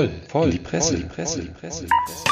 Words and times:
voll, 0.00 0.10
voll, 0.28 0.44
in 0.46 0.50
die 0.52 0.58
Presse, 0.58 0.92
voll, 0.92 1.02
die 1.02 1.08
Presse, 1.08 1.42
die 1.42 1.48
Presse. 1.48 1.84
Die 1.84 1.90
Presse. 2.06 2.24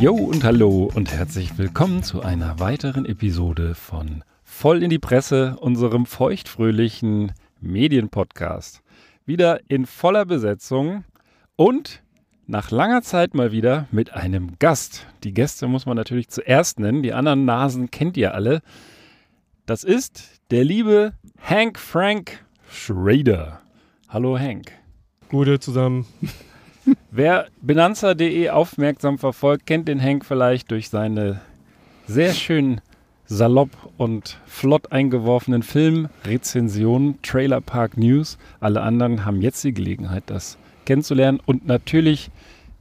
Jo 0.00 0.14
und 0.14 0.44
hallo 0.44 0.90
und 0.94 1.12
herzlich 1.12 1.58
willkommen 1.58 2.02
zu 2.02 2.22
einer 2.22 2.58
weiteren 2.58 3.04
Episode 3.04 3.74
von 3.74 4.24
Voll 4.42 4.82
in 4.82 4.88
die 4.88 4.98
Presse, 4.98 5.56
unserem 5.60 6.06
feuchtfröhlichen 6.06 7.32
Medienpodcast. 7.60 8.82
Wieder 9.26 9.60
in 9.68 9.84
voller 9.84 10.24
Besetzung 10.24 11.04
und 11.56 12.01
nach 12.46 12.70
langer 12.70 13.02
Zeit 13.02 13.34
mal 13.34 13.52
wieder 13.52 13.86
mit 13.90 14.14
einem 14.14 14.58
Gast. 14.58 15.06
Die 15.24 15.32
Gäste 15.32 15.68
muss 15.68 15.86
man 15.86 15.96
natürlich 15.96 16.28
zuerst 16.28 16.80
nennen, 16.80 17.02
die 17.02 17.12
anderen 17.12 17.44
Nasen 17.44 17.90
kennt 17.90 18.16
ihr 18.16 18.34
alle. 18.34 18.62
Das 19.66 19.84
ist 19.84 20.40
der 20.50 20.64
liebe 20.64 21.12
Hank 21.40 21.78
Frank 21.78 22.44
Schrader. 22.68 23.60
Hallo 24.08 24.38
Hank. 24.38 24.72
Gute 25.28 25.60
zusammen. 25.60 26.06
Wer 27.10 27.46
Benanza.de 27.60 28.50
aufmerksam 28.50 29.18
verfolgt, 29.18 29.66
kennt 29.66 29.86
den 29.86 30.02
Hank 30.02 30.24
vielleicht 30.24 30.70
durch 30.70 30.88
seine 30.90 31.40
sehr 32.06 32.34
schön 32.34 32.80
salopp 33.26 33.70
und 33.96 34.38
flott 34.46 34.90
eingeworfenen 34.92 35.62
Filmrezensionen, 35.62 37.22
Trailer 37.22 37.60
Park 37.60 37.96
News. 37.96 38.36
Alle 38.60 38.82
anderen 38.82 39.24
haben 39.24 39.40
jetzt 39.40 39.62
die 39.64 39.72
Gelegenheit, 39.72 40.24
das 40.26 40.58
kennenzulernen. 40.84 41.40
Und 41.44 41.66
natürlich 41.66 42.30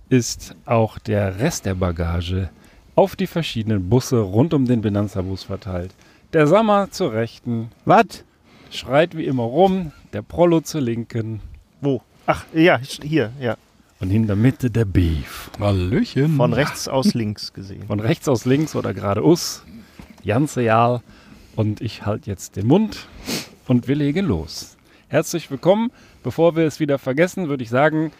ist 0.10 0.56
auch 0.66 1.00
der 1.00 1.40
Rest 1.40 1.66
der 1.66 1.76
Bagage 1.76 2.50
auf 2.96 3.16
die 3.16 3.28
verschiedenen 3.28 3.90
Busse 3.90 4.20
rund 4.20 4.54
um 4.54 4.66
den 4.66 4.82
Benanza-Bus 4.82 5.44
verteilt. 5.44 5.94
Der 6.34 6.48
Sammer 6.48 6.92
zur 6.92 7.14
Rechten. 7.14 7.70
Was? 7.86 8.24
Schreit 8.70 9.16
wie 9.18 9.26
immer 9.26 9.44
rum. 9.44 9.92
Der 10.14 10.22
Prollo 10.22 10.62
zur 10.62 10.82
Linken. 10.82 11.42
Wo? 11.82 12.02
Ach, 12.26 12.46
ja, 12.54 12.80
hier, 13.02 13.32
ja. 13.40 13.58
Und 14.00 14.12
in 14.12 14.28
der 14.28 14.36
Mitte 14.36 14.72
der 14.72 14.86
Beef. 14.86 15.52
Hallöchen. 15.60 16.36
Von 16.36 16.54
rechts 16.54 16.88
aus 16.88 17.14
links 17.14 17.54
gesehen. 17.54 17.84
Von 17.88 18.00
rechts 18.00 18.28
aus 18.28 18.46
links 18.46 18.76
oder 18.76 18.94
geradeaus. 18.94 19.64
Ganz 20.26 20.58
real. 20.58 21.02
Und 21.56 21.82
ich 21.82 22.06
halte 22.06 22.30
jetzt 22.30 22.56
den 22.56 22.68
Mund 22.68 23.08
und 23.68 23.88
wir 23.88 23.96
legen 23.96 24.26
los. 24.26 24.78
Herzlich 25.08 25.52
willkommen. 25.52 25.92
Bevor 26.24 26.56
wir 26.56 26.66
es 26.66 26.80
wieder 26.80 27.00
vergessen, 27.00 27.50
würde 27.50 27.64
ich 27.64 27.70
sagen, 27.70 28.12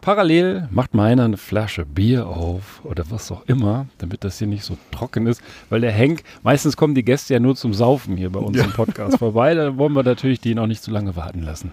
parallel 0.00 0.68
macht 0.70 0.94
mal 0.94 1.10
einer 1.10 1.24
eine 1.24 1.36
Flasche 1.36 1.84
Bier 1.84 2.28
auf 2.28 2.84
oder 2.84 3.04
was 3.10 3.32
auch 3.32 3.42
immer, 3.46 3.86
damit 3.98 4.22
das 4.22 4.38
hier 4.38 4.46
nicht 4.46 4.64
so 4.64 4.78
trocken 4.92 5.26
ist. 5.26 5.42
Weil 5.68 5.80
der 5.80 5.90
Henk, 5.90 6.22
meistens 6.42 6.76
kommen 6.76 6.94
die 6.94 7.04
Gäste 7.04 7.34
ja 7.34 7.40
nur 7.40 7.56
zum 7.56 7.74
Saufen 7.74 8.16
hier 8.16 8.30
bei 8.30 8.40
uns 8.40 8.56
ja. 8.56 8.64
im 8.64 8.72
Podcast 8.72 9.18
vorbei. 9.18 9.54
Da 9.54 9.76
wollen 9.76 9.92
wir 9.92 10.04
natürlich 10.04 10.40
die 10.40 10.54
noch 10.54 10.66
nicht 10.66 10.82
zu 10.82 10.90
lange 10.90 11.16
warten 11.16 11.42
lassen. 11.42 11.72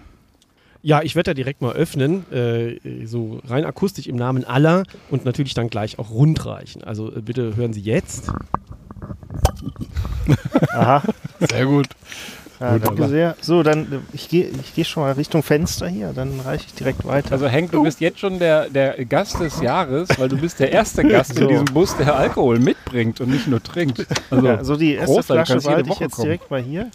Ja, 0.82 1.02
ich 1.02 1.16
werde 1.16 1.30
da 1.30 1.34
direkt 1.34 1.62
mal 1.62 1.72
öffnen, 1.72 2.30
äh, 2.32 3.06
so 3.06 3.40
rein 3.48 3.64
akustisch 3.64 4.06
im 4.06 4.16
Namen 4.16 4.44
aller 4.44 4.84
und 5.10 5.24
natürlich 5.24 5.54
dann 5.54 5.68
gleich 5.68 5.98
auch 5.98 6.10
rundreichen. 6.10 6.84
Also 6.84 7.14
äh, 7.14 7.20
bitte 7.20 7.56
hören 7.56 7.72
Sie 7.72 7.80
jetzt. 7.80 8.30
Aha. 10.72 11.02
Sehr 11.40 11.66
gut. 11.66 11.86
Ja, 12.60 12.78
danke 12.78 13.08
sehr. 13.08 13.36
So, 13.40 13.62
dann 13.62 13.80
äh, 13.92 13.98
ich 14.12 14.28
gehe 14.28 14.48
ich 14.48 14.74
geh 14.74 14.84
schon 14.84 15.02
mal 15.02 15.12
Richtung 15.12 15.42
Fenster 15.42 15.88
hier, 15.88 16.12
dann 16.14 16.40
reiche 16.40 16.66
ich 16.66 16.74
direkt 16.74 17.04
weiter. 17.04 17.32
Also 17.32 17.46
Henk, 17.48 17.70
du 17.72 17.82
bist 17.82 18.00
jetzt 18.00 18.18
schon 18.18 18.38
der, 18.38 18.68
der 18.70 19.04
Gast 19.04 19.40
des 19.40 19.60
Jahres, 19.60 20.08
weil 20.16 20.28
du 20.28 20.36
bist 20.36 20.58
der 20.60 20.72
erste 20.72 21.04
Gast 21.08 21.34
so. 21.34 21.42
in 21.42 21.48
diesem 21.48 21.64
Bus, 21.66 21.96
der 21.96 22.16
Alkohol 22.16 22.58
mitbringt 22.58 23.20
und 23.20 23.30
nicht 23.30 23.46
nur 23.46 23.62
trinkt. 23.62 24.06
Also 24.30 24.46
ja, 24.46 24.64
so 24.64 24.76
die 24.76 24.94
erste 24.94 25.22
Flasche 25.22 25.56
behalte 25.56 25.90
ich 25.90 25.98
jetzt 25.98 26.14
kommen. 26.14 26.24
direkt 26.24 26.50
mal 26.50 26.62
hier. 26.62 26.90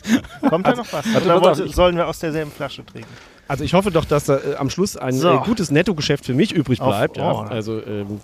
Kommt 0.48 0.66
da 0.66 0.76
noch 0.76 0.92
was? 0.92 1.06
Also, 1.14 1.30
Oder 1.30 1.42
wollte, 1.42 1.68
sollen 1.70 1.96
wir 1.96 2.08
aus 2.08 2.20
derselben 2.20 2.52
Flasche 2.52 2.86
trinken? 2.86 3.10
Also 3.52 3.66
ich 3.66 3.74
hoffe 3.74 3.92
doch, 3.92 4.06
dass 4.06 4.24
da 4.24 4.38
äh, 4.38 4.56
am 4.56 4.70
Schluss 4.70 4.96
ein 4.96 5.14
so. 5.14 5.30
äh, 5.30 5.38
gutes 5.44 5.72
Nettogeschäft 5.72 6.26
für 6.26 6.34
mich 6.34 6.54
übrig 6.54 6.80
bleibt. 6.80 7.20
Auf, 7.20 7.40
oh. 7.40 7.44
ja. 7.44 7.50
Also, 7.50 7.86
ähm, 7.86 8.22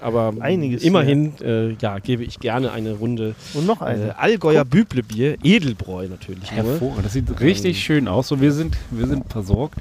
aber 0.00 0.32
Einiges, 0.40 0.82
immerhin 0.82 1.34
äh, 1.42 1.72
ja, 1.74 1.98
gebe 1.98 2.24
ich 2.24 2.40
gerne 2.40 2.72
eine 2.72 2.94
Runde 2.94 3.34
Und 3.52 3.66
noch 3.66 3.82
eine. 3.82 4.08
Äh, 4.08 4.12
Allgäuer 4.16 4.64
Büblebier, 4.64 5.36
Edelbräu 5.44 6.08
natürlich. 6.08 6.50
Hervorragend, 6.50 7.04
das 7.04 7.12
sieht 7.12 7.40
richtig 7.40 7.76
ähm. 7.76 7.82
schön 7.82 8.08
aus. 8.08 8.28
So, 8.28 8.40
wir, 8.40 8.52
sind, 8.52 8.78
wir 8.90 9.06
sind 9.06 9.30
versorgt 9.30 9.74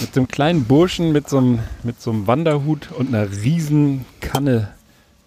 mit 0.00 0.14
so 0.14 0.20
einem 0.20 0.28
kleinen 0.28 0.64
Burschen 0.64 1.12
mit 1.12 1.28
so 1.28 1.36
einem, 1.36 1.58
mit 1.82 2.00
so 2.00 2.10
einem 2.10 2.26
Wanderhut 2.26 2.88
und 2.92 3.08
einer 3.08 3.30
riesen 3.30 4.06
Kanne 4.20 4.68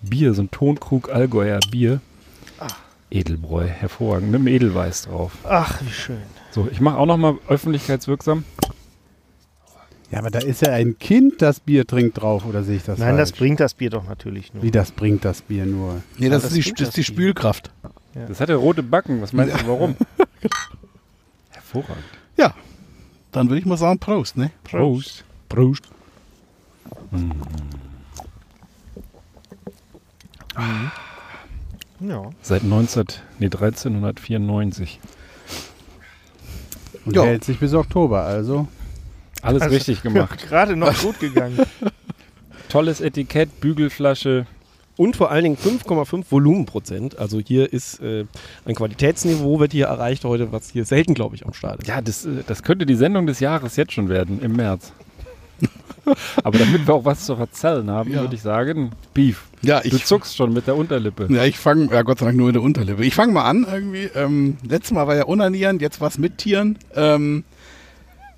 Bier, 0.02 0.34
so 0.34 0.42
ein 0.42 0.50
Tonkrug 0.50 1.12
Allgäuer 1.14 1.60
Bier. 1.70 2.02
Ach. 2.60 2.76
Edelbräu, 3.12 3.68
hervorragend, 3.68 4.32
mit 4.32 4.40
einem 4.40 4.48
Edelweiß 4.48 5.04
drauf. 5.04 5.34
Ach, 5.44 5.80
wie 5.84 5.92
schön. 5.92 6.18
So, 6.50 6.68
ich 6.72 6.82
mache 6.82 6.98
auch 6.98 7.06
noch 7.06 7.18
mal 7.18 7.36
öffentlichkeitswirksam. 7.48 8.46
Ja, 10.12 10.20
aber 10.20 10.30
da 10.30 10.40
ist 10.40 10.62
ja 10.62 10.74
ein 10.74 11.00
Kind, 11.00 11.42
das 11.42 11.62
Bier 11.62 11.88
trinkt 11.88 12.22
drauf, 12.22 12.46
oder 12.46 12.64
sehe 12.64 12.76
ich 12.76 12.84
das 12.84 13.00
Nein, 13.00 13.16
falsch? 13.16 13.30
das 13.30 13.40
bringt 13.40 13.60
das 13.62 13.74
Bier 13.74 13.90
doch 13.90 14.08
natürlich 14.08 14.54
nur. 14.54 14.62
Wie 14.62 14.72
das 14.72 14.92
bringt 14.92 15.24
das 15.24 15.42
Bier 15.42 15.66
nur? 15.66 16.02
Nee, 16.18 16.28
das, 16.28 16.44
das, 16.44 16.52
ist, 16.52 16.68
die, 16.68 16.74
das 16.74 16.90
ist 16.90 16.98
die 16.98 17.04
Spülkraft. 17.06 17.72
Ja. 18.14 18.26
Das 18.26 18.42
hat 18.42 18.50
ja 18.50 18.56
rote 18.58 18.84
Backen. 18.84 19.22
Was 19.22 19.32
meinst 19.32 19.62
du, 19.62 19.68
warum? 19.68 19.96
Hervorragend. 21.50 22.04
Ja, 22.36 22.54
dann 23.32 23.48
würde 23.48 23.60
ich 23.60 23.66
mal 23.66 23.78
sagen 23.78 24.00
Prost, 24.00 24.36
ne? 24.36 24.52
Prost. 24.66 25.24
Prost. 25.48 25.84
Mhm. 27.12 27.32
Ja. 32.02 32.30
Seit 32.42 32.66
19, 32.66 33.06
nee, 33.40 33.46
1394. 33.46 35.00
Und 37.06 37.16
jo. 37.16 37.24
hält 37.24 37.46
sich 37.46 37.60
bis 37.60 37.74
Oktober, 37.74 38.24
also 38.24 38.68
alles 39.42 39.62
also, 39.62 39.76
richtig 39.76 40.02
gemacht. 40.04 40.48
Gerade 40.48 40.76
noch 40.76 40.98
gut 41.02 41.20
gegangen. 41.20 41.60
Tolles 42.70 43.02
Etikett, 43.02 43.60
Bügelflasche. 43.60 44.46
Und 44.98 45.16
vor 45.16 45.32
allen 45.32 45.44
Dingen 45.44 45.58
5,5 45.58 46.26
Volumenprozent. 46.30 47.18
Also 47.18 47.40
hier 47.40 47.72
ist 47.74 48.02
äh, 48.02 48.26
ein 48.66 48.76
Qualitätsniveau, 48.76 49.60
wird 49.60 49.72
hier 49.72 49.88
erreicht 49.88 50.26
heute, 50.26 50.52
was 50.52 50.70
hier 50.70 50.86
selten, 50.86 51.14
glaube 51.14 51.36
ich, 51.36 51.46
am 51.46 51.54
Start 51.54 51.82
ist. 51.82 51.88
Ja, 51.88 52.02
das, 52.02 52.26
äh, 52.26 52.44
das 52.46 52.62
könnte 52.62 52.86
die 52.86 52.96
Sendung 52.96 53.26
des 53.26 53.40
Jahres 53.40 53.78
jetzt 53.78 53.94
schon 53.94 54.10
werden, 54.10 54.42
im 54.42 54.56
März. 54.56 54.94
Aber 56.44 56.58
damit 56.58 56.88
wir 56.88 56.94
auch 56.94 57.06
was 57.06 57.26
zu 57.26 57.34
erzählen 57.34 57.90
haben, 57.90 58.12
ja. 58.12 58.22
würde 58.22 58.36
ich 58.36 58.42
sagen, 58.42 58.92
Beef. 59.14 59.46
Ja, 59.62 59.82
ich, 59.84 59.92
du 59.92 59.98
zuckst 59.98 60.36
schon 60.36 60.54
mit 60.54 60.68
der 60.68 60.76
Unterlippe. 60.76 61.28
Ja, 61.30 61.46
ich 61.46 61.58
fange, 61.58 61.92
ja 61.92 62.02
Gott 62.02 62.20
sei 62.20 62.26
Dank 62.26 62.38
nur 62.38 62.48
mit 62.48 62.56
der 62.56 62.64
Unterlippe. 62.64 63.06
Ich 63.06 63.16
fange 63.16 63.34
mal 63.34 63.46
an 63.46 63.66
irgendwie. 63.72 64.10
Ähm, 64.16 64.58
letztes 64.68 64.92
Mal 64.92 65.08
war 65.08 65.16
ja 65.16 65.26
Unanieren, 65.26 65.80
jetzt 65.80 66.02
was 66.02 66.18
mit 66.18 66.38
Tieren. 66.40 66.78
Ähm, 66.96 67.44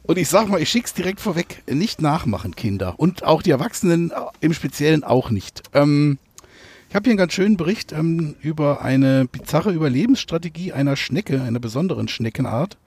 und 0.04 0.18
ich 0.18 0.28
sag 0.30 0.48
mal, 0.50 0.62
ich 0.62 0.70
schick's 0.70 0.94
direkt 0.94 1.22
vorweg, 1.22 1.64
nicht 1.68 2.02
nachmachen, 2.02 2.56
Kinder. 2.56 2.96
Und 2.98 3.24
auch 3.24 3.42
die 3.42 3.52
Erwachsenen 3.52 4.12
im 4.42 4.54
Speziellen 4.54 5.04
auch 5.04 5.30
nicht. 5.30 5.64
Ähm, 5.74 6.18
ich 6.90 6.96
habe 6.96 7.06
hier 7.06 7.12
einen 7.14 7.18
ganz 7.18 7.34
schönen 7.34 7.58
Bericht 7.58 7.92
ähm, 7.92 8.36
über 8.42 8.82
eine 8.82 9.26
bizarre 9.26 9.72
Überlebensstrategie 9.72 10.74
einer 10.74 10.96
Schnecke, 10.96 11.42
einer 11.42 11.60
besonderen 11.60 12.08
Schneckenart. 12.08 12.78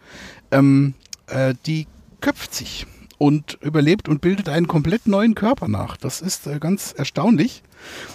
Ähm, 0.50 0.94
äh, 1.27 1.54
die 1.66 1.87
köpft 2.21 2.54
sich 2.54 2.87
und 3.19 3.59
überlebt 3.62 4.09
und 4.09 4.21
bildet 4.21 4.48
einen 4.48 4.69
komplett 4.69 5.06
neuen 5.06 5.34
Körper 5.34 5.69
nach. 5.69 5.97
Das 5.97 6.21
ist 6.21 6.47
äh, 6.47 6.59
ganz 6.59 6.93
erstaunlich. 6.93 7.62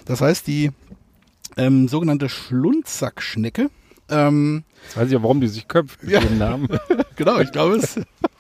Das 0.06 0.22
heißt, 0.22 0.48
die 0.48 0.72
ähm, 1.58 1.88
sogenannte 1.88 2.30
Schlundsackschnecke. 2.30 3.70
Ähm, 4.10 4.64
Jetzt 4.84 4.98
weiß 4.98 5.08
ich 5.08 5.14
ja, 5.14 5.24
warum 5.24 5.42
die 5.42 5.48
sich 5.48 5.68
köpft 5.68 6.04
mit 6.04 6.14
ja. 6.14 6.20
dem 6.20 6.38
Namen. 6.38 6.68
genau, 7.16 7.40
ich 7.40 7.52
glaube 7.52 7.76
es. 7.76 8.00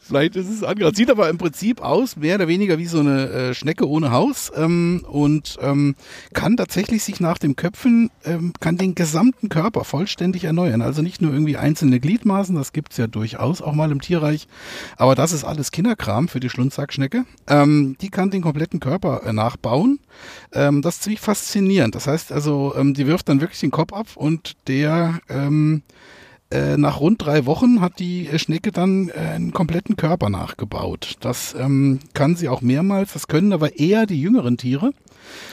Vielleicht 0.00 0.34
ist 0.34 0.50
es 0.50 0.64
angehört. 0.64 0.96
Sieht 0.96 1.10
aber 1.10 1.28
im 1.28 1.38
Prinzip 1.38 1.80
aus, 1.80 2.16
mehr 2.16 2.34
oder 2.34 2.48
weniger 2.48 2.78
wie 2.78 2.86
so 2.86 2.98
eine 2.98 3.28
äh, 3.28 3.54
Schnecke 3.54 3.88
ohne 3.88 4.10
Haus 4.10 4.50
ähm, 4.56 5.04
und 5.08 5.56
ähm, 5.62 5.94
kann 6.32 6.56
tatsächlich 6.56 7.04
sich 7.04 7.20
nach 7.20 7.38
dem 7.38 7.54
Köpfen, 7.54 8.10
ähm, 8.24 8.52
kann 8.58 8.76
den 8.76 8.96
gesamten 8.96 9.48
Körper 9.48 9.84
vollständig 9.84 10.44
erneuern. 10.44 10.82
Also 10.82 11.02
nicht 11.02 11.22
nur 11.22 11.32
irgendwie 11.32 11.56
einzelne 11.56 12.00
Gliedmaßen, 12.00 12.56
das 12.56 12.72
gibt's 12.72 12.96
ja 12.96 13.06
durchaus 13.06 13.62
auch 13.62 13.72
mal 13.72 13.92
im 13.92 14.00
Tierreich, 14.00 14.48
aber 14.96 15.14
das 15.14 15.32
ist 15.32 15.44
alles 15.44 15.70
Kinderkram 15.70 16.26
für 16.26 16.40
die 16.40 16.50
Schlundsackschnecke. 16.50 17.24
Ähm, 17.46 17.96
die 18.00 18.10
kann 18.10 18.30
den 18.30 18.42
kompletten 18.42 18.80
Körper 18.80 19.22
äh, 19.24 19.32
nachbauen. 19.32 20.00
Ähm, 20.52 20.82
das 20.82 20.96
ist 20.96 21.02
ziemlich 21.04 21.20
faszinierend. 21.20 21.94
Das 21.94 22.08
heißt 22.08 22.32
also, 22.32 22.74
ähm, 22.76 22.94
die 22.94 23.06
wirft 23.06 23.28
dann 23.28 23.40
wirklich 23.40 23.60
den 23.60 23.70
Kopf 23.70 23.92
ab 23.92 24.08
und 24.16 24.56
der 24.66 25.20
äh, 26.50 26.76
nach 26.76 27.00
rund 27.00 27.24
drei 27.24 27.46
Wochen 27.46 27.80
hat 27.80 27.98
die 27.98 28.28
Schnecke 28.36 28.72
dann 28.72 29.08
äh, 29.08 29.12
einen 29.12 29.52
kompletten 29.52 29.96
Körper 29.96 30.30
nachgebaut. 30.30 31.16
Das 31.20 31.54
ähm, 31.58 32.00
kann 32.12 32.36
sie 32.36 32.48
auch 32.48 32.60
mehrmals, 32.60 33.12
das 33.12 33.28
können 33.28 33.52
aber 33.52 33.78
eher 33.78 34.06
die 34.06 34.20
jüngeren 34.20 34.56
Tiere. 34.56 34.92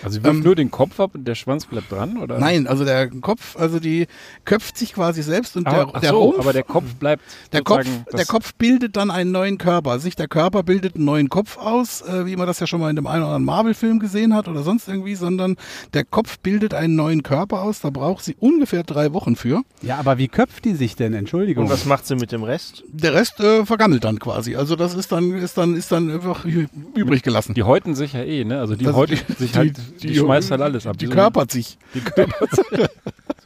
Also 0.03 0.17
sie 0.19 0.23
wirft 0.23 0.37
ähm, 0.37 0.43
nur 0.43 0.55
den 0.55 0.71
Kopf 0.71 0.99
ab 0.99 1.11
und 1.13 1.27
der 1.27 1.35
Schwanz 1.35 1.65
bleibt 1.65 1.91
dran, 1.91 2.17
oder? 2.17 2.39
Nein, 2.39 2.67
also 2.67 2.85
der 2.85 3.09
Kopf, 3.09 3.55
also 3.57 3.79
die 3.79 4.07
köpft 4.45 4.77
sich 4.77 4.93
quasi 4.93 5.21
selbst 5.21 5.57
und 5.57 5.67
aber, 5.67 5.91
der, 5.91 6.01
der 6.01 6.09
so, 6.09 6.23
Rumpf, 6.23 6.39
aber 6.39 6.53
der 6.53 6.63
Kopf 6.63 6.95
bleibt 6.95 7.23
der 7.51 7.63
Kopf, 7.63 7.85
der 8.13 8.25
Kopf 8.25 8.53
bildet 8.55 8.95
dann 8.95 9.11
einen 9.11 9.31
neuen 9.31 9.57
Körper. 9.57 9.91
Also 9.91 10.05
nicht 10.05 10.19
der 10.19 10.27
Körper 10.27 10.63
bildet 10.63 10.95
einen 10.95 11.05
neuen 11.05 11.29
Kopf 11.29 11.57
aus, 11.57 12.01
äh, 12.01 12.25
wie 12.25 12.35
man 12.35 12.47
das 12.47 12.59
ja 12.59 12.67
schon 12.67 12.79
mal 12.79 12.89
in 12.89 12.95
dem 12.95 13.07
einen 13.07 13.23
oder 13.23 13.33
anderen 13.33 13.45
Marvel-Film 13.45 13.99
gesehen 13.99 14.33
hat 14.33 14.47
oder 14.47 14.63
sonst 14.63 14.87
irgendwie, 14.87 15.15
sondern 15.15 15.55
der 15.93 16.03
Kopf 16.03 16.39
bildet 16.39 16.73
einen 16.73 16.95
neuen 16.95 17.23
Körper 17.23 17.61
aus. 17.61 17.81
Da 17.81 17.89
braucht 17.89 18.23
sie 18.23 18.35
ungefähr 18.39 18.83
drei 18.83 19.13
Wochen 19.13 19.35
für. 19.35 19.61
Ja, 19.81 19.97
aber 19.97 20.17
wie 20.17 20.27
köpft 20.27 20.65
die 20.65 20.73
sich 20.73 20.95
denn? 20.95 21.13
Entschuldigung. 21.13 21.65
Und 21.65 21.71
was 21.71 21.85
macht 21.85 22.05
sie 22.05 22.15
mit 22.15 22.31
dem 22.31 22.43
Rest? 22.43 22.83
Der 22.87 23.13
Rest 23.13 23.39
äh, 23.39 23.65
vergammelt 23.65 24.03
dann 24.03 24.19
quasi. 24.19 24.55
Also 24.55 24.75
das 24.75 24.93
ist 24.93 25.11
dann 25.11 25.33
ist 25.33 25.57
dann 25.57 25.75
ist 25.75 25.91
dann 25.91 26.11
einfach 26.11 26.45
übrig 26.45 27.23
gelassen. 27.23 27.53
Die 27.53 27.63
häuten 27.63 27.95
sich 27.95 28.13
ja 28.13 28.23
eh, 28.23 28.43
ne? 28.43 28.59
Also 28.59 28.75
die 28.75 28.87
häuten 28.87 29.17
sich 29.37 29.55
halt 29.55 29.66
die, 29.71 29.81
die, 30.01 30.07
die 30.07 30.15
schmeißt 30.15 30.51
halt 30.51 30.61
alles 30.61 30.87
ab. 30.87 30.97
Die, 30.97 31.05
die 31.05 31.11
körpert 31.11 31.51
sich. 31.51 31.77
Die 31.93 32.01
körpert 32.01 32.55
sich. 32.55 32.65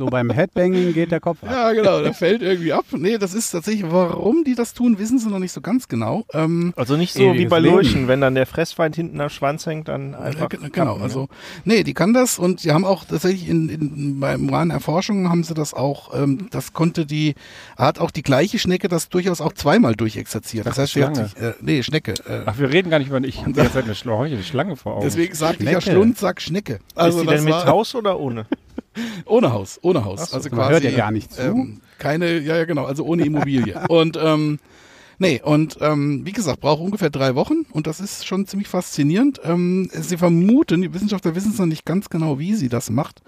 So 0.01 0.07
beim 0.07 0.31
Headbanging 0.31 0.93
geht 0.93 1.11
der 1.11 1.19
Kopf 1.19 1.43
ab. 1.43 1.49
Ja, 1.51 1.73
genau, 1.73 2.01
der 2.01 2.15
fällt 2.15 2.41
irgendwie 2.41 2.73
ab. 2.73 2.85
Nee, 2.91 3.19
das 3.19 3.35
ist 3.35 3.51
tatsächlich, 3.51 3.85
warum 3.91 4.43
die 4.43 4.55
das 4.55 4.73
tun, 4.73 4.97
wissen 4.97 5.19
sie 5.19 5.29
noch 5.29 5.37
nicht 5.37 5.51
so 5.51 5.61
ganz 5.61 5.87
genau. 5.87 6.25
Ähm, 6.33 6.73
also 6.75 6.97
nicht 6.97 7.13
so 7.13 7.35
wie 7.35 7.45
bei 7.45 7.59
Lurchen, 7.59 8.07
wenn 8.07 8.19
dann 8.19 8.33
der 8.33 8.47
Fressfeind 8.47 8.95
hinten 8.95 9.21
am 9.21 9.29
Schwanz 9.29 9.67
hängt, 9.67 9.89
dann 9.89 10.15
einfach. 10.15 10.49
Ja, 10.51 10.57
genau, 10.57 10.69
kappen, 10.69 11.03
also, 11.03 11.27
nee, 11.65 11.83
die 11.83 11.93
kann 11.93 12.13
das 12.13 12.39
und 12.39 12.63
die 12.63 12.71
haben 12.71 12.83
auch 12.83 13.05
tatsächlich 13.05 13.47
in, 13.47 13.69
in, 13.69 14.19
beim 14.19 14.49
Rahmen 14.49 14.71
Erforschungen 14.71 15.29
haben 15.29 15.43
sie 15.43 15.53
das 15.53 15.75
auch, 15.75 16.19
ähm, 16.19 16.47
das 16.49 16.73
konnte 16.73 17.05
die, 17.05 17.35
hat 17.77 17.99
auch 17.99 18.09
die 18.09 18.23
gleiche 18.23 18.57
Schnecke 18.57 18.87
das 18.87 19.09
durchaus 19.09 19.39
auch 19.39 19.53
zweimal 19.53 19.93
durchexerziert. 19.93 20.65
Das 20.65 20.79
Ach, 20.79 20.81
heißt, 20.81 20.93
Schlange. 20.93 21.25
Sich, 21.25 21.37
äh, 21.37 21.53
nee, 21.61 21.83
Schnecke. 21.83 22.13
Äh, 22.27 22.41
Ach, 22.47 22.57
wir 22.57 22.71
reden 22.71 22.89
gar 22.89 22.97
nicht 22.97 23.09
über, 23.09 23.21
ich 23.23 23.45
habe 23.45 23.61
jetzt 23.61 23.77
eine 23.77 23.93
Schlange 23.93 24.77
vor 24.77 24.93
Augen. 24.93 25.03
Deswegen 25.03 25.35
sagte 25.35 25.63
ich 25.63 25.69
ja 25.69 25.81
Schlundsack 26.03 26.41
Schnecke. 26.41 26.79
Also 26.95 27.19
ist 27.19 27.29
die 27.29 27.35
denn 27.35 27.43
mit 27.43 27.53
Haus 27.53 27.95
oder 27.95 28.19
ohne? 28.19 28.45
ohne 29.25 29.53
Haus, 29.53 29.79
ohne 29.81 30.03
Haus. 30.05 30.29
So, 30.29 30.37
also 30.37 30.49
quasi. 30.49 30.71
hört 30.71 30.83
ja 30.83 30.91
gar 30.91 31.11
nicht 31.11 31.33
zu. 31.33 31.41
Ähm, 31.41 31.81
keine, 31.97 32.39
ja, 32.39 32.57
ja, 32.57 32.65
genau, 32.65 32.85
also 32.85 33.05
ohne 33.05 33.25
Immobilie. 33.25 33.79
und, 33.89 34.17
ähm, 34.21 34.59
Nee, 35.21 35.39
und 35.39 35.77
ähm, 35.81 36.25
wie 36.25 36.31
gesagt, 36.31 36.61
braucht 36.61 36.81
ungefähr 36.81 37.11
drei 37.11 37.35
Wochen 37.35 37.67
und 37.73 37.85
das 37.85 37.99
ist 37.99 38.25
schon 38.25 38.47
ziemlich 38.47 38.67
faszinierend. 38.67 39.39
Ähm, 39.43 39.87
sie 39.93 40.17
vermuten, 40.17 40.81
die 40.81 40.95
Wissenschaftler 40.95 41.35
wissen 41.35 41.51
es 41.51 41.59
noch 41.59 41.67
nicht 41.67 41.85
ganz 41.85 42.09
genau, 42.09 42.39
wie 42.39 42.55
sie 42.55 42.69
das 42.69 42.89
macht, 42.89 43.21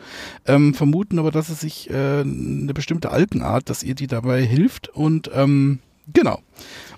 ähm, 0.48 0.74
vermuten 0.74 1.20
aber, 1.20 1.30
dass 1.30 1.50
es 1.50 1.60
sich 1.60 1.92
äh, 1.92 2.22
eine 2.22 2.74
bestimmte 2.74 3.12
Algenart, 3.12 3.70
dass 3.70 3.84
ihr 3.84 3.94
die 3.94 4.08
dabei 4.08 4.42
hilft 4.44 4.90
und 4.90 5.30
ähm, 5.36 5.82
genau. 6.12 6.40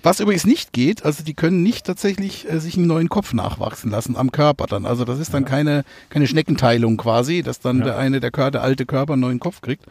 Was 0.04 0.20
übrigens 0.20 0.46
nicht 0.46 0.72
geht, 0.72 1.04
also 1.04 1.24
die 1.24 1.34
können 1.34 1.64
nicht 1.64 1.86
tatsächlich 1.86 2.50
äh, 2.50 2.60
sich 2.60 2.78
einen 2.78 2.86
neuen 2.86 3.10
Kopf 3.10 3.34
nachwachsen 3.34 3.90
lassen 3.90 4.16
am 4.16 4.32
Körper 4.32 4.68
dann. 4.68 4.86
Also 4.86 5.04
das 5.04 5.20
ist 5.20 5.34
dann 5.34 5.44
ja. 5.44 5.50
keine, 5.50 5.84
keine 6.10 6.28
Schneckenteilung 6.28 6.98
quasi, 6.98 7.42
dass 7.42 7.60
dann 7.60 7.80
ja. 7.80 7.86
der 7.86 7.98
eine, 7.98 8.20
der, 8.20 8.30
der 8.30 8.62
alte 8.62 8.86
Körper 8.86 9.14
einen 9.14 9.24
neuen 9.24 9.40
Kopf 9.40 9.62
kriegt. 9.62 9.84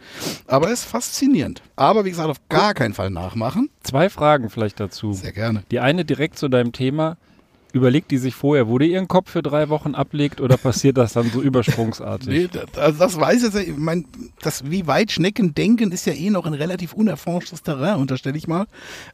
Aber 0.47 0.67
es 0.67 0.83
ist 0.83 0.85
faszinierend. 0.85 1.61
Aber 1.75 2.05
wie 2.05 2.11
gesagt, 2.11 2.29
auf 2.29 2.39
gar 2.47 2.73
keinen 2.73 2.93
Fall 2.93 3.09
nachmachen. 3.09 3.69
Zwei 3.83 4.09
Fragen 4.09 4.49
vielleicht 4.49 4.79
dazu. 4.79 5.13
Sehr 5.13 5.33
gerne. 5.33 5.63
Die 5.71 5.79
eine 5.79 6.05
direkt 6.05 6.39
zu 6.39 6.47
deinem 6.47 6.71
Thema 6.71 7.17
überlegt 7.75 8.09
die 8.09 8.17
sich 8.17 8.33
vorher, 8.33 8.69
wo 8.69 8.79
die 8.79 8.91
ihren 8.91 9.09
Kopf 9.09 9.29
für 9.29 9.43
drei 9.43 9.67
Wochen 9.67 9.95
ablegt 9.95 10.39
oder 10.39 10.55
passiert 10.55 10.97
das 10.97 11.11
dann 11.11 11.29
so 11.29 11.41
übersprungsartig? 11.43 12.27
Nee, 12.27 12.47
das, 12.51 12.81
also 12.81 12.99
das 12.99 13.19
weiß 13.19 13.43
ich, 13.43 13.67
ich 13.67 13.77
meine, 13.77 14.05
das, 14.41 14.71
wie 14.71 14.87
weit 14.87 15.11
Schnecken 15.11 15.53
denken, 15.53 15.91
ist 15.91 16.05
ja 16.05 16.13
eh 16.13 16.29
noch 16.29 16.45
ein 16.45 16.53
relativ 16.53 16.93
unerforschtes 16.93 17.63
Terrain, 17.63 17.97
unterstelle 17.97 18.37
ich 18.37 18.47
mal. 18.47 18.65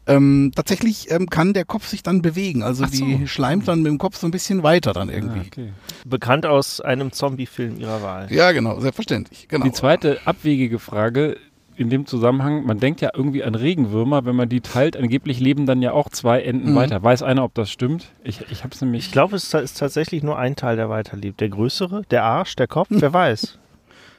Ähm, 0.06 0.52
tatsächlich 0.56 1.10
ähm, 1.10 1.28
kann 1.28 1.54
der 1.54 1.66
Kopf 1.66 1.88
sich 1.88 2.04
dann 2.04 2.22
bewegen, 2.22 2.62
also 2.62 2.86
so. 2.86 2.92
die 2.92 3.28
schleimt 3.28 3.68
dann 3.68 3.82
mit 3.82 3.92
dem 3.92 3.98
Kopf 3.98 4.16
so 4.18 4.28
ein 4.28 4.32
bisschen 4.32 4.62
weiter 4.62 4.94
dann 4.94 5.10
irgendwie. 5.10 5.40
Ah, 5.40 5.48
okay. 5.48 5.70
Bekannt 6.06 6.46
aus 6.46 6.82
einem 6.82 7.12
Zombie-Film 7.12 7.80
ihrer 7.80 8.04
Wahl. 8.04 8.32
Ja, 8.32 8.52
genau, 8.52 8.80
selbstverständlich. 8.80 9.48
Genau. 9.48 9.66
Die 9.66 9.72
zweite 9.72 10.20
abwegige 10.26 10.78
Frage, 10.78 11.38
in 11.82 11.90
dem 11.90 12.06
Zusammenhang, 12.06 12.66
man 12.66 12.80
denkt 12.80 13.02
ja 13.02 13.10
irgendwie 13.14 13.44
an 13.44 13.56
Regenwürmer, 13.56 14.26
wenn 14.26 14.36
man 14.36 14.50
die 14.50 14.62
teilt, 14.62 14.96
angeblich 14.96 15.40
leben 15.40 15.66
dann 15.66 15.82
ja 15.82 15.92
auch 15.92 16.10
zwei 16.10 16.42
Enden 16.42 16.72
mhm. 16.72 16.76
weiter. 16.76 17.04
Weiß 17.04 17.24
einer, 17.24 17.44
ob 17.44 17.54
das 17.54 17.70
stimmt? 17.70 18.12
Ich, 18.24 18.40
ich 18.52 18.64
habe 18.64 18.74
es 18.74 18.82
nämlich. 18.82 19.08
Ich 19.08 19.12
glaube, 19.12 19.36
es 19.36 19.54
ist 19.54 19.78
tatsächlich 19.78 20.24
nur 20.24 20.38
ein 20.38 20.56
Teil, 20.56 20.76
der 20.76 20.90
weiterlebt. 20.90 21.42
Der 21.42 21.50
größere, 21.50 22.04
der 22.12 22.24
Arsch, 22.24 22.56
der 22.56 22.68
Kopf, 22.68 22.88
wer 22.92 23.14
weiß. 23.14 23.58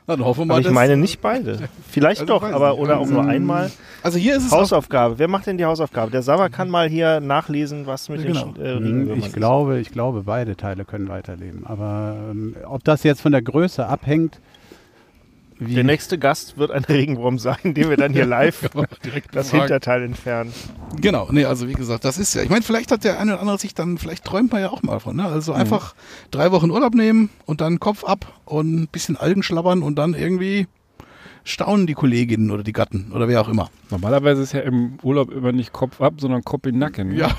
Dann 0.06 0.24
hoffen 0.24 0.40
wir 0.40 0.46
mal, 0.46 0.54
aber 0.54 0.68
ich 0.68 0.74
meine 0.74 0.96
nicht 0.96 1.20
beide. 1.20 1.60
Vielleicht 1.88 2.22
also 2.22 2.34
doch, 2.34 2.42
aber 2.42 2.76
oder 2.78 2.98
auch 2.98 3.06
nur 3.06 3.24
einmal. 3.24 3.70
Also 4.02 4.18
hier 4.18 4.36
ist 4.36 4.46
es 4.46 4.50
Hausaufgabe. 4.50 5.18
Wer 5.18 5.28
macht 5.28 5.46
denn 5.46 5.58
die 5.58 5.64
Hausaufgabe? 5.64 6.10
Der 6.10 6.22
Sava 6.22 6.48
kann 6.48 6.68
mal 6.68 6.88
hier 6.88 7.20
nachlesen, 7.20 7.86
was 7.86 8.08
mit 8.08 8.24
genau. 8.24 8.46
den 8.46 8.64
äh, 8.64 8.68
Regenwürmern 8.70 9.18
ich 9.18 9.32
glaube, 9.32 9.78
ich 9.78 9.90
glaube, 9.92 10.24
beide 10.24 10.56
Teile 10.56 10.84
können 10.84 11.08
weiterleben. 11.08 11.64
Aber 11.66 12.16
ähm, 12.30 12.56
ob 12.64 12.82
das 12.82 13.04
jetzt 13.04 13.20
von 13.20 13.30
der 13.30 13.42
Größe 13.42 13.86
abhängt, 13.86 14.40
wie? 15.66 15.74
Der 15.74 15.84
nächste 15.84 16.18
Gast 16.18 16.58
wird 16.58 16.70
ein 16.70 16.84
Regenwurm 16.88 17.38
sein, 17.38 17.74
den 17.74 17.88
wir 17.90 17.96
dann 17.96 18.12
hier 18.12 18.26
live 18.32 18.70
direkt 19.04 19.34
das 19.34 19.50
fragen. 19.50 19.62
Hinterteil 19.62 20.02
entfernen. 20.02 20.52
Genau, 21.00 21.28
nee, 21.30 21.44
also 21.44 21.68
wie 21.68 21.74
gesagt, 21.74 22.04
das 22.04 22.18
ist 22.18 22.34
ja, 22.34 22.42
ich 22.42 22.50
meine, 22.50 22.62
vielleicht 22.62 22.90
hat 22.90 23.04
der 23.04 23.18
eine 23.18 23.32
oder 23.32 23.40
andere 23.40 23.58
sich 23.58 23.74
dann, 23.74 23.98
vielleicht 23.98 24.24
träumt 24.24 24.52
man 24.52 24.60
ja 24.60 24.70
auch 24.70 24.82
mal 24.82 25.00
von, 25.00 25.16
ne? 25.16 25.26
Also 25.26 25.52
mhm. 25.52 25.60
einfach 25.60 25.94
drei 26.30 26.52
Wochen 26.52 26.70
Urlaub 26.70 26.94
nehmen 26.94 27.30
und 27.46 27.60
dann 27.60 27.80
Kopf 27.80 28.04
ab 28.04 28.40
und 28.44 28.82
ein 28.82 28.88
bisschen 28.88 29.16
Algen 29.16 29.42
schlabbern 29.42 29.82
und 29.82 29.96
dann 29.96 30.14
irgendwie 30.14 30.66
staunen 31.44 31.86
die 31.86 31.94
Kolleginnen 31.94 32.50
oder 32.50 32.62
die 32.62 32.72
Gatten 32.72 33.12
oder 33.12 33.28
wer 33.28 33.40
auch 33.40 33.48
immer. 33.48 33.70
Normalerweise 33.90 34.42
ist 34.42 34.52
ja 34.52 34.60
im 34.60 34.98
Urlaub 35.02 35.32
immer 35.32 35.52
nicht 35.52 35.72
Kopf 35.72 36.00
ab, 36.00 36.14
sondern 36.18 36.44
Kopf 36.44 36.66
in 36.66 36.74
den 36.74 36.78
Nacken. 36.80 37.16
Ja, 37.16 37.30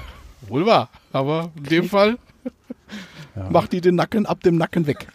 wohl 0.48 0.66
wahr. 0.66 0.90
Aber 1.12 1.52
in 1.56 1.64
dem 1.64 1.90
Fall 1.90 2.18
ja. 3.36 3.50
macht 3.50 3.72
die 3.72 3.82
den 3.82 3.96
Nacken 3.96 4.26
ab 4.26 4.42
dem 4.44 4.58
Nacken 4.58 4.88
weg. 4.88 5.08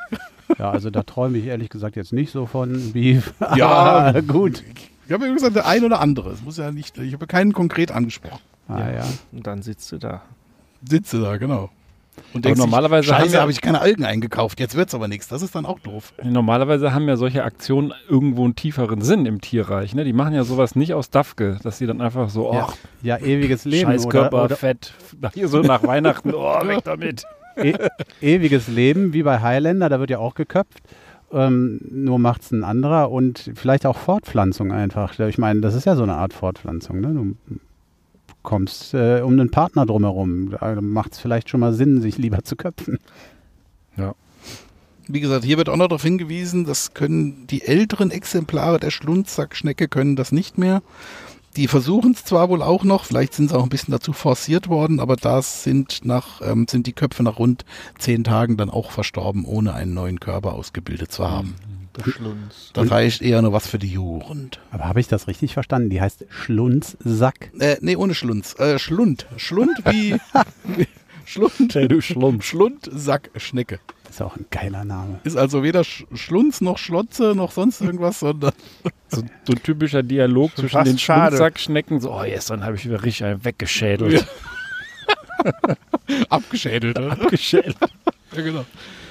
Ja, 0.59 0.71
also 0.71 0.91
da 0.91 1.03
träume 1.03 1.39
ich 1.39 1.47
ehrlich 1.47 1.69
gesagt 1.69 1.97
jetzt 1.97 2.13
nicht 2.13 2.31
so 2.31 2.47
von 2.47 2.93
Beef. 2.93 3.35
Ja, 3.57 4.13
gut. 4.27 4.63
Ich 5.07 5.13
habe 5.13 5.27
ja 5.27 5.33
gesagt, 5.33 5.57
der 5.57 5.67
ein 5.67 5.85
oder 5.85 6.01
andere. 6.01 6.31
Es 6.31 6.43
muss 6.43 6.59
ja 6.59 6.71
nicht, 6.71 6.99
ich 6.99 7.13
habe 7.13 7.27
keinen 7.27 7.53
konkret 7.53 7.91
angesprochen. 7.91 8.41
Ah 8.69 8.81
ja. 8.81 8.93
ja. 8.97 9.05
Und 9.33 9.47
dann 9.47 9.63
sitzt 9.63 9.91
du 9.93 9.99
da. 9.99 10.23
Sitze 10.87 11.21
da, 11.21 11.37
genau. 11.39 11.71
Und 12.35 12.45
denkst, 12.45 12.59
normalerweise 12.59 13.09
Scheiße, 13.09 13.35
habe 13.35 13.43
hab 13.43 13.51
ich 13.51 13.61
keine 13.61 13.81
Algen 13.81 14.05
eingekauft. 14.05 14.61
Jetzt 14.61 14.75
wird 14.75 14.89
es 14.89 14.95
aber 14.95 15.09
nichts. 15.09 15.29
Das 15.29 15.41
ist 15.41 15.55
dann 15.55 15.67
auch 15.67 15.79
doof. 15.79 16.13
Normalerweise 16.23 16.93
haben 16.93 17.09
ja 17.09 17.17
solche 17.17 17.45
Aktionen 17.45 17.95
irgendwo 18.09 18.45
einen 18.45 18.57
tieferen 18.57 19.03
Sinn 19.03 19.25
im 19.25 19.41
Tierreich. 19.41 19.95
Ne? 19.95 20.05
Die 20.05 20.13
machen 20.13 20.35
ja 20.35 20.45
sowas 20.45 20.75
nicht 20.75 20.95
aus 20.95 21.11
Dafke, 21.11 21.59
dass 21.63 21.79
sie 21.79 21.87
dann 21.87 22.01
einfach 22.01 22.29
so, 22.29 22.53
ja, 22.53 22.69
ja 23.03 23.19
ewiges 23.19 23.65
Leben. 23.65 23.91
Scheiß 23.91 24.09
Körper, 24.09 24.45
oder, 24.45 24.57
Fett. 24.57 24.93
Hier 25.35 25.49
so 25.49 25.61
nach 25.61 25.83
Weihnachten, 25.85 26.35
oh, 26.35 26.67
weg 26.67 26.81
damit 26.85 27.25
e 27.63 27.75
ewiges 28.21 28.69
Leben, 28.69 29.13
wie 29.13 29.23
bei 29.23 29.41
Highlander, 29.41 29.89
da 29.89 30.01
wird 30.01 30.11
ja 30.11 30.19
auch 30.19 30.35
geköpft. 30.35 30.83
Ähm, 31.31 31.81
nur 31.91 32.19
macht 32.19 32.43
es 32.43 32.53
ein 32.53 32.65
anderer 32.65 33.11
und 33.11 33.51
vielleicht 33.55 33.85
auch 33.85 33.99
Fortpflanzung 33.99 34.73
einfach. 34.73 35.19
Ich 35.19 35.37
meine, 35.37 35.61
das 35.61 35.75
ist 35.75 35.85
ja 35.85 35.95
so 35.95 36.03
eine 36.03 36.15
Art 36.15 36.33
Fortpflanzung. 36.33 37.01
Ne? 37.01 37.13
Du 37.13 37.57
kommst 38.43 38.95
äh, 38.95 39.21
um 39.21 39.33
einen 39.33 39.51
Partner 39.51 39.85
drumherum. 39.85 40.51
Da 40.59 40.81
macht 40.81 41.13
es 41.13 41.19
vielleicht 41.19 41.51
schon 41.51 41.61
mal 41.61 41.75
Sinn, 41.75 42.01
sich 42.01 42.17
lieber 42.17 42.45
zu 42.45 42.57
köpfen. 42.57 42.99
Ja. 43.97 44.15
Wie 45.07 45.21
gesagt, 45.21 45.45
hier 45.45 45.59
wird 45.59 45.69
auch 45.69 45.77
noch 45.77 45.89
darauf 45.89 46.03
hingewiesen, 46.03 46.67
das 46.67 46.93
können 46.93 47.47
die 47.47 47.63
älteren 47.63 48.11
Exemplare 48.11 48.79
der 48.79 48.91
Schlundsackschnecke 48.91 49.89
können 49.89 50.17
das 50.17 50.33
nicht 50.33 50.59
mehr. 50.59 50.83
Die 51.59 51.67
versuchen 51.67 52.13
es 52.13 52.25
zwar 52.25 52.51
wohl 52.51 52.63
auch 52.63 52.85
noch, 52.85 53.05
vielleicht 53.05 53.35
sind 53.35 53.51
sie 53.51 53.59
auch 53.59 53.65
ein 53.65 53.69
bisschen 53.69 53.91
dazu 53.91 54.13
forciert 54.13 54.69
worden, 54.69 55.01
aber 55.01 55.17
da 55.17 55.43
sind, 55.43 56.05
nach, 56.05 56.41
ähm, 56.41 56.69
sind 56.71 56.87
die 56.87 56.93
Köpfe 56.93 57.25
nach 57.25 57.41
rund 57.41 57.65
zehn 57.99 58.23
Tagen 58.23 58.57
dann 58.57 58.71
auch 58.71 58.93
verstorben, 58.93 59.45
ohne 59.45 59.75
einen 59.75 59.93
neuen 59.93 60.21
Körper 60.21 60.53
ausgebildet 60.53 61.11
zu 61.11 61.29
haben. 61.29 61.57
Schlunz. 62.01 62.71
Das 62.75 62.89
heißt 62.93 63.23
eher 63.23 63.43
nur 63.43 63.53
was 63.53 63.67
für 63.67 63.81
die 63.81 63.89
Jugend. 63.89 64.61
Aber 64.71 64.85
habe 64.85 65.01
ich 65.01 65.09
das 65.09 65.27
richtig 65.27 65.55
verstanden? 65.55 65.91
Die 65.91 66.01
heißt 66.01 66.27
Schlunzsack? 66.29 67.51
Äh, 67.59 67.79
nee, 67.81 67.97
ohne 67.97 68.15
Schlunz. 68.15 68.55
Äh, 68.61 68.79
Schlund. 68.79 69.27
Schlund 69.37 69.77
wie. 69.87 70.15
Schlund. 71.25 71.75
Hey, 71.75 71.89
du 71.89 72.01
Schlund. 72.01 72.45
Schlundsackschnecke. 72.45 73.81
Das 73.81 73.98
ist 74.09 74.23
auch 74.23 74.37
ein 74.37 74.47
geiler 74.51 74.85
Name. 74.85 75.21
Ist 75.25 75.37
also 75.37 75.63
weder 75.63 75.85
Schlunz 75.85 76.61
noch 76.61 76.79
Schlotze 76.79 77.35
noch 77.35 77.53
sonst 77.53 77.81
irgendwas, 77.81 78.21
sondern. 78.21 78.53
So, 79.09 79.23
so 79.45 79.53
ein 79.53 79.63
typischer 79.63 80.03
Dialog 80.03 80.51
Schon 80.53 80.69
zwischen 80.69 80.85
den 80.85 80.99
Schlundsackschnecken. 80.99 82.01
So, 82.01 82.13
oh, 82.13 82.23
gestern 82.25 82.65
habe 82.65 82.77
ich 82.77 82.85
wieder 82.85 83.03
richtig 83.03 83.25
einen 83.25 83.45
weggeschädelt. 83.45 84.27
Ja. 85.45 85.55
Abgeschädelt, 86.31 86.99
oder? 86.99 87.13
Abgeschädelt. 87.13 87.77
ja, 88.35 88.43
genau. 88.43 88.65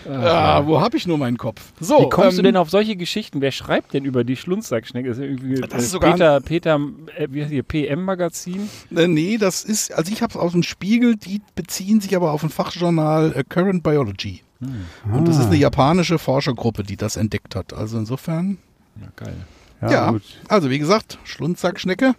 Ah, 0.10 0.66
wo 0.66 0.80
habe 0.80 0.96
ich 0.96 1.06
nur 1.06 1.18
meinen 1.18 1.38
Kopf? 1.38 1.74
So, 1.80 2.00
Wie 2.00 2.10
kommst 2.10 2.32
ähm, 2.32 2.38
du 2.38 2.42
denn 2.44 2.58
auf 2.58 2.70
solche 2.70 2.96
Geschichten? 2.96 3.42
Wer 3.42 3.52
schreibt 3.52 3.94
denn 3.94 4.06
über 4.06 4.24
die 4.24 4.38
Schlunzsackschnecke? 4.38 5.10
Das 5.10 5.18
ist, 5.18 5.24
irgendwie, 5.24 5.56
das 5.56 5.84
ist 5.84 5.92
sogar 5.92 6.14
Peter, 6.14 6.40
Peter 6.40 6.80
äh, 7.18 7.28
wie 7.30 7.42
heißt 7.42 7.52
hier, 7.52 7.64
PM-Magazin? 7.64 8.70
Äh, 8.96 9.08
nee, 9.08 9.38
das 9.38 9.64
ist, 9.66 9.94
also 9.94 10.12
ich 10.12 10.22
habe 10.22 10.32
es 10.32 10.38
aus 10.38 10.54
dem 10.54 10.64
Spiegel, 10.64 11.18
die 11.18 11.42
beziehen 11.56 12.00
sich 12.00 12.16
aber 12.16 12.32
auf 12.32 12.44
ein 12.44 12.50
Fachjournal 12.50 13.34
äh, 13.36 13.44
Current 13.44 13.84
Biology. 13.84 14.44
Hm. 14.60 15.14
Und 15.14 15.28
das 15.28 15.38
ist 15.38 15.48
eine 15.48 15.56
japanische 15.56 16.20
Forschergruppe, 16.20 16.84
die 16.84 16.98
das 16.98 17.16
entdeckt 17.16 17.56
hat. 17.56 17.74
Also 17.74 17.98
insofern. 17.98 18.58
Ja, 19.00 19.08
geil. 19.16 19.36
Ja, 19.82 19.92
ja 19.92 20.20
also 20.48 20.70
wie 20.70 20.80
gesagt, 20.80 21.20
Schlundsackschnecke. 21.24 22.16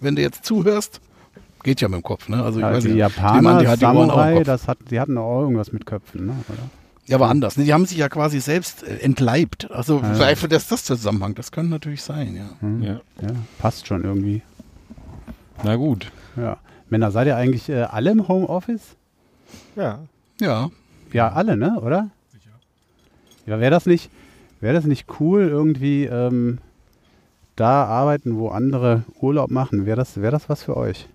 Wenn 0.00 0.16
du 0.16 0.22
jetzt 0.22 0.44
zuhörst, 0.44 1.00
geht 1.62 1.80
ja 1.80 1.88
mit 1.88 2.00
dem 2.00 2.02
Kopf. 2.02 2.28
Ne? 2.28 2.42
Also, 2.42 2.60
ja, 2.60 2.78
die 2.78 2.88
nicht, 2.88 2.96
Japaner, 2.96 3.60
die, 3.60 3.66
die 3.66 3.76
Samurai, 3.76 4.42
das 4.42 4.68
hat, 4.68 4.78
die 4.90 5.00
hatten 5.00 5.16
auch 5.18 5.40
irgendwas 5.40 5.72
mit 5.72 5.86
Köpfen, 5.86 6.26
ne? 6.26 6.34
oder? 6.48 6.70
Ja, 7.06 7.16
aber 7.16 7.28
anders. 7.28 7.56
Ne? 7.56 7.64
Die 7.64 7.72
haben 7.72 7.86
sich 7.86 7.98
ja 7.98 8.08
quasi 8.08 8.40
selbst 8.40 8.82
äh, 8.82 8.96
entleibt. 8.98 9.70
Also 9.70 10.00
ja. 10.00 10.14
vielleicht 10.14 10.44
ist 10.44 10.72
das 10.72 10.84
Zusammenhang. 10.84 11.34
Das 11.34 11.52
könnte 11.52 11.70
natürlich 11.70 12.02
sein, 12.02 12.36
ja. 12.36 12.50
Hm. 12.60 12.82
ja. 12.82 13.00
ja. 13.22 13.28
Passt 13.58 13.86
schon 13.86 14.04
irgendwie. 14.04 14.42
Na 15.62 15.76
gut. 15.76 16.10
Ja. 16.36 16.58
Männer, 16.88 17.10
seid 17.10 17.26
ihr 17.26 17.36
eigentlich 17.36 17.68
äh, 17.68 17.82
alle 17.82 18.10
im 18.10 18.28
Homeoffice? 18.28 18.96
Ja. 19.76 20.00
Ja. 20.40 20.70
Ja, 21.12 21.32
alle, 21.32 21.56
ne? 21.56 21.80
Oder? 21.80 22.10
Sicher. 22.28 22.50
Ja, 23.46 23.60
wäre 23.60 23.70
das 23.70 23.86
nicht, 23.86 24.10
wäre 24.60 24.74
das 24.74 24.84
nicht 24.84 25.06
cool, 25.20 25.48
irgendwie 25.48 26.04
ähm, 26.04 26.58
da 27.56 27.84
arbeiten, 27.84 28.36
wo 28.36 28.48
andere 28.48 29.04
Urlaub 29.20 29.50
machen? 29.50 29.86
Wäre 29.86 29.96
das, 29.96 30.20
wär 30.20 30.30
das 30.30 30.48
was 30.48 30.62
für 30.62 30.76
euch? 30.76 31.08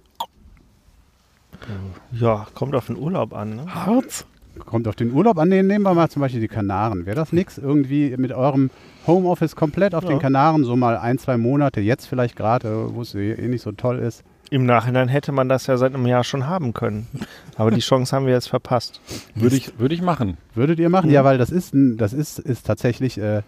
Ja, 2.11 2.47
kommt 2.55 2.75
auf 2.75 2.87
den 2.87 2.97
Urlaub 2.97 3.33
an, 3.33 3.55
ne? 3.55 3.65
Harz? 3.67 4.25
Kommt 4.65 4.87
auf 4.87 4.95
den 4.95 5.13
Urlaub 5.13 5.37
an, 5.37 5.49
den 5.49 5.67
nehmen 5.67 5.85
wir 5.85 5.93
mal 5.93 6.09
zum 6.09 6.21
Beispiel 6.21 6.41
die 6.41 6.47
Kanaren. 6.47 7.05
Wäre 7.05 7.15
das 7.15 7.31
nichts 7.31 7.57
irgendwie 7.57 8.15
mit 8.17 8.33
eurem 8.33 8.69
Homeoffice 9.07 9.55
komplett 9.55 9.95
auf 9.95 10.03
ja. 10.03 10.09
den 10.09 10.19
Kanaren, 10.19 10.65
so 10.65 10.75
mal 10.75 10.97
ein, 10.97 11.17
zwei 11.19 11.37
Monate, 11.37 11.79
jetzt 11.79 12.07
vielleicht 12.07 12.35
gerade, 12.35 12.93
wo 12.93 13.01
es 13.01 13.15
eh 13.15 13.47
nicht 13.47 13.61
so 13.61 13.71
toll 13.71 13.99
ist? 13.99 14.23
Im 14.51 14.65
Nachhinein 14.65 15.07
hätte 15.07 15.31
man 15.31 15.47
das 15.47 15.67
ja 15.67 15.77
seit 15.77 15.95
einem 15.95 16.05
Jahr 16.05 16.25
schon 16.25 16.45
haben 16.45 16.73
können. 16.73 17.07
Aber 17.55 17.71
die 17.71 17.79
Chance 17.89 18.13
haben 18.13 18.25
wir 18.25 18.33
jetzt 18.33 18.49
verpasst. 18.49 18.99
Würde 19.33 19.55
ich, 19.55 19.79
würde 19.79 19.95
ich 19.95 20.01
machen. 20.01 20.35
Würdet 20.53 20.77
ihr 20.77 20.89
machen? 20.89 21.07
Mhm. 21.07 21.13
Ja, 21.13 21.23
weil 21.23 21.37
das 21.37 21.51
ist, 21.51 21.73
ein, 21.73 21.95
das 21.95 22.11
ist, 22.11 22.37
ist 22.37 22.65
tatsächlich 22.65 23.17
äh, 23.17 23.43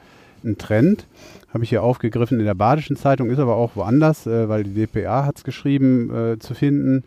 ein 0.46 0.58
Trend. 0.58 1.06
Habe 1.54 1.66
ich 1.66 1.70
hier 1.70 1.84
aufgegriffen 1.84 2.40
in 2.40 2.46
der 2.46 2.54
Badischen 2.54 2.96
Zeitung, 2.96 3.30
ist 3.30 3.40
aber 3.40 3.58
auch 3.58 3.76
woanders, 3.76 4.26
äh, 4.28 4.48
weil 4.48 4.64
die 4.64 4.74
DPA 4.74 5.26
hat 5.26 5.38
es 5.38 5.44
geschrieben, 5.44 6.10
äh, 6.16 6.40
zu 6.40 6.54
finden. 6.54 7.04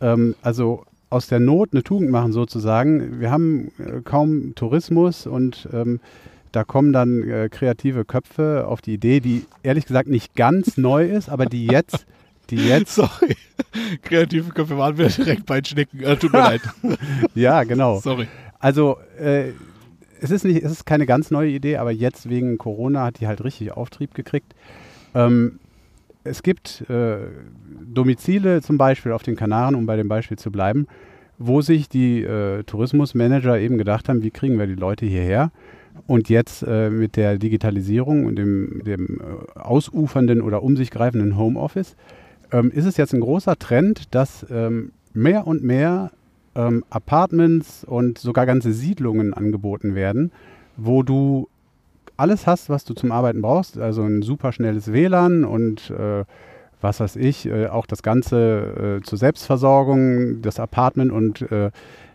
Ähm, 0.00 0.36
also 0.42 0.84
aus 1.10 1.26
der 1.26 1.40
Not 1.40 1.70
eine 1.72 1.82
Tugend 1.82 2.10
machen 2.10 2.32
sozusagen. 2.32 3.18
Wir 3.18 3.32
haben 3.32 3.72
äh, 3.78 4.00
kaum 4.04 4.54
Tourismus 4.54 5.26
und 5.26 5.68
ähm, 5.72 5.98
da 6.52 6.62
kommen 6.62 6.92
dann 6.92 7.28
äh, 7.28 7.48
kreative 7.50 8.04
Köpfe 8.04 8.66
auf 8.68 8.80
die 8.80 8.94
Idee, 8.94 9.18
die 9.18 9.44
ehrlich 9.64 9.86
gesagt 9.86 10.08
nicht 10.08 10.36
ganz 10.36 10.76
neu 10.76 11.04
ist, 11.04 11.28
aber 11.28 11.46
die 11.46 11.66
jetzt 11.66 12.06
die 12.50 12.56
jetzt. 12.56 12.94
Sorry. 12.94 13.36
Kreative 14.02 14.50
Köpfe 14.52 14.76
waren 14.78 14.96
wir 14.98 15.08
direkt 15.08 15.46
bei 15.46 15.62
Schnecken. 15.62 16.00
Äh, 16.02 16.16
tut 16.16 16.32
mir 16.32 16.38
leid. 16.40 16.62
ja, 17.34 17.64
genau. 17.64 18.00
Sorry. 18.00 18.28
Also, 18.58 18.98
äh, 19.18 19.50
es 20.20 20.30
ist, 20.30 20.44
nicht, 20.44 20.62
es 20.62 20.72
ist 20.72 20.86
keine 20.86 21.06
ganz 21.06 21.30
neue 21.30 21.50
Idee, 21.50 21.76
aber 21.76 21.90
jetzt 21.90 22.28
wegen 22.28 22.56
Corona 22.56 23.04
hat 23.04 23.20
die 23.20 23.26
halt 23.26 23.44
richtig 23.44 23.72
Auftrieb 23.72 24.14
gekriegt. 24.14 24.54
Ähm, 25.14 25.58
es 26.24 26.42
gibt 26.42 26.88
äh, 26.88 27.18
Domizile 27.84 28.62
zum 28.62 28.78
Beispiel 28.78 29.12
auf 29.12 29.22
den 29.22 29.36
Kanaren, 29.36 29.74
um 29.74 29.84
bei 29.84 29.96
dem 29.96 30.08
Beispiel 30.08 30.38
zu 30.38 30.50
bleiben, 30.50 30.86
wo 31.38 31.60
sich 31.60 31.88
die 31.88 32.22
äh, 32.22 32.62
Tourismusmanager 32.64 33.58
eben 33.58 33.76
gedacht 33.76 34.08
haben, 34.08 34.22
wie 34.22 34.30
kriegen 34.30 34.58
wir 34.58 34.66
die 34.66 34.74
Leute 34.74 35.04
hierher? 35.04 35.52
Und 36.06 36.28
jetzt 36.28 36.64
äh, 36.66 36.90
mit 36.90 37.16
der 37.16 37.38
Digitalisierung 37.38 38.24
und 38.24 38.36
dem, 38.36 38.82
dem 38.84 39.20
äh, 39.20 39.58
ausufernden 39.58 40.40
oder 40.40 40.62
um 40.62 40.76
sich 40.76 40.90
greifenden 40.90 41.36
Homeoffice 41.36 41.96
ähm, 42.54 42.70
ist 42.70 42.84
es 42.84 42.96
jetzt 42.96 43.12
ein 43.12 43.20
großer 43.20 43.58
Trend, 43.58 44.14
dass 44.14 44.46
ähm, 44.48 44.92
mehr 45.12 45.46
und 45.46 45.64
mehr 45.64 46.12
ähm, 46.54 46.84
Apartments 46.88 47.84
und 47.84 48.18
sogar 48.18 48.46
ganze 48.46 48.72
Siedlungen 48.72 49.34
angeboten 49.34 49.96
werden, 49.96 50.30
wo 50.76 51.02
du 51.02 51.48
alles 52.16 52.46
hast, 52.46 52.70
was 52.70 52.84
du 52.84 52.94
zum 52.94 53.10
Arbeiten 53.10 53.42
brauchst. 53.42 53.76
Also 53.76 54.02
ein 54.02 54.22
super 54.22 54.52
schnelles 54.52 54.92
WLAN 54.92 55.44
und 55.44 55.90
äh, 55.90 56.24
was 56.80 57.00
weiß 57.00 57.16
ich, 57.16 57.46
äh, 57.46 57.66
auch 57.66 57.86
das 57.86 58.04
Ganze 58.04 58.98
äh, 59.00 59.02
zur 59.02 59.18
Selbstversorgung, 59.18 60.40
das 60.42 60.60
Apartment 60.60 61.10
und 61.10 61.42
äh, 61.50 61.70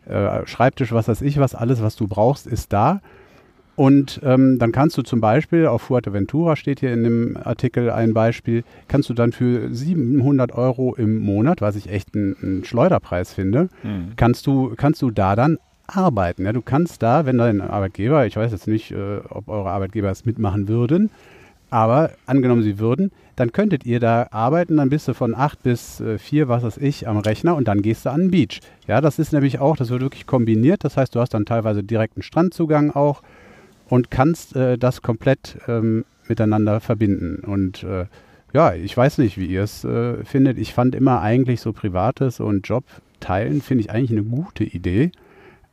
äh, 0.05 0.47
Schreibtisch, 0.47 0.93
was 0.93 1.09
weiß 1.09 1.21
ich, 1.21 1.37
was 1.37 1.53
alles, 1.53 1.81
was 1.81 1.97
du 1.97 2.07
brauchst, 2.07 2.47
ist 2.47 2.71
da. 2.71 3.01
Und 3.79 4.19
ähm, 4.25 4.59
dann 4.59 4.73
kannst 4.73 4.97
du 4.97 5.03
zum 5.03 5.21
Beispiel, 5.21 5.65
auf 5.65 5.83
Fuerteventura 5.83 6.57
steht 6.57 6.81
hier 6.81 6.91
in 6.91 7.05
dem 7.05 7.37
Artikel 7.41 7.89
ein 7.89 8.13
Beispiel, 8.13 8.65
kannst 8.89 9.09
du 9.09 9.13
dann 9.13 9.31
für 9.31 9.73
700 9.73 10.51
Euro 10.51 10.95
im 10.95 11.19
Monat, 11.19 11.61
was 11.61 11.77
ich 11.77 11.89
echt 11.89 12.13
einen 12.13 12.65
Schleuderpreis 12.65 13.33
finde, 13.33 13.69
mhm. 13.83 14.17
kannst, 14.17 14.45
du, 14.47 14.73
kannst 14.75 15.01
du 15.01 15.11
da 15.11 15.37
dann 15.37 15.59
arbeiten. 15.87 16.43
Ja? 16.43 16.51
Du 16.51 16.61
kannst 16.61 17.01
da, 17.01 17.25
wenn 17.25 17.37
dein 17.37 17.61
Arbeitgeber, 17.61 18.25
ich 18.25 18.35
weiß 18.35 18.51
jetzt 18.51 18.67
nicht, 18.67 18.91
äh, 18.91 19.19
ob 19.29 19.47
eure 19.47 19.69
Arbeitgeber 19.69 20.11
es 20.11 20.25
mitmachen 20.25 20.67
würden, 20.67 21.09
aber 21.69 22.11
angenommen 22.25 22.63
sie 22.63 22.79
würden, 22.79 23.13
dann 23.37 23.53
könntet 23.53 23.85
ihr 23.85 24.01
da 24.01 24.27
arbeiten, 24.31 24.75
dann 24.75 24.89
bist 24.89 25.07
du 25.07 25.13
von 25.13 25.33
8 25.33 25.63
bis 25.63 26.01
äh, 26.01 26.17
4, 26.17 26.49
was 26.49 26.63
weiß 26.63 26.77
ich, 26.79 27.07
am 27.07 27.19
Rechner 27.19 27.55
und 27.55 27.69
dann 27.69 27.81
gehst 27.81 28.05
du 28.05 28.09
an 28.09 28.23
den 28.23 28.31
Beach. 28.31 28.59
Ja, 28.87 28.99
das 28.99 29.19
ist 29.19 29.31
nämlich 29.31 29.59
auch, 29.59 29.77
das 29.77 29.89
wird 29.89 30.01
wirklich 30.01 30.27
kombiniert, 30.27 30.83
das 30.83 30.97
heißt, 30.97 31.15
du 31.15 31.21
hast 31.21 31.33
dann 31.33 31.45
teilweise 31.45 31.81
direkten 31.81 32.23
Strandzugang 32.23 32.91
auch 32.91 33.21
und 33.89 34.11
kannst 34.11 34.55
äh, 34.55 34.77
das 34.77 35.01
komplett 35.01 35.57
ähm, 35.67 36.05
miteinander 36.27 36.79
verbinden. 36.79 37.43
Und 37.43 37.83
äh, 37.83 38.05
ja, 38.53 38.73
ich 38.73 38.95
weiß 38.95 39.17
nicht, 39.17 39.37
wie 39.37 39.47
ihr 39.47 39.63
es 39.63 39.83
äh, 39.83 40.23
findet. 40.23 40.57
Ich 40.57 40.73
fand 40.73 40.95
immer 40.95 41.21
eigentlich 41.21 41.61
so 41.61 41.73
Privates 41.73 42.39
und 42.39 42.67
Job 42.67 42.83
teilen, 43.19 43.61
finde 43.61 43.83
ich 43.83 43.91
eigentlich 43.91 44.11
eine 44.11 44.23
gute 44.23 44.63
Idee. 44.63 45.11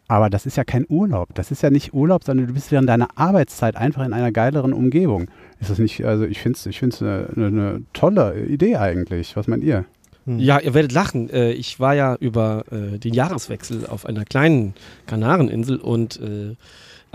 Aber 0.08 0.30
das 0.30 0.46
ist 0.46 0.56
ja 0.56 0.64
kein 0.64 0.86
Urlaub. 0.88 1.34
Das 1.34 1.50
ist 1.50 1.62
ja 1.62 1.70
nicht 1.70 1.92
Urlaub, 1.92 2.22
sondern 2.22 2.46
du 2.46 2.54
bist 2.54 2.70
während 2.70 2.88
deiner 2.88 3.08
Arbeitszeit 3.16 3.76
einfach 3.76 4.04
in 4.04 4.12
einer 4.12 4.30
geileren 4.30 4.72
Umgebung. 4.72 5.28
Ist 5.60 5.70
das 5.70 5.78
nicht, 5.78 6.04
also 6.04 6.24
ich 6.24 6.38
finde 6.38 6.58
es 6.58 6.66
ich 6.66 6.82
eine, 6.82 7.28
eine, 7.34 7.46
eine 7.46 7.82
tolle 7.92 8.44
Idee 8.44 8.76
eigentlich. 8.76 9.36
Was 9.36 9.48
meint 9.48 9.64
ihr? 9.64 9.84
Hm. 10.26 10.38
Ja, 10.38 10.60
ihr 10.60 10.74
werdet 10.74 10.92
lachen. 10.92 11.28
Äh, 11.30 11.52
ich 11.52 11.80
war 11.80 11.94
ja 11.94 12.14
über 12.16 12.64
äh, 12.70 12.98
den 12.98 13.14
Jahreswechsel 13.14 13.86
auf 13.86 14.06
einer 14.06 14.24
kleinen 14.24 14.74
Kanareninsel 15.06 15.78
und 15.78 16.20
äh, 16.20 16.54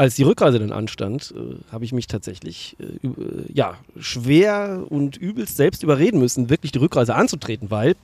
als 0.01 0.15
die 0.15 0.23
Rückreise 0.23 0.57
dann 0.57 0.71
anstand, 0.71 1.31
äh, 1.37 1.71
habe 1.71 1.85
ich 1.85 1.93
mich 1.93 2.07
tatsächlich 2.07 2.75
äh, 2.79 3.05
äh, 3.05 3.45
ja, 3.53 3.77
schwer 3.99 4.83
und 4.89 5.15
übelst 5.15 5.57
selbst 5.57 5.83
überreden 5.83 6.17
müssen, 6.17 6.49
wirklich 6.49 6.71
die 6.71 6.79
Rückreise 6.79 7.13
anzutreten, 7.13 7.69
weil 7.69 7.95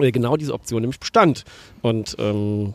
äh, 0.00 0.10
genau 0.10 0.36
diese 0.36 0.52
Option 0.52 0.80
nämlich 0.80 0.98
bestand. 0.98 1.44
Und 1.80 2.16
ähm, 2.18 2.74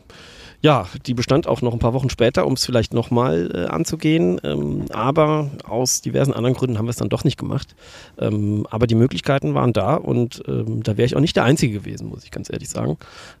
ja, 0.64 0.86
die 1.04 1.12
bestand 1.12 1.46
auch 1.46 1.60
noch 1.60 1.74
ein 1.74 1.78
paar 1.78 1.92
Wochen 1.92 2.08
später, 2.08 2.46
um 2.46 2.54
es 2.54 2.64
vielleicht 2.64 2.94
nochmal 2.94 3.50
äh, 3.54 3.66
anzugehen. 3.66 4.40
Ähm, 4.42 4.86
aber 4.94 5.50
aus 5.68 6.00
diversen 6.00 6.32
anderen 6.32 6.56
Gründen 6.56 6.78
haben 6.78 6.86
wir 6.86 6.90
es 6.90 6.96
dann 6.96 7.10
doch 7.10 7.22
nicht 7.22 7.38
gemacht. 7.38 7.76
Ähm, 8.18 8.66
aber 8.70 8.86
die 8.86 8.94
Möglichkeiten 8.94 9.52
waren 9.52 9.74
da 9.74 9.96
und 9.96 10.42
ähm, 10.48 10.82
da 10.82 10.96
wäre 10.96 11.04
ich 11.04 11.16
auch 11.16 11.20
nicht 11.20 11.36
der 11.36 11.44
Einzige 11.44 11.80
gewesen, 11.80 12.08
muss 12.08 12.24
ich 12.24 12.30
ganz 12.30 12.50
ehrlich 12.50 12.70
sagen. 12.70 12.96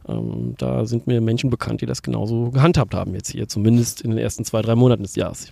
Ähm, 0.06 0.54
da 0.58 0.84
sind 0.84 1.06
mir 1.06 1.22
Menschen 1.22 1.48
bekannt, 1.48 1.80
die 1.80 1.86
das 1.86 2.02
genauso 2.02 2.50
gehandhabt 2.50 2.94
haben 2.94 3.14
jetzt 3.14 3.30
hier, 3.30 3.48
zumindest 3.48 4.02
in 4.02 4.10
den 4.10 4.18
ersten 4.18 4.44
zwei, 4.44 4.60
drei 4.60 4.74
Monaten 4.74 5.02
des 5.02 5.16
Jahres. 5.16 5.50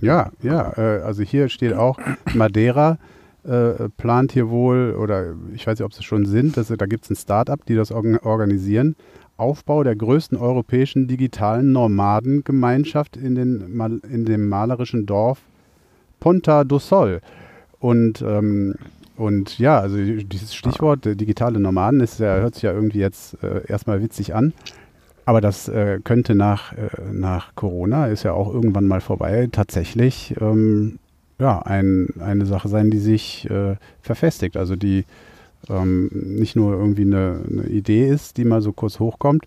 Ja, 0.00 0.30
ja, 0.44 0.78
äh, 0.78 1.02
also 1.02 1.24
hier 1.24 1.48
steht 1.48 1.72
auch 1.72 1.98
Madeira. 2.34 2.98
Äh, 3.42 3.90
plant 3.98 4.32
hier 4.32 4.48
wohl, 4.48 4.94
oder 4.94 5.34
ich 5.54 5.66
weiß 5.66 5.78
nicht, 5.78 5.84
ob 5.84 5.92
es 5.92 6.02
schon 6.02 6.24
sind, 6.24 6.56
dass, 6.56 6.68
da 6.68 6.86
gibt 6.86 7.04
es 7.04 7.10
ein 7.10 7.16
Start-up, 7.16 7.66
die 7.66 7.74
das 7.74 7.92
organisieren, 7.92 8.96
Aufbau 9.36 9.82
der 9.82 9.96
größten 9.96 10.38
europäischen 10.38 11.08
digitalen 11.08 11.72
Nomadengemeinschaft 11.72 13.16
in, 13.16 13.34
den, 13.34 14.00
in 14.08 14.24
dem 14.24 14.48
malerischen 14.48 15.06
Dorf 15.06 15.40
Ponta 16.20 16.64
do 16.64 16.78
Sol. 16.78 17.20
Und, 17.80 18.22
ähm, 18.22 18.76
und 19.16 19.58
ja, 19.58 19.78
also 19.78 19.96
dieses 19.96 20.54
Stichwort 20.54 21.04
äh, 21.06 21.16
digitale 21.16 21.60
Nomaden 21.60 22.00
ist 22.00 22.18
hört 22.20 22.54
sich 22.54 22.62
ja 22.62 22.72
irgendwie 22.72 23.00
jetzt 23.00 23.42
äh, 23.42 23.66
erstmal 23.66 24.02
witzig 24.02 24.34
an. 24.34 24.52
Aber 25.26 25.40
das 25.40 25.68
äh, 25.68 26.00
könnte 26.02 26.34
nach, 26.34 26.72
äh, 26.72 26.88
nach 27.12 27.54
Corona, 27.54 28.06
ist 28.06 28.22
ja 28.22 28.32
auch 28.32 28.52
irgendwann 28.52 28.86
mal 28.86 29.00
vorbei, 29.00 29.48
tatsächlich 29.50 30.34
ähm, 30.40 30.98
ja, 31.38 31.60
ein, 31.60 32.08
eine 32.20 32.46
Sache 32.46 32.68
sein, 32.68 32.90
die 32.90 32.98
sich 32.98 33.48
äh, 33.50 33.76
verfestigt. 34.00 34.56
Also 34.56 34.76
die 34.76 35.04
ähm, 35.68 36.08
nicht 36.12 36.56
nur 36.56 36.72
irgendwie 36.74 37.02
eine, 37.02 37.40
eine, 37.50 37.66
Idee 37.66 38.08
ist, 38.08 38.36
die 38.36 38.44
mal 38.44 38.62
so 38.62 38.72
kurz 38.72 39.00
hochkommt. 39.00 39.44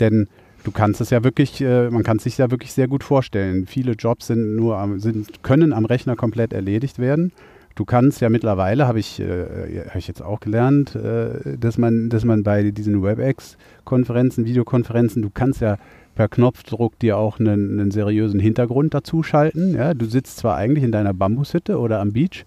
Denn 0.00 0.28
du 0.64 0.70
kannst 0.70 1.00
es 1.00 1.10
ja 1.10 1.24
wirklich, 1.24 1.60
äh, 1.60 1.90
man 1.90 2.02
kann 2.02 2.16
es 2.18 2.24
sich 2.24 2.38
ja 2.38 2.50
wirklich 2.50 2.72
sehr 2.72 2.88
gut 2.88 3.04
vorstellen. 3.04 3.66
Viele 3.66 3.92
Jobs 3.92 4.28
sind 4.28 4.56
nur 4.56 4.78
am, 4.78 4.98
sind, 5.00 5.42
können 5.42 5.72
am 5.72 5.84
Rechner 5.84 6.16
komplett 6.16 6.52
erledigt 6.52 6.98
werden. 6.98 7.32
Du 7.74 7.84
kannst 7.84 8.20
ja 8.20 8.30
mittlerweile, 8.30 8.86
habe 8.86 9.00
ich, 9.00 9.18
äh, 9.18 9.86
hab 9.88 9.96
ich 9.96 10.06
jetzt 10.06 10.22
auch 10.22 10.38
gelernt, 10.38 10.94
äh, 10.94 11.58
dass, 11.58 11.76
man, 11.76 12.08
dass 12.08 12.24
man 12.24 12.44
bei 12.44 12.70
diesen 12.70 13.02
WebEx-Konferenzen, 13.02 14.44
Videokonferenzen, 14.44 15.22
du 15.22 15.30
kannst 15.30 15.60
ja 15.60 15.78
per 16.14 16.28
Knopfdruck 16.28 16.98
dir 17.00 17.16
auch 17.16 17.40
einen, 17.40 17.80
einen 17.80 17.90
seriösen 17.90 18.38
Hintergrund 18.38 18.94
dazu 18.94 19.24
schalten. 19.24 19.74
Ja? 19.74 19.94
Du 19.94 20.06
sitzt 20.06 20.36
zwar 20.36 20.56
eigentlich 20.56 20.84
in 20.84 20.92
deiner 20.92 21.12
Bambushütte 21.12 21.78
oder 21.78 22.00
am 22.00 22.12
Beach, 22.12 22.44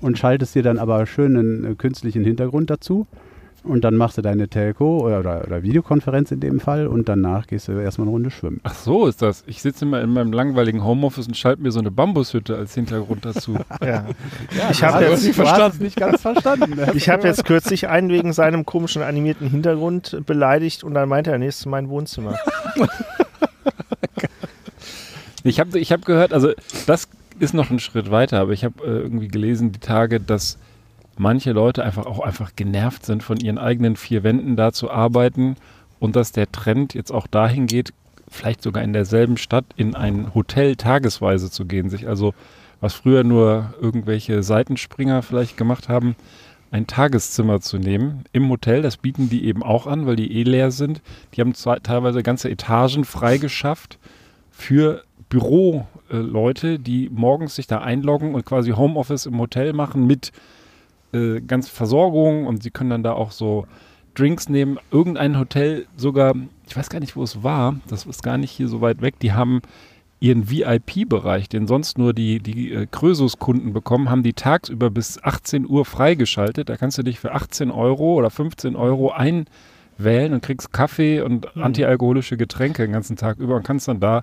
und 0.00 0.18
schaltest 0.18 0.54
dir 0.54 0.62
dann 0.62 0.78
aber 0.78 1.06
schön 1.06 1.36
einen 1.36 1.64
äh, 1.64 1.74
künstlichen 1.74 2.24
Hintergrund 2.24 2.70
dazu. 2.70 3.06
und 3.64 3.82
dann 3.82 3.96
machst 3.96 4.16
du 4.16 4.22
deine 4.22 4.48
Telco 4.48 5.00
oder, 5.00 5.18
oder, 5.18 5.44
oder, 5.44 5.62
Videokonferenz 5.62 6.30
in 6.30 6.40
dem 6.40 6.60
Fall 6.60 6.86
und 6.86 7.08
danach 7.08 7.46
gehst 7.46 7.68
du 7.68 7.72
erstmal 7.72 8.06
eine 8.06 8.12
Runde 8.12 8.30
schwimmen. 8.30 8.60
Ach 8.62 8.74
so 8.74 9.06
ist 9.06 9.20
das. 9.20 9.42
Ich 9.46 9.60
sitze 9.60 9.84
immer 9.84 10.00
in 10.00 10.10
meinem 10.12 10.32
langweiligen 10.32 10.84
Homeoffice 10.84 11.26
und 11.26 11.36
schalte 11.36 11.62
mir 11.62 11.72
so 11.72 11.80
eine 11.80 11.90
Bambushütte 11.90 12.56
als 12.56 12.74
Hintergrund 12.74 13.24
dazu. 13.24 13.54
ja. 13.82 13.88
ja. 13.88 14.06
ich 14.70 14.82
habe 14.82 15.04
jetzt 15.04 15.24
nicht, 15.24 15.34
verstanden. 15.34 15.82
nicht 15.82 15.96
ganz 15.96 16.22
verstanden. 16.22 16.78
ich 16.94 17.08
habe 17.08 17.26
jetzt 17.26 17.44
kürzlich 17.44 17.88
einen 17.88 18.10
wegen 18.10 18.32
seinem 18.32 18.64
komischen 18.64 19.02
animierten 19.02 19.50
Hintergrund 19.50 20.22
beleidigt 20.24 20.84
und 20.84 20.94
dann 20.94 21.08
meinte 21.08 21.32
er, 21.32 21.38
nächstes 21.38 21.66
mein 21.66 21.88
Wohnzimmer. 21.88 22.38
ich 25.42 25.58
habe 25.60 25.78
ich 25.78 25.92
hab 25.92 26.04
gehört, 26.04 26.32
also 26.32 26.52
das 26.86 27.08
ist 27.38 27.54
noch 27.54 27.70
ein 27.70 27.78
Schritt 27.78 28.10
weiter, 28.10 28.40
aber 28.40 28.52
ich 28.52 28.64
habe 28.64 28.84
äh, 28.84 29.00
irgendwie 29.00 29.28
gelesen 29.28 29.72
die 29.72 29.80
Tage, 29.80 30.20
dass 30.20 30.58
manche 31.16 31.52
Leute 31.52 31.84
einfach 31.84 32.06
auch 32.06 32.20
einfach 32.20 32.52
genervt 32.56 33.04
sind 33.04 33.22
von 33.22 33.38
ihren 33.38 33.58
eigenen 33.58 33.96
vier 33.96 34.22
Wänden 34.22 34.56
da 34.56 34.72
zu 34.72 34.90
arbeiten 34.90 35.56
und 35.98 36.16
dass 36.16 36.32
der 36.32 36.50
Trend 36.50 36.94
jetzt 36.94 37.12
auch 37.12 37.26
dahin 37.26 37.66
geht, 37.66 37.92
vielleicht 38.30 38.62
sogar 38.62 38.82
in 38.82 38.92
derselben 38.92 39.36
Stadt 39.36 39.64
in 39.76 39.94
ein 39.94 40.34
Hotel 40.34 40.76
tagesweise 40.76 41.50
zu 41.50 41.64
gehen, 41.64 41.90
sich 41.90 42.06
also 42.06 42.34
was 42.80 42.94
früher 42.94 43.24
nur 43.24 43.74
irgendwelche 43.80 44.42
Seitenspringer 44.42 45.22
vielleicht 45.22 45.56
gemacht 45.56 45.88
haben, 45.88 46.14
ein 46.70 46.86
Tageszimmer 46.86 47.60
zu 47.60 47.78
nehmen 47.78 48.24
im 48.32 48.48
Hotel. 48.50 48.82
Das 48.82 48.98
bieten 48.98 49.30
die 49.30 49.44
eben 49.46 49.62
auch 49.62 49.86
an, 49.86 50.06
weil 50.06 50.16
die 50.16 50.32
eh 50.38 50.42
leer 50.42 50.70
sind. 50.70 51.00
Die 51.34 51.40
haben 51.40 51.54
zwei, 51.54 51.78
teilweise 51.78 52.22
ganze 52.22 52.50
Etagen 52.50 53.04
freigeschafft 53.04 53.98
für 54.50 55.02
Büroleute, 55.28 56.78
die 56.78 57.10
morgens 57.10 57.54
sich 57.54 57.66
da 57.66 57.78
einloggen 57.78 58.34
und 58.34 58.44
quasi 58.46 58.70
Homeoffice 58.70 59.26
im 59.26 59.38
Hotel 59.38 59.72
machen 59.72 60.06
mit 60.06 60.32
äh, 61.12 61.40
ganze 61.40 61.70
Versorgung 61.70 62.46
und 62.46 62.62
sie 62.62 62.70
können 62.70 62.90
dann 62.90 63.02
da 63.02 63.12
auch 63.12 63.30
so 63.30 63.66
Drinks 64.14 64.48
nehmen. 64.48 64.78
Irgendein 64.90 65.38
Hotel 65.38 65.86
sogar, 65.96 66.34
ich 66.66 66.76
weiß 66.76 66.88
gar 66.90 67.00
nicht, 67.00 67.16
wo 67.16 67.22
es 67.22 67.42
war, 67.42 67.76
das 67.88 68.06
ist 68.06 68.22
gar 68.22 68.38
nicht 68.38 68.50
hier 68.50 68.68
so 68.68 68.80
weit 68.80 69.00
weg, 69.00 69.18
die 69.20 69.32
haben 69.32 69.62
ihren 70.20 70.50
VIP-Bereich, 70.50 71.48
den 71.48 71.66
sonst 71.66 71.96
nur 71.96 72.12
die, 72.12 72.40
die 72.40 72.72
äh, 72.72 72.86
Krösus-Kunden 72.90 73.72
bekommen, 73.72 74.10
haben 74.10 74.22
die 74.22 74.32
tagsüber 74.32 74.90
bis 74.90 75.22
18 75.22 75.68
Uhr 75.68 75.84
freigeschaltet. 75.84 76.68
Da 76.68 76.76
kannst 76.76 76.98
du 76.98 77.02
dich 77.02 77.20
für 77.20 77.32
18 77.32 77.70
Euro 77.70 78.14
oder 78.14 78.30
15 78.30 78.74
Euro 78.74 79.12
einwählen 79.98 80.32
und 80.32 80.42
kriegst 80.42 80.72
Kaffee 80.72 81.20
und 81.20 81.54
mhm. 81.54 81.62
antialkoholische 81.62 82.36
Getränke 82.36 82.82
den 82.82 82.92
ganzen 82.92 83.16
Tag 83.16 83.38
über 83.38 83.56
und 83.56 83.64
kannst 83.64 83.88
dann 83.88 84.00
da 84.00 84.22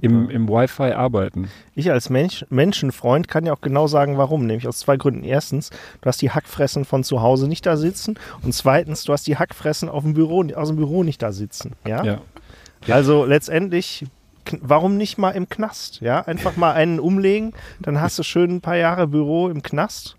im, 0.00 0.28
im 0.28 0.48
Wi-Fi 0.48 0.92
arbeiten. 0.92 1.48
Ich 1.74 1.90
als 1.90 2.10
Mensch, 2.10 2.44
Menschenfreund 2.50 3.28
kann 3.28 3.46
ja 3.46 3.52
auch 3.52 3.60
genau 3.60 3.86
sagen, 3.86 4.18
warum. 4.18 4.46
Nämlich 4.46 4.68
aus 4.68 4.78
zwei 4.78 4.96
Gründen. 4.96 5.24
Erstens, 5.24 5.70
du 6.00 6.06
hast 6.08 6.20
die 6.20 6.30
Hackfressen 6.30 6.84
von 6.84 7.04
zu 7.04 7.22
Hause 7.22 7.48
nicht 7.48 7.64
da 7.66 7.76
sitzen. 7.76 8.18
Und 8.42 8.52
zweitens, 8.54 9.04
du 9.04 9.12
hast 9.12 9.26
die 9.26 9.36
Hackfressen 9.36 9.88
auf 9.88 10.04
dem 10.04 10.14
Büro, 10.14 10.44
aus 10.54 10.68
dem 10.68 10.76
Büro 10.76 11.02
nicht 11.02 11.22
da 11.22 11.32
sitzen. 11.32 11.72
Ja. 11.86 12.04
ja. 12.04 12.20
Also 12.88 13.24
letztendlich 13.24 14.06
warum 14.62 14.96
nicht 14.96 15.18
mal 15.18 15.32
im 15.32 15.50
Knast? 15.50 16.00
Ja, 16.00 16.22
einfach 16.22 16.56
mal 16.56 16.72
einen 16.72 17.00
umlegen, 17.00 17.52
dann 17.80 18.00
hast 18.00 18.18
du 18.18 18.22
schön 18.22 18.56
ein 18.56 18.60
paar 18.62 18.76
Jahre 18.76 19.06
Büro 19.06 19.50
im 19.50 19.60
Knast 19.62 20.16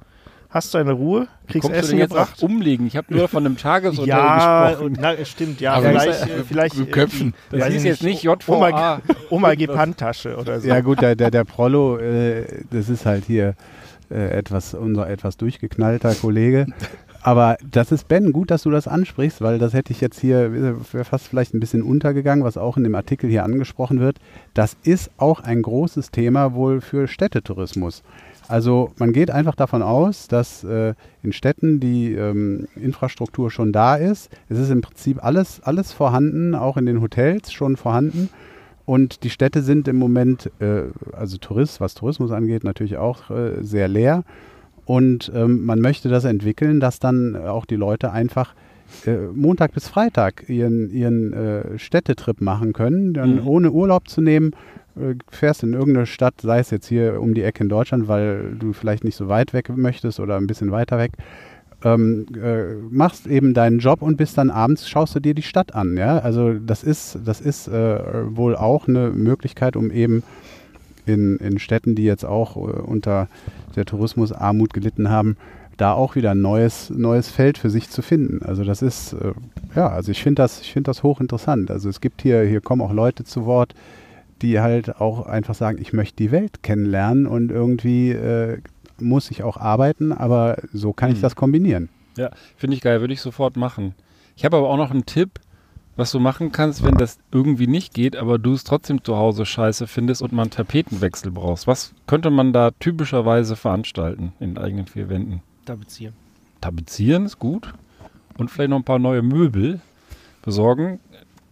hast 0.50 0.74
deine 0.74 0.94
Ruhe, 0.94 1.28
kriegst 1.48 1.68
Kommst 1.68 1.80
Essen 1.80 1.96
du 1.96 1.98
jetzt 1.98 2.10
gebracht. 2.10 2.42
umlegen. 2.42 2.88
Ich 2.88 2.98
habe 2.98 3.14
nur 3.14 3.28
von 3.28 3.46
einem 3.46 3.58
Tageshotel 3.58 4.08
ja, 4.08 4.70
gesprochen. 4.72 4.98
Ja, 5.02 5.26
stimmt, 5.26 5.62
ja. 5.62 5.74
Aber 5.74 5.90
vielleicht, 5.90 6.24
äh, 6.24 6.44
vielleicht 6.48 6.80
äh, 6.80 6.86
Köpfen. 6.86 7.34
Das 7.52 7.70
ist 7.70 7.84
jetzt 7.84 8.04
nicht 8.04 8.24
JVA. 8.24 8.40
Oma, 8.48 9.02
Oma 9.30 9.56
G-Handtasche 9.56 10.36
oder 10.38 10.60
so. 10.60 10.68
Ja 10.68 10.82
gut, 10.82 11.02
der, 11.02 11.16
der, 11.16 11.30
der 11.30 11.44
Prollo, 11.44 11.98
äh, 11.98 12.64
das 12.72 12.90
ist 12.90 13.06
halt 13.06 13.26
hier 13.26 13.54
äh, 14.10 14.30
etwas, 14.32 14.74
unser 14.74 15.08
etwas 15.08 15.38
durchgeknallter 15.38 16.16
Kollege. 16.16 16.66
Aber 17.22 17.58
das 17.70 17.92
ist 17.92 18.08
Ben, 18.08 18.32
gut, 18.32 18.50
dass 18.50 18.64
du 18.64 18.72
das 18.72 18.88
ansprichst, 18.88 19.42
weil 19.42 19.60
das 19.60 19.74
hätte 19.74 19.92
ich 19.92 20.00
jetzt 20.00 20.20
hier, 20.20 20.54
wäre 20.54 21.04
fast 21.04 21.28
vielleicht 21.28 21.54
ein 21.54 21.60
bisschen 21.60 21.84
untergegangen, 21.84 22.46
was 22.46 22.58
auch 22.58 22.78
in 22.78 22.84
dem 22.84 22.96
Artikel 22.96 23.30
hier 23.30 23.44
angesprochen 23.44 24.00
wird. 24.00 24.18
Das 24.54 24.78
ist 24.84 25.12
auch 25.18 25.42
ein 25.42 25.62
großes 25.62 26.12
Thema 26.12 26.54
wohl 26.54 26.80
für 26.80 27.08
Städtetourismus. 27.08 28.04
Also 28.50 28.90
man 28.98 29.14
geht 29.14 29.30
einfach 29.30 29.54
davon 29.54 29.84
aus, 29.84 30.28
dass 30.28 30.64
äh, 30.64 30.96
in 31.22 31.34
Städten 31.34 31.80
die 31.80 32.14
ähm, 32.14 32.68
Infrastruktur 32.76 33.52
schon 33.52 33.72
da 33.72 33.96
ist. 33.96 34.32
Es 34.50 34.58
ist 34.58 34.72
im 34.72 34.82
Prinzip 34.82 35.24
alles, 35.24 35.62
alles 35.62 35.94
vorhanden, 35.94 36.56
auch 36.56 36.76
in 36.76 36.88
den 36.88 37.00
Hotels 37.00 37.52
schon 37.52 37.78
vorhanden. 37.78 38.30
Und 38.86 39.24
die 39.24 39.30
Städte 39.30 39.62
sind 39.62 39.88
im 39.88 39.98
Moment, 39.98 40.50
äh, 40.60 40.86
also 41.14 41.38
Tourist, 41.38 41.80
was 41.80 41.94
Tourismus 41.94 42.32
angeht, 42.32 42.64
natürlich 42.64 42.98
auch 42.98 43.30
äh, 43.30 43.62
sehr 43.64 43.88
leer. 43.88 44.24
Und 44.84 45.32
ähm, 45.36 45.64
man 45.64 45.80
möchte 45.80 46.10
das 46.10 46.26
entwickeln, 46.26 46.80
dass 46.80 46.98
dann 46.98 47.36
auch 47.36 47.68
die 47.68 47.76
Leute 47.76 48.12
einfach 48.12 48.56
äh, 49.06 49.28
Montag 49.32 49.74
bis 49.74 49.88
Freitag 49.88 50.50
ihren, 50.50 50.90
ihren 50.90 51.34
äh, 51.34 51.78
Städtetrip 51.78 52.42
machen 52.42 52.74
können, 52.74 53.14
dann 53.14 53.42
mhm. 53.42 53.48
ohne 53.48 53.72
Urlaub 53.72 54.10
zu 54.10 54.22
nehmen 54.22 54.56
fährst 55.30 55.64
in 55.64 55.74
irgendeine 55.74 56.06
Stadt, 56.06 56.36
sei 56.42 56.60
es 56.60 56.70
jetzt 56.72 56.88
hier 56.88 57.22
um 57.22 57.34
die 57.34 57.44
Ecke 57.44 57.64
in 57.64 57.70
Deutschland, 57.70 58.08
weil 58.08 58.56
du 58.58 58.74
vielleicht 58.74 59.04
nicht 59.04 59.16
so 59.16 59.28
weit 59.28 59.54
weg 59.54 59.70
möchtest 59.76 60.20
oder 60.20 60.38
ein 60.38 60.48
bisschen 60.48 60.72
weiter 60.72 60.98
weg, 60.98 61.12
ähm, 61.84 62.26
äh, 62.36 62.74
machst 62.90 63.28
eben 63.28 63.54
deinen 63.54 63.80
Job 63.80 64.02
und 64.02 64.18
bist 64.18 64.38
dann 64.38 64.50
abends, 64.50 64.90
schaust 64.90 65.16
du 65.16 65.20
dir 65.20 65.34
die 65.34 65.42
Stadt 65.42 65.76
an. 65.76 65.98
Ja? 65.98 66.20
Also 66.20 66.54
das 66.54 66.84
ist, 66.84 67.20
das 67.24 67.42
ist 67.42 67.68
äh, 67.68 68.36
wohl 68.36 68.56
auch 68.56 68.88
eine 68.88 69.12
Möglichkeit, 69.12 69.76
um 69.76 69.92
eben 69.92 70.24
in, 71.06 71.38
in 71.38 71.60
Städten, 71.60 71.96
die 71.96 72.04
jetzt 72.04 72.26
auch 72.26 72.56
äh, 72.58 72.60
unter 72.60 73.28
der 73.76 73.86
Tourismusarmut 73.86 74.74
gelitten 74.74 75.10
haben, 75.10 75.38
da 75.78 75.94
auch 75.94 76.16
wieder 76.16 76.32
ein 76.32 76.42
neues, 76.42 76.90
neues 76.90 77.30
Feld 77.30 77.58
für 77.58 77.70
sich 77.70 77.90
zu 77.90 78.02
finden. 78.02 78.44
Also 78.44 78.66
das 78.66 78.82
ist, 78.82 79.14
äh, 79.14 79.32
ja, 79.76 79.88
also 79.90 80.12
ich 80.12 80.22
finde 80.22 80.42
das, 80.42 80.62
ich 80.62 80.74
finde 80.74 80.90
das 80.90 81.04
hochinteressant. 81.04 81.72
Also 81.72 81.88
es 81.88 82.02
gibt 82.02 82.22
hier, 82.22 82.44
hier 82.44 82.60
kommen 82.60 82.82
auch 82.82 82.92
Leute 82.92 83.24
zu 83.24 83.46
Wort, 83.46 83.74
die 84.42 84.60
halt 84.60 85.00
auch 85.00 85.26
einfach 85.26 85.56
sagen, 85.56 85.80
ich 85.82 85.94
möchte 85.94 86.18
die 86.18 86.32
Welt 86.32 86.64
kennenlernen 86.64 87.28
und 87.28 87.52
irgendwie 87.52 88.12
äh, 88.12 88.60
muss 89.00 89.32
ich 89.32 89.44
auch 89.44 89.58
arbeiten, 89.58 90.12
aber 90.12 90.58
so 90.74 90.94
kann 90.94 91.12
ich 91.12 91.18
mhm. 91.18 91.22
das 91.22 91.36
kombinieren. 91.36 91.90
Ja, 92.18 92.32
finde 92.58 92.76
ich 92.76 92.82
geil, 92.82 93.02
würde 93.02 93.14
ich 93.14 93.22
sofort 93.22 93.56
machen. 93.56 93.96
Ich 94.36 94.46
habe 94.46 94.58
aber 94.58 94.70
auch 94.70 94.78
noch 94.78 94.92
einen 94.92 95.06
Tipp, 95.06 95.40
was 95.96 96.12
du 96.12 96.20
machen 96.20 96.52
kannst, 96.52 96.84
wenn 96.84 96.96
das 96.96 97.20
irgendwie 97.32 97.68
nicht 97.68 97.94
geht, 97.94 98.16
aber 98.16 98.40
du 98.40 98.54
es 98.54 98.64
trotzdem 98.64 99.04
zu 99.04 99.18
Hause 99.18 99.46
scheiße 99.46 99.86
findest 99.86 100.22
und 100.22 100.32
man 100.32 100.44
einen 100.44 100.52
Tapetenwechsel 100.52 101.32
brauchst. 101.32 101.68
Was 101.68 101.94
könnte 102.08 102.30
man 102.30 102.54
da 102.54 102.72
typischerweise 102.72 103.58
veranstalten 103.58 104.32
in 104.40 104.58
eigenen 104.58 104.88
vier 104.88 105.10
Wänden? 105.10 105.42
Tapezieren. 105.66 106.14
Tapezieren 106.62 107.26
ist 107.26 107.38
gut. 107.38 107.74
Und 108.38 108.50
vielleicht 108.50 108.70
noch 108.70 108.78
ein 108.78 108.86
paar 108.86 109.00
neue 109.00 109.22
Möbel 109.22 109.82
besorgen. 110.42 111.02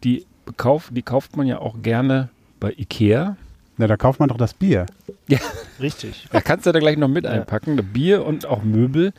Die, 0.05 0.25
bekauf, 0.45 0.91
die 0.93 1.01
kauft 1.01 1.35
man 1.35 1.45
ja 1.45 1.59
auch 1.59 1.81
gerne 1.81 2.29
bei 2.59 2.73
Ikea. 2.77 3.37
Na, 3.77 3.87
da 3.87 3.97
kauft 3.97 4.19
man 4.19 4.29
doch 4.29 4.37
das 4.37 4.53
Bier. 4.53 4.85
Ja, 5.27 5.39
richtig. 5.79 6.27
Da 6.31 6.41
kannst 6.41 6.65
du 6.65 6.71
da 6.71 6.79
gleich 6.79 6.97
noch 6.97 7.07
mit 7.07 7.25
einpacken. 7.25 7.77
Bier 7.93 8.25
und 8.25 8.45
auch 8.45 8.63
Möbel. 8.63 9.13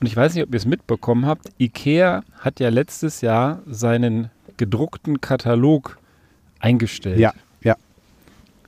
Und 0.00 0.06
ich 0.06 0.16
weiß 0.16 0.34
nicht, 0.34 0.42
ob 0.42 0.52
ihr 0.52 0.56
es 0.56 0.66
mitbekommen 0.66 1.26
habt. 1.26 1.52
Ikea 1.58 2.24
hat 2.38 2.58
ja 2.58 2.70
letztes 2.70 3.20
Jahr 3.20 3.60
seinen 3.66 4.30
gedruckten 4.56 5.20
Katalog 5.20 5.98
eingestellt. 6.58 7.18
Ja, 7.18 7.32
ja. 7.62 7.76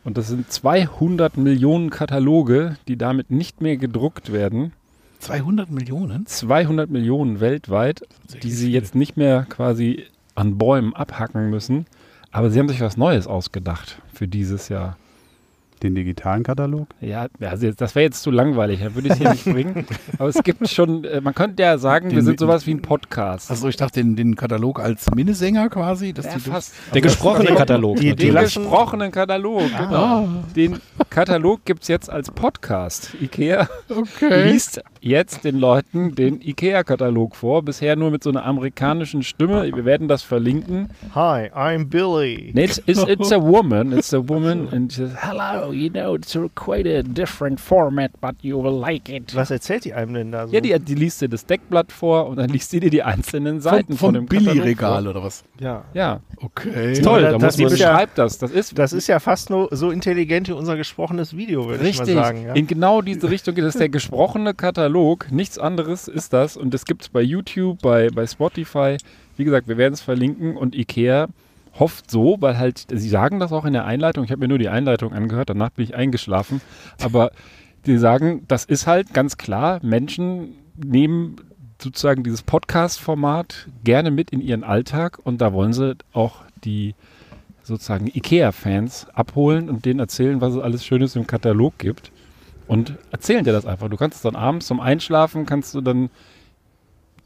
Und 0.04 0.16
das 0.18 0.28
sind 0.28 0.50
200 0.50 1.36
Millionen 1.36 1.90
Kataloge, 1.90 2.76
die 2.88 2.96
damit 2.96 3.30
nicht 3.30 3.60
mehr 3.60 3.76
gedruckt 3.76 4.32
werden. 4.32 4.72
200 5.20 5.70
Millionen? 5.70 6.26
200 6.26 6.90
Millionen 6.90 7.40
weltweit, 7.40 8.02
die 8.42 8.50
sie 8.50 8.72
jetzt 8.72 8.94
nicht 8.94 9.16
mehr 9.16 9.46
quasi 9.48 10.04
an 10.34 10.58
Bäumen 10.58 10.94
abhacken 10.94 11.50
müssen. 11.50 11.86
Aber 12.32 12.50
sie 12.50 12.58
haben 12.58 12.68
sich 12.68 12.80
was 12.80 12.96
Neues 12.96 13.26
ausgedacht 13.26 14.00
für 14.12 14.26
dieses 14.26 14.68
Jahr. 14.68 14.96
Den 15.82 15.96
digitalen 15.96 16.44
Katalog? 16.44 16.86
Ja, 17.00 17.26
also 17.40 17.72
das 17.72 17.94
wäre 17.96 18.04
jetzt 18.04 18.22
zu 18.22 18.30
langweilig, 18.30 18.80
da 18.80 18.94
würde 18.94 19.08
ich 19.08 19.14
es 19.14 19.18
hier 19.18 19.30
nicht 19.30 19.44
bringen. 19.44 19.86
Aber 20.18 20.28
es 20.28 20.40
gibt 20.44 20.68
schon, 20.68 21.04
äh, 21.04 21.20
man 21.20 21.34
könnte 21.34 21.62
ja 21.62 21.76
sagen, 21.76 22.10
den, 22.10 22.16
wir 22.16 22.22
sind 22.22 22.38
sowas 22.38 22.66
wie 22.68 22.74
ein 22.74 22.82
Podcast. 22.82 23.50
Also 23.50 23.68
ich 23.68 23.76
dachte, 23.76 24.00
den, 24.00 24.14
den 24.14 24.36
Katalog 24.36 24.78
als 24.78 25.10
Minnesänger 25.12 25.68
quasi. 25.70 26.12
Dass 26.12 26.26
ja, 26.26 26.38
fast. 26.38 26.74
Der 26.94 27.00
gesprochene 27.00 27.56
Katalog. 27.56 27.96
Die, 27.96 28.14
den 28.14 28.34
gesprochenen 28.34 29.10
Katalog, 29.10 29.62
ah. 29.74 29.84
genau. 29.84 30.28
Den 30.54 30.78
Katalog 31.10 31.64
gibt 31.64 31.82
es 31.82 31.88
jetzt 31.88 32.08
als 32.08 32.30
Podcast. 32.30 33.14
Ikea 33.20 33.68
okay. 33.88 34.50
liest 34.50 34.82
jetzt 35.00 35.44
den 35.44 35.58
Leuten 35.58 36.14
den 36.14 36.40
IKEA-Katalog 36.40 37.34
vor. 37.34 37.62
Bisher 37.62 37.96
nur 37.96 38.10
mit 38.10 38.22
so 38.22 38.30
einer 38.30 38.44
amerikanischen 38.44 39.22
Stimme. 39.22 39.64
Wir 39.64 39.84
werden 39.84 40.06
das 40.06 40.22
verlinken. 40.22 40.90
Hi, 41.14 41.50
I'm 41.52 41.86
Billy. 41.86 42.52
Nee, 42.54 42.64
it's, 42.64 42.80
it's, 42.86 43.02
it's 43.02 43.32
a 43.32 43.42
woman. 43.42 43.92
It's 43.92 44.14
a 44.14 44.20
woman 44.28 44.68
and 44.70 44.92
she 44.92 44.98
says, 44.98 45.16
hello, 45.20 45.71
you 45.72 45.90
know, 45.90 46.14
it's 46.14 46.36
quite 46.54 46.86
a 46.86 47.02
different 47.02 47.60
format, 47.60 48.12
but 48.20 48.34
you 48.42 48.62
will 48.62 48.78
like 48.78 49.08
it. 49.08 49.34
Was 49.34 49.50
erzählt 49.50 49.84
die 49.84 49.94
einem 49.94 50.14
denn 50.14 50.32
da 50.32 50.46
so? 50.46 50.54
Ja, 50.54 50.60
die, 50.60 50.78
die 50.78 50.94
liest 50.94 51.20
dir 51.20 51.28
das 51.28 51.46
Deckblatt 51.46 51.92
vor 51.92 52.28
und 52.28 52.36
dann 52.36 52.50
liest 52.50 52.70
sie 52.70 52.80
dir 52.80 52.90
die 52.90 53.02
einzelnen 53.02 53.60
Seiten 53.60 53.96
vom, 53.96 54.08
von 54.08 54.14
dem 54.14 54.26
Billy-Regal 54.26 55.06
oder 55.08 55.22
was? 55.22 55.44
Ja. 55.58 55.84
Ja. 55.94 56.20
Okay. 56.36 57.00
Toll, 57.00 57.22
da 57.22 57.32
das, 57.32 57.42
muss 57.42 57.58
man 57.58 57.70
beschreibt 57.70 58.18
ja, 58.18 58.24
das. 58.24 58.38
Das 58.38 58.50
ist, 58.50 58.78
das 58.78 58.92
ist 58.92 59.06
ja 59.06 59.18
fast 59.18 59.50
nur 59.50 59.68
so 59.72 59.90
intelligent 59.90 60.48
wie 60.48 60.52
unser 60.52 60.76
gesprochenes 60.76 61.36
Video, 61.36 61.66
würde 61.66 61.88
ich 61.88 61.98
mal 61.98 62.06
sagen. 62.06 62.46
Ja? 62.46 62.52
In 62.54 62.66
genau 62.66 63.02
diese 63.02 63.30
Richtung 63.30 63.54
geht 63.54 63.64
es. 63.64 63.74
Der 63.74 63.88
gesprochene 63.88 64.54
Katalog, 64.54 65.32
nichts 65.32 65.58
anderes 65.58 66.08
ist 66.08 66.32
das. 66.32 66.56
Und 66.56 66.74
das 66.74 66.84
gibt 66.84 67.02
es 67.02 67.08
bei 67.08 67.22
YouTube, 67.22 67.80
bei, 67.82 68.08
bei 68.10 68.26
Spotify. 68.26 68.96
Wie 69.36 69.44
gesagt, 69.44 69.68
wir 69.68 69.78
werden 69.78 69.94
es 69.94 70.00
verlinken 70.00 70.56
und 70.56 70.74
Ikea 70.74 71.28
hofft 71.78 72.10
so, 72.10 72.36
weil 72.40 72.58
halt, 72.58 72.86
sie 72.90 73.08
sagen 73.08 73.40
das 73.40 73.52
auch 73.52 73.64
in 73.64 73.72
der 73.72 73.84
Einleitung, 73.84 74.24
ich 74.24 74.30
habe 74.30 74.40
mir 74.40 74.48
nur 74.48 74.58
die 74.58 74.68
Einleitung 74.68 75.12
angehört, 75.12 75.50
danach 75.50 75.70
bin 75.70 75.84
ich 75.84 75.94
eingeschlafen, 75.94 76.60
aber 77.00 77.30
die 77.86 77.98
sagen, 77.98 78.44
das 78.48 78.64
ist 78.64 78.86
halt 78.86 79.12
ganz 79.12 79.36
klar, 79.36 79.80
Menschen 79.82 80.56
nehmen 80.76 81.36
sozusagen 81.80 82.22
dieses 82.22 82.42
Podcast-Format 82.42 83.68
gerne 83.82 84.10
mit 84.10 84.30
in 84.30 84.40
ihren 84.40 84.62
Alltag 84.62 85.18
und 85.24 85.40
da 85.40 85.52
wollen 85.52 85.72
sie 85.72 85.96
auch 86.12 86.36
die 86.64 86.94
sozusagen 87.64 88.06
IKEA-Fans 88.06 89.08
abholen 89.14 89.68
und 89.68 89.84
denen 89.84 90.00
erzählen, 90.00 90.40
was 90.40 90.54
es 90.54 90.60
alles 90.60 90.84
Schönes 90.84 91.16
im 91.16 91.26
Katalog 91.26 91.78
gibt 91.78 92.12
und 92.66 92.94
erzählen 93.10 93.44
dir 93.44 93.52
das 93.52 93.66
einfach. 93.66 93.88
Du 93.88 93.96
kannst 93.96 94.16
es 94.16 94.22
dann 94.22 94.36
abends 94.36 94.66
zum 94.66 94.80
Einschlafen, 94.80 95.46
kannst 95.46 95.74
du 95.74 95.80
dann 95.80 96.10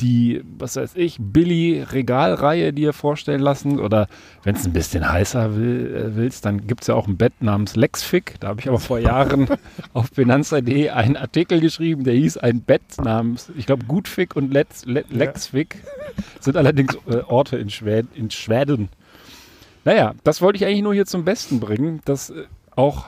die, 0.01 0.43
was 0.59 0.77
weiß 0.77 0.97
ich, 0.97 1.17
Billy-Regalreihe 1.19 2.73
dir 2.73 2.93
vorstellen 2.93 3.41
lassen. 3.41 3.81
Oder 3.81 4.09
wenn 4.43 4.55
es 4.55 4.67
ein 4.67 4.73
bisschen 4.73 5.11
heißer 5.11 5.57
will, 5.57 5.95
äh, 5.95 6.17
willst, 6.17 6.45
dann 6.45 6.67
gibt 6.67 6.83
es 6.83 6.89
ja 6.89 6.95
auch 6.95 7.07
ein 7.07 7.17
Bett 7.17 7.35
namens 7.41 7.77
Lexfic. 7.77 8.35
Da 8.41 8.49
habe 8.49 8.61
ich 8.61 8.69
aber 8.69 8.79
vor 8.79 8.99
Jahren 8.99 9.49
auf 9.93 10.09
Finanza.de 10.13 10.91
einen 10.91 11.17
Artikel 11.17 11.61
geschrieben, 11.61 12.05
der 12.05 12.15
hieß 12.15 12.37
ein 12.39 12.61
Bett 12.61 12.83
namens, 13.03 13.51
ich 13.57 13.67
glaube, 13.67 13.87
Gutfic 13.87 14.37
und 14.37 14.53
Letz, 14.53 14.85
Le 14.85 15.05
Lexfic. 15.09 15.83
Sind 16.41 16.57
allerdings 16.57 16.97
äh, 17.09 17.19
Orte 17.27 17.57
in, 17.57 17.71
Schwed 17.71 18.07
in 18.15 18.31
Schweden. 18.31 18.89
Naja, 19.85 20.15
das 20.25 20.43
wollte 20.43 20.57
ich 20.57 20.67
eigentlich 20.67 20.83
nur 20.83 20.95
hier 20.95 21.07
zum 21.07 21.25
Besten 21.25 21.61
bringen, 21.61 22.01
dass 22.05 22.31
äh, 22.31 22.45
auch 22.75 23.07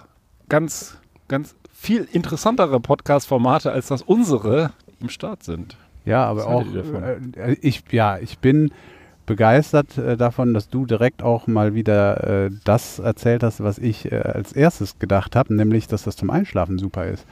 ganz, 0.49 0.99
ganz 1.29 1.55
viel 1.73 2.09
interessantere 2.13 2.81
Podcast-Formate 2.81 3.71
als 3.71 3.89
das 3.89 4.03
unsere 4.03 4.73
im 5.01 5.09
Start 5.09 5.45
sind. 5.45 5.77
Ja, 6.05 6.25
aber 6.25 6.47
auch 6.47 6.65
äh, 6.65 7.57
ich, 7.61 7.83
ja, 7.91 8.19
ich 8.19 8.39
bin 8.39 8.71
begeistert 9.27 9.99
äh, 9.99 10.17
davon, 10.17 10.55
dass 10.55 10.69
du 10.69 10.87
direkt 10.87 11.23
auch 11.23 11.47
mal 11.47 11.75
wieder 11.75 12.47
äh, 12.47 12.51
das 12.65 12.99
erzählt 12.99 13.43
hast, 13.43 13.63
was 13.63 13.79
ich 13.79 14.11
äh, 14.11 14.17
als 14.17 14.53
erstes 14.53 14.99
gedacht 14.99 15.37
habe, 15.37 15.55
nämlich, 15.55 15.87
dass 15.87 16.03
das 16.03 16.17
zum 16.17 16.31
Einschlafen 16.31 16.79
super 16.79 17.07
ist. 17.07 17.27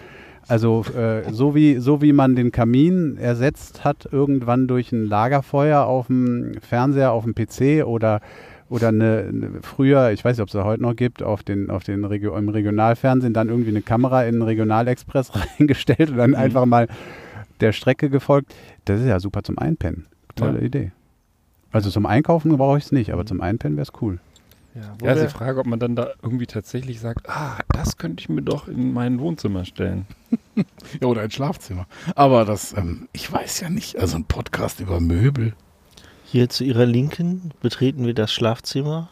Also 0.49 0.85
äh, 0.97 1.33
so, 1.33 1.57
wie, 1.57 1.79
so 1.79 2.03
wie 2.03 2.13
man 2.13 2.37
den 2.37 2.53
Kamin 2.53 3.17
ersetzt 3.17 3.85
hat, 3.85 4.09
irgendwann 4.13 4.69
durch 4.69 4.93
ein 4.93 5.07
Lagerfeuer 5.07 5.85
auf 5.85 6.07
dem 6.07 6.53
Fernseher, 6.61 7.11
auf 7.13 7.25
dem 7.25 7.35
PC 7.35 7.85
oder 7.85 8.21
oder 8.69 8.89
eine, 8.89 9.27
eine, 9.29 9.51
früher, 9.63 10.11
ich 10.11 10.25
weiß 10.25 10.37
nicht, 10.37 10.43
ob 10.43 10.49
es 10.49 10.53
da 10.53 10.65
heute 10.65 10.83
noch 10.83 10.97
gibt, 10.97 11.23
auf 11.23 11.45
den, 11.45 11.71
auf 11.71 11.85
den 11.85 12.05
Regio 12.05 12.37
im 12.37 12.49
Regionalfernsehen 12.49 13.33
dann 13.33 13.49
irgendwie 13.49 13.71
eine 13.71 13.83
Kamera 13.83 14.25
in 14.25 14.37
den 14.37 14.43
Regionalexpress 14.43 15.33
reingestellt 15.59 16.11
und 16.11 16.17
dann 16.17 16.31
mhm. 16.31 16.37
einfach 16.37 16.67
mal 16.67 16.89
der 17.61 17.73
Strecke 17.73 18.11
gefolgt. 18.11 18.55
Das 18.85 19.01
ist 19.01 19.07
ja 19.07 19.21
super 19.21 19.43
zum 19.43 19.59
Einpennen. 19.59 20.07
Tolle 20.35 20.61
ja. 20.61 20.67
Idee. 20.67 20.93
Also 21.73 21.91
zum 21.91 22.07
Einkaufen 22.07 22.57
brauche 22.57 22.79
ich 22.79 22.85
es 22.85 22.93
nicht, 22.93 23.13
aber 23.13 23.23
mhm. 23.23 23.27
zum 23.27 23.41
Einpennen 23.41 23.77
wäre 23.77 23.87
es 23.87 24.01
cool. 24.01 24.19
Ja, 24.75 24.95
ja 25.03 25.13
ist 25.13 25.33
die 25.33 25.39
Frage, 25.39 25.61
ob 25.61 25.67
man 25.67 25.79
dann 25.79 25.97
da 25.97 26.11
irgendwie 26.23 26.47
tatsächlich 26.47 27.01
sagt, 27.01 27.29
ah, 27.31 27.59
das 27.69 27.97
könnte 27.97 28.21
ich 28.21 28.29
mir 28.29 28.43
doch 28.43 28.69
in 28.69 28.93
mein 28.93 29.21
Wohnzimmer 29.21 29.65
stellen. 29.65 30.07
ja, 31.01 31.07
oder 31.07 31.23
ein 31.23 31.31
Schlafzimmer. 31.31 31.87
Aber 32.15 32.45
das, 32.45 32.77
ähm, 32.77 33.09
ich 33.13 33.33
weiß 33.33 33.61
ja 33.61 33.71
nicht, 33.71 33.99
also 33.99 34.17
ein 34.17 34.25
Podcast 34.25 34.81
über 34.81 35.01
Möbel. 35.01 35.55
Hier 36.25 36.49
zu 36.51 36.65
Ihrer 36.65 36.85
Linken 36.85 37.53
betreten 37.63 38.05
wir 38.05 38.13
das 38.13 38.33
Schlafzimmer. 38.33 39.09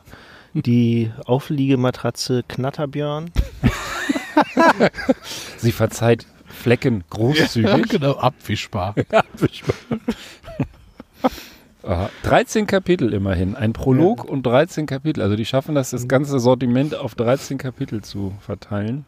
Die 0.52 1.10
Aufliegematratze 1.24 2.44
Knatterbjörn. 2.46 3.30
Sie 5.56 5.72
verzeiht 5.72 6.26
Flecken 6.54 7.04
großzügig. 7.10 7.70
Ja, 7.70 7.76
genau, 7.78 8.12
abwischbar. 8.12 8.94
abwischbar. 9.10 9.74
Aha. 11.82 12.10
13 12.22 12.66
Kapitel 12.66 13.12
immerhin. 13.12 13.56
Ein 13.56 13.72
Prolog 13.72 14.24
ja. 14.24 14.30
und 14.30 14.44
13 14.44 14.86
Kapitel. 14.86 15.22
Also 15.22 15.36
die 15.36 15.44
schaffen 15.44 15.74
das, 15.74 15.90
das 15.90 16.08
ganze 16.08 16.38
Sortiment 16.38 16.94
auf 16.94 17.14
13 17.14 17.58
Kapitel 17.58 18.02
zu 18.02 18.32
verteilen. 18.40 19.04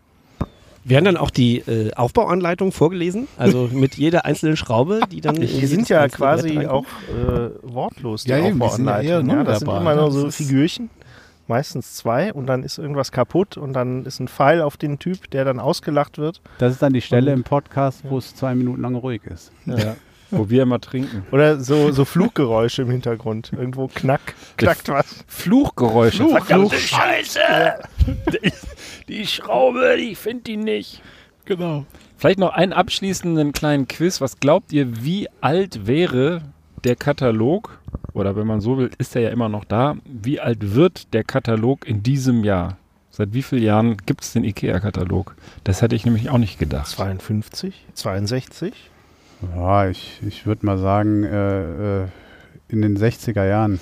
Werden 0.85 1.07
dann 1.07 1.17
auch 1.17 1.31
die 1.31 1.59
äh, 1.59 1.93
Aufbauanleitungen 1.95 2.71
vorgelesen? 2.71 3.27
Also 3.39 3.69
mit 3.73 3.97
jeder 3.97 4.25
einzelnen 4.25 4.57
Schraube, 4.57 5.01
die 5.11 5.21
dann. 5.21 5.35
Die 5.35 5.67
sind 5.67 5.89
ja 5.89 6.07
quasi 6.09 6.67
auch 6.67 6.85
äh, 7.09 7.51
wortlos, 7.63 8.23
die 8.25 8.31
ja, 8.31 8.43
Aufbauanleitungen. 8.43 9.37
Ja, 9.37 9.43
das 9.43 9.61
sind 9.61 9.69
immer 9.69 9.97
nur 9.97 10.13
so 10.13 10.31
Figürchen 10.31 10.91
meistens 11.49 11.95
zwei 11.95 12.33
und 12.33 12.47
dann 12.47 12.63
ist 12.63 12.79
irgendwas 12.79 13.13
kaputt 13.13 13.57
und 13.57 13.73
dann 13.73 14.05
ist 14.05 14.21
ein 14.21 14.29
Pfeil 14.29 14.63
auf 14.63 14.77
den 14.77 14.99
Typ, 14.99 15.31
der 15.31 15.45
dann 15.45 15.61
ausgelacht 15.61 16.19
wird. 16.19 16.41
Das 16.59 16.73
ist 16.73 16.83
dann 16.83 16.93
die 16.93 17.01
Stelle 17.01 17.33
und, 17.33 17.39
im 17.39 17.45
Podcast, 17.45 18.03
wo 18.05 18.15
ja. 18.15 18.19
es 18.19 18.35
zwei 18.35 18.55
Minuten 18.55 18.83
lang 18.83 18.95
ruhig 18.95 19.23
ist. 19.25 19.53
Ja. 19.67 19.97
Wo 20.31 20.51
wir 20.51 20.65
immer 20.65 20.81
trinken. 20.81 21.25
Oder 21.31 21.61
so, 21.61 21.93
so 21.93 22.05
Fluggeräusche 22.05 22.83
im 22.83 22.91
Hintergrund. 22.91 23.53
Irgendwo 23.53 23.87
knack, 23.87 24.35
knackt 24.57 24.89
was. 24.89 25.25
Fluchgeräusche. 25.29 26.25
Fluch, 26.25 26.45
Fluch. 26.45 26.75
Scheiße! 26.75 27.39
Ja. 27.39 27.75
Die, 28.33 28.53
die 29.07 29.27
Schraube, 29.27 29.95
ich 29.97 30.19
finde 30.19 30.43
die 30.43 30.57
nicht. 30.57 31.01
Genau. 31.45 31.85
Vielleicht 32.17 32.41
noch 32.41 32.55
einen 32.55 32.73
abschließenden 32.73 33.53
kleinen 33.53 33.87
Quiz. 33.87 34.21
Was 34.21 34.41
glaubt 34.41 34.73
ihr, 34.73 35.05
wie 35.05 35.29
alt 35.41 35.87
wäre 35.87 36.43
der 36.87 36.97
Katalog, 36.97 37.81
oder 38.13 38.37
wenn 38.37 38.47
man 38.47 38.61
so 38.61 38.79
will, 38.79 38.91
ist 38.99 39.17
er 39.17 39.23
ja 39.23 39.31
immer 39.31 39.49
noch 39.49 39.65
da. 39.65 39.97
Wie 40.05 40.41
alt 40.41 40.75
wird 40.75 41.13
der 41.13 41.25
Katalog 41.25 41.87
in 41.87 42.03
diesem 42.03 42.45
Jahr? 42.45 42.77
Seit 43.11 43.33
wie 43.33 43.43
vielen 43.43 43.63
Jahren 43.63 43.97
gibt 44.07 44.23
es 44.23 44.33
den 44.35 44.45
IKEA-Katalog? 44.45 45.35
Das 45.65 45.83
hätte 45.83 45.97
ich 45.97 46.05
nämlich 46.05 46.31
auch 46.31 46.39
nicht 46.39 46.59
gedacht. 46.59 46.87
52? 46.87 47.87
62? 47.95 48.91
Ja, 49.55 49.89
ich, 49.89 50.21
ich 50.27 50.47
würde 50.47 50.65
mal 50.65 50.79
sagen, 50.79 51.25
äh, 51.25 52.03
äh, 52.03 52.07
in 52.69 52.83
den 52.83 52.97
60er 52.97 53.47
Jahren. 53.47 53.81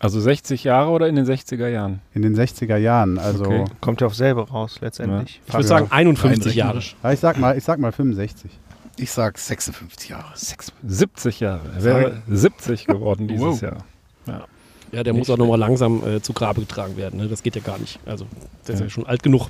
Also 0.00 0.20
60 0.20 0.64
Jahre 0.64 0.90
oder 0.90 1.08
in 1.08 1.16
den 1.16 1.26
60er 1.26 1.68
Jahren? 1.68 2.00
In 2.14 2.22
den 2.22 2.36
60er 2.36 2.76
Jahren, 2.76 3.18
also. 3.18 3.44
Okay. 3.44 3.64
Kommt 3.80 4.00
ja 4.00 4.06
auf 4.06 4.14
selber 4.14 4.48
raus, 4.48 4.78
letztendlich. 4.80 5.36
Ja. 5.36 5.42
Ich 5.48 5.54
würde 5.54 5.66
sagen 5.66 5.86
51 5.90 6.54
Jahre. 6.54 6.80
Ja, 7.02 7.12
ich 7.12 7.20
sag 7.20 7.38
mal, 7.38 7.56
ich 7.56 7.64
sag 7.64 7.78
mal 7.78 7.92
65. 7.92 8.50
Ich 8.98 9.10
sag 9.10 9.38
56 9.38 10.08
Jahre. 10.08 10.32
70 10.34 11.40
Jahre. 11.40 11.70
Er 11.76 11.84
wäre 11.84 12.22
70 12.28 12.86
geworden 12.86 13.28
dieses 13.28 13.44
wow. 13.44 13.62
Jahr. 13.62 13.84
Ja. 14.26 14.44
Ja, 14.92 15.02
der 15.02 15.12
Nicht 15.12 15.20
muss 15.20 15.30
auch 15.30 15.36
nochmal 15.36 15.58
langsam 15.58 16.06
äh, 16.06 16.22
zu 16.22 16.32
Grabe 16.32 16.60
getragen 16.60 16.96
werden. 16.96 17.18
Ne? 17.18 17.28
Das 17.28 17.42
geht 17.42 17.56
ja 17.56 17.62
gar 17.62 17.78
nicht. 17.78 17.98
Also, 18.06 18.26
der 18.66 18.76
ist 18.76 18.80
ja 18.80 18.88
schon 18.88 19.06
alt 19.06 19.22
genug. 19.22 19.48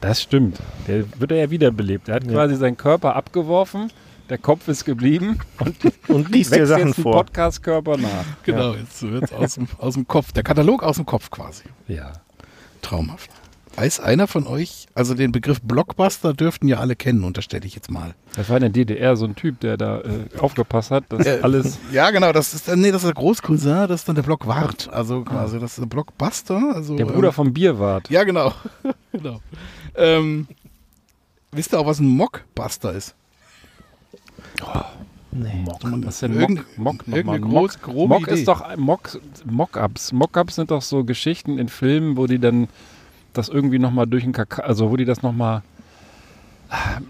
Das 0.00 0.22
stimmt. 0.22 0.58
Der 0.86 1.04
wird 1.20 1.32
ja 1.32 1.50
wiederbelebt. 1.50 2.08
Er 2.08 2.16
hat 2.16 2.24
ja. 2.24 2.32
quasi 2.32 2.56
seinen 2.56 2.76
Körper 2.76 3.16
abgeworfen, 3.16 3.90
der 4.28 4.38
Kopf 4.38 4.68
ist 4.68 4.84
geblieben 4.84 5.38
und, 5.58 5.76
und 6.08 6.30
liest 6.30 6.54
dir 6.54 6.66
Sachen 6.66 6.94
vor. 6.94 7.12
Podcast-Körper 7.12 7.96
nach. 7.96 8.24
Genau, 8.44 8.72
ja. 8.72 8.78
jetzt 8.78 9.02
wird 9.02 9.24
es 9.24 9.32
aus, 9.32 9.54
dem, 9.54 9.68
aus 9.78 9.94
dem 9.94 10.06
Kopf. 10.06 10.32
Der 10.32 10.42
Katalog 10.42 10.82
aus 10.82 10.96
dem 10.96 11.06
Kopf 11.06 11.30
quasi. 11.30 11.64
Ja. 11.88 12.12
Traumhaft. 12.80 13.30
Weiß 13.76 14.00
einer 14.00 14.26
von 14.26 14.46
euch, 14.46 14.86
also 14.94 15.14
den 15.14 15.32
Begriff 15.32 15.60
Blockbuster 15.62 16.34
dürften 16.34 16.68
ja 16.68 16.78
alle 16.78 16.94
kennen, 16.94 17.24
unterstelle 17.24 17.66
ich 17.66 17.74
jetzt 17.74 17.90
mal. 17.90 18.14
Das 18.36 18.50
war 18.50 18.56
in 18.56 18.62
der 18.62 18.70
DDR 18.70 19.16
so 19.16 19.24
ein 19.24 19.34
Typ, 19.34 19.60
der 19.60 19.78
da 19.78 20.00
äh, 20.00 20.38
aufgepasst 20.38 20.90
hat, 20.90 21.04
dass 21.08 21.26
äh, 21.26 21.40
alles. 21.42 21.78
Ja, 21.92 22.10
genau, 22.10 22.32
das 22.32 22.52
ist 22.52 22.68
nee, 22.76 22.90
das 22.90 23.02
ist 23.02 23.08
der 23.08 23.14
Großcousin, 23.14 23.88
das 23.88 24.00
ist 24.00 24.08
dann 24.08 24.14
der 24.14 24.22
Blockwart. 24.22 24.90
Also 24.92 25.22
quasi, 25.22 25.58
das 25.58 25.72
ist 25.72 25.80
der 25.80 25.86
Blockbuster. 25.86 26.72
Also, 26.74 26.96
der 26.96 27.06
Bruder 27.06 27.28
ähm, 27.28 27.34
vom 27.34 27.52
Bierwart. 27.52 28.10
Ja, 28.10 28.24
genau. 28.24 28.52
genau. 29.12 29.40
Ähm, 29.94 30.48
wisst 31.50 31.72
ihr 31.72 31.80
auch, 31.80 31.86
was 31.86 31.98
ein 31.98 32.08
Mockbuster 32.08 32.92
ist? 32.92 33.14
Oh. 34.62 34.82
Nee. 35.32 35.64
Mock. 35.64 35.80
Was 35.82 36.14
ist 36.14 36.22
denn 36.22 36.38
Mock? 36.38 36.66
Mock, 36.76 37.08
Mock, 37.08 37.40
groß, 37.40 37.78
Mock, 37.86 38.08
Mock 38.08 38.28
ist 38.28 38.46
doch 38.46 38.76
Mock, 38.76 39.18
Mock-ups. 39.46 40.12
Mock-ups 40.12 40.56
sind 40.56 40.70
doch 40.70 40.82
so 40.82 41.04
Geschichten 41.04 41.58
in 41.58 41.70
Filmen, 41.70 42.18
wo 42.18 42.26
die 42.26 42.38
dann 42.38 42.68
das 43.32 43.48
irgendwie 43.48 43.78
nochmal 43.78 44.06
durch 44.06 44.24
den 44.24 44.32
Kakao, 44.32 44.64
also 44.64 44.90
wo 44.90 44.96
die 44.96 45.04
das 45.04 45.22
nochmal, 45.22 45.62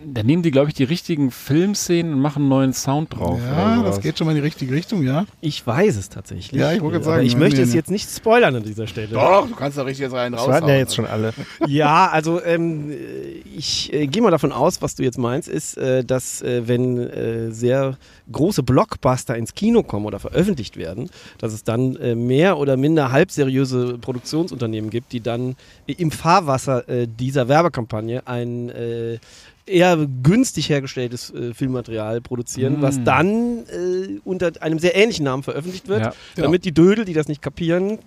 Da 0.05 0.25
nehmen 0.25 0.42
die, 0.42 0.51
glaube 0.51 0.68
ich, 0.68 0.75
die 0.75 0.83
richtigen 0.83 1.31
Filmszenen 1.31 2.14
und 2.14 2.20
machen 2.20 2.42
einen 2.42 2.48
neuen 2.48 2.72
Sound 2.72 3.14
drauf. 3.14 3.40
Ja, 3.40 3.83
das 3.83 4.01
geht 4.01 4.18
schon 4.18 4.27
mal 4.27 4.33
in 4.33 4.38
die 4.38 4.42
richtige 4.42 4.75
Richtung, 4.75 5.05
ja. 5.05 5.25
Ich 5.40 5.64
weiß 5.64 5.96
es 5.96 6.09
tatsächlich. 6.09 6.61
Ja, 6.61 6.72
ich 6.72 6.81
wollte 6.81 7.03
sagen. 7.03 7.25
Ich 7.25 7.37
möchte 7.37 7.62
es 7.62 7.72
jetzt 7.72 7.90
nicht 7.90 8.11
spoilern 8.11 8.57
an 8.57 8.64
dieser 8.64 8.88
Stelle. 8.88 9.09
Doch, 9.09 9.46
du 9.46 9.55
kannst 9.55 9.79
da 9.79 9.83
richtig 9.83 10.03
jetzt 10.03 10.14
rein 10.14 10.35
raus. 10.35 10.46
Das 10.46 10.57
hatten 10.57 10.68
ja 10.68 10.77
jetzt 10.77 10.96
schon 10.96 11.07
alle. 11.07 11.33
ja, 11.68 12.09
also 12.09 12.42
ähm, 12.42 12.92
ich 13.57 13.92
äh, 13.92 14.09
gehe 14.09 14.20
mal 14.20 14.33
davon 14.33 14.51
aus, 14.51 14.83
was 14.83 14.96
du 14.96 15.05
jetzt 15.05 15.18
meinst, 15.18 15.48
ist, 15.48 15.77
äh, 15.77 16.05
dass 16.05 16.42
äh, 16.42 16.66
wenn 16.66 16.98
äh, 16.98 17.53
sehr 17.53 17.96
große 18.33 18.64
Blockbuster 18.64 19.37
ins 19.37 19.55
Kino 19.55 19.85
kommen 19.85 20.07
oder 20.07 20.18
veröffentlicht 20.18 20.77
werden, 20.77 21.09
dass 21.38 21.53
es 21.53 21.62
dann 21.62 21.94
äh, 21.96 22.16
mehr 22.16 22.59
oder 22.59 22.77
minder 22.77 23.12
halbseriöse 23.12 23.98
Produktionsunternehmen 23.98 24.90
gibt, 24.90 25.12
die 25.12 25.20
dann 25.20 25.55
im 25.87 26.11
Fahrwasser 26.11 26.88
äh, 26.88 27.07
dieser 27.07 27.46
Werbekampagne 27.48 28.27
ein 28.27 28.72
eher 29.66 30.07
günstig 30.22 30.68
hergestelltes 30.68 31.33
äh, 31.33 31.55
Filmmaterial 31.55 32.20
produzieren, 32.20 32.81
mm. 32.81 32.83
was 32.83 33.03
dann 33.05 33.59
äh, 33.66 34.20
unter 34.25 34.51
einem 34.61 34.79
sehr 34.79 34.96
ähnlichen 34.96 35.25
Namen 35.25 35.42
veröffentlicht 35.42 35.88
wird, 35.88 36.01
ja. 36.01 36.12
damit 36.37 36.64
die 36.64 36.72
Dödel, 36.72 37.05
die 37.05 37.12
das 37.12 37.29
nicht 37.29 37.42
kapieren, 37.42 37.98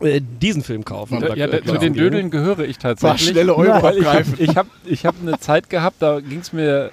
äh, 0.00 0.20
diesen 0.20 0.62
Film 0.62 0.84
kaufen. 0.84 1.22
Ja, 1.22 1.34
ja, 1.34 1.64
zu 1.64 1.78
den 1.78 1.94
Dödeln 1.94 2.30
gehöre 2.30 2.60
ich 2.60 2.78
tatsächlich. 2.78 3.30
schnelle 3.30 3.54
Euro 3.54 3.68
ja, 3.68 3.76
abgreifen. 3.76 4.34
Ich 4.38 4.56
habe 4.56 4.68
ich 4.84 5.06
hab 5.06 5.14
eine 5.20 5.38
Zeit 5.38 5.70
gehabt, 5.70 5.96
da 6.00 6.20
ging 6.20 6.40
es 6.40 6.52
mir 6.52 6.90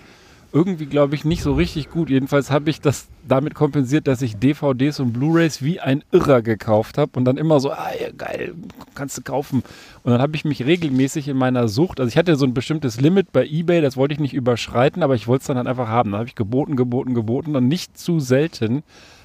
irgendwie, 0.53 0.85
glaube 0.85 1.15
ich, 1.15 1.25
nicht 1.25 1.41
so 1.41 1.53
richtig 1.53 1.89
gut. 1.89 2.11
Jedenfalls 2.11 2.51
habe 2.51 2.69
ich 2.69 2.79
das 2.79 3.07
damit 3.27 3.55
kompensiert, 3.55 4.07
dass 4.07 4.21
ich 4.21 4.37
DVDs 4.37 4.99
und 4.99 5.11
Blu-rays 5.11 5.63
wie 5.63 5.79
ein 5.79 6.03
Irrer 6.11 6.43
gekauft 6.43 6.99
habe 6.99 7.11
und 7.15 7.25
dann 7.25 7.37
immer 7.37 7.59
so, 7.59 7.71
ah, 7.71 7.89
ja, 7.99 8.11
geil, 8.15 8.53
kannst 8.93 9.17
du 9.17 9.23
kaufen. 9.23 9.63
Und 10.03 10.11
dann 10.11 10.21
habe 10.21 10.35
ich 10.35 10.45
mich 10.45 10.63
regelmäßig 10.63 11.27
in 11.27 11.37
meiner 11.37 11.67
Sucht, 11.67 11.99
also 11.99 12.07
ich 12.07 12.17
hatte 12.17 12.35
so 12.35 12.45
ein 12.45 12.53
bestimmtes 12.53 13.01
Limit 13.01 13.31
bei 13.31 13.47
eBay, 13.47 13.81
das 13.81 13.97
wollte 13.97 14.13
ich 14.13 14.19
nicht 14.19 14.35
überschreiten, 14.35 15.01
aber 15.01 15.15
ich 15.15 15.27
wollte 15.27 15.41
es 15.41 15.47
dann 15.47 15.57
halt 15.57 15.67
einfach 15.67 15.87
haben. 15.87 16.11
Dann 16.11 16.19
habe 16.19 16.29
ich 16.29 16.35
geboten, 16.35 16.75
geboten, 16.75 17.15
geboten 17.15 17.55
und 17.55 17.67
nicht 17.67 17.97
zu 17.97 18.19
selten 18.19 18.83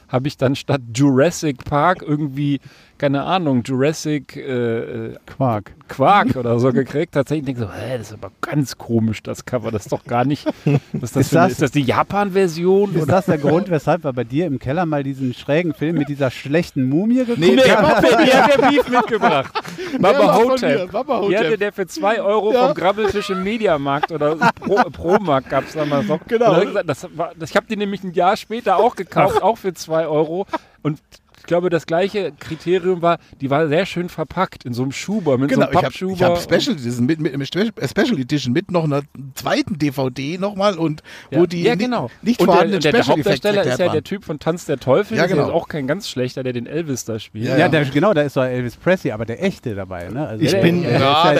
habe 0.08 0.26
ich 0.26 0.38
dann 0.38 0.56
statt 0.56 0.80
Jurassic 0.94 1.64
Park 1.64 2.02
irgendwie 2.02 2.60
keine 2.98 3.22
Ahnung, 3.22 3.62
Jurassic 3.64 4.36
äh, 4.36 5.14
Quark. 5.26 5.72
Quark 5.88 6.36
oder 6.36 6.58
so 6.58 6.72
gekriegt. 6.72 7.14
Tatsächlich 7.14 7.46
denke 7.46 7.62
ich 7.62 7.66
so, 7.66 7.72
hä, 7.72 7.96
das 7.96 8.08
ist 8.08 8.12
aber 8.14 8.30
ganz 8.40 8.76
komisch, 8.76 9.22
das 9.22 9.44
Cover. 9.44 9.70
Das 9.70 9.82
ist 9.82 9.92
doch 9.92 10.04
gar 10.04 10.24
nicht. 10.24 10.46
Was 10.92 11.10
ist, 11.10 11.16
das, 11.16 11.16
ist, 11.16 11.34
das, 11.34 11.52
ist 11.52 11.62
das 11.62 11.70
die 11.70 11.82
Japan-Version? 11.82 12.94
Ist 12.94 13.08
das 13.08 13.26
der 13.26 13.38
Grund, 13.38 13.70
weshalb 13.70 14.04
wir 14.04 14.12
bei 14.12 14.24
dir 14.24 14.46
im 14.46 14.58
Keller 14.58 14.84
mal 14.84 15.02
diesen 15.02 15.32
schrägen 15.32 15.74
Film 15.74 15.96
mit 15.96 16.08
dieser 16.08 16.30
schlechten 16.30 16.88
Mumie 16.88 17.24
geguckt 17.24 17.38
nee, 17.38 17.54
nee, 17.54 17.62
haben? 17.62 18.02
Nee, 18.02 18.26
der 18.26 18.44
hat 18.44 18.58
der 18.58 18.62
Beef 18.68 18.88
mitgebracht. 18.88 19.52
Baba 19.98 20.36
Hotel. 20.36 20.88
Hier 21.28 21.38
hatte 21.38 21.58
der 21.58 21.72
für 21.72 21.86
2 21.86 22.20
Euro 22.20 22.52
ja. 22.52 22.66
vom 22.66 22.74
Grabbeltisch 22.74 23.30
im 23.30 23.42
Mediamarkt 23.42 24.12
oder 24.12 24.36
Pro, 24.36 24.76
Promarkt 24.90 25.48
gab 25.48 25.64
es 25.64 25.72
damals 25.72 26.06
noch. 26.06 26.20
Genau. 26.26 26.62
Das 26.82 27.08
war, 27.14 27.32
das, 27.38 27.50
ich 27.50 27.56
habe 27.56 27.66
die 27.66 27.76
nämlich 27.76 28.02
ein 28.04 28.12
Jahr 28.12 28.36
später 28.36 28.76
auch 28.76 28.96
gekauft, 28.96 29.42
auch 29.42 29.56
für 29.56 29.72
2 29.72 30.06
Euro. 30.06 30.46
Und 30.82 31.00
glaube, 31.48 31.70
das 31.70 31.86
gleiche 31.86 32.32
Kriterium 32.38 33.02
war, 33.02 33.18
die 33.40 33.50
war 33.50 33.66
sehr 33.66 33.86
schön 33.86 34.08
verpackt 34.08 34.64
in 34.64 34.72
so 34.72 34.82
einem 34.82 34.92
Schuber, 34.92 35.36
mit 35.36 35.50
genau, 35.50 35.62
so 35.62 35.70
einem 35.70 35.80
Pappschuber. 35.80 36.12
Ich 36.12 36.22
habe 36.22 36.34
hab 36.34 36.42
Special, 36.42 36.76
Edition 36.76 37.06
mit, 37.06 37.20
mit, 37.20 37.36
mit, 37.36 37.48
Special 37.48 38.18
Edition 38.18 38.52
mit 38.52 38.70
noch 38.70 38.84
einer 38.84 39.02
zweiten 39.34 39.78
DVD 39.78 40.38
nochmal 40.38 40.78
und 40.78 41.02
ja. 41.30 41.40
wo 41.40 41.46
die 41.46 41.62
ja, 41.62 41.74
genau. 41.74 42.04
nicht, 42.22 42.38
nicht 42.38 42.42
vorhandenen 42.42 42.76
und 42.76 42.84
der, 42.84 42.92
der, 42.92 43.02
der 43.02 43.08
Hauptdarsteller 43.08 43.64
ist 43.64 43.78
ja 43.80 43.88
der 43.88 44.04
Typ 44.04 44.24
von 44.24 44.38
Tanz 44.38 44.66
der 44.66 44.78
Teufel, 44.78 45.16
ja, 45.16 45.26
genau. 45.26 45.46
ist 45.46 45.52
auch 45.52 45.68
kein 45.68 45.86
ganz 45.88 46.08
schlechter, 46.08 46.44
der 46.44 46.52
den 46.52 46.66
Elvis 46.66 47.04
da 47.04 47.18
spielt. 47.18 47.48
Ja, 47.48 47.56
ja. 47.56 47.68
Der, 47.68 47.84
genau, 47.86 48.14
da 48.14 48.22
ist 48.22 48.34
so 48.34 48.40
Elvis 48.40 48.76
Presley, 48.76 49.10
aber 49.10 49.24
der 49.24 49.42
echte 49.42 49.74
dabei. 49.74 50.08
Ne? 50.08 50.28
Also 50.28 50.44
ich, 50.44 50.60
bin, 50.60 50.82
ja, 50.84 51.34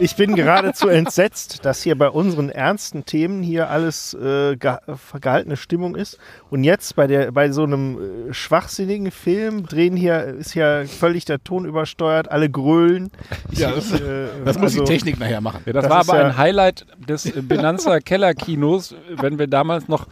ich 0.00 0.16
bin 0.16 0.34
geradezu 0.34 0.88
entsetzt, 0.88 1.64
dass 1.64 1.82
hier 1.82 1.96
bei 1.96 2.08
unseren 2.08 2.48
ernsten 2.48 3.04
Themen 3.04 3.42
hier 3.42 3.70
alles 3.70 4.14
äh, 4.14 4.56
gehaltene 4.56 5.56
Stimmung 5.56 5.94
ist 5.94 6.18
und 6.50 6.64
jetzt 6.64 6.96
bei, 6.96 7.06
der, 7.06 7.32
bei 7.32 7.50
so 7.50 7.64
einem 7.64 8.30
äh, 8.30 8.34
schwachsinnigen 8.34 9.10
Film 9.10 9.25
drehen 9.26 9.96
hier, 9.96 10.24
ist 10.24 10.54
ja 10.54 10.84
völlig 10.84 11.24
der 11.24 11.42
Ton 11.42 11.64
übersteuert, 11.64 12.30
alle 12.30 12.48
grölen. 12.48 13.10
Ja, 13.52 13.72
das, 13.72 13.92
äh, 13.92 14.28
das 14.44 14.56
muss 14.56 14.72
also, 14.72 14.84
die 14.84 14.92
Technik 14.92 15.18
nachher 15.18 15.40
machen. 15.40 15.60
Ja, 15.66 15.72
das, 15.72 15.82
das, 15.84 15.90
war 15.90 16.00
aber 16.00 16.20
ja 16.20 16.26
ein 16.26 16.36
Highlight 16.36 16.86
des 17.08 17.32
Benanza 17.42 18.00
Kellerkinos, 18.00 18.94
wenn 19.10 19.38
wir 19.38 19.46
damals 19.46 19.88
noch 19.88 20.06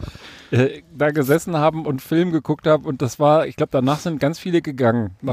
äh, 0.51 0.81
da 0.95 1.11
gesessen 1.11 1.57
haben 1.57 1.85
und 1.85 2.01
Film 2.01 2.31
geguckt 2.31 2.67
haben 2.67 2.85
und 2.85 3.01
das 3.01 3.19
war, 3.19 3.47
ich 3.47 3.55
glaube, 3.55 3.71
danach 3.71 3.99
sind 3.99 4.19
ganz 4.19 4.37
viele 4.39 4.61
gegangen. 4.61 5.11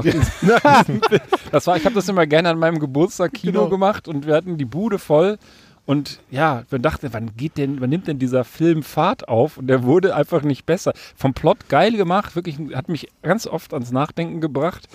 das 1.51 1.67
war, 1.67 1.77
ich 1.77 1.85
habe 1.85 1.95
das 1.95 2.09
immer 2.09 2.25
gerne 2.25 2.49
an 2.49 2.59
meinem 2.59 2.79
Geburtstag 2.79 3.33
Kino 3.33 3.59
genau. 3.59 3.69
gemacht 3.69 4.07
und 4.07 4.25
wir 4.25 4.35
hatten 4.35 4.57
die 4.57 4.65
Bude 4.65 4.99
voll 4.99 5.37
und 5.85 6.21
ja, 6.31 6.63
man 6.71 6.81
dachte, 6.81 7.11
wann 7.11 7.35
geht 7.35 7.57
denn, 7.57 7.81
wann 7.81 7.89
nimmt 7.89 8.07
denn 8.07 8.17
dieser 8.17 8.45
Film 8.45 8.83
Fahrt 8.83 9.27
auf? 9.27 9.57
Und 9.57 9.67
der 9.67 9.83
wurde 9.83 10.15
einfach 10.15 10.41
nicht 10.41 10.65
besser. 10.65 10.93
Vom 11.13 11.33
Plot 11.33 11.67
geil 11.67 11.97
gemacht, 11.97 12.37
wirklich, 12.37 12.55
hat 12.73 12.87
mich 12.87 13.09
ganz 13.21 13.47
oft 13.47 13.73
ans 13.73 13.91
Nachdenken 13.91 14.39
gebracht. 14.39 14.87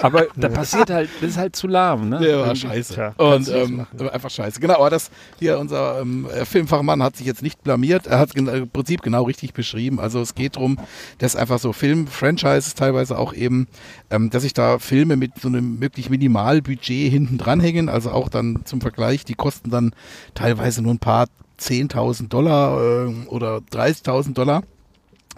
Aber 0.00 0.26
da 0.36 0.48
passiert 0.48 0.90
halt, 0.90 1.10
das 1.20 1.30
ist 1.30 1.36
halt 1.36 1.54
zu 1.54 1.68
lahm, 1.68 2.08
ne? 2.08 2.18
Der 2.18 2.40
war 2.40 2.56
scheiße. 2.56 2.94
Tja, 2.94 3.14
und 3.18 3.48
ähm, 3.50 3.86
einfach 4.12 4.30
scheiße. 4.30 4.58
Genau, 4.58 4.74
aber 4.74 4.90
das 4.90 5.12
hier, 5.38 5.60
unser 5.60 6.00
ähm, 6.00 6.26
Filmfachmann 6.44 7.04
hat 7.04 7.16
sich 7.16 7.26
jetzt 7.26 7.42
nicht 7.42 7.62
blamiert. 7.62 8.08
Er 8.08 8.18
hat 8.18 8.30
es 8.30 8.34
im 8.34 8.68
Prinzip 8.68 9.02
genau 9.02 9.22
richtig 9.22 9.54
beschrieben. 9.54 10.00
Also 10.00 10.20
es 10.20 10.34
geht 10.34 10.56
darum, 10.56 10.76
dass 11.18 11.36
einfach 11.36 11.60
so 11.60 11.72
Film-Franchises 11.72 12.74
teilweise 12.74 13.16
auch 13.16 13.32
eben, 13.32 13.68
ähm, 14.10 14.28
dass 14.30 14.42
sich 14.42 14.54
da 14.54 14.80
Filme 14.80 15.16
mit 15.16 15.38
so 15.40 15.46
einem 15.46 15.78
möglich 15.78 16.10
Minimalbudget 16.10 17.12
hinten 17.12 17.38
dranhängen. 17.38 17.88
Also 17.88 18.10
auch 18.10 18.28
dann 18.28 18.62
zum 18.64 18.80
Vergleich, 18.80 19.24
die 19.24 19.34
kosten 19.34 19.70
dann 19.70 19.94
teilweise 20.34 20.82
nur 20.82 20.94
ein 20.94 20.98
paar 20.98 21.26
10.000 21.60 22.28
Dollar 22.28 23.06
äh, 23.06 23.26
oder 23.26 23.58
30.000 23.58 24.34
Dollar 24.34 24.62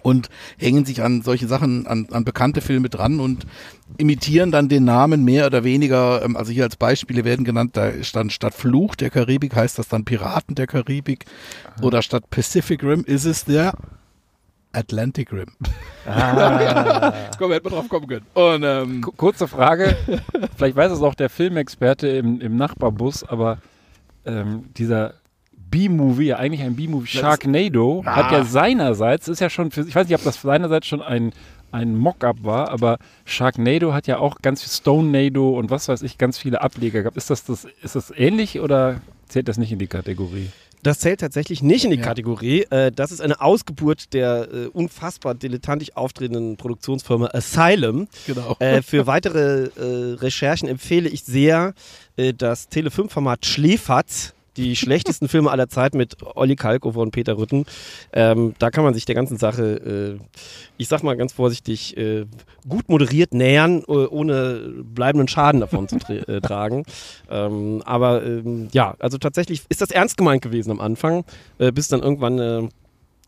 und 0.05 0.29
hängen 0.57 0.85
sich 0.85 1.01
an 1.01 1.23
solche 1.23 1.47
Sachen, 1.47 1.87
an, 1.87 2.07
an 2.11 2.23
bekannte 2.23 2.61
Filme 2.61 2.89
dran 2.89 3.19
und 3.19 3.47
imitieren 3.97 4.51
dann 4.51 4.69
den 4.69 4.83
Namen 4.83 5.25
mehr 5.25 5.47
oder 5.47 5.63
weniger. 5.63 6.23
Ähm, 6.23 6.37
also 6.37 6.51
hier 6.51 6.63
als 6.63 6.75
Beispiele 6.75 7.25
werden 7.25 7.43
genannt, 7.43 7.71
da 7.75 7.91
stand 8.03 8.31
statt 8.31 8.53
Fluch 8.53 8.95
der 8.95 9.09
Karibik 9.09 9.55
heißt 9.55 9.79
das 9.79 9.87
dann 9.87 10.05
Piraten 10.05 10.53
der 10.53 10.67
Karibik 10.67 11.25
Aha. 11.75 11.83
oder 11.83 12.03
statt 12.03 12.29
Pacific 12.29 12.83
Rim 12.83 13.03
ist 13.05 13.25
es 13.25 13.45
der 13.45 13.73
Atlantic 14.73 15.31
Rim. 15.31 15.47
Ah. 16.05 17.13
Komm, 17.39 17.51
hätte 17.51 17.63
man 17.63 17.73
drauf 17.73 17.89
kommen 17.89 18.07
können. 18.07 18.25
Und, 18.35 18.63
ähm, 18.63 19.01
Kurze 19.17 19.47
Frage, 19.47 19.97
vielleicht 20.55 20.75
weiß 20.75 20.91
es 20.91 21.01
auch 21.01 21.15
der 21.15 21.29
Filmexperte 21.29 22.07
im, 22.09 22.41
im 22.41 22.57
Nachbarbus, 22.57 23.23
aber 23.23 23.57
ähm, 24.25 24.65
dieser 24.75 25.15
B-Movie, 25.53 26.27
ja 26.27 26.37
eigentlich 26.37 26.61
ein 26.61 26.75
B-Movie, 26.75 27.07
Sharknado, 27.07 28.03
ah. 28.05 28.15
hat 28.15 28.31
ja 28.31 28.43
seinerseits, 28.43 29.27
ist 29.27 29.41
ja 29.41 29.49
schon, 29.49 29.71
für, 29.71 29.81
ich 29.81 29.95
weiß 29.95 30.07
nicht, 30.07 30.17
ob 30.17 30.23
das 30.23 30.41
seinerseits 30.41 30.87
schon 30.87 31.01
ein, 31.01 31.33
ein 31.71 31.97
Mock-up 31.97 32.37
war, 32.43 32.69
aber 32.69 32.97
Sharknado 33.25 33.93
hat 33.93 34.07
ja 34.07 34.19
auch 34.19 34.41
ganz 34.41 34.61
viel 34.61 34.71
Stonenado 34.71 35.57
und 35.57 35.69
was 35.69 35.87
weiß 35.87 36.01
ich, 36.03 36.17
ganz 36.17 36.37
viele 36.37 36.61
Ableger 36.61 37.01
gehabt. 37.01 37.17
Ist 37.17 37.29
das, 37.29 37.43
das, 37.43 37.67
ist 37.83 37.95
das 37.95 38.13
ähnlich 38.15 38.59
oder 38.61 39.01
zählt 39.27 39.47
das 39.47 39.57
nicht 39.57 39.71
in 39.71 39.79
die 39.79 39.87
Kategorie? 39.87 40.49
Das 40.85 40.99
zählt 40.99 41.19
tatsächlich 41.19 41.63
nicht 41.63 41.83
in 41.83 41.89
die 41.89 41.97
ja. 41.97 42.03
Kategorie. 42.03 42.61
Äh, 42.69 42.91
das 42.91 43.11
ist 43.11 43.19
eine 43.19 43.41
Ausgeburt 43.41 44.13
der 44.13 44.47
äh, 44.53 44.67
unfassbar 44.67 45.33
dilettantisch 45.33 45.97
auftretenden 45.97 46.57
Produktionsfirma 46.57 47.31
Asylum. 47.33 48.07
Genau. 48.27 48.55
Äh, 48.59 48.81
für 48.83 49.07
weitere 49.07 49.63
äh, 49.63 50.13
Recherchen 50.13 50.69
empfehle 50.69 51.09
ich 51.09 51.23
sehr 51.23 51.73
äh, 52.17 52.35
das 52.35 52.69
Tele5-Format 52.69 53.47
Schläferz 53.47 54.34
die 54.57 54.75
schlechtesten 54.75 55.27
Filme 55.27 55.51
aller 55.51 55.69
Zeit 55.69 55.95
mit 55.95 56.17
Olli 56.35 56.55
Kalkofer 56.55 56.99
und 56.99 57.11
Peter 57.11 57.37
Rütten. 57.37 57.65
Ähm, 58.13 58.53
da 58.59 58.69
kann 58.69 58.83
man 58.83 58.93
sich 58.93 59.05
der 59.05 59.15
ganzen 59.15 59.37
Sache, 59.37 60.17
äh, 60.19 60.23
ich 60.77 60.87
sag 60.87 61.03
mal 61.03 61.15
ganz 61.17 61.33
vorsichtig, 61.33 61.97
äh, 61.97 62.25
gut 62.67 62.89
moderiert 62.89 63.33
nähern, 63.33 63.83
äh, 63.87 63.91
ohne 63.91 64.73
bleibenden 64.83 65.27
Schaden 65.27 65.61
davon 65.61 65.87
zu 65.87 65.97
tra 65.99 66.13
äh, 66.13 66.41
tragen. 66.41 66.83
Ähm, 67.29 67.81
aber 67.85 68.25
ähm, 68.25 68.69
ja, 68.71 68.95
also 68.99 69.17
tatsächlich 69.17 69.63
ist 69.69 69.81
das 69.81 69.91
ernst 69.91 70.17
gemeint 70.17 70.41
gewesen 70.41 70.71
am 70.71 70.79
Anfang, 70.79 71.25
äh, 71.59 71.71
bis 71.71 71.87
dann 71.87 72.01
irgendwann 72.01 72.69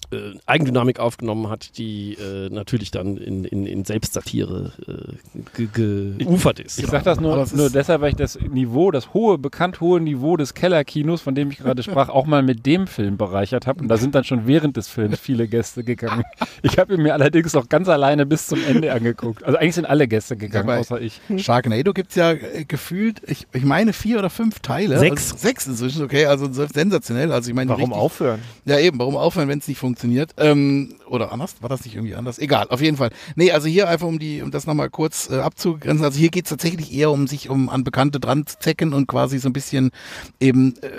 äh, 0.10 0.38
Eigendynamik 0.46 1.00
aufgenommen 1.00 1.50
hat, 1.50 1.78
die 1.78 2.14
äh, 2.14 2.50
natürlich 2.50 2.92
dann 2.92 3.18
in, 3.18 3.44
in, 3.44 3.66
in 3.66 3.84
Selbstsatire 3.84 4.72
äh, 4.88 5.66
geufert 5.74 6.62
ist. 6.62 6.80
Ich, 6.80 6.88
sage 6.88 7.04
das 7.04 7.20
nur, 7.20 7.46
nur 7.54 7.70
deshalb, 7.70 8.00
weil 8.00 8.12
ich 8.12 8.16
das 8.16 8.40
Niveau, 8.40 8.90
das 8.92 9.14
hohe, 9.14 9.38
bekannt 9.38 9.82
hohe 9.82 10.00
Niveau 10.00 10.38
des 10.38 10.54
Kellerkinos, 10.54 11.22
von 11.22 11.36
dem 11.36 11.52
ich 11.52 11.58
gerade 11.58 11.84
sprach, 11.84 12.08
auch 12.08 12.26
mal 12.26 12.42
mit 12.42 12.66
dem 12.66 12.88
Film 12.88 13.18
bereichert 13.18 13.68
habe. 13.68 13.82
Und 13.82 13.90
da 13.90 13.98
sind 13.98 14.16
dann 14.16 14.24
schon 14.24 14.48
während 14.48 14.78
des 14.78 14.88
Films 14.88 15.20
viele 15.20 15.50
Gäste 15.50 15.84
gegangen. 15.84 16.24
Ich 16.62 16.80
habe 16.80 16.94
ihn 16.94 17.02
mir 17.02 17.14
allerdings 17.14 17.54
auch 17.56 17.68
ganz 17.68 17.90
alleine 17.90 18.26
bis 18.26 18.48
zum 18.48 18.64
Ende 18.66 18.94
angeguckt. 18.94 19.44
Also 19.44 19.58
eigentlich 19.58 19.76
sind 19.76 19.86
alle 19.86 20.08
Gäste 20.08 20.38
gegangen, 20.38 20.70
ja, 20.70 20.78
außer 20.78 21.02
ich. 21.02 21.20
Sharknado 21.38 21.94
gibt 21.94 22.12
es 22.12 22.16
ja 22.16 22.32
äh, 22.32 22.64
gefühlt, 22.66 23.22
ich, 23.28 23.46
ich 23.52 23.66
meine 23.66 23.92
vier 23.92 24.20
oder 24.20 24.30
fünf 24.30 24.60
Teile. 24.60 25.00
Sechs. 25.00 25.34
Also 25.34 25.38
sechs 25.48 25.68
inzwischen, 25.68 26.04
okay, 26.04 26.28
also 26.28 26.50
sensationell. 26.52 27.34
Also 27.34 27.50
ich 27.50 27.56
meine, 27.56 27.70
warum 27.70 27.92
richtig, 27.92 28.02
aufhören? 28.02 28.40
Ja 28.64 28.80
eben, 28.80 28.98
warum 29.00 29.18
aufhören, 29.18 29.50
wenn 29.50 29.60
es 29.60 29.68
nicht 29.68 29.78
funktioniert? 29.78 29.97
Funktioniert. 29.98 30.34
Ähm, 30.38 30.96
oder 31.10 31.32
anders, 31.32 31.56
war 31.62 31.70
das 31.70 31.86
nicht 31.86 31.96
irgendwie 31.96 32.16
anders? 32.16 32.40
Egal, 32.40 32.68
auf 32.70 32.82
jeden 32.82 32.98
Fall. 32.98 33.10
Nee, 33.36 33.52
also 33.52 33.68
hier 33.68 33.88
einfach 33.88 34.08
um 34.08 34.20
die, 34.20 34.42
um 34.42 34.52
das 34.52 34.68
nochmal 34.68 34.90
kurz 34.90 35.30
äh, 35.30 35.40
abzugrenzen. 35.40 36.04
Also 36.04 36.20
hier 36.20 36.30
geht 36.30 36.46
es 36.46 36.50
tatsächlich 36.50 36.94
eher 36.94 37.12
um 37.12 37.28
sich 37.28 37.50
um 37.50 37.70
an 37.70 37.84
Bekannte 37.84 38.20
dran 38.20 38.46
zu 38.46 38.60
zecken 38.60 38.94
und 38.94 39.08
quasi 39.08 39.40
so 39.40 39.50
ein 39.50 39.54
bisschen 39.54 39.92
eben, 40.40 40.76
äh, 40.82 40.90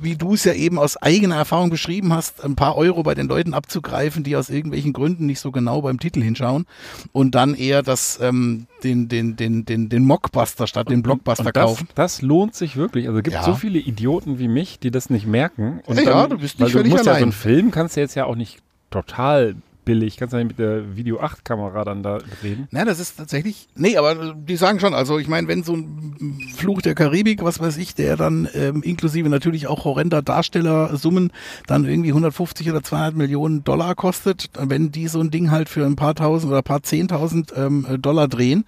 wie 0.00 0.16
du 0.16 0.34
es 0.34 0.44
ja 0.44 0.52
eben 0.52 0.78
aus 0.78 0.96
eigener 0.96 1.36
Erfahrung 1.36 1.70
beschrieben 1.70 2.12
hast, 2.12 2.44
ein 2.44 2.56
paar 2.56 2.76
Euro 2.76 3.02
bei 3.02 3.14
den 3.14 3.28
Leuten 3.28 3.54
abzugreifen, 3.54 4.24
die 4.24 4.36
aus 4.36 4.50
irgendwelchen 4.50 4.92
Gründen 4.92 5.26
nicht 5.26 5.40
so 5.40 5.50
genau 5.50 5.82
beim 5.82 6.00
Titel 6.00 6.22
hinschauen 6.22 6.66
und 7.12 7.34
dann 7.34 7.54
eher 7.54 7.82
das, 7.82 8.18
ähm, 8.20 8.66
den, 8.82 9.08
den, 9.08 9.36
den, 9.36 9.64
den, 9.64 9.88
den 9.88 10.04
Mockbuster 10.04 10.66
statt 10.66 10.88
den 10.88 11.02
Blockbuster 11.02 11.46
und 11.46 11.56
das, 11.56 11.64
kaufen. 11.64 11.88
Das 11.94 12.22
lohnt 12.22 12.54
sich 12.54 12.76
wirklich. 12.76 13.06
Also 13.06 13.18
es 13.18 13.24
gibt 13.24 13.34
ja. 13.34 13.42
so 13.42 13.54
viele 13.54 13.78
Idioten 13.78 14.38
wie 14.38 14.48
mich, 14.48 14.78
die 14.78 14.90
das 14.90 15.10
nicht 15.10 15.26
merken. 15.26 15.80
Und 15.86 15.98
ja, 15.98 16.04
dann, 16.04 16.30
du 16.30 16.38
bist 16.38 16.60
nicht 16.60 16.72
völlig 16.72 16.90
du 16.90 16.96
musst 16.96 17.08
allein. 17.08 17.16
Ja, 17.16 17.20
so 17.20 17.24
einen 17.24 17.32
Film 17.32 17.70
kannst 17.70 17.96
du 17.96 18.00
jetzt 18.00 18.14
ja 18.14 18.24
auch 18.24 18.36
nicht 18.36 18.58
total 18.90 19.56
billig. 19.88 20.18
Kannst 20.18 20.34
du 20.34 20.36
nicht 20.36 20.48
mit 20.48 20.58
der 20.58 20.96
Video 20.96 21.18
8 21.18 21.46
Kamera 21.46 21.82
dann 21.82 22.02
da 22.02 22.18
reden? 22.42 22.68
Na, 22.70 22.84
das 22.84 23.00
ist 23.00 23.16
tatsächlich. 23.16 23.68
Nee, 23.74 23.96
aber 23.96 24.34
die 24.34 24.56
sagen 24.56 24.80
schon, 24.80 24.92
also 24.92 25.18
ich 25.18 25.28
meine, 25.28 25.48
wenn 25.48 25.62
so 25.62 25.74
ein 25.74 26.38
Fluch 26.54 26.82
der 26.82 26.94
Karibik, 26.94 27.42
was 27.42 27.58
weiß 27.58 27.78
ich, 27.78 27.94
der 27.94 28.18
dann 28.18 28.46
ähm, 28.52 28.82
inklusive 28.82 29.30
natürlich 29.30 29.66
auch 29.66 29.86
horrender 29.86 30.20
Darstellersummen 30.20 31.32
dann 31.66 31.86
irgendwie 31.86 32.10
150 32.10 32.70
oder 32.70 32.82
200 32.82 33.16
Millionen 33.16 33.64
Dollar 33.64 33.94
kostet, 33.94 34.50
wenn 34.58 34.92
die 34.92 35.08
so 35.08 35.20
ein 35.20 35.30
Ding 35.30 35.50
halt 35.50 35.70
für 35.70 35.86
ein 35.86 35.96
paar 35.96 36.14
tausend 36.14 36.50
oder 36.50 36.60
ein 36.60 36.64
paar 36.64 36.82
zehntausend 36.82 37.54
ähm, 37.56 37.86
Dollar 37.98 38.28
drehen, 38.28 38.66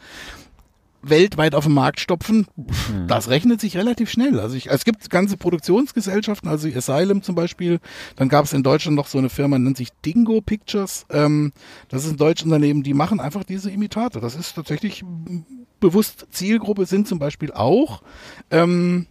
weltweit 1.03 1.55
auf 1.55 1.65
den 1.65 1.75
Markt 1.75 2.01
stopfen, 2.01 2.47
mhm. 2.57 3.07
das 3.07 3.29
rechnet 3.29 3.61
sich 3.61 3.77
relativ 3.77 4.11
schnell. 4.11 4.39
Also 4.41 4.57
ich, 4.57 4.69
es 4.69 4.85
gibt 4.85 5.09
ganze 5.11 5.37
Produktionsgesellschaften, 5.37 6.49
also 6.49 6.69
Asylum 6.69 7.23
zum 7.23 7.35
Beispiel. 7.35 7.81
Dann 8.17 8.29
gab 8.29 8.45
es 8.45 8.53
in 8.53 8.63
Deutschland 8.63 8.97
noch 8.97 9.07
so 9.07 9.19
eine 9.19 9.31
Firma, 9.31 9.59
nennt 9.59 9.77
sich 9.77 9.91
Dingo 10.05 10.41
Pictures. 10.41 11.07
Ähm, 11.11 11.53
das 11.89 12.05
ist 12.05 12.13
ein 12.13 12.17
deutsches 12.17 12.45
Unternehmen, 12.45 12.83
die 12.83 12.95
machen 12.95 13.21
einfach 13.21 13.45
diese 13.45 13.71
Imitate. 13.71 14.21
Das 14.21 14.35
ist 14.35 14.55
tatsächlich 14.55 15.05
bewusst 15.81 16.27
Zielgruppe 16.31 16.87
sind 16.87 17.09
zum 17.09 17.19
Beispiel 17.19 17.53
auch 17.53 18.03
ähm, 18.51 19.07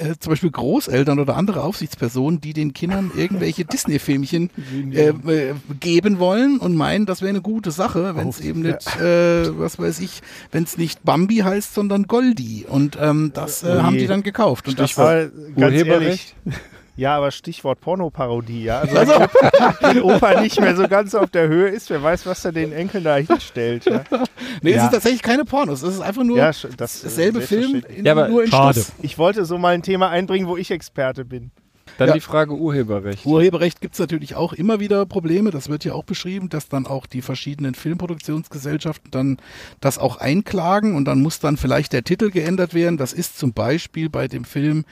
äh, 0.00 0.14
zum 0.18 0.30
Beispiel 0.30 0.50
Großeltern 0.50 1.18
oder 1.18 1.36
andere 1.36 1.62
Aufsichtspersonen, 1.62 2.40
die 2.40 2.52
den 2.52 2.72
Kindern 2.72 3.10
irgendwelche 3.16 3.64
Disney-Filmchen 3.64 4.50
äh, 4.92 5.08
äh, 5.08 5.54
geben 5.78 6.18
wollen 6.18 6.58
und 6.58 6.74
meinen, 6.74 7.06
das 7.06 7.20
wäre 7.20 7.30
eine 7.30 7.42
gute 7.42 7.70
Sache, 7.70 8.16
wenn 8.16 8.28
es 8.28 8.40
eben 8.40 8.62
nicht, 8.62 8.86
äh, 8.96 9.58
was 9.58 9.78
weiß 9.78 10.00
ich, 10.00 10.22
wenn 10.50 10.64
es 10.64 10.78
nicht 10.78 11.04
Bambi 11.04 11.36
heißt, 11.36 11.74
sondern 11.74 12.06
Goldi. 12.06 12.66
Und 12.68 12.98
ähm, 13.00 13.32
das 13.34 13.62
äh, 13.62 13.80
haben 13.80 13.98
die 13.98 14.06
dann 14.06 14.22
gekauft. 14.22 14.68
Und 14.68 14.78
das 14.78 14.96
war 14.96 15.26
ganz 15.56 15.74
ehrlich. 15.76 16.34
Ja, 17.00 17.16
aber 17.16 17.30
Stichwort 17.30 17.80
Pornoparodie, 17.80 18.64
ja. 18.64 18.80
Also, 18.80 18.98
also. 18.98 19.12
wenn 19.80 20.02
Opa 20.02 20.38
nicht 20.42 20.60
mehr 20.60 20.76
so 20.76 20.86
ganz 20.86 21.14
auf 21.14 21.30
der 21.30 21.48
Höhe 21.48 21.70
ist, 21.70 21.88
wer 21.88 22.02
weiß, 22.02 22.26
was 22.26 22.44
er 22.44 22.52
den 22.52 22.72
Enkeln 22.72 23.04
da 23.04 23.16
hinstellt. 23.16 23.86
Ja. 23.86 24.04
Nee, 24.62 24.72
ja. 24.72 24.78
es 24.78 24.84
ist 24.84 24.90
tatsächlich 24.92 25.22
keine 25.22 25.46
Pornos. 25.46 25.82
Es 25.82 25.94
ist 25.94 26.00
einfach 26.00 26.24
nur 26.24 26.36
ja, 26.36 26.48
das, 26.48 26.66
dasselbe 26.76 27.40
Film, 27.40 27.82
in, 27.88 28.04
ja, 28.04 28.12
aber 28.12 28.28
nur 28.28 28.44
in 28.44 28.50
schade. 28.50 28.80
Stoff. 28.80 28.92
Ich 29.00 29.16
wollte 29.16 29.46
so 29.46 29.56
mal 29.56 29.74
ein 29.74 29.82
Thema 29.82 30.10
einbringen, 30.10 30.46
wo 30.46 30.58
ich 30.58 30.70
Experte 30.70 31.24
bin. 31.24 31.50
Dann 31.98 32.08
ja. 32.08 32.14
die 32.14 32.20
Frage 32.20 32.54
Urheberrecht. 32.54 33.26
Urheberrecht 33.26 33.80
gibt 33.80 33.94
es 33.94 34.00
natürlich 34.00 34.34
auch 34.34 34.52
immer 34.52 34.80
wieder 34.80 35.06
Probleme. 35.06 35.50
Das 35.50 35.68
wird 35.68 35.84
ja 35.84 35.92
auch 35.92 36.04
beschrieben, 36.04 36.48
dass 36.48 36.68
dann 36.68 36.86
auch 36.86 37.06
die 37.06 37.22
verschiedenen 37.22 37.74
Filmproduktionsgesellschaften 37.74 39.10
dann 39.10 39.36
das 39.80 39.98
auch 39.98 40.16
einklagen 40.16 40.96
und 40.96 41.04
dann 41.04 41.20
muss 41.20 41.40
dann 41.40 41.56
vielleicht 41.56 41.92
der 41.92 42.04
Titel 42.04 42.30
geändert 42.30 42.74
werden. 42.74 42.96
Das 42.96 43.12
ist 43.12 43.38
zum 43.38 43.52
Beispiel 43.52 44.08
bei 44.08 44.28
dem 44.28 44.44
Film 44.44 44.84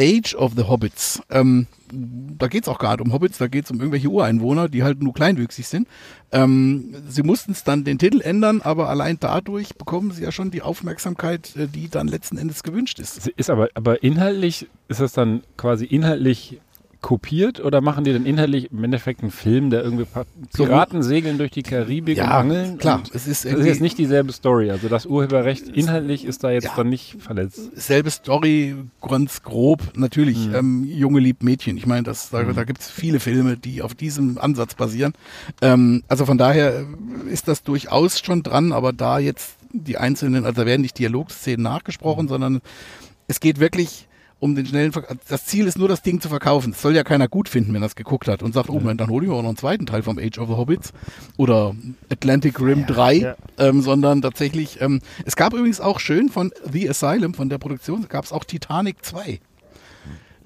Age 0.00 0.34
of 0.34 0.54
the 0.56 0.64
Hobbits. 0.64 1.22
Ähm, 1.30 1.66
da 1.92 2.48
geht 2.48 2.64
es 2.64 2.68
auch 2.68 2.80
nicht 2.80 3.00
um 3.00 3.12
Hobbits, 3.12 3.38
da 3.38 3.48
geht 3.48 3.66
es 3.66 3.70
um 3.70 3.78
irgendwelche 3.78 4.08
Ureinwohner, 4.08 4.68
die 4.68 4.82
halt 4.82 5.02
nur 5.02 5.12
kleinwüchsig 5.12 5.66
sind. 5.68 5.86
Ähm, 6.32 6.94
sie 7.08 7.22
mussten 7.22 7.52
es 7.52 7.64
dann 7.64 7.84
den 7.84 7.98
Titel 7.98 8.20
ändern, 8.20 8.62
aber 8.62 8.88
allein 8.88 9.18
dadurch 9.20 9.74
bekommen 9.74 10.12
sie 10.12 10.22
ja 10.22 10.32
schon 10.32 10.50
die 10.50 10.62
Aufmerksamkeit, 10.62 11.54
äh, 11.56 11.66
die 11.66 11.88
dann 11.88 12.08
letzten 12.08 12.38
Endes 12.38 12.62
gewünscht 12.62 12.98
ist. 12.98 13.26
Ist 13.28 13.50
aber, 13.50 13.68
aber 13.74 14.02
inhaltlich, 14.02 14.68
ist 14.88 15.00
das 15.00 15.12
dann 15.12 15.42
quasi 15.56 15.84
inhaltlich 15.84 16.60
kopiert 17.00 17.60
oder 17.60 17.80
machen 17.80 18.04
die 18.04 18.12
dann 18.12 18.26
inhaltlich 18.26 18.70
im 18.70 18.84
Endeffekt 18.84 19.22
einen 19.22 19.30
Film, 19.30 19.70
der 19.70 19.82
irgendwie 19.82 20.06
Piraten 20.54 21.02
segeln 21.02 21.38
durch 21.38 21.50
die 21.50 21.62
Karibik 21.62 22.18
ja, 22.18 22.24
und 22.24 22.30
angeln? 22.32 22.78
klar. 22.78 23.02
es 23.14 23.26
ist, 23.26 23.44
das 23.44 23.54
ist 23.54 23.66
jetzt 23.66 23.80
nicht 23.80 23.98
dieselbe 23.98 24.32
Story. 24.32 24.70
Also 24.70 24.88
das 24.88 25.06
Urheberrecht 25.06 25.68
inhaltlich 25.68 26.24
ist 26.24 26.44
da 26.44 26.50
jetzt 26.50 26.64
ja, 26.64 26.72
dann 26.76 26.88
nicht 26.88 27.16
verletzt. 27.20 27.70
Selbe 27.74 28.10
Story, 28.10 28.76
ganz 29.00 29.42
grob. 29.42 29.82
Natürlich, 29.96 30.48
mhm. 30.48 30.54
ähm, 30.54 30.84
Junge 30.84 31.20
liebt 31.20 31.42
Mädchen. 31.42 31.76
Ich 31.76 31.86
meine, 31.86 32.02
das, 32.02 32.30
da, 32.30 32.42
mhm. 32.42 32.54
da 32.54 32.64
gibt 32.64 32.80
es 32.80 32.90
viele 32.90 33.20
Filme, 33.20 33.56
die 33.56 33.82
auf 33.82 33.94
diesem 33.94 34.38
Ansatz 34.38 34.74
basieren. 34.74 35.14
Ähm, 35.62 36.02
also 36.08 36.26
von 36.26 36.38
daher 36.38 36.84
ist 37.30 37.48
das 37.48 37.62
durchaus 37.62 38.20
schon 38.20 38.42
dran, 38.42 38.72
aber 38.72 38.92
da 38.92 39.18
jetzt 39.18 39.56
die 39.72 39.96
einzelnen, 39.96 40.44
also 40.44 40.62
da 40.62 40.66
werden 40.66 40.82
nicht 40.82 40.98
Dialogszenen 40.98 41.62
nachgesprochen, 41.62 42.24
mhm. 42.26 42.28
sondern 42.28 42.60
es 43.26 43.40
geht 43.40 43.60
wirklich 43.60 44.08
um 44.40 44.54
den 44.54 44.66
schnellen 44.66 44.92
Verkauf. 44.92 45.16
Das 45.28 45.44
Ziel 45.44 45.66
ist 45.66 45.78
nur, 45.78 45.88
das 45.88 46.02
Ding 46.02 46.20
zu 46.20 46.28
verkaufen. 46.28 46.72
Das 46.72 46.82
soll 46.82 46.96
ja 46.96 47.04
keiner 47.04 47.28
gut 47.28 47.48
finden, 47.48 47.72
wenn 47.74 47.82
er 47.82 47.86
es 47.86 47.94
geguckt 47.94 48.26
hat 48.26 48.42
und 48.42 48.52
sagt, 48.52 48.70
oh, 48.70 48.80
ja. 48.82 48.94
dann 48.94 49.10
hole 49.10 49.24
ich 49.24 49.30
mir 49.30 49.36
auch 49.36 49.42
noch 49.42 49.50
einen 49.50 49.58
zweiten 49.58 49.86
Teil 49.86 50.02
vom 50.02 50.18
Age 50.18 50.38
of 50.38 50.48
the 50.48 50.54
Hobbits 50.54 50.92
oder 51.36 51.74
Atlantic 52.10 52.58
Rim 52.60 52.80
ja, 52.80 52.86
3, 52.86 53.14
ja. 53.14 53.36
Ähm, 53.58 53.82
sondern 53.82 54.22
tatsächlich, 54.22 54.80
ähm, 54.80 55.00
es 55.24 55.36
gab 55.36 55.52
übrigens 55.52 55.80
auch 55.80 56.00
schön 56.00 56.28
von 56.28 56.52
The 56.70 56.88
Asylum, 56.88 57.34
von 57.34 57.48
der 57.48 57.58
Produktion, 57.58 58.06
gab 58.08 58.24
es 58.24 58.32
auch 58.32 58.44
Titanic 58.44 59.04
2. 59.04 59.40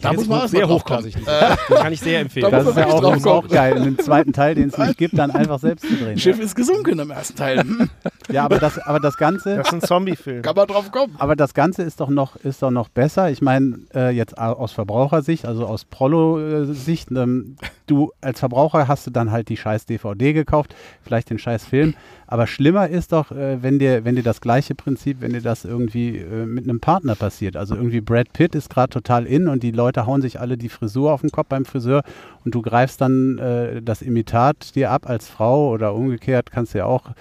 Da 0.04 0.12
muss 0.12 0.28
man 0.28 0.48
sehr 0.48 0.68
hochklassig. 0.68 1.16
Äh, 1.16 1.20
das 1.68 1.80
kann 1.80 1.92
ich 1.92 2.00
sehr 2.00 2.20
empfehlen. 2.20 2.50
Das 2.50 2.66
ist 2.66 2.76
ja 2.76 2.86
auch, 2.86 3.02
auch 3.02 3.48
geil, 3.48 3.74
einen 3.74 3.98
zweiten 3.98 4.32
Teil, 4.32 4.54
den 4.54 4.68
es 4.68 4.76
nicht 4.76 4.98
gibt, 4.98 5.18
dann 5.18 5.30
einfach 5.30 5.58
selbst 5.58 5.88
zu 5.88 5.96
drehen. 5.96 6.18
Schiff 6.24 6.38
ist 6.38 6.54
gesunken 6.54 6.98
im 6.98 7.10
ersten 7.10 7.36
Teil. 7.36 7.64
ja, 8.30 8.44
aber 8.44 8.58
das, 8.58 8.78
aber 8.78 9.00
das 9.00 9.16
Ganze. 9.16 9.56
Das 9.56 9.68
ist 9.68 9.72
ein 9.72 9.80
Zombie-Film. 9.80 10.42
Kann 10.42 10.54
man 10.54 10.66
drauf 10.66 10.90
kommen. 10.92 11.14
Aber 11.18 11.36
das 11.36 11.54
Ganze 11.54 11.82
ist 11.82 12.00
doch 12.00 12.10
noch, 12.10 12.36
ist 12.36 12.62
doch 12.62 12.70
noch 12.70 12.88
besser. 12.88 13.30
Ich 13.30 13.40
meine, 13.40 13.78
äh, 13.94 14.10
jetzt 14.10 14.36
aus 14.36 14.72
Verbrauchersicht, 14.72 15.46
also 15.46 15.66
aus 15.66 15.84
Prollo-Sicht, 15.84 17.10
ähm, 17.12 17.56
du 17.86 18.12
als 18.20 18.40
Verbraucher 18.40 18.88
hast 18.88 19.06
du 19.06 19.10
dann 19.10 19.30
halt 19.30 19.48
die 19.48 19.56
scheiß 19.56 19.86
DVD 19.86 20.32
gekauft, 20.32 20.74
vielleicht 21.02 21.30
den 21.30 21.38
scheiß 21.38 21.64
Film. 21.64 21.94
Aber 22.26 22.46
schlimmer 22.46 22.88
ist 22.88 23.12
doch, 23.12 23.30
äh, 23.30 23.62
wenn, 23.62 23.78
dir, 23.78 24.04
wenn 24.04 24.16
dir 24.16 24.22
das 24.22 24.40
gleiche 24.40 24.74
Prinzip, 24.74 25.20
wenn 25.20 25.32
dir 25.32 25.40
das 25.40 25.64
irgendwie 25.64 26.18
äh, 26.18 26.46
mit 26.46 26.64
einem 26.64 26.80
Partner 26.80 27.14
passiert. 27.14 27.56
Also 27.56 27.76
irgendwie 27.76 28.00
Brad 28.00 28.32
Pitt 28.32 28.54
ist 28.54 28.70
gerade 28.70 28.90
total 28.90 29.26
in 29.26 29.46
und 29.46 29.62
die 29.62 29.70
Leute 29.70 29.93
hauen 30.06 30.22
sich 30.22 30.40
alle 30.40 30.58
die 30.58 30.68
Frisur 30.68 31.12
auf 31.12 31.20
den 31.20 31.30
Kopf 31.30 31.48
beim 31.48 31.64
Friseur 31.64 32.02
und 32.44 32.54
du 32.54 32.62
greifst 32.62 33.00
dann 33.00 33.38
äh, 33.38 33.82
das 33.82 34.02
Imitat 34.02 34.74
dir 34.74 34.90
ab 34.90 35.08
als 35.08 35.28
Frau 35.28 35.70
oder 35.70 35.94
umgekehrt, 35.94 36.50
kannst 36.50 36.74
ja 36.74 36.86
auch 36.86 37.12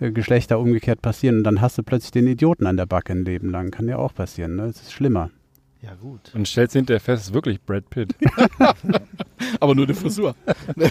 äh, 0.00 0.10
Geschlechter 0.10 0.58
umgekehrt 0.58 1.02
passieren 1.02 1.38
und 1.38 1.44
dann 1.44 1.60
hast 1.60 1.78
du 1.78 1.82
plötzlich 1.82 2.12
den 2.12 2.26
Idioten 2.26 2.66
an 2.66 2.76
der 2.76 2.86
Backe 2.86 3.12
ein 3.12 3.24
Leben 3.24 3.50
lang. 3.50 3.70
Kann 3.70 3.88
ja 3.88 3.96
auch 3.96 4.14
passieren, 4.14 4.56
ne? 4.56 4.64
Es 4.64 4.82
ist 4.82 4.92
schlimmer. 4.92 5.30
Ja, 5.80 5.94
gut. 5.94 6.32
Und 6.34 6.48
stellst 6.48 6.72
hinterher 6.72 7.00
fest, 7.00 7.22
es 7.22 7.28
ist 7.28 7.34
wirklich 7.34 7.60
Brad 7.60 7.88
Pitt. 7.88 8.14
Aber 9.60 9.76
nur 9.76 9.86
die 9.86 9.94
Frisur. 9.94 10.34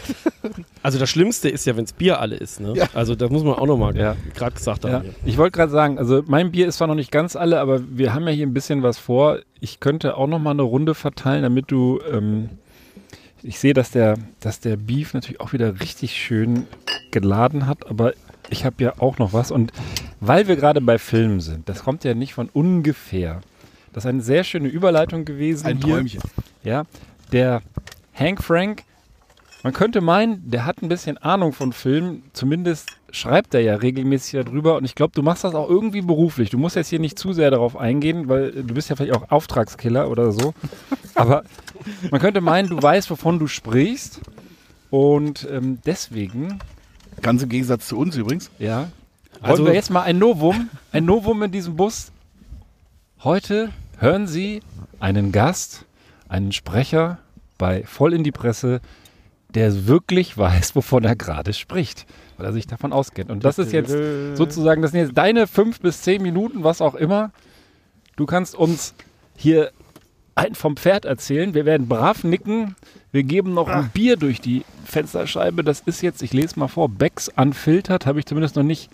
also 0.84 0.97
das 0.97 1.10
Schlimmste 1.10 1.50
ist 1.50 1.65
ja, 1.65 1.76
wenn 1.76 1.84
es 1.84 1.91
Bier 1.91 2.21
alle 2.21 2.38
ist. 2.38 2.62
Ne? 2.62 2.73
Ja. 2.73 2.88
Also 2.93 3.13
das 3.13 3.30
muss 3.30 3.43
man 3.43 3.56
auch 3.56 3.65
nochmal 3.65 3.97
ja. 3.97 4.15
gerade 4.34 4.56
gesagt 4.56 4.86
haben. 4.86 5.06
Ja. 5.06 5.13
Ich 5.26 5.38
wollte 5.38 5.58
gerade 5.58 5.71
sagen, 5.71 6.00
also 6.00 6.23
mein 6.28 6.52
Bier 6.52 6.67
ist 6.67 6.78
zwar 6.78 6.88
noch 6.88 6.95
nicht 6.95 7.12
ganz 7.12 7.36
alle, 7.36 7.60
aber 7.60 7.82
wir 7.97 8.13
haben 8.13 8.26
ja 8.28 8.34
hier 8.34 8.47
ein 8.47 8.54
bisschen 8.54 8.82
was 8.82 8.97
vor. 8.97 9.39
Ich 9.60 9.82
könnte 9.82 10.15
auch 10.15 10.28
nochmal 10.28 10.54
eine 10.54 10.63
Runde 10.63 10.95
verteilen, 10.95 11.43
damit 11.43 11.69
du... 11.69 12.00
Ähm, 12.10 12.50
ich 13.43 13.60
sehe, 13.60 13.73
dass 13.73 13.91
der, 13.91 14.17
dass 14.39 14.60
der 14.62 14.78
Beef 14.78 15.13
natürlich 15.13 15.39
auch 15.39 15.54
wieder 15.54 15.80
richtig 15.80 16.13
schön 16.13 16.65
geladen 17.12 17.67
hat, 17.67 17.88
aber 17.88 18.13
ich 18.50 18.65
habe 18.65 18.84
ja 18.84 18.93
auch 19.00 19.19
noch 19.19 19.34
was. 19.34 19.52
Und 19.52 19.71
weil 20.19 20.47
wir 20.47 20.56
gerade 20.56 20.82
bei 20.82 20.97
Filmen 20.97 21.39
sind, 21.39 21.69
das 21.69 21.84
kommt 21.84 22.04
ja 22.04 22.13
nicht 22.13 22.34
von 22.34 22.50
ungefähr. 22.50 23.41
Das 23.97 24.05
ist 24.05 24.10
eine 24.10 24.21
sehr 24.21 24.43
schöne 24.43 24.67
Überleitung 24.67 25.25
gewesen. 25.25 25.65
Ein 25.65 25.77
hier. 25.77 25.95
Träumchen. 25.95 26.21
Ja, 26.63 26.83
der 27.31 27.63
Hank 28.13 28.43
Frank, 28.43 28.83
man 29.63 29.73
könnte 29.73 30.01
meinen, 30.01 30.51
der 30.51 30.67
hat 30.67 30.83
ein 30.83 30.88
bisschen 30.88 31.17
Ahnung 31.17 31.51
von 31.51 31.73
Filmen. 31.73 32.21
Zumindest 32.33 32.91
schreibt 33.10 33.55
er 33.55 33.62
ja 33.62 33.73
regelmäßig 33.73 34.45
darüber. 34.45 34.77
Und 34.77 34.86
ich 34.86 34.93
glaube, 34.93 35.13
du 35.15 35.23
machst 35.23 35.45
das 35.45 35.55
auch 35.55 35.67
irgendwie 35.67 36.01
beruflich. 36.01 36.51
Du 36.51 36.60
musst 36.60 36.75
jetzt 36.75 36.89
hier 36.89 36.99
nicht 36.99 37.17
zu 37.17 37.33
sehr 37.33 37.49
darauf 37.49 37.75
eingehen, 37.75 38.29
weil 38.29 38.51
du 38.51 38.71
bist 38.75 38.91
ja 38.91 38.95
vielleicht 38.95 39.15
auch 39.15 39.31
Auftragskiller 39.31 40.12
oder 40.12 40.31
so. 40.31 40.53
Aber 41.15 41.41
man 42.12 42.21
könnte 42.21 42.39
meinen, 42.39 42.69
du 42.69 42.79
weißt, 42.79 43.10
wovon 43.10 43.39
du 43.39 43.47
sprichst. 43.47 44.21
Und 44.91 45.47
ähm, 45.51 45.79
deswegen. 45.88 46.60
Ganz 47.23 47.41
im 47.41 47.49
Gegensatz 47.49 47.88
zu 47.88 47.97
uns 47.97 48.15
übrigens. 48.15 48.51
Ja. 48.60 48.91
Also 49.41 49.63
Wollen 49.63 49.71
wir 49.71 49.73
jetzt 49.73 49.89
mal 49.89 50.03
ein 50.03 50.19
Novum, 50.19 50.69
ein 50.91 51.03
Novum 51.03 51.41
in 51.41 51.51
diesem 51.51 51.75
Bus. 51.75 52.12
Heute 53.23 53.71
hören 53.97 54.27
Sie 54.27 54.62
einen 54.99 55.31
Gast, 55.31 55.86
einen 56.29 56.51
Sprecher 56.51 57.19
bei 57.57 57.83
Voll 57.83 58.13
in 58.13 58.23
die 58.23 58.31
Presse, 58.31 58.81
der 59.53 59.88
wirklich 59.88 60.38
weiß, 60.38 60.75
wovon 60.75 61.03
er 61.03 61.15
gerade 61.15 61.53
spricht, 61.53 62.05
weil 62.38 62.45
er 62.45 62.53
sich 62.53 62.67
davon 62.67 62.93
auskennt. 62.93 63.31
Und 63.31 63.43
das 63.43 63.57
ist 63.57 63.71
jetzt 63.71 63.95
sozusagen, 64.36 64.81
das 64.81 64.91
sind 64.91 65.01
jetzt 65.01 65.17
deine 65.17 65.47
fünf 65.47 65.79
bis 65.79 66.01
zehn 66.01 66.21
Minuten, 66.21 66.63
was 66.63 66.81
auch 66.81 66.95
immer. 66.95 67.31
Du 68.15 68.25
kannst 68.25 68.55
uns 68.55 68.93
hier 69.36 69.71
einen 70.36 70.55
vom 70.55 70.77
Pferd 70.77 71.05
erzählen. 71.05 71.53
Wir 71.53 71.65
werden 71.65 71.88
brav 71.88 72.23
nicken. 72.23 72.75
Wir 73.12 73.23
geben 73.23 73.53
noch 73.53 73.67
ein 73.67 73.89
Bier 73.89 74.17
durch 74.17 74.39
die 74.39 74.63
Fensterscheibe. 74.86 75.63
Das 75.63 75.81
ist 75.81 76.01
jetzt, 76.01 76.21
ich 76.21 76.33
lese 76.33 76.60
mal 76.60 76.67
vor, 76.67 76.89
Becks 76.89 77.29
unfiltert. 77.36 78.05
Habe 78.05 78.19
ich 78.19 78.25
zumindest 78.25 78.55
noch 78.55 78.63
nicht 78.63 78.89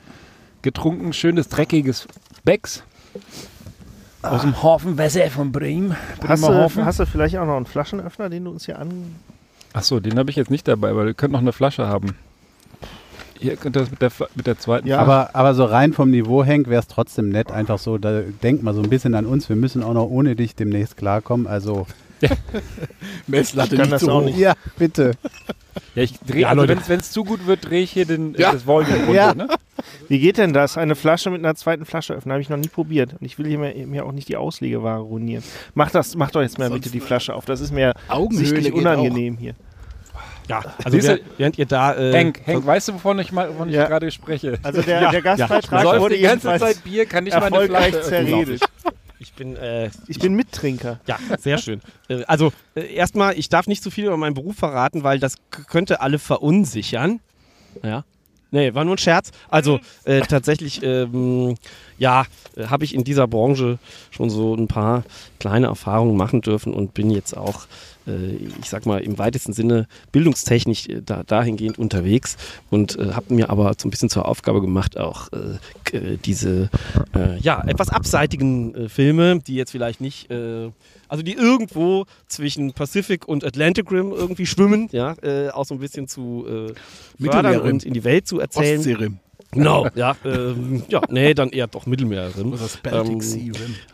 getrunken. 0.61 1.11
Schönes, 1.11 1.49
dreckiges 1.49 2.07
Becks. 2.45 2.83
Aus 4.23 4.41
dem 4.41 4.63
Hafenwasser 4.63 5.29
von 5.29 5.51
Bremen. 5.51 5.95
Hast 6.27 6.43
du, 6.43 6.85
hast 6.85 6.99
du 6.99 7.05
vielleicht 7.05 7.37
auch 7.37 7.45
noch 7.45 7.57
einen 7.57 7.65
Flaschenöffner, 7.65 8.29
den 8.29 8.45
du 8.45 8.51
uns 8.51 8.65
hier 8.65 8.79
an. 8.79 9.15
Achso, 9.73 9.99
den 9.99 10.17
habe 10.17 10.29
ich 10.29 10.35
jetzt 10.35 10.51
nicht 10.51 10.67
dabei, 10.67 10.95
weil 10.95 11.07
ihr 11.07 11.13
könnt 11.13 11.33
noch 11.33 11.41
eine 11.41 11.51
Flasche 11.51 11.87
haben. 11.87 12.15
Ihr 13.39 13.57
könnt 13.57 13.75
das 13.75 13.91
mit 13.91 14.01
der, 14.01 14.11
mit 14.35 14.47
der 14.47 14.57
zweiten. 14.57 14.87
Ja, 14.87 14.99
aber, 14.99 15.31
aber 15.33 15.53
so 15.53 15.65
rein 15.65 15.91
vom 15.91 16.09
Niveau, 16.09 16.43
Henk, 16.43 16.69
wäre 16.69 16.81
es 16.81 16.87
trotzdem 16.87 17.29
nett. 17.29 17.51
Einfach 17.51 17.77
so, 17.77 17.97
da 17.97 18.21
denk 18.21 18.63
mal 18.63 18.73
so 18.73 18.81
ein 18.81 18.89
bisschen 18.89 19.15
an 19.15 19.25
uns. 19.25 19.49
Wir 19.49 19.57
müssen 19.57 19.83
auch 19.83 19.93
noch 19.93 20.05
ohne 20.05 20.35
dich 20.35 20.55
demnächst 20.55 20.95
klarkommen. 20.95 21.45
Also. 21.47 21.85
Ja. 22.21 22.29
Messlatte 23.27 23.75
nicht 23.75 23.91
das 23.91 24.01
so 24.01 24.11
auch 24.11 24.21
nicht. 24.21 24.37
Ja, 24.37 24.53
bitte. 24.77 25.11
Ja, 25.95 26.03
ich 26.03 26.19
drehe, 26.19 26.41
ja, 26.41 26.49
also 26.49 26.67
wenn 26.67 26.99
es 26.99 27.11
zu 27.11 27.23
gut 27.23 27.45
wird, 27.45 27.69
drehe 27.69 27.83
ich 27.83 27.91
hier 27.91 28.05
den, 28.05 28.35
ja. 28.35 28.51
das 28.51 28.65
Volume 28.65 28.95
runter. 28.97 29.13
Ja. 29.13 29.33
Ne? 29.33 29.47
Wie 30.07 30.19
geht 30.19 30.37
denn 30.37 30.53
das? 30.53 30.77
Eine 30.77 30.95
Flasche 30.95 31.29
mit 31.29 31.39
einer 31.39 31.55
zweiten 31.55 31.85
Flasche 31.85 32.13
öffnen? 32.13 32.31
Habe 32.31 32.41
ich 32.41 32.49
noch 32.49 32.57
nie 32.57 32.67
probiert. 32.67 33.13
Und 33.13 33.25
ich 33.25 33.37
will 33.37 33.47
hier 33.47 33.59
mir, 33.59 33.73
mir 33.87 34.05
auch 34.05 34.11
nicht 34.11 34.27
die 34.27 34.37
Auslegeware 34.37 35.01
ruinieren. 35.01 35.43
Mach 35.73 35.91
das, 35.91 36.15
mach 36.15 36.31
doch 36.31 36.41
jetzt 36.41 36.57
mal 36.59 36.69
bitte 36.69 36.89
die 36.89 36.99
Flasche 36.99 37.33
auf. 37.33 37.45
Das 37.45 37.61
ist 37.61 37.71
mir 37.71 37.93
sichtlich 38.31 38.73
unangenehm 38.73 39.37
hier. 39.37 39.55
Ja, 40.49 40.61
also 40.83 40.97
Siehste, 40.97 41.21
während 41.37 41.57
ihr 41.57 41.65
da. 41.65 41.95
Äh, 41.95 42.11
Henk, 42.11 42.41
Henk, 42.43 42.65
weißt 42.65 42.89
du, 42.89 42.93
wovon 42.95 43.19
ich, 43.19 43.33
wovon 43.33 43.69
ja. 43.69 43.83
ich 43.83 43.89
gerade 43.89 44.11
spreche? 44.11 44.59
Also 44.61 44.81
der, 44.81 45.01
ja, 45.01 45.11
der 45.11 45.21
Gastbeitrag 45.21 45.85
ja. 45.85 45.99
wurde 45.99 46.15
die 46.15 46.21
ganze 46.21 46.57
Zeit 46.57 46.83
Bier, 46.83 47.05
kann 47.05 47.25
ich 47.25 47.33
mal 47.33 47.43
eine 47.43 47.65
Flasche 47.65 48.01
zerredet. 48.01 48.61
Ich 49.23 49.33
bin, 49.33 49.55
äh, 49.55 49.89
ich 50.07 50.19
bin 50.19 50.33
Mittrinker. 50.33 50.99
Ja, 51.07 51.17
sehr 51.39 51.57
schön. 51.57 51.79
Äh, 52.09 52.25
also 52.25 52.51
äh, 52.75 52.93
erstmal, 52.93 53.39
ich 53.39 53.47
darf 53.47 53.67
nicht 53.67 53.81
zu 53.81 53.89
viel 53.89 54.05
über 54.05 54.17
meinen 54.17 54.33
Beruf 54.33 54.57
verraten, 54.57 55.03
weil 55.03 55.17
das 55.17 55.35
könnte 55.49 56.01
alle 56.01 56.19
verunsichern. 56.19 57.21
Ja. 57.81 58.03
Nee, 58.53 58.75
war 58.75 58.85
nur 58.85 58.93
ein 58.93 58.99
Scherz. 58.99 59.31
Also 59.49 59.79
äh, 60.03 60.21
tatsächlich, 60.21 60.83
ähm, 60.83 61.55
ja, 61.97 62.25
äh, 62.55 62.67
habe 62.67 62.85
ich 62.85 62.93
in 62.93 63.03
dieser 63.03 63.27
Branche 63.27 63.79
schon 64.11 64.29
so 64.29 64.53
ein 64.53 64.67
paar 64.67 65.03
kleine 65.39 65.65
Erfahrungen 65.65 66.15
machen 66.15 66.41
dürfen 66.41 66.71
und 66.71 66.93
bin 66.93 67.09
jetzt 67.09 67.35
auch 67.35 67.65
äh, 68.05 68.35
ich 68.61 68.69
sag 68.69 68.85
mal, 68.85 69.01
im 69.01 69.17
weitesten 69.17 69.53
Sinne 69.53 69.87
bildungstechnisch 70.11 70.87
äh, 70.87 71.01
da, 71.03 71.23
dahingehend 71.23 71.79
unterwegs 71.79 72.37
und 72.69 72.95
äh, 72.99 73.13
habe 73.13 73.33
mir 73.33 73.49
aber 73.49 73.73
so 73.75 73.87
ein 73.87 73.91
bisschen 73.91 74.09
zur 74.09 74.27
Aufgabe 74.27 74.61
gemacht, 74.61 74.97
auch 74.97 75.29
diese 76.25 76.69
ja, 77.39 77.63
etwas 77.65 77.89
abseitigen 77.89 78.89
Filme, 78.89 79.39
die 79.39 79.55
jetzt 79.55 79.71
vielleicht 79.71 80.01
nicht, 80.01 80.29
also 81.13 81.23
die 81.23 81.33
irgendwo 81.33 82.05
zwischen 82.25 82.73
Pacific 82.73 83.27
und 83.27 83.45
Atlantic 83.45 83.91
Rim 83.91 84.11
irgendwie 84.11 84.47
schwimmen, 84.47 84.89
ja, 84.91 85.15
auch 85.53 85.65
so 85.65 85.75
ein 85.75 85.79
bisschen 85.79 86.07
zu 86.07 86.73
fördern 87.21 87.61
und 87.61 87.83
in 87.83 87.93
die 87.93 88.03
Welt 88.03 88.27
zu 88.27 88.39
erzählen. 88.39 88.79
Ostseerim. 88.79 89.19
Genau, 89.53 89.87
ja, 89.95 90.15
ähm, 90.25 90.83
ja, 90.87 91.01
nee, 91.09 91.33
dann 91.33 91.49
eher 91.49 91.67
doch 91.67 91.85
Mittelmeerrim. 91.85 92.55
Ähm, 92.91 93.21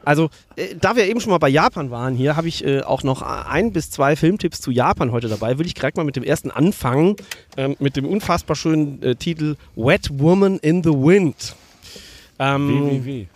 also, 0.05 0.29
äh, 0.55 0.75
da 0.79 0.95
wir 0.95 1.07
eben 1.07 1.19
schon 1.19 1.31
mal 1.31 1.37
bei 1.37 1.49
Japan 1.49 1.91
waren 1.91 2.15
hier, 2.15 2.35
habe 2.35 2.47
ich 2.47 2.65
äh, 2.65 2.81
auch 2.81 3.03
noch 3.03 3.21
ein 3.21 3.73
bis 3.73 3.91
zwei 3.91 4.15
Filmtipps 4.15 4.61
zu 4.61 4.71
Japan 4.71 5.11
heute 5.11 5.27
dabei. 5.27 5.57
Will 5.57 5.65
ich 5.65 5.73
direkt 5.73 5.97
mal 5.97 6.05
mit 6.05 6.15
dem 6.15 6.23
ersten 6.23 6.49
anfangen, 6.51 7.15
ähm, 7.57 7.75
mit 7.79 7.97
dem 7.97 8.05
unfassbar 8.05 8.55
schönen 8.55 9.01
äh, 9.03 9.15
Titel 9.15 9.55
Wet 9.75 10.09
Woman 10.13 10.59
in 10.59 10.83
the 10.83 10.91
Wind. 10.91 11.55
Ähm, 12.39 13.03
WWW. 13.03 13.27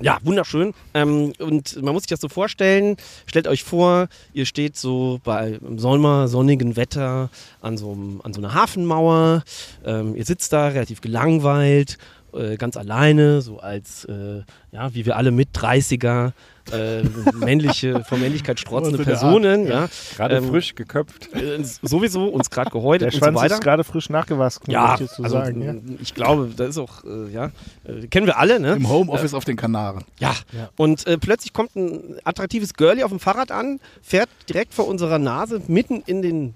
Ja, 0.00 0.18
wunderschön. 0.22 0.74
Ähm, 0.94 1.32
und 1.38 1.80
man 1.82 1.94
muss 1.94 2.04
sich 2.04 2.10
das 2.10 2.20
so 2.20 2.28
vorstellen. 2.28 2.96
Stellt 3.26 3.46
euch 3.46 3.62
vor, 3.62 4.08
ihr 4.32 4.46
steht 4.46 4.76
so 4.76 5.20
bei 5.22 5.58
Sommer, 5.76 6.28
sonnigen 6.28 6.76
Wetter 6.76 7.30
an 7.60 7.76
so, 7.76 7.96
an 8.22 8.32
so 8.32 8.40
einer 8.40 8.54
Hafenmauer. 8.54 9.44
Ähm, 9.84 10.16
ihr 10.16 10.24
sitzt 10.24 10.52
da 10.52 10.68
relativ 10.68 11.00
gelangweilt, 11.00 11.98
äh, 12.32 12.56
ganz 12.56 12.76
alleine, 12.76 13.42
so 13.42 13.58
als, 13.58 14.04
äh, 14.04 14.42
ja, 14.72 14.94
wie 14.94 15.06
wir 15.06 15.16
alle 15.16 15.30
mit 15.30 15.50
30er 15.54 16.32
äh, 16.70 17.02
männliche, 17.34 18.04
von 18.08 18.20
Männlichkeit 18.20 18.60
strotzende 18.60 19.02
Personen. 19.02 19.66
Ja. 19.66 19.88
Gerade 20.16 20.36
ähm, 20.36 20.48
frisch 20.48 20.74
geköpft. 20.74 21.34
Äh, 21.34 21.62
sowieso, 21.62 22.26
uns 22.26 22.50
gerade 22.50 22.70
gehäutet 22.70 23.12
Der 23.12 23.18
Schwanz 23.18 23.28
und 23.28 23.34
so 23.36 23.42
weiter. 23.42 23.54
ist 23.54 23.62
gerade 23.62 23.84
frisch 23.84 24.10
nachgewachsen, 24.10 24.70
ja, 24.70 24.94
ich 24.94 25.02
also, 25.02 25.28
sagen. 25.28 25.62
Ja. 25.62 25.96
Ich 26.00 26.14
glaube, 26.14 26.50
das 26.56 26.70
ist 26.70 26.78
auch, 26.78 27.04
äh, 27.04 27.30
ja, 27.32 27.50
äh, 27.84 28.06
kennen 28.08 28.26
wir 28.26 28.38
alle. 28.38 28.60
Ne? 28.60 28.74
Im 28.74 28.88
Homeoffice 28.88 29.34
auf 29.34 29.44
den 29.44 29.56
Kanaren. 29.56 30.04
Ja, 30.18 30.34
ja. 30.52 30.70
und 30.76 31.06
äh, 31.06 31.18
plötzlich 31.18 31.52
kommt 31.52 31.74
ein 31.76 32.16
attraktives 32.24 32.74
Girlie 32.74 33.04
auf 33.04 33.10
dem 33.10 33.20
Fahrrad 33.20 33.50
an, 33.50 33.80
fährt 34.02 34.28
direkt 34.48 34.74
vor 34.74 34.86
unserer 34.86 35.18
Nase 35.18 35.62
mitten 35.66 36.02
in 36.06 36.22
den 36.22 36.54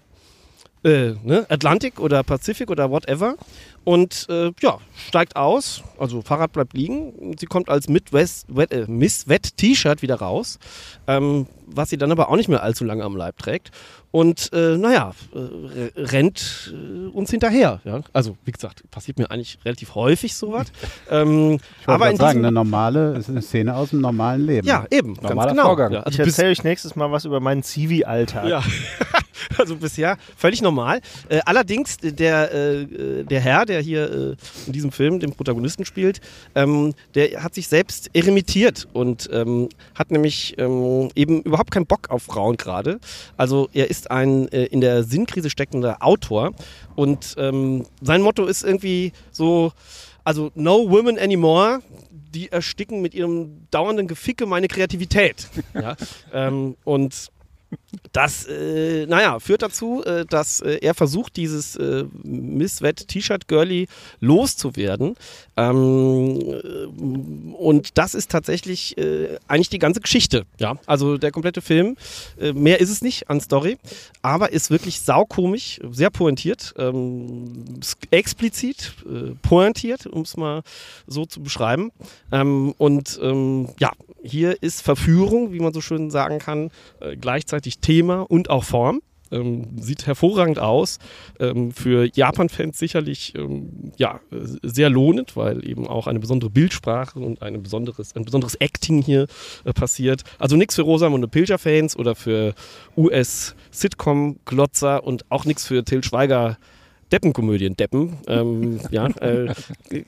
äh, 0.87 1.15
ne, 1.25 1.45
Atlantik 1.49 1.99
oder 1.99 2.23
Pazifik 2.23 2.71
oder 2.71 2.91
whatever 2.91 3.35
und 3.83 4.27
äh, 4.29 4.53
ja, 4.61 4.79
steigt 5.09 5.37
aus, 5.37 5.83
also 5.99 6.21
Fahrrad 6.21 6.53
bleibt 6.53 6.75
liegen. 6.75 7.37
Sie 7.39 7.47
kommt 7.47 7.69
als 7.69 7.89
Midwest, 7.89 8.47
Wet, 8.49 8.73
äh, 8.73 8.85
Miss 8.89 9.29
Wet 9.29 9.57
T-Shirt 9.57 10.03
wieder 10.03 10.17
raus, 10.17 10.59
ähm, 11.07 11.47
was 11.67 11.91
sie 11.91 11.97
dann 11.97 12.11
aber 12.11 12.29
auch 12.29 12.37
nicht 12.37 12.49
mehr 12.49 12.63
allzu 12.63 12.85
lange 12.85 13.05
am 13.05 13.17
Leib 13.17 13.39
trägt. 13.39 13.71
Und 14.11 14.53
äh, 14.53 14.77
naja, 14.77 15.13
äh, 15.35 16.01
rennt 16.01 16.75
äh, 16.75 17.09
uns 17.09 17.31
hinterher. 17.31 17.81
Ja? 17.85 18.01
Also, 18.13 18.37
wie 18.45 18.53
gesagt, 18.53 18.83
passiert 18.91 19.19
mir 19.19 19.31
eigentlich 19.31 19.59
relativ 19.65 19.95
häufig 19.95 20.35
sowas. 20.35 20.67
ähm, 21.11 21.59
ich 21.81 21.89
aber 21.89 22.11
in 22.11 22.17
sagen, 22.17 22.39
eine 22.39 22.51
normale 22.51 23.17
ist 23.17 23.29
eine 23.29 23.43
Szene 23.43 23.77
aus 23.77 23.91
dem 23.91 24.01
normalen 24.01 24.47
Leben. 24.47 24.67
Ja, 24.67 24.87
eben, 24.91 25.13
Normaler 25.15 25.37
ganz 25.37 25.51
genau. 25.51 25.65
Vorgang. 25.65 25.93
Ja, 25.93 26.01
also 26.01 26.23
ich 26.23 26.27
erzähle 26.27 26.51
euch 26.51 26.65
nächstes 26.65 26.97
Mal 26.97 27.13
was 27.13 27.25
über 27.25 27.41
meinen 27.41 27.63
Zivi-Alltag. 27.63 28.49
Ja. 28.49 28.63
also 29.59 29.77
bisher 29.77 30.17
völlig 30.37 30.63
normal. 30.63 31.01
Äh, 31.29 31.41
allerdings 31.45 31.97
der, 31.99 32.53
äh, 32.53 33.25
der 33.25 33.41
Herr, 33.41 33.67
der 33.67 33.81
hier 33.81 34.11
äh, 34.11 34.37
in 34.67 34.73
diesem 34.73 34.93
Film 34.93 35.21
den 35.21 35.33
Protagonisten 35.33 35.85
spielt, 35.85 36.21
ähm, 36.55 36.95
der 37.15 37.43
hat 37.43 37.55
sich 37.55 37.69
selbst 37.69 38.11
eremitiert 38.13 38.89
und 38.93 39.29
ähm, 39.33 39.69
hat 39.95 40.11
nämlich 40.11 40.55
ähm, 40.59 41.11
eben 41.15 41.43
überhaupt 41.43 41.71
keinen 41.71 41.87
Bock 41.87 42.11
auf 42.11 42.25
Frauen 42.25 42.57
gerade. 42.57 42.99
Also 43.37 43.69
er 43.73 43.91
ist 43.91 44.11
ein 44.11 44.49
äh, 44.53 44.65
in 44.65 44.81
der 44.81 45.05
Sinnkrise 45.05 45.51
steckender 45.51 45.99
Autor 46.01 46.53
und 46.95 47.35
ähm, 47.39 47.87
sein 48.01 48.23
Motto 48.23 48.47
ist 48.47 48.65
irgendwie 48.65 49.13
so, 49.31 49.73
also 50.25 50.51
no 50.55 50.91
women 50.91 51.19
anymore, 51.19 51.81
die 52.35 52.51
ersticken 52.51 53.03
mit 53.03 53.15
ihrem 53.15 53.67
dauernden 53.71 54.09
Geficke 54.09 54.47
meine 54.47 54.69
Kreativität. 54.69 55.49
ja? 55.75 55.97
ähm, 56.33 56.77
und 56.85 57.31
das, 58.13 58.47
äh, 58.47 59.07
naja, 59.07 59.39
führt 59.41 59.63
dazu, 59.63 60.03
äh, 60.05 60.25
dass 60.25 60.61
äh, 60.61 60.79
er 60.81 60.95
versucht, 60.95 61.37
dieses 61.37 61.77
äh, 61.77 62.05
Miss 62.23 62.83
Wet 62.83 63.09
T-Shirt 63.09 63.49
Girlie 63.49 63.87
loszuwerden. 64.21 65.17
Ähm, 65.57 66.41
äh, 66.41 66.87
und 67.55 67.99
das 67.99 68.15
ist 68.15 68.31
tatsächlich 68.31 68.97
äh, 68.99 69.39
eigentlich 69.49 69.69
die 69.69 69.79
ganze 69.79 70.01
Geschichte. 70.01 70.47
Ja, 70.59 70.79
also 70.87 71.19
der 71.19 71.31
komplette 71.31 71.61
Film. 71.61 71.97
Mehr 72.55 72.81
ist 72.81 72.91
es 72.91 73.03
nicht 73.03 73.29
an 73.31 73.41
Story, 73.41 73.79
aber 74.23 74.53
ist 74.53 74.71
wirklich 74.71 75.01
saukomisch, 75.01 75.81
sehr 75.91 76.11
pointiert, 76.11 76.75
ähm, 76.79 77.65
explizit 78.11 78.93
pointiert, 79.43 80.07
um 80.07 80.23
es 80.23 80.37
mal 80.37 80.63
so 81.07 81.25
zu 81.27 81.43
beschreiben. 81.43 81.93
Ähm, 82.33 82.75
und 82.79 83.19
ähm, 83.23 83.69
ja, 83.79 83.93
hier 84.23 84.63
ist 84.63 84.83
Verführung, 84.83 85.53
wie 85.53 85.61
man 85.61 85.73
so 85.73 85.81
schön 85.81 86.11
sagen 86.11 86.39
kann, 86.39 86.71
gleichzeitig 87.21 87.66
Thema 87.75 88.23
und 88.23 88.51
auch 88.51 88.65
Form. 88.65 89.03
Ähm, 89.33 89.77
sieht 89.81 90.07
hervorragend 90.07 90.61
aus. 90.61 91.01
Ähm, 91.41 91.73
für 91.73 92.09
Japan-Fans 92.15 92.79
sicherlich 92.79 93.35
ähm, 93.35 93.91
ja, 93.97 94.21
sehr 94.63 94.89
lohnend, 94.89 95.37
weil 95.37 95.69
eben 95.69 95.89
auch 95.89 96.07
eine 96.07 96.21
besondere 96.21 96.49
Bildsprache 96.49 97.19
und 97.19 97.43
eine 97.43 97.59
besonderes, 97.59 98.15
ein 98.15 98.25
besonderes 98.25 98.55
Acting 98.55 99.03
hier 99.03 99.27
äh, 99.65 99.73
passiert. 99.73 100.23
Also 100.39 100.55
nichts 100.55 100.77
für 100.77 100.83
Rosamunde 100.83 101.27
Pilcher-Fans 101.27 101.97
oder 101.97 102.15
für 102.15 102.55
US-Sitcom-Glotzer 102.97 105.03
und 105.03 105.25
auch 105.29 105.45
nichts 105.45 105.67
für 105.67 105.85
Till 105.85 106.05
Schweiger. 106.05 106.57
Deppenkomödien, 107.13 107.77
Deppen, 107.77 108.15
ähm, 108.27 108.81
ja, 108.91 109.07
äh, 109.21 109.55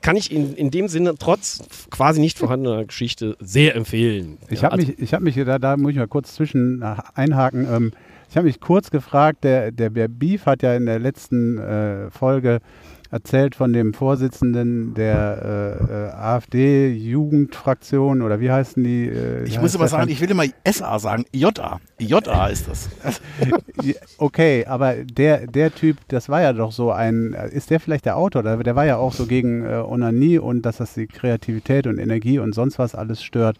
kann 0.01 0.15
ich 0.15 0.31
in, 0.31 0.53
in 0.53 0.71
dem 0.71 0.87
Sinne 0.87 1.15
trotz 1.17 1.63
quasi 1.89 2.19
nicht 2.19 2.37
vorhandener 2.37 2.85
Geschichte 2.85 3.37
sehr 3.39 3.75
empfehlen. 3.75 4.37
Ich 4.49 4.61
ja, 4.61 4.63
habe 4.63 4.75
also, 4.75 4.91
mich, 4.97 5.13
hab 5.13 5.21
mich 5.21 5.35
da, 5.35 5.59
da 5.59 5.77
muss 5.77 5.91
ich 5.91 5.97
mal 5.97 6.07
kurz 6.07 6.35
zwischen 6.35 6.81
äh, 6.81 6.95
einhaken. 7.15 7.67
Ähm, 7.71 7.91
ich 8.29 8.37
habe 8.37 8.45
mich 8.45 8.59
kurz 8.59 8.91
gefragt, 8.91 9.43
der, 9.43 9.71
der, 9.71 9.89
der 9.89 10.07
Beef 10.07 10.45
hat 10.45 10.61
ja 10.61 10.75
in 10.75 10.85
der 10.85 10.99
letzten 10.99 11.57
äh, 11.57 12.11
Folge 12.11 12.59
erzählt 13.11 13.55
von 13.55 13.73
dem 13.73 13.93
Vorsitzenden 13.93 14.93
der 14.93 15.41
äh, 15.43 15.93
äh 15.93 16.11
AfD-Jugendfraktion 16.11 18.21
oder 18.21 18.39
wie 18.39 18.51
heißen 18.51 18.83
die? 18.83 19.07
Äh, 19.07 19.45
ich 19.45 19.59
muss 19.59 19.75
aber 19.75 19.87
sagen, 19.87 20.09
ich 20.09 20.21
will 20.21 20.29
immer 20.29 20.45
SA 20.65 20.99
sagen, 20.99 21.25
JA. 21.31 21.79
JA 21.97 22.47
ist 22.47 22.67
das. 22.67 22.89
okay, 24.17 24.65
aber 24.65 24.95
der, 25.03 25.47
der 25.47 25.73
Typ, 25.73 25.97
das 26.07 26.29
war 26.29 26.41
ja 26.41 26.53
doch 26.53 26.71
so 26.71 26.91
ein, 26.91 27.33
ist 27.51 27.71
der 27.71 27.79
vielleicht 27.79 28.05
der 28.05 28.17
Autor? 28.17 28.43
Der, 28.43 28.57
der 28.57 28.75
war 28.75 28.85
ja 28.85 28.97
auch 28.97 29.13
so 29.13 29.25
gegen 29.25 29.65
äh, 29.65 29.75
Onanie 29.75 30.37
und 30.37 30.63
dass 30.63 30.77
das 30.77 30.93
die 30.93 31.07
Kreativität 31.07 31.87
und 31.87 31.97
Energie 31.97 32.37
und 32.39 32.53
sonst 32.53 32.79
was 32.79 32.95
alles 32.95 33.23
stört. 33.23 33.57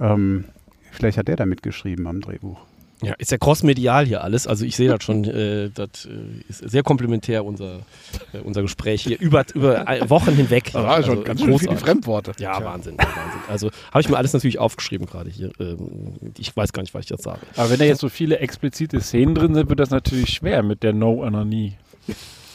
Ähm, 0.00 0.44
Vielleicht 0.92 1.16
hat 1.16 1.28
der 1.28 1.36
da 1.36 1.46
mitgeschrieben 1.46 2.06
am 2.06 2.20
Drehbuch. 2.20 2.60
Ja, 3.02 3.14
ist 3.14 3.32
ja 3.32 3.38
crossmedial 3.38 4.06
hier 4.06 4.22
alles. 4.22 4.46
Also 4.46 4.64
ich 4.64 4.76
sehe 4.76 4.88
das 4.88 5.02
schon, 5.02 5.24
äh, 5.24 5.70
das 5.70 6.06
äh, 6.06 6.48
ist 6.48 6.70
sehr 6.70 6.82
komplementär, 6.82 7.44
unser, 7.44 7.80
äh, 8.32 8.38
unser 8.44 8.62
Gespräch 8.62 9.02
hier 9.02 9.18
über, 9.20 9.44
über 9.54 9.84
Wochen 10.08 10.32
hinweg. 10.34 10.72
Ja, 10.72 10.84
also, 10.84 11.14
schon 11.14 11.24
ganz 11.24 11.40
schön 11.40 11.58
viele 11.58 11.76
Fremdworte. 11.76 12.32
Ja, 12.38 12.56
Tja. 12.56 12.64
Wahnsinn, 12.64 12.96
Wahnsinn. 12.98 13.40
Also 13.48 13.70
habe 13.90 14.00
ich 14.00 14.08
mir 14.08 14.16
alles 14.16 14.32
natürlich 14.32 14.58
aufgeschrieben 14.58 15.06
gerade 15.06 15.30
hier. 15.30 15.50
Ähm, 15.58 16.14
ich 16.38 16.56
weiß 16.56 16.72
gar 16.72 16.82
nicht, 16.82 16.94
was 16.94 17.04
ich 17.04 17.10
jetzt 17.10 17.24
sage. 17.24 17.40
Aber 17.56 17.70
wenn 17.70 17.78
da 17.78 17.84
jetzt 17.84 18.00
so 18.00 18.08
viele 18.08 18.38
explizite 18.38 19.00
Szenen 19.00 19.34
drin 19.34 19.54
sind, 19.54 19.68
wird 19.68 19.80
das 19.80 19.90
natürlich 19.90 20.30
schwer 20.30 20.62
mit 20.62 20.82
der 20.82 20.92
No-Ananie. 20.92 21.74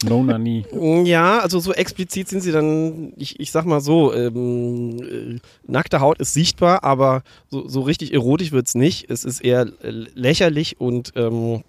No 0.03 0.23
Nani. 0.23 0.65
Ja, 1.05 1.39
also 1.39 1.59
so 1.59 1.73
explizit 1.73 2.27
sind 2.27 2.41
sie 2.41 2.51
dann, 2.51 3.13
ich, 3.17 3.39
ich 3.39 3.51
sag 3.51 3.65
mal 3.65 3.81
so, 3.81 4.13
ähm, 4.13 4.99
äh, 5.01 5.39
nackte 5.65 5.99
Haut 5.99 6.19
ist 6.19 6.33
sichtbar, 6.33 6.83
aber 6.83 7.23
so, 7.49 7.67
so 7.67 7.81
richtig 7.81 8.13
erotisch 8.13 8.51
wird 8.51 8.67
es 8.67 8.75
nicht. 8.75 9.09
Es 9.09 9.23
ist 9.23 9.41
eher 9.41 9.67
lächerlich 9.81 10.79
und 10.79 11.13
ähm, 11.15 11.63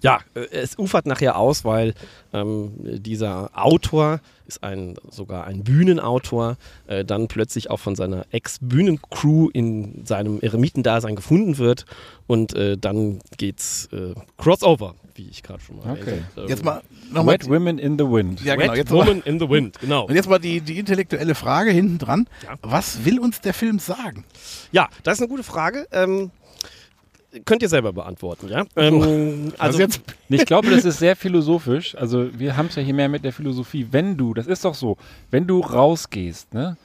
ja, 0.00 0.20
äh, 0.34 0.40
es 0.52 0.78
ufert 0.78 1.06
nachher 1.06 1.36
aus, 1.36 1.64
weil 1.64 1.94
ähm, 2.32 2.72
dieser 2.78 3.50
Autor 3.54 4.20
ist 4.46 4.62
ein 4.62 4.94
sogar 5.10 5.46
ein 5.46 5.64
Bühnenautor, 5.64 6.56
äh, 6.86 7.04
dann 7.04 7.28
plötzlich 7.28 7.70
auch 7.70 7.80
von 7.80 7.96
seiner 7.96 8.26
Ex-Bühnencrew 8.30 9.50
in 9.52 10.04
seinem 10.06 10.40
Eremitendasein 10.40 11.16
gefunden 11.16 11.58
wird 11.58 11.84
und 12.26 12.54
äh, 12.54 12.76
dann 12.78 13.20
geht's 13.36 13.88
äh, 13.92 14.14
Crossover 14.36 14.94
wie 15.18 15.28
ich 15.28 15.42
gerade 15.42 15.60
schon 15.60 15.76
mal 15.78 15.92
okay. 15.92 16.22
Ähm, 16.36 16.48
jetzt 16.48 16.64
mal 16.64 16.80
nochmal. 17.12 17.34
Wet 17.34 17.48
Women 17.48 17.78
in 17.78 17.98
the 17.98 18.04
Wind. 18.04 18.40
Ja, 18.42 18.54
genau. 18.54 18.72
Wet 18.72 18.90
Women 18.90 19.22
in 19.22 19.40
the 19.40 19.50
Wind, 19.50 19.78
genau. 19.80 20.06
Und 20.06 20.14
jetzt 20.14 20.28
mal 20.28 20.38
die, 20.38 20.60
die 20.60 20.78
intellektuelle 20.78 21.34
Frage 21.34 21.72
hinten 21.72 21.98
dran. 21.98 22.28
Ja. 22.44 22.54
Was 22.62 23.04
will 23.04 23.18
uns 23.18 23.40
der 23.40 23.52
Film 23.52 23.80
sagen? 23.80 24.24
Ja, 24.70 24.88
das 25.02 25.14
ist 25.14 25.20
eine 25.20 25.28
gute 25.28 25.42
Frage. 25.42 25.88
Ähm, 25.90 26.30
könnt 27.44 27.62
ihr 27.62 27.68
selber 27.68 27.92
beantworten, 27.92 28.48
ja? 28.48 28.64
Ähm, 28.76 29.52
also, 29.58 29.58
also 29.58 29.78
jetzt, 29.78 30.00
ich 30.28 30.46
glaube, 30.46 30.70
das 30.70 30.84
ist 30.84 30.98
sehr 30.98 31.16
philosophisch. 31.16 31.94
Also 31.96 32.28
wir 32.38 32.56
haben 32.56 32.66
es 32.66 32.76
ja 32.76 32.82
hier 32.82 32.94
mehr 32.94 33.08
mit 33.08 33.24
der 33.24 33.32
Philosophie. 33.32 33.86
Wenn 33.90 34.16
du, 34.16 34.34
das 34.34 34.46
ist 34.46 34.64
doch 34.64 34.74
so, 34.74 34.96
wenn 35.30 35.46
du 35.46 35.60
rausgehst, 35.60 36.54
ne? 36.54 36.76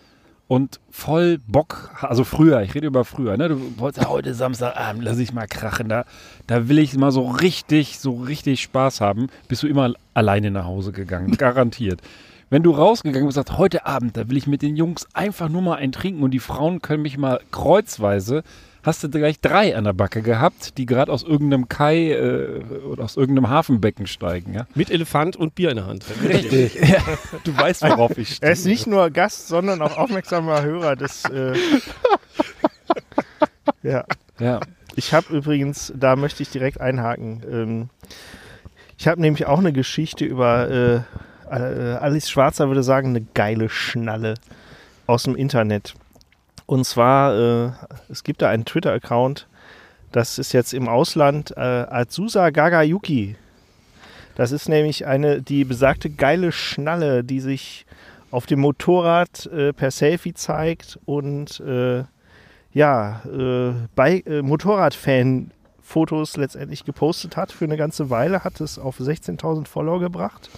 und 0.47 0.79
voll 0.91 1.39
Bock, 1.47 1.89
also 2.01 2.23
früher, 2.23 2.61
ich 2.61 2.75
rede 2.75 2.87
über 2.87 3.05
früher, 3.05 3.37
ne? 3.37 3.49
Du 3.49 3.79
wolltest 3.79 4.03
ja 4.03 4.09
heute 4.11 4.33
Samstagabend, 4.33 5.03
lass 5.03 5.17
ich 5.17 5.33
mal 5.33 5.47
krachen, 5.47 5.89
da, 5.89 6.05
da 6.47 6.67
will 6.67 6.79
ich 6.79 6.95
mal 6.95 7.11
so 7.11 7.27
richtig, 7.27 7.99
so 7.99 8.17
richtig 8.17 8.61
Spaß 8.61 9.01
haben, 9.01 9.29
bist 9.47 9.63
du 9.63 9.67
immer 9.67 9.93
alleine 10.13 10.51
nach 10.51 10.65
Hause 10.65 10.91
gegangen, 10.91 11.31
garantiert. 11.37 12.01
Wenn 12.49 12.61
du 12.61 12.71
rausgegangen 12.71 13.25
bist 13.25 13.37
und 13.37 13.47
sagst, 13.47 13.57
heute 13.57 13.85
Abend, 13.87 14.15
da 14.15 14.29
will 14.29 14.37
ich 14.37 14.45
mit 14.45 14.61
den 14.61 14.75
Jungs 14.75 15.07
einfach 15.13 15.49
nur 15.49 15.63
mal 15.63 15.75
ein 15.77 15.91
trinken 15.91 16.21
und 16.21 16.31
die 16.31 16.39
Frauen 16.39 16.81
können 16.83 17.01
mich 17.01 17.17
mal 17.17 17.39
kreuzweise 17.51 18.43
hast 18.84 19.03
du 19.03 19.09
gleich 19.09 19.39
drei 19.39 19.75
an 19.75 19.86
der 19.86 19.93
Backe 19.93 20.21
gehabt, 20.21 20.77
die 20.77 20.86
gerade 20.86 21.11
aus 21.11 21.23
irgendeinem 21.23 21.69
Kai 21.69 22.11
äh, 22.11 22.61
oder 22.88 23.05
aus 23.05 23.17
irgendeinem 23.17 23.49
Hafenbecken 23.49 24.07
steigen. 24.07 24.53
Ja? 24.53 24.67
Mit 24.75 24.91
Elefant 24.91 25.36
und 25.36 25.55
Bier 25.55 25.71
in 25.71 25.77
der 25.77 25.88
Hand. 25.88 26.05
Richtig. 26.23 26.75
ja. 26.81 27.01
Du 27.43 27.57
weißt, 27.57 27.84
worauf 27.84 28.17
ich 28.17 28.36
stehe. 28.36 28.49
Er 28.49 28.53
ist 28.53 28.65
nicht 28.65 28.86
nur 28.86 29.09
Gast, 29.09 29.47
sondern 29.47 29.81
auch 29.81 29.97
aufmerksamer 29.97 30.61
Hörer 30.61 30.95
des. 30.95 31.25
Äh 31.25 31.53
ja. 33.84 34.05
ja. 34.39 34.59
Ich 34.95 35.13
habe 35.13 35.34
übrigens, 35.36 35.91
da 35.95 36.15
möchte 36.15 36.43
ich 36.43 36.49
direkt 36.49 36.79
einhaken. 36.79 37.41
Ähm, 37.49 37.89
ich 38.97 39.07
habe 39.07 39.21
nämlich 39.21 39.47
auch 39.47 39.59
eine 39.59 39.73
Geschichte 39.73 40.25
über 40.25 40.69
äh, 40.69 40.95
äh, 41.49 41.95
Alice 41.95 42.29
Schwarzer 42.29 42.67
würde 42.67 42.84
sagen, 42.84 43.09
eine 43.09 43.25
geile 43.34 43.69
Schnalle 43.69 44.36
aus 45.07 45.23
dem 45.23 45.36
Internet. 45.36 45.95
Und 46.66 46.86
zwar, 46.86 47.36
äh, 47.36 47.72
es 48.09 48.24
gibt 48.24 48.41
da 48.41 48.49
einen 48.49 48.66
Twitter-Account, 48.66 49.47
das 50.11 50.38
ist 50.38 50.53
jetzt 50.53 50.74
im 50.74 50.88
Ausland 50.88 51.51
äh, 51.57 51.59
Azusa 51.59 52.51
Gagayuki. 52.51 53.36
Das 54.36 54.51
ist 54.51 54.70
nämlich 54.70 55.05
eine, 55.05 55.41
die 55.41 55.66
besagte 55.66 56.09
geile 56.09 56.51
Schnalle, 56.51 57.24
die 57.24 57.39
sich 57.39 57.86
auf 58.32 58.45
dem 58.45 58.61
Motorrad 58.61 59.47
äh, 59.47 59.74
per 59.74 59.91
Selfie 59.91 60.34
zeigt 60.34 60.99
und 61.05 61.59
äh, 61.59 62.03
ja, 62.74 63.22
äh, 63.26 63.74
bei 63.95 64.24
äh, 64.26 64.41
Motorradfan-Fotos 64.41 66.38
letztendlich 66.38 66.86
gepostet 66.86 67.38
hat 67.38 67.51
für 67.51 67.66
eine 67.66 67.78
ganze 67.78 68.09
Weile, 68.09 68.43
hat 68.43 68.61
es 68.61 68.80
auf 68.80 68.99
16.000 68.99 69.68
Follower 69.68 69.99
gebracht. 69.99 70.49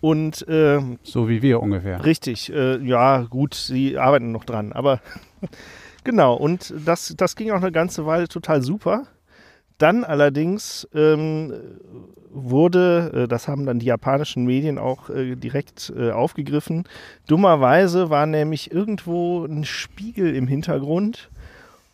Und 0.00 0.46
äh, 0.48 0.80
so 1.02 1.28
wie 1.28 1.42
wir 1.42 1.62
ungefähr. 1.62 2.04
Richtig, 2.04 2.52
äh, 2.52 2.78
ja, 2.78 3.22
gut, 3.22 3.54
sie 3.54 3.98
arbeiten 3.98 4.32
noch 4.32 4.44
dran, 4.44 4.72
aber 4.72 5.00
genau, 6.04 6.34
und 6.34 6.72
das, 6.84 7.14
das 7.16 7.36
ging 7.36 7.50
auch 7.50 7.62
eine 7.62 7.72
ganze 7.72 8.06
Weile 8.06 8.28
total 8.28 8.62
super. 8.62 9.06
Dann 9.78 10.04
allerdings 10.04 10.88
ähm, 10.94 11.52
wurde, 12.30 13.24
äh, 13.24 13.28
das 13.28 13.48
haben 13.48 13.66
dann 13.66 13.78
die 13.78 13.86
japanischen 13.86 14.44
Medien 14.44 14.78
auch 14.78 15.10
äh, 15.10 15.34
direkt 15.36 15.92
äh, 15.96 16.10
aufgegriffen, 16.10 16.84
dummerweise 17.26 18.10
war 18.10 18.26
nämlich 18.26 18.70
irgendwo 18.72 19.44
ein 19.44 19.64
Spiegel 19.64 20.34
im 20.34 20.46
Hintergrund 20.46 21.30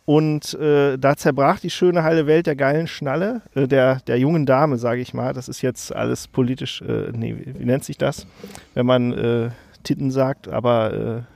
und 0.05 0.55
äh, 0.55 0.99
da 0.99 1.17
zerbrach 1.17 1.61
die 1.61 1.71
schöne 1.71 2.03
heile 2.03 2.27
Welt 2.27 2.47
der 2.47 2.57
geilen 2.57 2.89
Schnalle, 2.89 3.43
äh, 3.55 3.69
der, 3.69 4.01
der 4.07 4.19
jungen 4.19 4.47
Dame, 4.47 4.77
sage 4.77 5.01
ich 5.01 5.15
mal. 5.15 5.33
Das 5.33 5.49
ist 5.49 5.63
jetzt 5.63 5.95
alles 5.95 6.27
politisch, 6.27 6.83
äh, 6.83 7.11
nee, 7.13 7.37
wie, 7.39 7.61
wie, 7.61 7.65
nennt 7.65 7.85
sich 7.85 7.99
das, 7.99 8.27
wenn 8.75 8.87
man 8.87 9.13
äh, 9.13 9.51
Titten 9.85 10.11
sagt, 10.11 10.49
aber 10.49 10.93
äh, 10.93 11.33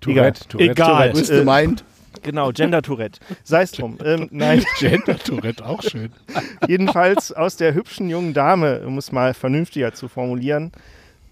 Tourette, 0.00 0.46
Tourette, 0.48 0.72
egal. 0.72 1.12
Tourette, 1.12 1.40
äh, 1.40 1.44
meint. 1.44 1.84
Genau, 2.22 2.50
Gender 2.50 2.82
Tourette. 2.82 3.20
Sei 3.44 3.62
es 3.62 3.72
drum. 3.72 3.98
Ähm, 4.04 4.28
nein. 4.30 4.64
Gender 4.78 5.18
Tourette, 5.18 5.64
auch 5.64 5.82
schön. 5.82 6.10
Jedenfalls 6.68 7.32
aus 7.32 7.56
der 7.56 7.74
hübschen 7.74 8.08
jungen 8.08 8.34
Dame, 8.34 8.80
um 8.86 8.98
es 8.98 9.12
mal 9.12 9.32
vernünftiger 9.32 9.92
zu 9.94 10.08
formulieren, 10.08 10.72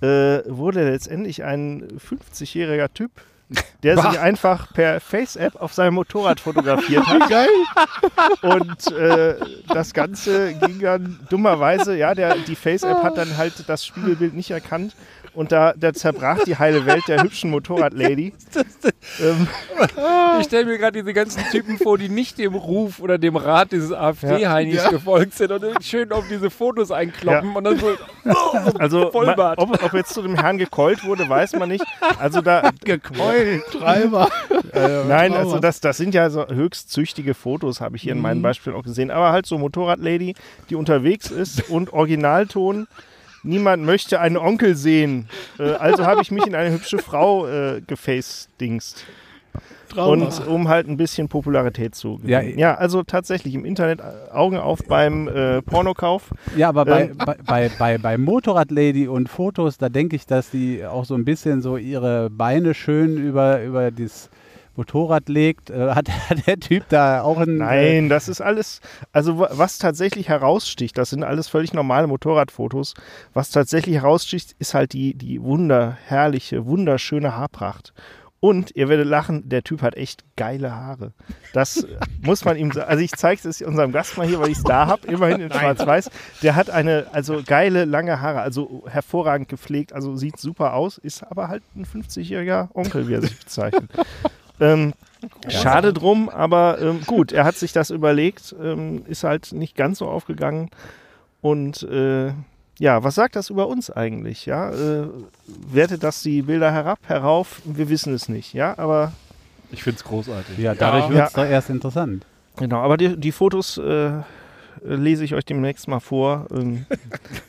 äh, 0.00 0.40
wurde 0.46 0.88
letztendlich 0.90 1.42
ein 1.42 1.88
50-jähriger 1.98 2.92
Typ 2.92 3.10
der 3.82 3.98
sich 3.98 4.18
einfach 4.18 4.72
per 4.72 5.00
Face-App 5.00 5.56
auf 5.60 5.72
seinem 5.72 5.94
Motorrad 5.94 6.40
fotografiert 6.40 7.06
hat. 7.06 7.28
Geil! 7.28 7.48
Und 8.42 8.92
äh, 8.92 9.36
das 9.68 9.92
Ganze 9.92 10.54
ging 10.54 10.80
dann 10.80 11.20
dummerweise, 11.28 11.96
ja, 11.96 12.14
der, 12.14 12.36
die 12.36 12.56
Face-App 12.56 13.02
hat 13.02 13.18
dann 13.18 13.36
halt 13.36 13.68
das 13.68 13.84
Spiegelbild 13.84 14.34
nicht 14.34 14.50
erkannt 14.50 14.94
und 15.34 15.52
da, 15.52 15.74
da 15.76 15.92
zerbrach 15.92 16.44
die 16.44 16.56
heile 16.56 16.86
Welt 16.86 17.02
der 17.08 17.22
hübschen 17.22 17.50
Motorradlady. 17.50 18.32
ähm. 19.20 19.48
Ich 20.40 20.46
stelle 20.46 20.64
mir 20.64 20.78
gerade 20.78 21.00
diese 21.00 21.12
ganzen 21.12 21.42
Typen 21.50 21.78
vor, 21.78 21.96
die 21.96 22.08
nicht 22.08 22.38
dem 22.38 22.54
Ruf 22.54 23.00
oder 23.00 23.18
dem 23.18 23.36
Rat 23.36 23.72
dieses 23.72 23.92
AfD-Heinis 23.92 24.76
ja. 24.76 24.90
gefolgt 24.90 25.34
sind 25.34 25.52
und 25.52 25.84
schön 25.84 26.10
auf 26.12 26.24
diese 26.28 26.50
Fotos 26.50 26.90
einkloppen 26.90 27.50
ja. 27.50 27.56
und 27.56 27.64
dann 27.64 27.78
so 27.78 27.86
oh, 28.24 28.70
also 28.78 29.10
Vollbart. 29.10 29.58
Ob, 29.58 29.82
ob, 29.82 29.92
jetzt 29.94 30.12
zu 30.12 30.22
dem 30.22 30.34
Herrn 30.34 30.58
gekeult 30.58 31.04
wurde, 31.04 31.28
weiß 31.28 31.54
man 31.54 31.68
nicht. 31.68 31.84
Also 32.18 32.40
da 32.40 32.70
gekeult, 32.84 33.64
Treiber. 33.70 34.28
Äh, 34.72 35.04
Nein, 35.04 35.34
also 35.34 35.58
das, 35.58 35.80
das 35.80 35.96
sind 35.96 36.14
ja 36.14 36.30
so 36.30 36.46
höchst 36.46 36.90
züchtige 36.90 37.34
Fotos, 37.34 37.80
habe 37.80 37.96
ich 37.96 38.02
hier 38.02 38.12
in 38.12 38.20
meinen 38.20 38.38
mhm. 38.38 38.42
Beispielen 38.42 38.76
auch 38.76 38.82
gesehen. 38.82 39.10
Aber 39.10 39.30
halt 39.30 39.46
so 39.46 39.58
Motorradlady, 39.58 40.34
die 40.70 40.74
unterwegs 40.74 41.30
ist 41.30 41.70
und 41.70 41.92
Originalton 41.92 42.86
niemand 43.44 43.84
möchte 43.84 44.20
einen 44.20 44.36
Onkel 44.36 44.74
sehen. 44.74 45.28
Äh, 45.58 45.72
also 45.72 46.04
habe 46.06 46.22
ich 46.22 46.30
mich 46.30 46.46
in 46.46 46.54
eine 46.54 46.72
hübsche 46.72 46.98
Frau 46.98 47.46
äh, 47.46 47.80
gefacedingst. 47.86 49.04
Und 49.96 50.46
um 50.48 50.68
halt 50.68 50.88
ein 50.88 50.96
bisschen 50.96 51.28
Popularität 51.28 51.94
zu 51.94 52.16
gewinnen. 52.16 52.58
Ja, 52.58 52.70
ja, 52.70 52.74
also 52.74 53.04
tatsächlich 53.04 53.54
im 53.54 53.64
Internet 53.64 54.00
äh, 54.00 54.32
Augen 54.32 54.56
auf 54.56 54.80
beim 54.88 55.28
äh, 55.28 55.62
Pornokauf. 55.62 56.30
Ja, 56.56 56.68
aber 56.68 56.84
bei, 56.84 57.02
ähm, 57.02 57.18
bei, 57.18 57.36
bei, 57.44 57.70
bei, 57.78 57.98
bei 57.98 58.18
Motorradlady 58.18 59.06
und 59.06 59.28
Fotos, 59.28 59.78
da 59.78 59.88
denke 59.88 60.16
ich, 60.16 60.26
dass 60.26 60.50
die 60.50 60.84
auch 60.84 61.04
so 61.04 61.14
ein 61.14 61.24
bisschen 61.24 61.62
so 61.62 61.76
ihre 61.76 62.28
Beine 62.30 62.74
schön 62.74 63.16
über, 63.16 63.62
über 63.62 63.92
das 63.92 64.30
Motorrad 64.76 65.28
legt. 65.28 65.70
Äh, 65.70 65.90
hat, 65.90 66.08
hat, 66.30 66.46
der 66.46 66.60
Typ 66.60 66.84
da 66.88 67.22
auch 67.22 67.38
ein. 67.38 67.58
Nein, 67.58 68.08
das 68.08 68.28
ist 68.28 68.40
alles. 68.40 68.80
Also, 69.12 69.38
was 69.38 69.78
tatsächlich 69.78 70.28
heraussticht, 70.28 70.96
das 70.98 71.10
sind 71.10 71.24
alles 71.24 71.48
völlig 71.48 71.72
normale 71.72 72.06
Motorradfotos. 72.06 72.94
Was 73.32 73.50
tatsächlich 73.50 73.96
heraussticht, 73.96 74.54
ist 74.58 74.74
halt 74.74 74.92
die, 74.92 75.14
die 75.14 75.42
wunderherrliche, 75.42 76.66
wunderschöne 76.66 77.36
Haarpracht. 77.36 77.92
Und 78.44 78.76
ihr 78.76 78.90
werdet 78.90 79.06
lachen, 79.06 79.48
der 79.48 79.64
Typ 79.64 79.80
hat 79.80 79.96
echt 79.96 80.22
geile 80.36 80.70
Haare. 80.76 81.14
Das 81.54 81.86
muss 82.20 82.44
man 82.44 82.58
ihm 82.58 82.72
sagen. 82.72 82.90
Also 82.90 83.02
ich 83.02 83.12
zeige 83.12 83.48
es 83.48 83.62
unserem 83.62 83.90
Gast 83.90 84.18
mal 84.18 84.26
hier, 84.26 84.38
weil 84.38 84.50
ich 84.50 84.58
es 84.58 84.64
da 84.64 84.86
habe, 84.86 85.06
immerhin 85.06 85.40
in 85.40 85.50
Schwarz-Weiß. 85.50 86.10
Der 86.42 86.54
hat 86.54 86.68
eine, 86.68 87.06
also 87.12 87.40
geile, 87.42 87.86
lange 87.86 88.20
Haare, 88.20 88.42
also 88.42 88.84
hervorragend 88.86 89.48
gepflegt, 89.48 89.94
also 89.94 90.14
sieht 90.16 90.38
super 90.38 90.74
aus, 90.74 90.98
ist 90.98 91.22
aber 91.22 91.48
halt 91.48 91.62
ein 91.74 91.86
50-jähriger 91.86 92.68
Onkel, 92.74 93.08
wie 93.08 93.14
er 93.14 93.22
sich 93.22 93.38
bezeichnet. 93.38 93.90
Ähm, 94.60 94.94
schade 95.48 95.92
drum, 95.92 96.28
aber 96.28 96.80
ähm, 96.80 97.02
gut, 97.06 97.32
er 97.32 97.44
hat 97.44 97.56
sich 97.56 97.72
das 97.72 97.90
überlegt, 97.90 98.54
ähm, 98.62 99.04
ist 99.06 99.24
halt 99.24 99.52
nicht 99.52 99.76
ganz 99.76 99.98
so 99.98 100.08
aufgegangen. 100.08 100.70
Und 101.40 101.82
äh, 101.82 102.32
ja, 102.78 103.04
was 103.04 103.14
sagt 103.14 103.36
das 103.36 103.50
über 103.50 103.68
uns 103.68 103.90
eigentlich? 103.90 104.46
Ja, 104.46 104.70
äh, 104.70 105.06
wertet 105.46 106.02
das 106.02 106.22
die 106.22 106.42
Bilder 106.42 106.72
herab, 106.72 106.98
herauf? 107.06 107.60
Wir 107.64 107.88
wissen 107.88 108.14
es 108.14 108.28
nicht, 108.28 108.52
ja, 108.54 108.76
aber. 108.78 109.12
Ich 109.70 109.82
finde 109.82 109.98
es 109.98 110.04
großartig. 110.04 110.58
Ja, 110.58 110.74
dadurch 110.74 111.04
ja. 111.04 111.10
wird 111.10 111.28
es 111.28 111.32
ja. 111.34 111.42
doch 111.42 111.50
erst 111.50 111.70
interessant. 111.70 112.26
Genau, 112.56 112.78
aber 112.80 112.96
die, 112.96 113.16
die 113.16 113.32
Fotos 113.32 113.78
äh, 113.78 114.12
lese 114.84 115.24
ich 115.24 115.34
euch 115.34 115.44
demnächst 115.44 115.88
mal 115.88 116.00
vor. 116.00 116.46
Ähm, 116.52 116.86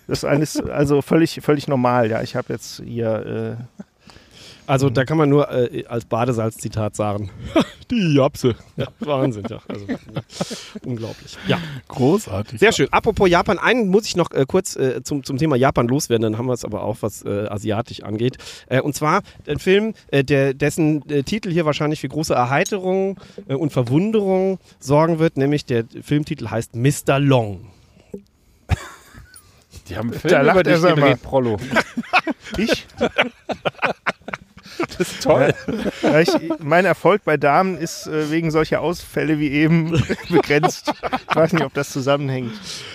das 0.07 0.19
ist 0.19 0.25
alles, 0.25 0.59
also 0.61 1.01
völlig, 1.01 1.39
völlig 1.41 1.67
normal, 1.67 2.09
ja. 2.09 2.21
Ich 2.21 2.35
habe 2.35 2.53
jetzt 2.53 2.81
hier 2.83 3.57
äh, 3.59 3.83
also 4.67 4.89
da 4.89 5.05
kann 5.05 5.17
man 5.17 5.29
nur 5.29 5.51
äh, 5.51 5.85
als 5.87 6.05
Badesalz-Zitat 6.05 6.95
sagen, 6.95 7.29
die 7.91 8.15
Japse. 8.15 8.55
Ja, 8.77 8.87
Wahnsinn, 8.99 9.45
ja. 9.49 9.59
Also. 9.67 9.85
Unglaublich. 10.85 11.37
Ja. 11.47 11.59
Großartig. 11.87 12.59
Sehr 12.59 12.71
schön. 12.71 12.87
Apropos 12.91 13.29
Japan, 13.29 13.59
einen 13.59 13.89
muss 13.89 14.07
ich 14.07 14.15
noch 14.15 14.31
äh, 14.31 14.45
kurz 14.47 14.75
äh, 14.75 15.03
zum, 15.03 15.23
zum 15.23 15.37
Thema 15.37 15.55
Japan 15.55 15.87
loswerden, 15.87 16.23
dann 16.23 16.37
haben 16.37 16.47
wir 16.47 16.53
es 16.53 16.65
aber 16.65 16.83
auch, 16.83 16.97
was 17.01 17.23
äh, 17.23 17.47
asiatisch 17.47 18.03
angeht. 18.03 18.37
Äh, 18.67 18.81
und 18.81 18.95
zwar 18.95 19.21
ein 19.47 19.59
Film, 19.59 19.93
äh, 20.11 20.23
der, 20.23 20.53
dessen 20.53 21.03
Titel 21.25 21.51
hier 21.51 21.65
wahrscheinlich 21.65 22.01
für 22.01 22.07
große 22.07 22.33
Erheiterung 22.33 23.19
und 23.47 23.71
Verwunderung 23.71 24.59
sorgen 24.79 25.19
wird, 25.19 25.37
nämlich 25.37 25.65
der 25.65 25.85
Filmtitel 26.01 26.49
heißt 26.49 26.75
Mr. 26.75 27.19
Long. 27.19 27.67
Die 29.89 29.95
haben 29.95 30.11
einen 30.11 30.19
Film 30.19 30.31
da 30.31 30.51
über 30.51 30.63
dich 30.63 30.81
gedreht, 30.81 31.21
Prollo. 31.21 31.57
ich? 32.57 32.87
Das 34.97 34.99
ist 34.99 35.23
toll. 35.23 35.53
Ja, 36.01 36.19
ich, 36.19 36.29
mein 36.59 36.85
Erfolg 36.85 37.23
bei 37.23 37.37
Damen 37.37 37.77
ist 37.77 38.07
äh, 38.07 38.29
wegen 38.31 38.51
solcher 38.51 38.81
Ausfälle 38.81 39.39
wie 39.39 39.49
eben 39.49 39.91
begrenzt. 40.29 40.93
Ich 41.29 41.35
weiß 41.35 41.53
nicht, 41.53 41.63
ob 41.63 41.73
das 41.73 41.89
zusammenhängt. 41.89 42.53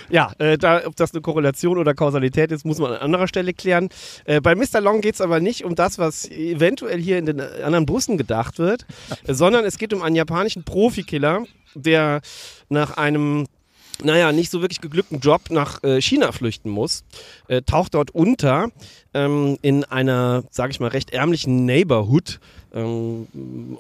Ja, 0.09 0.33
äh, 0.39 0.59
da, 0.59 0.87
ob 0.87 0.97
das 0.97 1.13
eine 1.13 1.21
Korrelation 1.21 1.79
oder 1.79 1.95
Kausalität 1.95 2.53
ist, 2.53 2.65
muss 2.65 2.79
man 2.79 2.93
an 2.93 2.99
anderer 2.99 3.29
Stelle 3.29 3.53
klären. 3.53 3.89
Äh, 4.25 4.41
bei 4.41 4.55
Mr. 4.55 4.81
Long 4.81 5.01
geht 5.01 5.15
es 5.15 5.21
aber 5.21 5.41
nicht 5.41 5.65
um 5.65 5.75
das, 5.75 5.99
was 5.99 6.29
eventuell 6.31 7.01
hier 7.01 7.19
in 7.19 7.27
den 7.27 7.41
anderen 7.41 7.87
Bussen 7.87 8.19
gedacht 8.19 8.59
wird, 8.59 8.87
sondern 9.27 9.65
es 9.65 9.79
geht 9.79 9.93
um 9.93 10.03
einen 10.03 10.17
japanischen 10.17 10.65
Profikiller, 10.65 11.45
der 11.75 12.21
nach 12.69 12.97
einem 12.97 13.47
naja, 14.05 14.33
nicht 14.33 14.51
so 14.51 14.61
wirklich 14.61 14.81
geglückten 14.81 15.21
Job 15.21 15.43
nach 15.51 15.83
äh, 15.83 16.01
China 16.01 16.33
flüchten 16.33 16.71
muss, 16.71 17.05
äh, 17.49 17.63
taucht 17.63 17.95
dort 17.95 18.11
unter 18.13 18.71
ähm, 19.15 19.59
in 19.63 19.85
einer, 19.85 20.45
sage 20.51 20.71
ich 20.71 20.81
mal, 20.81 20.89
recht 20.89 21.11
ärmlichen 21.11 21.65
Neighborhood. 21.67 22.41
Ähm, 22.73 23.27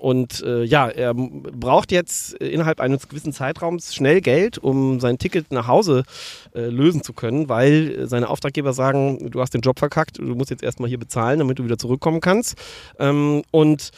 und 0.00 0.42
äh, 0.42 0.64
ja, 0.64 0.88
er 0.88 1.14
braucht 1.14 1.92
jetzt 1.92 2.34
innerhalb 2.34 2.80
eines 2.80 3.08
gewissen 3.08 3.32
Zeitraums 3.32 3.94
schnell 3.94 4.20
Geld, 4.20 4.58
um 4.58 4.98
sein 4.98 5.18
Ticket 5.18 5.52
nach 5.52 5.68
Hause 5.68 6.02
äh, 6.54 6.62
lösen 6.62 7.02
zu 7.02 7.12
können, 7.12 7.48
weil 7.48 8.08
seine 8.08 8.28
Auftraggeber 8.28 8.72
sagen, 8.72 9.30
du 9.30 9.40
hast 9.40 9.54
den 9.54 9.60
Job 9.60 9.78
verkackt, 9.78 10.18
du 10.18 10.34
musst 10.34 10.50
jetzt 10.50 10.64
erstmal 10.64 10.88
hier 10.88 10.98
bezahlen, 10.98 11.38
damit 11.38 11.58
du 11.58 11.64
wieder 11.64 11.78
zurückkommen 11.78 12.20
kannst. 12.20 12.56
Ähm, 12.98 13.42
und 13.52 13.90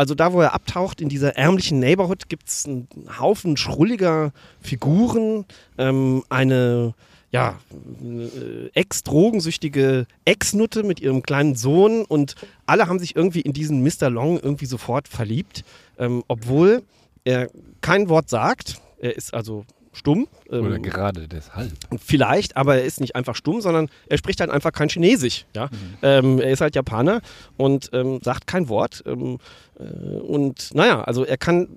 also 0.00 0.14
da, 0.14 0.32
wo 0.32 0.40
er 0.40 0.54
abtaucht, 0.54 1.02
in 1.02 1.10
dieser 1.10 1.36
ärmlichen 1.36 1.78
Neighborhood, 1.78 2.30
gibt 2.30 2.48
es 2.48 2.64
einen 2.64 2.88
Haufen 3.18 3.58
schrulliger 3.58 4.32
Figuren, 4.62 5.44
ähm, 5.76 6.24
eine 6.30 6.94
ja, 7.30 7.58
äh, 8.02 8.68
ex-drogensüchtige 8.72 10.06
Ex-Nutte 10.24 10.84
mit 10.84 11.00
ihrem 11.00 11.20
kleinen 11.20 11.54
Sohn 11.54 12.06
und 12.06 12.34
alle 12.64 12.88
haben 12.88 12.98
sich 12.98 13.14
irgendwie 13.14 13.42
in 13.42 13.52
diesen 13.52 13.82
Mr. 13.82 14.08
Long 14.08 14.40
irgendwie 14.40 14.64
sofort 14.64 15.06
verliebt, 15.06 15.64
ähm, 15.98 16.24
obwohl 16.28 16.82
er 17.24 17.50
kein 17.82 18.08
Wort 18.08 18.30
sagt. 18.30 18.80
Er 19.00 19.14
ist 19.14 19.34
also 19.34 19.66
stumm. 19.92 20.28
Oder 20.48 20.76
ähm, 20.76 20.82
gerade 20.82 21.28
deshalb. 21.28 21.72
Vielleicht, 21.98 22.56
aber 22.56 22.76
er 22.76 22.84
ist 22.84 23.00
nicht 23.00 23.16
einfach 23.16 23.34
stumm, 23.34 23.60
sondern 23.60 23.88
er 24.08 24.18
spricht 24.18 24.40
halt 24.40 24.50
einfach 24.50 24.72
kein 24.72 24.88
Chinesisch. 24.88 25.46
Ja? 25.54 25.66
Mhm. 25.66 25.70
Ähm, 26.02 26.40
er 26.40 26.50
ist 26.50 26.60
halt 26.60 26.74
Japaner 26.74 27.20
und 27.56 27.90
ähm, 27.92 28.20
sagt 28.22 28.46
kein 28.46 28.68
Wort. 28.68 29.02
Ähm, 29.06 29.38
äh, 29.78 29.82
und 29.82 30.74
naja, 30.74 31.02
also 31.02 31.24
er 31.24 31.36
kann, 31.36 31.68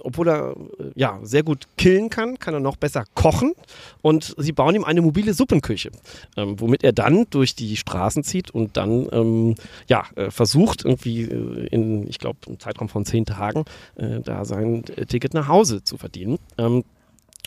obwohl 0.00 0.28
er 0.28 0.54
äh, 0.78 0.84
ja 0.94 1.18
sehr 1.22 1.42
gut 1.42 1.66
killen 1.76 2.10
kann, 2.10 2.38
kann 2.38 2.54
er 2.54 2.60
noch 2.60 2.76
besser 2.76 3.04
kochen. 3.14 3.54
Und 4.02 4.34
sie 4.38 4.52
bauen 4.52 4.74
ihm 4.74 4.84
eine 4.84 5.02
mobile 5.02 5.34
Suppenküche, 5.34 5.90
ähm, 6.36 6.60
womit 6.60 6.84
er 6.84 6.92
dann 6.92 7.26
durch 7.30 7.54
die 7.54 7.76
Straßen 7.76 8.22
zieht 8.22 8.50
und 8.50 8.76
dann 8.76 9.08
ähm, 9.12 9.54
ja 9.88 10.04
äh, 10.14 10.30
versucht 10.30 10.84
irgendwie 10.84 11.22
äh, 11.22 11.66
in, 11.70 12.08
ich 12.08 12.18
glaube, 12.18 12.38
einem 12.46 12.60
Zeitraum 12.60 12.88
von 12.88 13.04
zehn 13.04 13.26
Tagen 13.26 13.64
äh, 13.96 14.20
da 14.20 14.44
sein 14.44 14.84
Ticket 15.08 15.34
nach 15.34 15.48
Hause 15.48 15.82
zu 15.82 15.96
verdienen. 15.96 16.38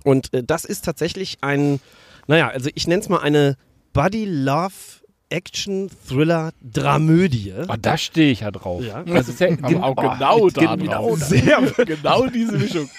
Und 0.04 0.34
äh, 0.34 0.44
das 0.44 0.66
ist 0.66 0.86
tatsächlich 0.86 1.38
ein, 1.42 1.80
naja, 2.28 2.50
also 2.50 2.70
ich 2.74 2.88
nenne 2.88 3.02
es 3.02 3.10
mal 3.10 3.20
eine 3.20 3.58
Buddy 3.94 4.26
Love 4.26 5.01
Action, 5.32 5.90
Thriller, 6.08 6.52
Dramödie. 6.62 7.54
Oh, 7.68 7.76
da 7.82 7.98
stehe 7.98 8.32
ich 8.32 8.42
ja 8.42 8.52
drauf. 8.52 8.84
Ja. 8.84 9.04
Das 9.04 9.30
ist 9.30 9.40
ja 9.40 9.50
Aber 9.62 9.84
auch 9.84 9.96
genau 9.96 10.38
oh, 10.40 10.50
da 10.50 10.76
genau, 10.76 11.16
sehr, 11.16 11.62
genau 11.86 12.28
diese 12.28 12.58
Mischung. 12.58 12.90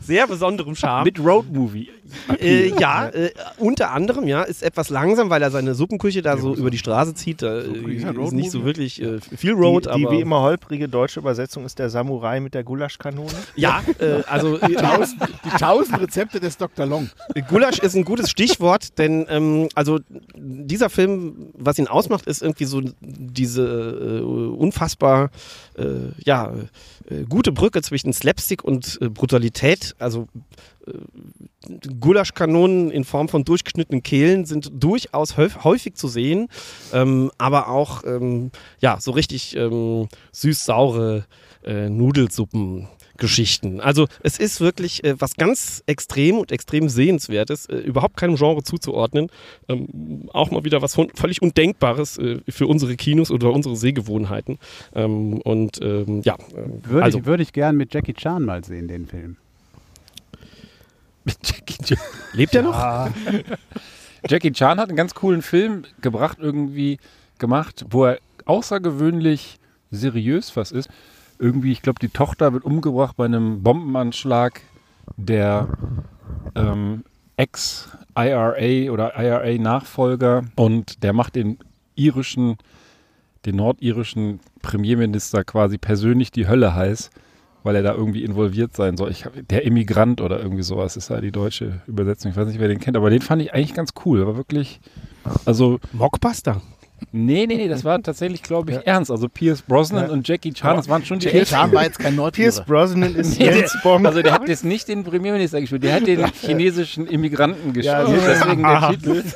Sehr 0.00 0.26
besonderem 0.26 0.74
Charme. 0.74 1.04
Mit 1.04 1.18
Roadmovie. 1.18 1.88
Äh, 2.40 2.72
ja, 2.78 3.08
äh, 3.08 3.30
unter 3.58 3.90
anderem, 3.92 4.26
ja, 4.26 4.42
ist 4.42 4.62
etwas 4.62 4.88
langsam, 4.88 5.30
weil 5.30 5.42
er 5.42 5.50
seine 5.50 5.74
Suppenküche 5.74 6.22
da 6.22 6.36
so 6.36 6.54
über 6.54 6.70
die 6.70 6.78
Straße 6.78 7.14
zieht. 7.14 7.42
Da 7.42 7.62
so 7.62 7.72
äh, 7.86 7.94
ist 7.94 8.32
nicht 8.32 8.50
so 8.50 8.64
wirklich 8.64 9.02
äh, 9.02 9.20
viel 9.20 9.52
Road. 9.52 9.86
Die, 9.86 9.98
die 9.98 10.10
wie 10.10 10.20
immer 10.20 10.40
holprige 10.40 10.88
deutsche 10.88 11.20
Übersetzung 11.20 11.64
ist 11.64 11.78
der 11.78 11.90
Samurai 11.90 12.40
mit 12.40 12.54
der 12.54 12.64
Gulaschkanone. 12.64 13.28
Ja, 13.56 13.82
äh, 13.98 14.22
also 14.26 14.58
die 14.58 14.74
tausend, 14.74 15.22
die 15.44 15.58
tausend 15.58 16.00
Rezepte 16.00 16.40
des 16.40 16.56
Dr. 16.56 16.86
Long. 16.86 17.10
Gulasch 17.48 17.78
ist 17.78 17.94
ein 17.94 18.04
gutes 18.04 18.30
Stichwort, 18.30 18.98
denn 18.98 19.26
ähm, 19.28 19.68
also 19.74 20.00
dieser 20.34 20.90
Film, 20.90 21.50
was 21.54 21.77
ihn 21.78 21.86
ausmacht, 21.86 22.26
ist 22.26 22.42
irgendwie 22.42 22.64
so 22.64 22.82
diese 23.00 23.62
äh, 23.62 24.22
unfassbar 24.22 25.30
äh, 25.76 26.12
ja, 26.24 26.52
äh, 27.08 27.24
gute 27.28 27.52
Brücke 27.52 27.82
zwischen 27.82 28.12
Slapstick 28.12 28.64
und 28.64 28.98
äh, 29.00 29.08
Brutalität. 29.08 29.94
Also 29.98 30.28
äh, 30.86 30.92
Gulaschkanonen 32.00 32.90
in 32.90 33.04
Form 33.04 33.28
von 33.28 33.44
durchgeschnittenen 33.44 34.02
Kehlen 34.02 34.46
sind 34.46 34.70
durchaus 34.72 35.36
häufig 35.36 35.94
zu 35.94 36.08
sehen, 36.08 36.48
ähm, 36.92 37.30
aber 37.38 37.68
auch 37.68 38.04
ähm, 38.04 38.50
ja, 38.80 38.98
so 39.00 39.10
richtig 39.10 39.56
ähm, 39.56 40.08
süß-saure 40.32 41.26
äh, 41.64 41.88
Nudelsuppen 41.90 42.88
Geschichten. 43.18 43.80
Also 43.80 44.06
es 44.22 44.38
ist 44.38 44.60
wirklich 44.60 45.04
äh, 45.04 45.20
was 45.20 45.34
ganz 45.34 45.82
extrem 45.86 46.38
und 46.38 46.52
extrem 46.52 46.88
sehenswertes, 46.88 47.66
äh, 47.66 47.76
überhaupt 47.76 48.16
keinem 48.16 48.36
Genre 48.36 48.62
zuzuordnen. 48.62 49.28
Ähm, 49.68 50.28
auch 50.32 50.50
mal 50.50 50.64
wieder 50.64 50.80
was 50.80 50.94
von, 50.94 51.10
völlig 51.14 51.42
Undenkbares 51.42 52.16
äh, 52.18 52.40
für 52.48 52.66
unsere 52.66 52.96
Kinos 52.96 53.30
oder 53.30 53.52
unsere 53.52 53.76
Sehgewohnheiten. 53.76 54.58
Ähm, 54.94 55.40
und 55.42 55.80
ähm, 55.82 56.22
ja. 56.24 56.34
Äh, 56.34 56.88
würde, 56.88 57.02
also. 57.02 57.18
ich, 57.18 57.26
würde 57.26 57.42
ich 57.42 57.52
gern 57.52 57.76
mit 57.76 57.92
Jackie 57.92 58.14
Chan 58.14 58.42
mal 58.44 58.64
sehen, 58.64 58.88
den 58.88 59.06
Film. 59.06 59.36
Mit 61.24 61.36
Jackie 61.42 61.82
Chan? 61.82 61.98
Lebt 62.32 62.54
er 62.54 62.62
noch? 62.62 63.10
Jackie 64.28 64.52
Chan 64.52 64.78
hat 64.78 64.88
einen 64.88 64.96
ganz 64.96 65.14
coolen 65.14 65.42
Film 65.42 65.84
gebracht, 66.00 66.38
irgendwie 66.40 66.98
gemacht, 67.38 67.84
wo 67.90 68.04
er 68.06 68.18
außergewöhnlich 68.44 69.58
seriös 69.90 70.56
was 70.56 70.70
ist 70.70 70.88
irgendwie, 71.38 71.72
ich 71.72 71.82
glaube, 71.82 71.98
die 72.00 72.08
Tochter 72.08 72.52
wird 72.52 72.64
umgebracht 72.64 73.16
bei 73.16 73.24
einem 73.24 73.62
Bombenanschlag 73.62 74.60
der 75.16 75.68
ähm, 76.54 77.04
Ex-IRA 77.36 78.92
oder 78.92 79.12
IRA-Nachfolger 79.16 80.44
und 80.56 81.02
der 81.02 81.12
macht 81.12 81.36
den 81.36 81.58
irischen, 81.94 82.56
den 83.46 83.56
nordirischen 83.56 84.40
Premierminister 84.62 85.44
quasi 85.44 85.78
persönlich 85.78 86.30
die 86.30 86.48
Hölle 86.48 86.74
heiß, 86.74 87.10
weil 87.62 87.76
er 87.76 87.82
da 87.82 87.94
irgendwie 87.94 88.24
involviert 88.24 88.74
sein 88.74 88.96
soll. 88.96 89.10
Ich, 89.10 89.24
der 89.50 89.64
Immigrant 89.64 90.20
oder 90.20 90.40
irgendwie 90.40 90.62
sowas 90.62 90.96
ist 90.96 91.10
ja 91.10 91.20
die 91.20 91.32
deutsche 91.32 91.82
Übersetzung. 91.86 92.30
Ich 92.30 92.36
weiß 92.36 92.48
nicht, 92.48 92.60
wer 92.60 92.68
den 92.68 92.80
kennt, 92.80 92.96
aber 92.96 93.10
den 93.10 93.22
fand 93.22 93.42
ich 93.42 93.54
eigentlich 93.54 93.74
ganz 93.74 93.92
cool. 94.04 94.26
War 94.26 94.36
wirklich, 94.36 94.80
also. 95.44 95.78
Mockbuster. 95.92 96.60
Nee, 97.12 97.46
nee, 97.46 97.56
nee, 97.56 97.68
das 97.68 97.84
war 97.84 98.02
tatsächlich, 98.02 98.42
glaube 98.42 98.70
ich, 98.70 98.76
ja. 98.76 98.82
ernst. 98.82 99.10
Also 99.10 99.28
Pierce 99.28 99.62
Brosnan 99.62 100.06
ja. 100.06 100.12
und 100.12 100.26
Jackie 100.26 100.52
Chan, 100.52 100.76
das 100.76 100.88
waren 100.88 101.04
schon 101.04 101.18
die 101.18 101.26
Jackie 101.26 101.44
Chan 101.44 101.72
war 101.72 101.84
jetzt 101.84 101.98
kein 101.98 102.16
Nordtiere. 102.16 102.50
Pierce 102.50 102.64
Brosnan 102.66 103.14
ist 103.14 103.38
nee, 103.38 103.46
Jens 103.58 103.76
Bond. 103.82 104.06
Also 104.06 104.20
der 104.20 104.32
hat 104.32 104.48
jetzt 104.48 104.64
nicht 104.64 104.88
den 104.88 105.04
Premierminister 105.04 105.60
gespielt, 105.60 105.84
der 105.84 105.94
hat 105.94 106.06
den 106.06 106.26
chinesischen 106.26 107.06
Immigranten 107.06 107.72
gespielt. 107.72 107.84
Ja, 107.84 108.04
deswegen 108.04 108.62
der 108.62 108.90
Titel. 108.90 109.24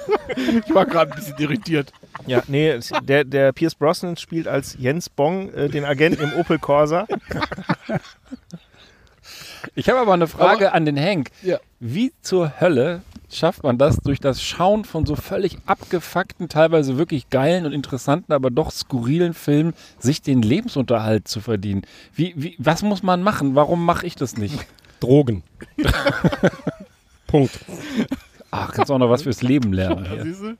Ich 0.66 0.74
war 0.74 0.86
gerade 0.86 1.12
ein 1.12 1.16
bisschen 1.16 1.36
irritiert. 1.38 1.92
Ja, 2.26 2.42
nee, 2.48 2.78
der, 3.02 3.24
der 3.24 3.52
Pierce 3.52 3.74
Brosnan 3.74 4.16
spielt 4.16 4.48
als 4.48 4.76
Jens 4.78 5.08
Bong 5.10 5.52
äh, 5.52 5.68
den 5.68 5.84
Agenten 5.84 6.22
im 6.22 6.32
Opel 6.34 6.58
Corsa. 6.58 7.06
Ich 9.74 9.88
habe 9.88 10.00
aber 10.00 10.14
eine 10.14 10.26
Frage 10.26 10.68
aber, 10.68 10.74
an 10.74 10.84
den 10.84 10.98
Hank. 10.98 11.30
Ja. 11.42 11.58
Wie 11.80 12.12
zur 12.22 12.60
Hölle 12.60 13.02
schafft 13.36 13.62
man 13.62 13.78
das 13.78 13.96
durch 13.98 14.20
das 14.20 14.42
Schauen 14.42 14.84
von 14.84 15.06
so 15.06 15.16
völlig 15.16 15.58
abgefuckten, 15.66 16.48
teilweise 16.48 16.98
wirklich 16.98 17.30
geilen 17.30 17.66
und 17.66 17.72
interessanten, 17.72 18.32
aber 18.32 18.50
doch 18.50 18.70
skurrilen 18.70 19.34
Filmen, 19.34 19.74
sich 19.98 20.22
den 20.22 20.42
Lebensunterhalt 20.42 21.28
zu 21.28 21.40
verdienen? 21.40 21.82
Wie, 22.14 22.34
wie, 22.36 22.56
was 22.58 22.82
muss 22.82 23.02
man 23.02 23.22
machen? 23.22 23.54
Warum 23.54 23.84
mache 23.84 24.06
ich 24.06 24.14
das 24.14 24.36
nicht? 24.36 24.66
Drogen. 25.00 25.42
Punkt. 27.26 27.58
Ach, 28.50 28.72
kannst 28.72 28.90
du 28.90 28.94
auch 28.94 28.98
noch 28.98 29.10
was 29.10 29.22
fürs 29.22 29.42
Leben 29.42 29.72
lernen. 29.72 30.04
Ja, 30.04 30.52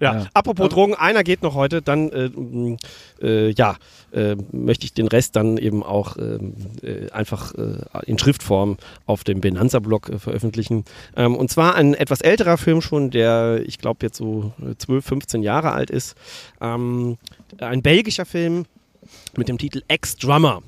Ja, 0.00 0.26
apropos 0.34 0.68
Drogen, 0.68 0.94
einer 0.94 1.24
geht 1.24 1.42
noch 1.42 1.54
heute, 1.54 1.82
dann 1.82 2.10
äh, 2.10 3.26
äh, 3.26 3.50
ja, 3.50 3.76
äh, 4.12 4.36
möchte 4.52 4.84
ich 4.84 4.92
den 4.92 5.08
Rest 5.08 5.36
dann 5.36 5.58
eben 5.58 5.82
auch 5.82 6.16
ähm, 6.16 6.54
äh, 6.82 7.10
einfach 7.10 7.54
äh, 7.54 7.78
in 8.06 8.18
Schriftform 8.18 8.76
auf 9.06 9.24
dem 9.24 9.40
Benanza-Blog 9.40 10.08
äh, 10.08 10.18
veröffentlichen. 10.18 10.84
Ähm, 11.16 11.36
und 11.36 11.50
zwar 11.50 11.74
ein 11.74 11.94
etwas 11.94 12.20
älterer 12.20 12.58
Film 12.58 12.80
schon, 12.80 13.10
der 13.10 13.62
ich 13.66 13.78
glaube 13.78 13.98
jetzt 14.02 14.18
so 14.18 14.52
12, 14.78 15.04
15 15.04 15.42
Jahre 15.42 15.72
alt 15.72 15.90
ist. 15.90 16.14
Ähm, 16.60 17.18
ein 17.58 17.82
belgischer 17.82 18.26
Film 18.26 18.66
mit 19.36 19.48
dem 19.48 19.58
Titel 19.58 19.82
Ex-Drummer. 19.88 20.62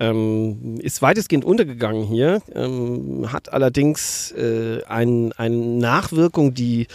Ähm, 0.00 0.78
ist 0.80 1.02
weitestgehend 1.02 1.44
untergegangen 1.44 2.04
hier, 2.04 2.40
ähm, 2.54 3.32
hat 3.32 3.52
allerdings 3.52 4.30
äh, 4.30 4.84
ein, 4.84 5.32
eine 5.32 5.56
Nachwirkung, 5.56 6.54
die 6.54 6.82
äh, 6.82 6.86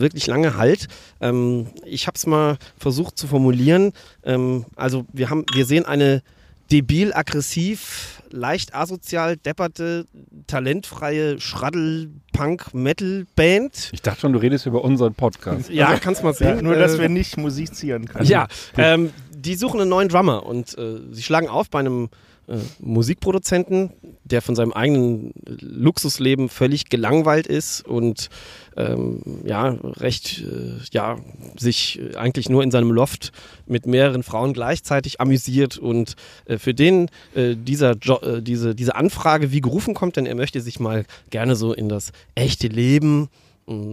wirklich 0.00 0.28
lange 0.28 0.56
halt. 0.56 0.86
Ähm, 1.20 1.66
ich 1.84 2.06
habe 2.06 2.16
es 2.16 2.24
mal 2.24 2.58
versucht 2.78 3.18
zu 3.18 3.26
formulieren. 3.26 3.92
Ähm, 4.22 4.64
also 4.76 5.06
wir, 5.12 5.28
haben, 5.28 5.44
wir 5.52 5.66
sehen 5.66 5.86
eine 5.86 6.22
debil, 6.70 7.12
aggressiv, 7.12 8.22
leicht 8.30 8.72
asozial, 8.74 9.36
depperte, 9.36 10.06
talentfreie 10.46 11.38
Schraddel-Punk-Metal-Band. 11.40 13.90
Ich 13.92 14.02
dachte 14.02 14.20
schon, 14.20 14.32
du 14.32 14.38
redest 14.38 14.66
über 14.66 14.84
unseren 14.84 15.14
Podcast. 15.14 15.68
Ja, 15.68 15.98
kannst 15.98 16.22
mal 16.24 16.32
sehen. 16.32 16.56
Ja, 16.56 16.62
nur, 16.62 16.76
dass 16.76 16.94
äh, 16.94 17.00
wir 17.00 17.08
nicht 17.08 17.36
musizieren 17.36 18.06
können. 18.06 18.26
Ja, 18.26 18.46
ähm, 18.78 19.10
die 19.34 19.56
suchen 19.56 19.80
einen 19.80 19.90
neuen 19.90 20.08
Drummer 20.08 20.46
und 20.46 20.78
äh, 20.78 21.00
sie 21.10 21.22
schlagen 21.22 21.48
auf 21.48 21.68
bei 21.68 21.80
einem 21.80 22.08
äh, 22.52 22.58
Musikproduzenten, 22.80 23.90
der 24.24 24.42
von 24.42 24.54
seinem 24.54 24.72
eigenen 24.72 25.32
Luxusleben 25.60 26.48
völlig 26.48 26.90
gelangweilt 26.90 27.46
ist 27.46 27.86
und 27.86 28.28
ähm, 28.76 29.20
ja, 29.44 29.76
recht, 29.82 30.42
äh, 30.42 30.78
ja, 30.92 31.18
sich 31.56 32.00
eigentlich 32.16 32.50
nur 32.50 32.62
in 32.62 32.70
seinem 32.70 32.90
Loft 32.90 33.32
mit 33.66 33.86
mehreren 33.86 34.22
Frauen 34.22 34.52
gleichzeitig 34.52 35.20
amüsiert 35.20 35.78
und 35.78 36.14
äh, 36.44 36.58
für 36.58 36.74
den 36.74 37.08
äh, 37.34 37.54
dieser 37.56 37.96
jo 38.02 38.18
äh, 38.18 38.42
diese, 38.42 38.74
diese 38.74 38.96
Anfrage 38.96 39.50
wie 39.50 39.60
gerufen 39.60 39.94
kommt, 39.94 40.16
denn 40.16 40.26
er 40.26 40.34
möchte 40.34 40.60
sich 40.60 40.78
mal 40.78 41.04
gerne 41.30 41.56
so 41.56 41.72
in 41.72 41.88
das 41.88 42.12
echte 42.34 42.68
Leben 42.68 43.28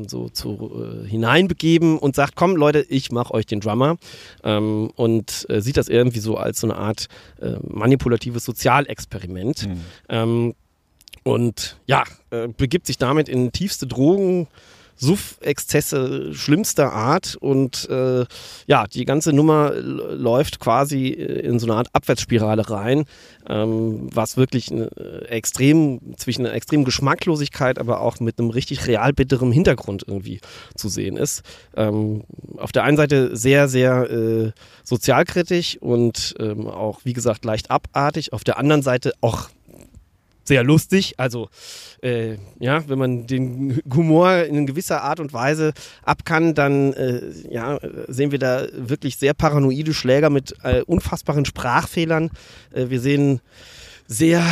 so 0.08 0.30
zu 0.30 1.04
äh, 1.04 1.08
hineinbegeben 1.08 1.98
und 1.98 2.16
sagt, 2.16 2.36
komm 2.36 2.56
Leute, 2.56 2.86
ich 2.90 3.12
mache 3.12 3.34
euch 3.34 3.46
den 3.46 3.60
Drummer 3.60 3.98
ähm, 4.44 4.92
und 4.96 5.46
äh, 5.50 5.62
sieht 5.62 5.78
das 5.78 5.90
irgendwie 5.90 6.20
so 6.20 6.38
als 6.38 6.60
so 6.60 6.68
eine 6.68 6.76
Art 6.76 7.08
äh, 7.40 7.58
manipulatives 7.62 8.46
Sozialexperiment. 8.46 9.68
Mhm. 9.68 9.82
Ähm, 10.10 10.56
und 11.24 11.78
ja, 11.86 12.04
äh, 12.32 12.48
begibt 12.48 12.88
sich 12.88 12.98
damit 12.98 13.30
in 13.30 13.52
tiefste 13.52 13.86
Drogen, 13.86 14.48
Suff-Exzesse 15.00 16.34
schlimmster 16.34 16.92
Art 16.92 17.36
und 17.40 17.90
äh, 17.90 18.26
ja, 18.68 18.86
die 18.88 19.06
ganze 19.06 19.34
Nummer 19.34 19.72
läuft 19.72 20.60
quasi 20.60 21.08
äh, 21.08 21.40
in 21.40 21.60
so 21.60 21.68
eine 21.68 21.76
Art 21.76 21.88
Abwärtsspirale 21.94 22.70
rein, 22.70 23.06
ähm, 23.48 24.10
was 24.14 24.36
wirklich 24.38 24.72
eine 24.72 24.90
extrem, 25.30 26.00
zwischen 26.18 26.46
einer 26.46 26.56
extremen 26.56 26.84
Geschmacklosigkeit, 26.84 27.80
aber 27.80 28.02
auch 28.02 28.20
mit 28.20 28.40
einem 28.40 28.50
richtig 28.50 28.88
real 28.88 29.14
bitterem 29.14 29.52
Hintergrund 29.52 30.04
irgendwie 30.06 30.42
zu 30.76 30.90
sehen 30.90 31.16
ist. 31.16 31.44
Ähm, 31.76 32.24
auf 32.58 32.72
der 32.72 32.84
einen 32.84 32.98
Seite 32.98 33.36
sehr, 33.38 33.70
sehr 33.70 34.10
äh, 34.12 34.52
sozialkritisch 34.84 35.78
und 35.80 36.36
ähm, 36.40 36.68
auch, 36.68 37.00
wie 37.06 37.14
gesagt, 37.14 37.46
leicht 37.46 37.72
abartig, 37.72 38.34
auf 38.34 38.44
der 38.44 38.58
anderen 38.58 38.82
Seite 38.82 39.14
auch 39.22 39.50
sehr 40.50 40.64
lustig. 40.64 41.14
Also 41.18 41.48
äh, 42.02 42.36
ja, 42.60 42.88
wenn 42.90 43.00
man 43.00 43.26
den 43.26 43.80
Humor 43.96 44.44
in 44.44 44.66
gewisser 44.66 45.02
Art 45.04 45.22
und 45.22 45.32
Weise 45.32 45.74
ab 46.04 46.26
kann, 46.26 46.54
dann 46.54 46.92
äh, 46.94 47.22
ja, 47.50 47.80
sehen 48.10 48.32
wir 48.32 48.40
da 48.40 48.68
wirklich 48.74 49.16
sehr 49.16 49.34
paranoide 49.34 49.94
Schläger 49.94 50.30
mit 50.30 50.56
äh, 50.64 50.82
unfassbaren 50.82 51.46
Sprachfehlern. 51.46 52.32
Äh, 52.74 52.90
wir 52.90 53.00
sehen 53.00 53.40
sehr 54.08 54.44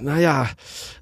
naja, 0.00 0.48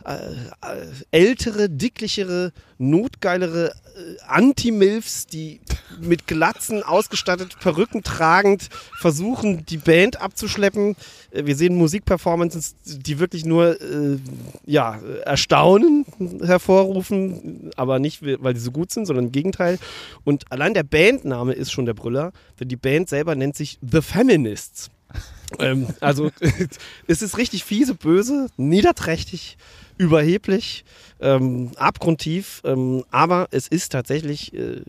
äh, 0.05 0.13
äh, 0.13 0.87
ältere, 1.11 1.69
dicklichere, 1.69 2.53
notgeilere 2.79 3.71
äh, 3.71 4.17
Anti-Milfs, 4.27 5.27
die 5.27 5.61
mit 6.01 6.27
Glatzen 6.27 6.83
ausgestattet, 6.83 7.59
Perücken 7.61 8.03
tragend 8.03 8.69
versuchen, 8.99 9.67
die 9.67 9.77
Band 9.77 10.21
abzuschleppen. 10.21 10.97
Äh, 11.31 11.47
wir 11.47 11.57
sehen 11.57 11.77
Musikperformances, 11.77 12.77
die 12.85 13.19
wirklich 13.19 13.45
nur 13.45 13.81
äh, 13.81 14.19
ja, 14.67 15.01
Erstaunen 15.25 16.05
hervorrufen, 16.43 17.71
aber 17.77 17.99
nicht, 17.99 18.23
weil 18.23 18.55
die 18.55 18.61
so 18.61 18.71
gut 18.71 18.91
sind, 18.91 19.07
sondern 19.07 19.27
im 19.27 19.33
Gegenteil. 19.33 19.79
Und 20.25 20.51
allein 20.51 20.75
der 20.75 20.85
Bandname 20.85 21.53
ist 21.53 21.73
schon 21.73 21.87
der 21.87 21.95
Brüller, 21.95 22.33
denn 22.61 22.69
die 22.69 22.77
Band 22.77 23.09
selber 23.09 23.35
nennt 23.35 23.57
sich 23.57 23.79
The 23.81 24.03
Feminists 24.03 24.91
ähm, 25.59 25.87
also 26.01 26.31
es 27.07 27.23
ist 27.23 27.39
richtig 27.39 27.65
fiese, 27.65 27.95
böse, 27.95 28.49
niederträchtig, 28.57 29.57
überheblich, 29.97 30.85
ähm, 31.21 31.73
abgrundtief, 31.77 32.63
ähm, 32.65 33.05
aber 33.11 33.49
es 33.51 33.69
ist 33.69 33.93
tatsächlich 33.93 34.55
äh, 34.55 34.83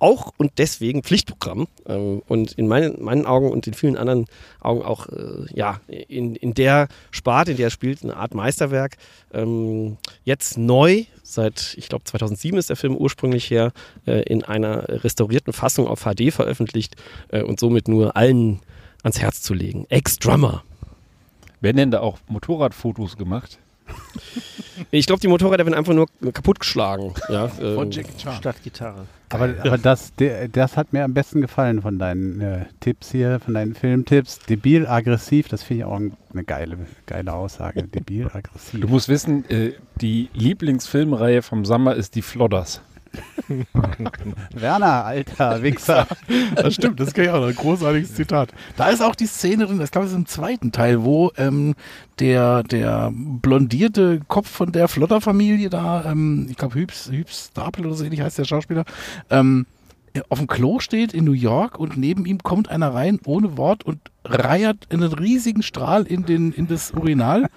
auch 0.00 0.32
und 0.38 0.52
deswegen 0.58 1.02
Pflichtprogramm 1.02 1.68
ähm, 1.86 2.22
und 2.26 2.52
in 2.52 2.66
meinen, 2.66 3.02
meinen 3.02 3.26
Augen 3.26 3.50
und 3.50 3.66
in 3.66 3.74
vielen 3.74 3.96
anderen 3.96 4.24
Augen 4.60 4.82
auch 4.82 5.06
äh, 5.08 5.46
ja 5.54 5.80
in, 5.86 6.34
in 6.34 6.54
der 6.54 6.88
Sparte, 7.10 7.52
in 7.52 7.56
der 7.58 7.68
er 7.68 7.70
spielt, 7.70 8.02
eine 8.02 8.16
Art 8.16 8.34
Meisterwerk. 8.34 8.96
Ähm, 9.32 9.98
jetzt 10.24 10.56
neu, 10.56 11.04
seit 11.22 11.74
ich 11.76 11.88
glaube 11.88 12.04
2007 12.04 12.58
ist 12.58 12.70
der 12.70 12.76
Film 12.76 12.96
ursprünglich 12.96 13.50
her, 13.50 13.72
äh, 14.06 14.22
in 14.22 14.42
einer 14.42 14.88
restaurierten 14.88 15.52
Fassung 15.52 15.86
auf 15.86 16.04
HD 16.04 16.32
veröffentlicht 16.32 16.96
äh, 17.28 17.42
und 17.42 17.60
somit 17.60 17.86
nur 17.86 18.16
allen 18.16 18.60
ans 19.02 19.20
Herz 19.20 19.42
zu 19.42 19.54
legen. 19.54 19.86
Ex-Drummer. 19.88 20.62
Werden 21.60 21.76
denn 21.76 21.90
da 21.90 22.00
auch 22.00 22.18
Motorradfotos 22.28 23.16
gemacht? 23.16 23.58
Ich 24.90 25.06
glaube, 25.06 25.20
die 25.20 25.28
Motorräder 25.28 25.66
werden 25.66 25.74
einfach 25.74 25.92
nur 25.92 26.08
kaputtgeschlagen. 26.32 27.12
Ja, 27.28 27.48
von 27.48 27.86
ähm, 27.86 27.90
Jackie 27.90 28.16
Chan. 28.16 28.34
Statt 28.36 28.56
Gitarre. 28.64 29.06
Aber, 29.28 29.54
aber 29.62 29.78
das, 29.78 30.12
das 30.52 30.76
hat 30.76 30.92
mir 30.92 31.04
am 31.04 31.14
besten 31.14 31.40
gefallen 31.40 31.82
von 31.82 31.98
deinen 31.98 32.40
äh, 32.40 32.64
Tipps 32.80 33.12
hier, 33.12 33.38
von 33.40 33.54
deinen 33.54 33.74
Filmtipps. 33.74 34.38
Debil, 34.40 34.86
aggressiv, 34.86 35.48
das 35.48 35.62
finde 35.62 35.80
ich 35.80 35.84
auch 35.84 35.96
eine 35.96 36.44
geile, 36.44 36.78
geile 37.06 37.32
Aussage. 37.32 37.84
Debil, 37.84 38.26
aggressiv. 38.32 38.80
Du 38.80 38.88
musst 38.88 39.08
wissen, 39.08 39.48
äh, 39.50 39.74
die 40.00 40.30
Lieblingsfilmreihe 40.32 41.42
vom 41.42 41.64
Sommer 41.64 41.94
ist 41.94 42.14
die 42.14 42.22
Flodders. 42.22 42.80
Werner, 44.54 45.04
alter 45.04 45.62
Wichser. 45.62 46.06
Das 46.54 46.74
stimmt, 46.74 47.00
das 47.00 47.14
kann 47.14 47.24
ich 47.24 47.30
auch. 47.30 47.44
Ein 47.44 47.54
großartiges 47.54 48.14
Zitat. 48.14 48.50
Da 48.76 48.88
ist 48.88 49.02
auch 49.02 49.14
die 49.14 49.26
Szene 49.26 49.66
drin, 49.66 49.78
das 49.78 49.90
glaube 49.90 50.06
ich 50.06 50.12
ist 50.12 50.18
im 50.18 50.26
zweiten 50.26 50.72
Teil, 50.72 51.02
wo 51.02 51.32
ähm, 51.36 51.74
der, 52.18 52.62
der 52.62 53.12
blondierte 53.12 54.20
Kopf 54.28 54.48
von 54.48 54.72
der 54.72 54.88
Flotterfamilie 54.88 55.70
da, 55.70 56.04
ähm, 56.04 56.46
ich 56.50 56.56
glaube 56.56 56.74
Hübs, 56.74 57.10
Hübs 57.10 57.48
Stapel 57.50 57.86
oder 57.86 57.94
so 57.94 58.04
ähnlich 58.04 58.20
heißt 58.20 58.38
der 58.38 58.44
Schauspieler, 58.44 58.84
ähm, 59.30 59.66
auf 60.28 60.38
dem 60.38 60.48
Klo 60.48 60.80
steht 60.80 61.12
in 61.12 61.24
New 61.24 61.32
York 61.32 61.78
und 61.78 61.96
neben 61.96 62.26
ihm 62.26 62.42
kommt 62.42 62.68
einer 62.68 62.92
rein 62.92 63.20
ohne 63.24 63.56
Wort 63.56 63.84
und 63.84 64.00
reiert 64.24 64.88
einen 64.90 65.12
riesigen 65.12 65.62
Strahl 65.62 66.02
in, 66.04 66.24
den, 66.24 66.52
in 66.52 66.66
das 66.66 66.90
Urinal 66.90 67.48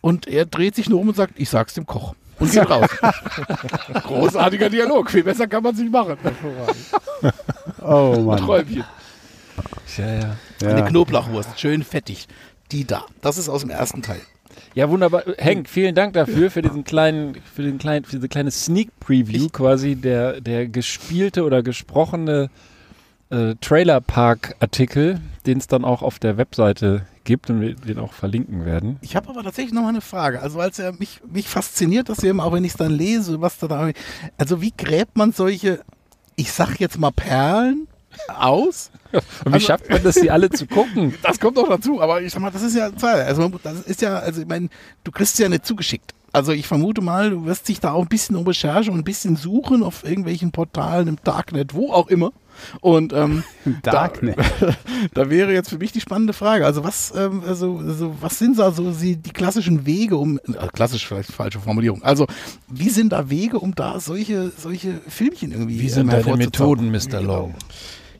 und 0.00 0.28
er 0.28 0.46
dreht 0.46 0.76
sich 0.76 0.88
nur 0.88 1.00
um 1.00 1.08
und 1.08 1.16
sagt, 1.16 1.34
ich 1.38 1.50
sag's 1.50 1.74
dem 1.74 1.86
Koch 1.86 2.14
und 2.40 2.50
geht 2.50 2.68
raus. 2.68 2.88
Großartiger 4.02 4.68
Dialog. 4.68 5.10
Viel 5.10 5.22
besser 5.22 5.46
kann 5.46 5.62
man 5.62 5.74
es 5.74 5.80
nicht 5.80 5.92
machen. 5.92 6.16
oh 7.82 8.20
Mann. 8.20 8.38
Träumchen. 8.38 8.84
Ja, 9.96 10.14
ja. 10.14 10.36
Eine 10.68 10.84
Knoblauchwurst, 10.84 11.60
schön 11.60 11.84
fettig. 11.84 12.26
Die 12.72 12.86
da. 12.86 13.04
Das 13.20 13.38
ist 13.38 13.48
aus 13.48 13.62
dem 13.62 13.70
ersten 13.70 14.02
Teil. 14.02 14.20
Ja, 14.74 14.88
wunderbar. 14.88 15.24
Henk, 15.38 15.68
vielen 15.68 15.94
Dank 15.94 16.14
dafür, 16.14 16.50
für 16.50 16.62
diesen 16.62 16.84
kleinen, 16.84 17.36
für 17.54 17.62
den 17.62 17.78
kleinen, 17.78 18.04
für 18.04 18.16
diese 18.16 18.28
kleine 18.28 18.50
Sneak 18.50 18.88
Preview 19.00 19.46
ich 19.46 19.52
quasi, 19.52 19.96
der, 19.96 20.40
der 20.40 20.68
gespielte 20.68 21.44
oder 21.44 21.62
gesprochene 21.62 22.50
äh, 23.30 23.54
Trailer 23.60 24.00
Park 24.00 24.56
Artikel, 24.60 25.20
den 25.46 25.58
es 25.58 25.66
dann 25.66 25.84
auch 25.84 26.02
auf 26.02 26.18
der 26.18 26.36
Webseite 26.36 27.06
gibt 27.24 27.50
und 27.50 27.60
wir 27.60 27.74
den 27.74 27.98
auch 27.98 28.12
verlinken 28.12 28.64
werden. 28.64 28.98
Ich 29.02 29.16
habe 29.16 29.28
aber 29.28 29.42
tatsächlich 29.42 29.72
noch 29.72 29.82
mal 29.82 29.90
eine 29.90 30.00
Frage. 30.00 30.40
Also 30.40 30.60
als 30.60 30.78
er 30.78 30.92
mich, 30.92 31.20
mich 31.30 31.48
fasziniert 31.48 32.08
das 32.08 32.22
eben, 32.22 32.40
auch 32.40 32.52
wenn 32.52 32.64
ich 32.64 32.72
es 32.72 32.76
dann 32.76 32.92
lese, 32.92 33.40
was 33.40 33.58
da 33.58 33.68
da. 33.68 33.90
Also 34.36 34.60
wie 34.60 34.72
gräbt 34.76 35.16
man 35.16 35.32
solche, 35.32 35.80
ich 36.36 36.52
sag 36.52 36.80
jetzt 36.80 36.98
mal 36.98 37.12
Perlen 37.12 37.86
aus? 38.28 38.90
Und 39.12 39.22
wie 39.46 39.52
also, 39.54 39.66
schafft 39.66 39.88
man 39.88 40.02
das, 40.02 40.16
sie 40.16 40.30
alle 40.30 40.50
zu 40.50 40.66
gucken? 40.66 41.14
Das 41.22 41.38
kommt 41.38 41.56
doch 41.56 41.68
dazu, 41.68 42.00
aber 42.00 42.20
ich 42.22 42.32
sag 42.32 42.40
mal, 42.40 42.50
das 42.50 42.62
ist 42.62 42.74
ja, 42.74 42.90
also 42.90 43.48
das 43.62 43.80
ist 43.82 44.02
ja, 44.02 44.18
also 44.18 44.42
ich 44.42 44.48
meine, 44.48 44.68
du 45.04 45.12
kriegst 45.12 45.34
es 45.34 45.38
ja 45.38 45.48
nicht 45.48 45.66
zugeschickt. 45.66 46.14
Also 46.32 46.52
ich 46.52 46.66
vermute 46.66 47.00
mal, 47.00 47.30
du 47.30 47.44
wirst 47.44 47.68
dich 47.68 47.80
da 47.80 47.92
auch 47.92 48.02
ein 48.02 48.08
bisschen 48.08 48.36
um 48.36 48.46
Recherche 48.46 48.90
und 48.90 48.98
ein 48.98 49.04
bisschen 49.04 49.36
suchen 49.36 49.82
auf 49.82 50.04
irgendwelchen 50.04 50.52
Portalen 50.52 51.08
im 51.08 51.16
Darknet, 51.24 51.74
wo 51.74 51.92
auch 51.92 52.06
immer. 52.08 52.32
Und 52.80 53.12
ähm, 53.12 53.44
Darknet. 53.82 54.36
Da, 54.38 54.76
da, 55.14 55.30
wäre 55.30 55.52
jetzt 55.52 55.70
für 55.70 55.78
mich 55.78 55.92
die 55.92 56.00
spannende 56.00 56.32
Frage. 56.32 56.66
Also 56.66 56.84
was, 56.84 57.12
ähm, 57.16 57.42
also, 57.46 57.78
also 57.78 58.14
was 58.20 58.38
sind 58.38 58.58
da 58.58 58.72
so 58.72 58.90
die, 58.90 59.16
klassischen 59.16 59.86
Wege, 59.86 60.16
um 60.16 60.38
äh, 60.38 60.68
klassisch 60.72 61.06
vielleicht 61.06 61.32
falsche 61.32 61.60
Formulierung. 61.60 62.02
Also 62.02 62.26
wie 62.68 62.90
sind 62.90 63.12
da 63.12 63.30
Wege, 63.30 63.58
um 63.58 63.74
da 63.74 64.00
solche 64.00 64.50
solche 64.50 65.00
Filmchen 65.08 65.52
irgendwie? 65.52 65.80
Wie 65.80 65.88
sind 65.88 66.08
äh, 66.08 66.22
deine 66.22 66.36
Methoden, 66.36 66.90
Mr. 66.90 67.20
Long? 67.20 67.54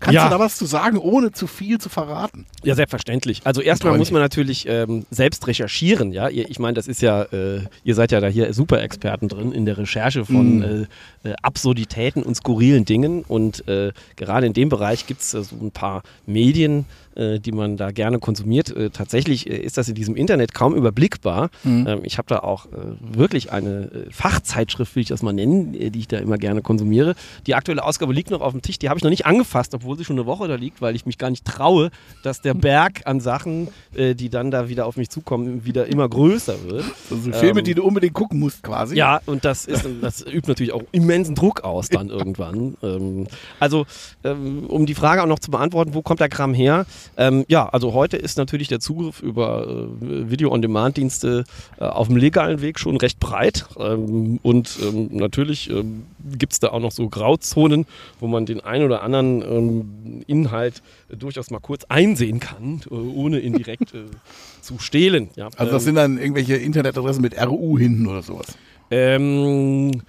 Kannst 0.01 0.15
ja. 0.15 0.25
du 0.25 0.31
da 0.31 0.41
was 0.41 0.57
zu 0.57 0.65
sagen, 0.65 0.97
ohne 0.97 1.31
zu 1.31 1.47
viel 1.47 1.79
zu 1.79 1.91
verraten? 1.91 2.47
Ja, 2.65 2.75
selbstverständlich. 2.75 3.43
Also 3.45 3.61
erstmal 3.61 3.99
muss 3.99 4.11
man 4.11 4.23
natürlich 4.23 4.67
ähm, 4.67 5.05
selbst 5.11 5.47
recherchieren. 5.47 6.13
Ja, 6.13 6.29
ich 6.31 6.59
meine, 6.59 6.73
das 6.73 6.89
ist 6.89 7.03
ja, 7.03 7.23
äh, 7.25 7.67
ihr 7.85 7.95
seid 7.95 8.11
ja 8.11 8.21
da 8.21 8.29
hier 8.29 8.53
super 8.55 8.81
Experten 8.83 9.29
drin 9.29 9.53
in 9.53 9.67
der 9.67 9.77
Recherche 9.77 10.25
von 10.25 10.59
mm. 10.59 10.87
äh, 11.23 11.29
äh, 11.29 11.35
Absurditäten 11.43 12.23
und 12.23 12.35
skurrilen 12.35 12.87
Dingen. 12.87 13.25
Und 13.29 13.69
äh, 13.69 13.93
gerade 14.17 14.47
in 14.47 14.55
dem 14.55 14.71
Bereich 14.71 15.07
gibt 15.07 15.21
es 15.21 15.33
so 15.33 15.45
ein 15.61 15.71
paar 15.71 16.03
Medien, 16.25 16.87
die 17.17 17.53
man 17.53 17.77
da 17.77 17.91
gerne 17.91 18.19
konsumiert. 18.19 18.75
Äh, 18.75 18.91
tatsächlich 18.91 19.49
äh, 19.49 19.57
ist 19.57 19.77
das 19.77 19.89
in 19.89 19.95
diesem 19.95 20.17
Internet 20.17 20.55
kaum 20.55 20.75
überblickbar. 20.75 21.51
Mhm. 21.65 21.87
Ähm, 21.87 22.01
ich 22.03 22.19
habe 22.19 22.29
da 22.29 22.41
auch 22.41 22.67
wirklich 23.01 23.53
eine 23.53 24.07
Fachzeitschrift, 24.11 24.95
will 24.95 25.03
ich 25.03 25.09
das 25.09 25.23
mal 25.23 25.33
nennen, 25.33 25.73
die 25.73 25.99
ich 25.99 26.09
da 26.09 26.19
immer 26.19 26.39
gerne 26.39 26.63
konsumiere. 26.63 27.15
Die 27.47 27.55
aktuelle 27.55 27.85
Ausgabe 27.85 28.13
liegt 28.13 28.31
noch 28.31 28.41
auf 28.41 28.53
dem 28.53 28.63
Tisch, 28.63 28.79
die 28.79 28.89
habe 28.89 28.99
ich 28.99 29.05
noch 29.05 29.11
nicht 29.11 29.27
angefasst, 29.27 29.75
obwohl 29.75 29.97
sie 29.97 30.05
schon 30.05 30.17
eine 30.17 30.27
Woche 30.27 30.47
da 30.49 30.55
liegt, 30.55 30.81
weil 30.81 30.95
ich 30.95 31.07
mich 31.07 31.19
gar 31.19 31.31
nicht 31.31 31.45
traue, 31.45 31.91
dass 32.23 32.41
der 32.41 32.55
Berg 32.61 33.03
an 33.07 33.21
Sachen, 33.21 33.69
die 33.97 34.29
dann 34.29 34.51
da 34.51 34.69
wieder 34.69 34.87
auf 34.87 34.97
mich 34.97 35.11
zukommen, 35.11 35.65
wieder 35.65 35.87
immer 35.87 36.09
größer 36.09 36.65
wird. 36.69 36.85
Also 37.11 37.33
Filme, 37.33 37.61
ähm, 37.61 37.65
die 37.65 37.75
du 37.75 37.85
unbedingt 37.85 38.15
gucken 38.15 38.39
musst 38.39 38.63
quasi. 38.63 38.97
Ja, 38.97 39.21
und 39.27 39.45
das, 39.45 39.67
ist, 39.67 39.87
das 40.01 40.23
übt 40.23 40.49
natürlich 40.49 40.73
auch 40.73 40.83
immensen 40.93 41.35
Druck 41.35 41.63
aus 41.63 41.89
dann 41.89 42.09
irgendwann. 42.11 42.77
Ähm, 42.83 43.27
also, 43.59 43.87
ähm, 44.25 44.67
um 44.67 44.87
die 44.87 44.95
Frage 44.95 45.23
auch 45.23 45.27
noch 45.27 45.39
zu 45.39 45.51
beantworten, 45.51 45.95
wo 45.95 46.03
kommt 46.03 46.21
der 46.21 46.29
Kram 46.29 46.55
her? 46.55 46.87
Ähm, 47.17 47.45
ja, 47.49 47.69
also 47.69 47.93
heute 47.93 48.17
ist 48.17 48.39
natürlich 48.39 48.69
der 48.69 48.81
Zugriff 48.81 49.21
über 49.23 49.67
äh, 49.67 50.31
Video-on-Demand-Dienste 50.31 51.45
äh, 51.79 51.85
auf 51.85 52.09
dem 52.09 52.17
legalen 52.17 52.61
Weg 52.61 52.79
schon 52.79 52.97
recht 52.97 53.21
breit. 53.21 53.67
Ähm, 53.79 54.39
und 54.43 54.79
ähm, 54.83 55.09
natürlich 55.13 55.71
ähm, 55.71 56.05
gibt 56.39 56.53
es 56.53 56.61
da 56.61 56.69
auch 56.69 56.81
noch 56.81 56.93
so 56.93 57.09
Grauzonen, 57.09 57.87
wo 58.19 58.27
man 58.27 58.47
den 58.47 58.61
einen 58.61 58.85
oder 58.85 59.03
anderen 59.03 59.43
ähm, 59.43 60.23
Inhalt 60.27 60.83
äh, 61.09 61.17
durchaus 61.17 61.51
mal 61.51 61.61
kurz 61.61 61.85
einsehen 61.89 62.41
kann, 62.41 62.81
äh, 62.91 62.95
ohne 62.95 63.39
indirekt 63.39 63.95
äh, 63.95 64.05
zu 64.61 64.79
stehlen. 64.79 65.29
Ja. 65.37 65.49
Also 65.57 65.73
das 65.73 65.83
ähm, 65.83 65.87
sind 65.87 65.95
dann 65.97 66.19
irgendwelche 66.19 66.57
Internetadressen 66.57 67.23
mit 67.23 67.41
RU 67.41 67.79
hinten 67.79 68.07
oder 68.07 68.23
sowas? 68.23 68.47
Ähm, 68.91 70.03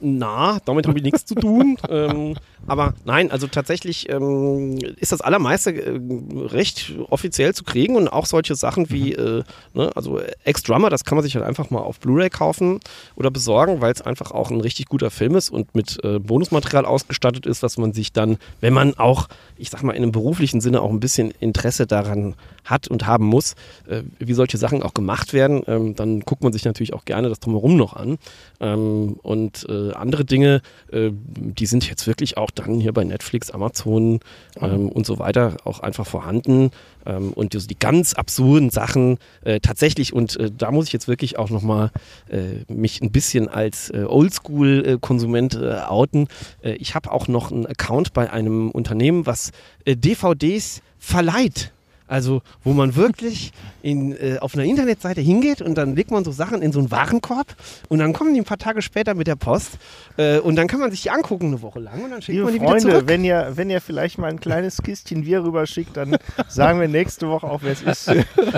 na, 0.00 0.58
damit 0.64 0.86
habe 0.86 0.98
ich 0.98 1.04
nichts 1.04 1.24
zu 1.24 1.34
tun. 1.34 1.76
ähm, 1.88 2.34
aber 2.66 2.94
nein, 3.04 3.30
also 3.30 3.46
tatsächlich 3.46 4.08
ähm, 4.10 4.78
ist 4.96 5.12
das 5.12 5.20
allermeiste 5.20 5.72
äh, 5.72 6.00
recht 6.46 6.94
offiziell 7.08 7.54
zu 7.54 7.64
kriegen 7.64 7.96
und 7.96 8.08
auch 8.08 8.26
solche 8.26 8.54
Sachen 8.54 8.90
wie, 8.90 9.16
mhm. 9.16 9.44
äh, 9.74 9.78
ne, 9.78 9.90
also 9.94 10.20
Ex-Drummer, 10.44 10.90
das 10.90 11.04
kann 11.04 11.16
man 11.16 11.24
sich 11.24 11.34
halt 11.34 11.44
einfach 11.44 11.70
mal 11.70 11.80
auf 11.80 12.00
Blu-ray 12.00 12.30
kaufen 12.30 12.80
oder 13.16 13.30
besorgen, 13.30 13.80
weil 13.80 13.92
es 13.92 14.02
einfach 14.02 14.32
auch 14.32 14.50
ein 14.50 14.60
richtig 14.60 14.86
guter 14.86 15.10
Film 15.10 15.34
ist 15.34 15.50
und 15.50 15.74
mit 15.74 16.02
äh, 16.04 16.18
Bonusmaterial 16.18 16.84
ausgestattet 16.84 17.46
ist, 17.46 17.62
was 17.62 17.78
man 17.78 17.92
sich 17.92 18.12
dann, 18.12 18.38
wenn 18.60 18.74
man 18.74 18.94
auch, 18.98 19.28
ich 19.56 19.70
sag 19.70 19.82
mal, 19.82 19.92
in 19.92 20.02
einem 20.02 20.12
beruflichen 20.12 20.60
Sinne 20.60 20.82
auch 20.82 20.90
ein 20.90 21.00
bisschen 21.00 21.32
Interesse 21.40 21.86
daran 21.86 22.34
hat 22.64 22.88
und 22.88 23.06
haben 23.06 23.24
muss, 23.24 23.54
äh, 23.86 24.02
wie 24.18 24.34
solche 24.34 24.58
Sachen 24.58 24.82
auch 24.82 24.94
gemacht 24.94 25.32
werden, 25.32 25.62
ähm, 25.66 25.94
dann 25.94 26.20
guckt 26.20 26.42
man 26.42 26.52
sich 26.52 26.64
natürlich 26.64 26.94
auch 26.94 27.04
gerne 27.04 27.28
das 27.28 27.40
drumherum 27.40 27.76
noch 27.76 27.94
an. 27.94 28.18
Ähm, 28.60 29.18
und 29.22 29.66
äh, 29.68 29.92
andere 29.92 30.24
Dinge, 30.24 30.60
äh, 30.92 31.10
die 31.12 31.66
sind 31.66 31.88
jetzt 31.88 32.06
wirklich 32.06 32.36
auch 32.36 32.47
dann 32.50 32.80
hier 32.80 32.92
bei 32.92 33.04
Netflix, 33.04 33.50
Amazon 33.50 34.20
ähm, 34.60 34.88
und 34.88 35.06
so 35.06 35.18
weiter 35.18 35.56
auch 35.64 35.80
einfach 35.80 36.06
vorhanden. 36.06 36.70
Ähm, 37.06 37.32
und 37.32 37.52
die, 37.52 37.66
die, 37.66 37.78
ganz 37.78 38.14
absurden 38.14 38.70
Sachen 38.70 39.18
äh, 39.42 39.60
tatsächlich, 39.60 40.12
und 40.12 40.36
äh, 40.36 40.50
da 40.56 40.70
muss 40.70 40.86
ich 40.86 40.92
jetzt 40.92 41.08
wirklich 41.08 41.38
auch 41.38 41.50
nochmal 41.50 41.90
äh, 42.28 42.72
mich 42.72 43.00
ein 43.00 43.10
bisschen 43.10 43.48
als 43.48 43.90
äh, 43.90 44.04
Oldschool-Konsument 44.04 45.54
äh, 45.54 45.80
outen. 45.86 46.28
Äh, 46.62 46.72
ich 46.72 46.94
habe 46.94 47.12
auch 47.12 47.28
noch 47.28 47.52
einen 47.52 47.66
Account 47.66 48.12
bei 48.12 48.30
einem 48.30 48.70
Unternehmen, 48.70 49.26
was 49.26 49.52
DVDs 49.86 50.82
verleiht. 50.98 51.72
Also, 52.08 52.42
wo 52.64 52.72
man 52.72 52.96
wirklich 52.96 53.52
in, 53.82 54.12
äh, 54.12 54.38
auf 54.40 54.54
einer 54.54 54.64
Internetseite 54.64 55.20
hingeht 55.20 55.62
und 55.62 55.76
dann 55.76 55.94
legt 55.94 56.10
man 56.10 56.24
so 56.24 56.32
Sachen 56.32 56.62
in 56.62 56.72
so 56.72 56.78
einen 56.78 56.90
Warenkorb 56.90 57.54
und 57.88 57.98
dann 57.98 58.12
kommen 58.12 58.34
die 58.34 58.40
ein 58.40 58.44
paar 58.44 58.58
Tage 58.58 58.82
später 58.82 59.14
mit 59.14 59.26
der 59.26 59.36
Post 59.36 59.78
äh, 60.16 60.38
und 60.38 60.56
dann 60.56 60.66
kann 60.66 60.80
man 60.80 60.90
sich 60.90 61.02
die 61.02 61.10
angucken 61.10 61.48
eine 61.48 61.62
Woche 61.62 61.80
lang 61.80 62.02
und 62.04 62.10
dann 62.10 62.22
schickt 62.22 62.36
Liebe 62.36 62.44
man 62.44 62.54
die 62.54 62.58
Freunde, 62.60 62.82
wieder 62.82 62.92
zurück. 62.92 63.08
Wenn 63.08 63.24
ihr, 63.24 63.52
wenn 63.54 63.70
ihr 63.70 63.80
vielleicht 63.80 64.18
mal 64.18 64.30
ein 64.30 64.40
kleines 64.40 64.82
Kistchen 64.82 65.22
Bier 65.24 65.44
rüberschickt, 65.44 65.96
dann 65.96 66.16
sagen 66.48 66.80
wir 66.80 66.88
nächste 66.88 67.28
Woche 67.28 67.46
auch, 67.46 67.60
wer 67.62 67.72
es 67.72 67.82
ist. 67.82 68.06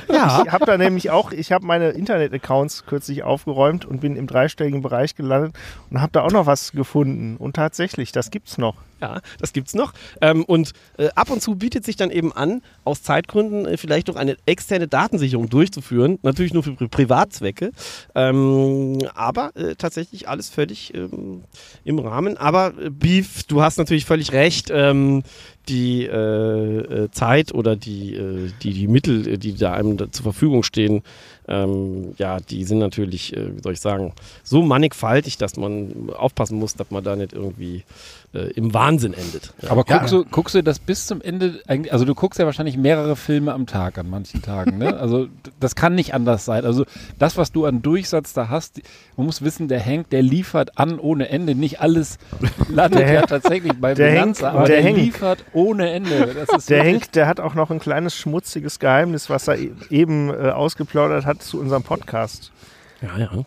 ja. 0.08 0.42
Ich 0.44 0.52
habe 0.52 0.64
da 0.64 0.78
nämlich 0.78 1.10
auch, 1.10 1.32
ich 1.32 1.52
habe 1.52 1.66
meine 1.66 1.90
Internet-Accounts 1.90 2.86
kürzlich 2.86 3.22
aufgeräumt 3.24 3.84
und 3.84 4.00
bin 4.00 4.16
im 4.16 4.26
dreistelligen 4.26 4.80
Bereich 4.80 5.16
gelandet 5.16 5.54
und 5.90 6.00
habe 6.00 6.12
da 6.12 6.22
auch 6.22 6.30
noch 6.30 6.46
was 6.46 6.72
gefunden. 6.72 7.36
Und 7.36 7.56
tatsächlich, 7.56 8.12
das 8.12 8.30
gibt's 8.30 8.58
noch. 8.58 8.76
Ja, 9.00 9.20
das 9.38 9.52
gibt's 9.52 9.74
noch. 9.74 9.92
Ähm, 10.20 10.44
und 10.44 10.72
äh, 10.98 11.08
ab 11.14 11.30
und 11.30 11.40
zu 11.40 11.56
bietet 11.56 11.84
sich 11.84 11.96
dann 11.96 12.10
eben 12.10 12.32
an, 12.32 12.62
aus 12.84 13.02
Zeitgründen 13.02 13.66
äh, 13.66 13.76
vielleicht 13.76 14.08
noch 14.08 14.16
eine 14.16 14.36
externe 14.46 14.88
Datensicherung 14.88 15.48
durchzuführen. 15.48 16.18
Natürlich 16.22 16.52
nur 16.52 16.62
für 16.62 16.72
Pri 16.72 16.88
Privatzwecke. 16.88 17.70
Ähm, 18.14 18.98
aber 19.14 19.56
äh, 19.56 19.74
tatsächlich 19.76 20.28
alles 20.28 20.50
völlig 20.50 20.92
ähm, 20.94 21.44
im 21.84 21.98
Rahmen. 21.98 22.36
Aber 22.36 22.74
äh, 22.78 22.90
Beef, 22.90 23.44
du 23.44 23.62
hast 23.62 23.78
natürlich 23.78 24.04
völlig 24.04 24.32
recht. 24.32 24.70
Ähm, 24.70 25.22
die 25.68 26.04
äh, 26.04 26.10
äh, 26.10 27.10
Zeit 27.12 27.54
oder 27.54 27.76
die, 27.76 28.50
die, 28.62 28.72
die 28.72 28.88
Mittel, 28.88 29.38
die 29.38 29.54
da 29.54 29.74
einem 29.74 29.96
da 29.98 30.10
zur 30.10 30.24
Verfügung 30.24 30.64
stehen, 30.64 31.02
ähm, 31.50 32.14
ja, 32.16 32.38
die 32.38 32.64
sind 32.64 32.78
natürlich, 32.78 33.32
wie 33.36 33.60
soll 33.62 33.72
ich 33.72 33.80
sagen, 33.80 34.12
so 34.44 34.62
mannigfaltig, 34.62 35.36
dass 35.36 35.56
man 35.56 36.10
aufpassen 36.16 36.58
muss, 36.58 36.74
dass 36.74 36.90
man 36.90 37.02
da 37.02 37.16
nicht 37.16 37.32
irgendwie 37.32 37.84
äh, 38.32 38.52
im 38.52 38.72
Wahnsinn 38.72 39.12
endet. 39.12 39.52
Ja. 39.60 39.70
Aber 39.70 39.82
guckst, 39.82 40.12
ja. 40.12 40.18
du, 40.18 40.24
guckst 40.24 40.54
du 40.54 40.62
das 40.62 40.78
bis 40.78 41.06
zum 41.06 41.20
Ende 41.20 41.60
eigentlich, 41.66 41.92
also 41.92 42.04
du 42.04 42.14
guckst 42.14 42.38
ja 42.38 42.46
wahrscheinlich 42.46 42.76
mehrere 42.76 43.16
Filme 43.16 43.52
am 43.52 43.66
Tag 43.66 43.98
an 43.98 44.08
manchen 44.08 44.42
Tagen, 44.42 44.78
ne? 44.78 44.96
Also 44.96 45.26
das 45.58 45.74
kann 45.74 45.96
nicht 45.96 46.14
anders 46.14 46.44
sein. 46.44 46.64
Also 46.64 46.84
das, 47.18 47.36
was 47.36 47.50
du 47.50 47.64
an 47.64 47.82
Durchsatz 47.82 48.32
da 48.32 48.48
hast, 48.48 48.80
man 49.16 49.26
muss 49.26 49.42
wissen, 49.42 49.66
der 49.66 49.80
Henk, 49.80 50.10
der 50.10 50.22
liefert 50.22 50.78
an 50.78 51.00
ohne 51.00 51.28
Ende. 51.28 51.56
Nicht 51.56 51.80
alles 51.80 52.18
landet 52.68 53.08
ja 53.08 53.22
tatsächlich 53.22 53.72
bei 53.80 53.94
der 53.94 54.12
Henk, 54.12 54.40
aber 54.42 54.64
der, 54.64 54.82
der 54.82 54.92
liefert 54.92 55.44
ohne 55.52 55.90
Ende. 55.90 56.46
der 56.68 56.84
Henk, 56.84 57.10
der 57.12 57.26
hat 57.26 57.40
auch 57.40 57.54
noch 57.54 57.70
ein 57.70 57.80
kleines 57.80 58.14
schmutziges 58.14 58.78
Geheimnis, 58.78 59.28
was 59.28 59.48
er 59.48 59.58
e-, 59.58 59.72
eben 59.90 60.30
äh, 60.30 60.50
ausgeplaudert 60.50 61.26
hat 61.26 61.39
zu 61.40 61.60
unserem 61.60 61.82
Podcast. 61.82 62.52
Ja, 63.00 63.18
ja. 63.18 63.44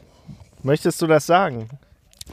Möchtest 0.63 1.01
du 1.01 1.07
das 1.07 1.25
sagen? 1.25 1.69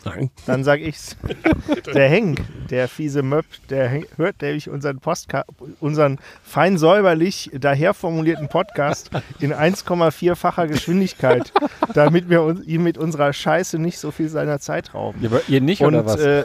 Nein. 0.04 0.30
Dann 0.46 0.64
sag 0.64 0.80
ich's. 0.80 1.16
Der 1.94 2.08
Henk, 2.08 2.40
der 2.70 2.88
fiese 2.88 3.22
Möb, 3.22 3.44
der 3.68 3.90
hört 4.16 4.42
nämlich 4.42 4.70
unseren, 4.70 5.00
Postka 5.00 5.44
unseren 5.80 6.18
fein 6.42 6.78
säuberlich 6.78 7.50
daher 7.52 7.94
formulierten 7.94 8.48
Podcast 8.48 9.10
in 9.40 9.52
1,4-facher 9.52 10.68
Geschwindigkeit, 10.68 11.52
damit 11.94 12.30
wir 12.30 12.42
uns, 12.42 12.64
ihm 12.64 12.84
mit 12.84 12.96
unserer 12.96 13.32
Scheiße 13.32 13.78
nicht 13.78 13.98
so 13.98 14.10
viel 14.10 14.28
seiner 14.28 14.60
Zeit 14.60 14.94
rauben. 14.94 15.20
Ja, 15.22 15.30
aber 15.30 15.40
ihr 15.48 15.60
nicht, 15.60 15.82
Und, 15.82 15.94
oder 15.94 16.06
was? 16.06 16.20
Äh, 16.20 16.44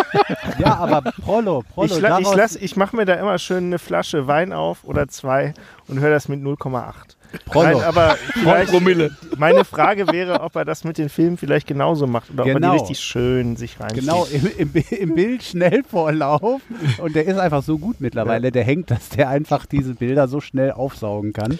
ja, 0.58 0.76
aber 0.76 1.00
Prollo, 1.12 1.62
Prollo. 1.62 1.96
Ich, 1.96 2.56
ich, 2.56 2.62
ich 2.62 2.76
mache 2.76 2.94
mir 2.96 3.06
da 3.06 3.14
immer 3.14 3.38
schön 3.38 3.64
eine 3.64 3.78
Flasche 3.78 4.26
Wein 4.26 4.52
auf 4.52 4.84
oder 4.84 5.08
zwei 5.08 5.54
und 5.88 6.00
höre 6.00 6.10
das 6.10 6.28
mit 6.28 6.40
0,8. 6.40 7.13
Nein, 7.54 7.76
aber 7.82 8.16
Promille. 8.66 9.10
meine 9.36 9.64
Frage 9.64 10.08
wäre, 10.08 10.40
ob 10.40 10.56
er 10.56 10.64
das 10.64 10.84
mit 10.84 10.98
den 10.98 11.08
Filmen 11.08 11.36
vielleicht 11.36 11.66
genauso 11.66 12.06
macht 12.06 12.30
oder 12.30 12.44
genau. 12.44 12.56
ob 12.56 12.62
er 12.62 12.68
die 12.68 12.72
genau. 12.72 12.82
richtig 12.82 13.00
schön 13.00 13.56
sich 13.56 13.80
reinzieht. 13.80 14.00
Genau, 14.00 14.26
im, 14.26 14.50
im, 14.56 14.84
im 14.90 15.14
Bild 15.14 15.42
Schnellvorlauf 15.42 16.62
und 16.98 17.14
der 17.14 17.26
ist 17.26 17.38
einfach 17.38 17.62
so 17.62 17.78
gut 17.78 18.00
mittlerweile, 18.00 18.48
ja. 18.48 18.50
der 18.50 18.64
hängt, 18.64 18.90
dass 18.90 19.08
der 19.10 19.28
einfach 19.28 19.66
diese 19.66 19.94
Bilder 19.94 20.28
so 20.28 20.40
schnell 20.40 20.72
aufsaugen 20.72 21.32
kann. 21.32 21.58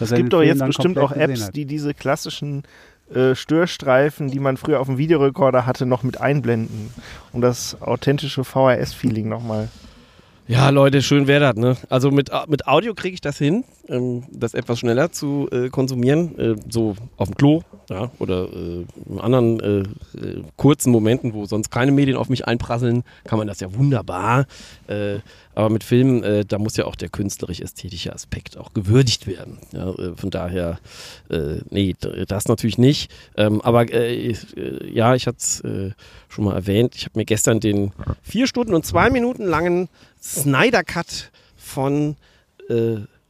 Es 0.00 0.12
gibt 0.12 0.32
doch 0.32 0.42
jetzt 0.42 0.64
bestimmt 0.64 0.98
auch 0.98 1.12
Apps, 1.12 1.50
die 1.50 1.66
diese 1.66 1.94
klassischen 1.94 2.64
äh, 3.12 3.34
Störstreifen, 3.34 4.28
die 4.30 4.40
man 4.40 4.56
früher 4.56 4.80
auf 4.80 4.86
dem 4.86 4.98
Videorekorder 4.98 5.66
hatte, 5.66 5.86
noch 5.86 6.02
mit 6.02 6.20
einblenden, 6.20 6.90
um 7.32 7.40
das 7.40 7.80
authentische 7.80 8.44
VHS-Feeling 8.44 9.28
nochmal 9.28 9.68
ja, 10.46 10.68
Leute, 10.70 11.02
schön 11.02 11.26
wäre 11.26 11.40
das, 11.40 11.56
ne? 11.56 11.76
Also 11.88 12.10
mit, 12.10 12.30
mit 12.48 12.66
Audio 12.66 12.94
kriege 12.94 13.14
ich 13.14 13.20
das 13.20 13.38
hin, 13.38 13.64
ähm, 13.88 14.24
das 14.30 14.54
etwas 14.54 14.78
schneller 14.78 15.10
zu 15.10 15.48
äh, 15.50 15.68
konsumieren. 15.68 16.38
Äh, 16.38 16.56
so 16.68 16.96
auf 17.16 17.28
dem 17.28 17.36
Klo 17.36 17.62
ja, 17.90 18.10
oder 18.18 18.48
äh, 18.52 18.84
in 19.10 19.20
anderen 19.20 19.60
äh, 19.60 19.78
äh, 20.18 20.42
kurzen 20.56 20.90
Momenten, 20.90 21.34
wo 21.34 21.44
sonst 21.44 21.70
keine 21.70 21.92
Medien 21.92 22.16
auf 22.16 22.28
mich 22.28 22.46
einprasseln, 22.46 23.04
kann 23.24 23.38
man 23.38 23.46
das 23.46 23.60
ja 23.60 23.74
wunderbar. 23.74 24.46
Äh, 24.86 25.18
aber 25.54 25.70
mit 25.70 25.84
Filmen, 25.84 26.22
äh, 26.22 26.44
da 26.44 26.58
muss 26.58 26.76
ja 26.76 26.86
auch 26.86 26.96
der 26.96 27.10
künstlerisch-ästhetische 27.10 28.12
Aspekt 28.12 28.56
auch 28.56 28.72
gewürdigt 28.72 29.26
werden. 29.26 29.58
Ja, 29.72 29.90
äh, 29.90 30.16
von 30.16 30.30
daher, 30.30 30.78
nee, 31.70 31.94
das 32.28 32.48
natürlich 32.48 32.78
nicht. 32.78 33.10
Ähm, 33.36 33.60
aber 33.60 33.92
ja, 33.92 35.14
ich 35.14 35.26
hatte 35.26 35.38
es 35.38 35.62
schon 36.28 36.44
mal 36.44 36.54
erwähnt, 36.54 36.94
ich 36.94 37.04
habe 37.04 37.18
mir 37.18 37.24
gestern 37.24 37.60
den 37.60 37.92
vier 38.22 38.46
Stunden 38.46 38.74
und 38.74 38.84
zwei 38.84 39.10
Minuten 39.10 39.44
langen 39.44 39.88
Snyder 40.20 40.84
Cut 40.84 41.30
von 41.56 42.16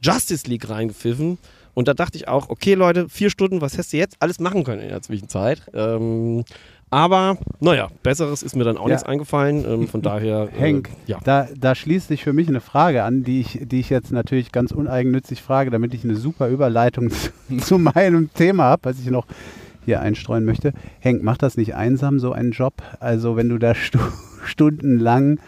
Justice 0.01 0.47
League 0.47 0.69
reingepfiffen. 0.69 1.37
Und 1.75 1.87
da 1.87 1.93
dachte 1.93 2.17
ich 2.17 2.27
auch, 2.27 2.49
okay 2.49 2.73
Leute, 2.73 3.07
vier 3.09 3.29
Stunden, 3.29 3.61
was 3.61 3.73
hättest 3.73 3.93
du 3.93 3.97
jetzt 3.97 4.15
alles 4.19 4.39
machen 4.39 4.63
können 4.63 4.81
in 4.81 4.89
der 4.89 5.01
Zwischenzeit? 5.03 5.61
Ähm, 5.73 6.43
aber 6.89 7.37
naja, 7.59 7.89
Besseres 8.03 8.41
ist 8.41 8.55
mir 8.55 8.63
dann 8.63 8.77
auch 8.77 8.87
ja. 8.87 8.93
nichts 8.93 9.03
eingefallen. 9.03 9.65
Ähm, 9.65 9.87
von 9.87 10.01
daher. 10.01 10.49
Äh, 10.55 10.59
Henk, 10.59 10.89
ja. 11.07 11.19
da, 11.23 11.47
da 11.55 11.75
schließt 11.75 12.07
sich 12.07 12.23
für 12.23 12.31
mich 12.31 12.47
eine 12.47 12.61
Frage 12.61 13.03
an, 13.03 13.23
die 13.23 13.41
ich, 13.41 13.59
die 13.63 13.81
ich 13.81 13.89
jetzt 13.89 14.11
natürlich 14.11 14.51
ganz 14.51 14.71
uneigennützig 14.71 15.41
frage, 15.41 15.71
damit 15.71 15.93
ich 15.93 16.03
eine 16.03 16.15
super 16.15 16.47
Überleitung 16.47 17.09
zu, 17.09 17.31
zu 17.59 17.77
meinem 17.77 18.33
Thema 18.33 18.63
habe, 18.63 18.85
was 18.85 18.99
ich 18.99 19.07
noch 19.07 19.25
hier 19.83 19.99
einstreuen 19.99 20.45
möchte. 20.45 20.73
Henk, 20.99 21.21
macht 21.21 21.43
das 21.43 21.57
nicht 21.57 21.75
einsam, 21.75 22.19
so 22.19 22.31
einen 22.31 22.51
Job? 22.51 22.75
Also, 22.99 23.35
wenn 23.35 23.49
du 23.49 23.57
da 23.57 23.75
stu 23.75 23.99
stundenlang 24.45 25.39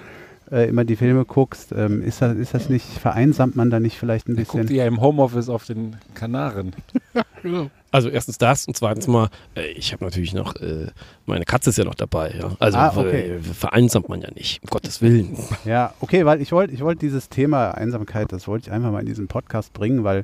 äh, 0.52 0.70
immer 0.70 0.86
die 0.86 0.96
Filme 0.96 1.26
guckst, 1.26 1.72
ähm, 1.72 2.02
ist, 2.02 2.22
das, 2.22 2.36
ist 2.38 2.54
das 2.54 2.70
nicht, 2.70 2.86
vereinsamt 2.86 3.56
man 3.56 3.70
da 3.70 3.80
nicht 3.80 3.98
vielleicht 3.98 4.28
ein 4.28 4.36
bisschen? 4.36 4.62
Guckt 4.62 4.72
ihr 4.72 4.78
ja 4.78 4.86
im 4.86 5.02
Homeoffice 5.02 5.50
auf 5.50 5.66
den 5.66 5.98
Kanaren. 6.14 6.74
genau. 7.42 7.70
Also 7.92 8.10
erstens 8.10 8.38
das 8.38 8.68
und 8.68 8.76
zweitens 8.76 9.08
mal, 9.08 9.30
äh, 9.56 9.68
ich 9.72 9.94
habe 9.94 10.04
natürlich 10.04 10.34
noch, 10.34 10.56
äh, 10.58 10.88
meine 11.26 11.46
Katze 11.46 11.70
ist 11.70 11.78
ja 11.78 11.86
noch 11.86 11.96
dabei. 11.96 12.34
Ja? 12.38 12.56
Also 12.60 12.78
ah, 12.78 12.94
okay. 12.96 13.40
vereinsamt 13.40 14.10
man 14.10 14.22
ja 14.22 14.30
nicht, 14.32 14.62
um 14.64 14.70
Gottes 14.70 15.02
Willen. 15.02 15.38
Ja, 15.66 15.94
okay, 16.00 16.26
weil 16.26 16.42
ich 16.42 16.52
wollte 16.52 16.74
ich 16.74 16.82
wollt 16.82 17.02
dieses 17.02 17.30
Thema 17.30 17.72
Einsamkeit, 17.72 18.32
das 18.32 18.48
wollte 18.48 18.68
ich 18.68 18.72
einfach 18.72 18.92
mal 18.92 19.00
in 19.00 19.06
diesen 19.06 19.28
Podcast 19.28 19.74
bringen, 19.74 20.04
weil 20.04 20.24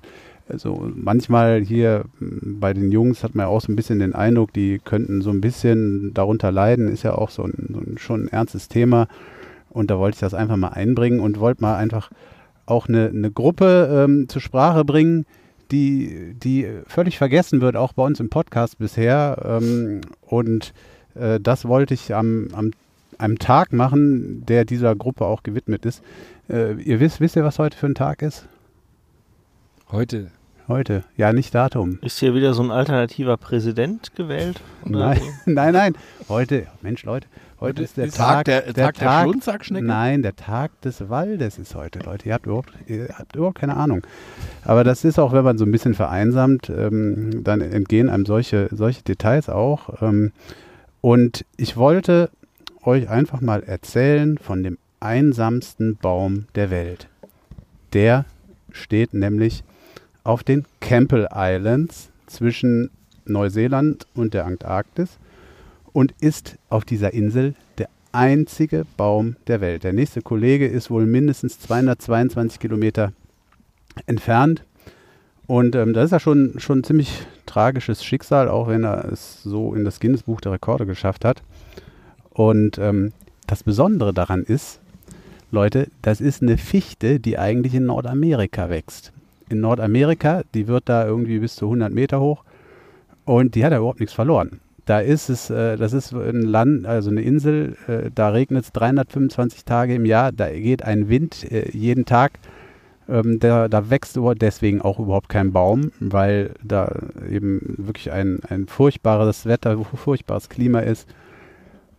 also 0.49 0.91
manchmal 0.95 1.61
hier 1.61 2.05
hm, 2.19 2.59
bei 2.59 2.73
den 2.73 2.91
Jungs 2.91 3.23
hat 3.23 3.35
man 3.35 3.45
ja 3.45 3.49
auch 3.49 3.61
so 3.61 3.71
ein 3.71 3.75
bisschen 3.75 3.99
den 3.99 4.13
Eindruck, 4.13 4.53
die 4.53 4.79
könnten 4.83 5.21
so 5.21 5.31
ein 5.31 5.41
bisschen 5.41 6.13
darunter 6.13 6.51
leiden, 6.51 6.87
ist 6.87 7.03
ja 7.03 7.15
auch 7.15 7.29
so 7.29 7.43
ein, 7.43 7.69
so 7.73 7.79
ein 7.79 7.97
schon 7.97 8.25
ein 8.25 8.27
ernstes 8.29 8.67
Thema. 8.67 9.07
Und 9.73 9.89
da 9.89 9.99
wollte 9.99 10.15
ich 10.15 10.21
das 10.21 10.33
einfach 10.33 10.55
mal 10.55 10.69
einbringen 10.69 11.19
und 11.19 11.39
wollte 11.39 11.61
mal 11.61 11.75
einfach 11.75 12.09
auch 12.65 12.87
eine, 12.87 13.07
eine 13.07 13.31
Gruppe 13.31 14.05
ähm, 14.05 14.29
zur 14.29 14.41
Sprache 14.41 14.85
bringen, 14.85 15.25
die, 15.71 16.33
die 16.35 16.67
völlig 16.87 17.17
vergessen 17.17 17.59
wird, 17.61 17.75
auch 17.75 17.93
bei 17.93 18.03
uns 18.03 18.19
im 18.19 18.29
Podcast 18.29 18.77
bisher. 18.77 19.59
Ähm, 19.61 20.01
und 20.21 20.73
äh, 21.15 21.39
das 21.39 21.65
wollte 21.65 21.93
ich 21.93 22.13
am, 22.13 22.47
am 22.53 22.71
einem 23.17 23.39
Tag 23.39 23.73
machen, 23.73 24.45
der 24.45 24.65
dieser 24.65 24.95
Gruppe 24.95 25.25
auch 25.25 25.43
gewidmet 25.43 25.85
ist. 25.85 26.03
Äh, 26.49 26.73
ihr 26.81 26.99
wisst, 26.99 27.19
wisst 27.19 27.35
ihr, 27.35 27.43
was 27.43 27.59
heute 27.59 27.77
für 27.77 27.87
ein 27.87 27.95
Tag 27.95 28.21
ist? 28.21 28.47
Heute. 29.91 30.31
Heute, 30.67 31.03
ja, 31.17 31.33
nicht 31.33 31.53
Datum. 31.53 31.99
Ist 32.01 32.19
hier 32.19 32.33
wieder 32.35 32.53
so 32.53 32.63
ein 32.63 32.71
alternativer 32.71 33.35
Präsident 33.35 34.15
gewählt? 34.15 34.61
Nein, 34.85 35.19
nein, 35.45 35.73
nein. 35.73 35.95
Heute, 36.29 36.67
Mensch, 36.81 37.03
Leute, 37.03 37.27
Heute 37.63 37.81
ist 37.81 37.95
der 37.95 38.07
ist 38.07 38.17
Tag, 38.17 38.43
der, 38.43 38.73
der, 38.73 38.91
Tag 38.91 38.95
der 38.95 39.21
Schlundsackschnecke? 39.21 39.85
Nein, 39.85 40.21
der 40.21 40.35
Tag 40.35 40.81
des 40.81 41.07
Waldes 41.07 41.57
ist 41.57 41.75
heute, 41.75 41.99
Leute. 41.99 42.27
Ihr 42.27 42.33
habt 42.33 42.45
überhaupt, 42.45 42.73
ihr 42.87 43.07
habt 43.17 43.37
überhaupt 43.37 43.57
keine 43.57 43.77
Ahnung. 43.77 44.01
Aber 44.65 44.83
das 44.83 45.05
ist 45.05 45.17
auch, 45.17 45.31
wenn 45.31 45.45
man 45.45 45.57
so 45.57 45.63
ein 45.63 45.71
bisschen 45.71 45.93
vereinsamt, 45.93 46.69
ähm, 46.69 47.41
dann 47.45 47.61
entgehen 47.61 48.09
einem 48.09 48.25
solche, 48.25 48.67
solche 48.71 49.03
Details 49.03 49.47
auch. 49.47 50.01
Ähm, 50.01 50.33
und 50.99 51.45
ich 51.55 51.77
wollte 51.77 52.31
euch 52.83 53.07
einfach 53.07 53.39
mal 53.39 53.63
erzählen 53.63 54.37
von 54.37 54.61
dem 54.61 54.77
einsamsten 54.99 55.95
Baum 55.95 56.47
der 56.55 56.69
Welt. 56.69 57.07
Der 57.93 58.25
steht 58.73 59.13
nämlich 59.13 59.63
auf 60.25 60.43
den 60.43 60.65
Campbell 60.81 61.29
Islands 61.33 62.09
zwischen 62.27 62.89
Neuseeland 63.23 64.05
und 64.15 64.33
der 64.33 64.45
Antarktis 64.45 65.17
und 65.93 66.13
ist 66.19 66.57
auf 66.69 66.83
dieser 66.83 67.13
Insel 67.13 67.55
der 67.77 67.87
einzige 68.11 68.85
Baum 68.97 69.35
der 69.47 69.61
Welt. 69.61 69.83
Der 69.83 69.93
nächste 69.93 70.21
Kollege 70.21 70.67
ist 70.67 70.91
wohl 70.91 71.05
mindestens 71.05 71.59
222 71.59 72.59
Kilometer 72.59 73.13
entfernt. 74.05 74.63
Und 75.47 75.75
ähm, 75.75 75.93
das 75.93 76.05
ist 76.05 76.11
ja 76.11 76.19
schon, 76.19 76.55
schon 76.57 76.79
ein 76.79 76.83
ziemlich 76.83 77.25
tragisches 77.45 78.03
Schicksal, 78.03 78.47
auch 78.47 78.67
wenn 78.67 78.83
er 78.83 79.05
es 79.11 79.43
so 79.43 79.73
in 79.73 79.83
das 79.83 79.99
Guinness-Buch 79.99 80.41
der 80.41 80.53
Rekorde 80.53 80.85
geschafft 80.85 81.25
hat. 81.25 81.43
Und 82.31 82.77
ähm, 82.77 83.11
das 83.47 83.63
Besondere 83.63 84.13
daran 84.13 84.43
ist, 84.43 84.79
Leute, 85.51 85.87
das 86.01 86.21
ist 86.21 86.41
eine 86.41 86.57
Fichte, 86.57 87.19
die 87.19 87.37
eigentlich 87.37 87.75
in 87.75 87.85
Nordamerika 87.85 88.69
wächst. 88.69 89.11
In 89.49 89.59
Nordamerika, 89.59 90.41
die 90.53 90.67
wird 90.67 90.89
da 90.89 91.05
irgendwie 91.05 91.39
bis 91.39 91.55
zu 91.55 91.65
100 91.65 91.93
Meter 91.93 92.19
hoch 92.19 92.43
und 93.25 93.53
die 93.53 93.63
hat 93.63 93.71
ja 93.71 93.77
überhaupt 93.77 93.99
nichts 93.99 94.15
verloren. 94.15 94.59
Da 94.85 94.99
ist 94.99 95.29
es, 95.29 95.49
äh, 95.49 95.77
das 95.77 95.93
ist 95.93 96.13
ein 96.13 96.41
Land, 96.41 96.85
also 96.85 97.09
eine 97.09 97.21
Insel, 97.21 97.77
äh, 97.87 98.11
da 98.13 98.29
regnet 98.29 98.65
es 98.65 98.71
325 98.73 99.63
Tage 99.63 99.95
im 99.95 100.05
Jahr, 100.05 100.31
da 100.31 100.49
geht 100.49 100.83
ein 100.83 101.07
Wind 101.07 101.49
äh, 101.51 101.69
jeden 101.71 102.05
Tag. 102.05 102.39
Ähm, 103.07 103.39
da, 103.39 103.67
da 103.67 103.89
wächst 103.89 104.17
deswegen 104.35 104.81
auch 104.81 104.99
überhaupt 104.99 105.27
kein 105.27 105.51
Baum, 105.51 105.91
weil 105.99 106.51
da 106.63 106.89
eben 107.29 107.75
wirklich 107.77 108.11
ein, 108.11 108.39
ein 108.47 108.67
furchtbares 108.67 109.45
Wetter, 109.45 109.77
furchtbares 109.83 110.47
Klima 110.47 110.79
ist. 110.79 111.07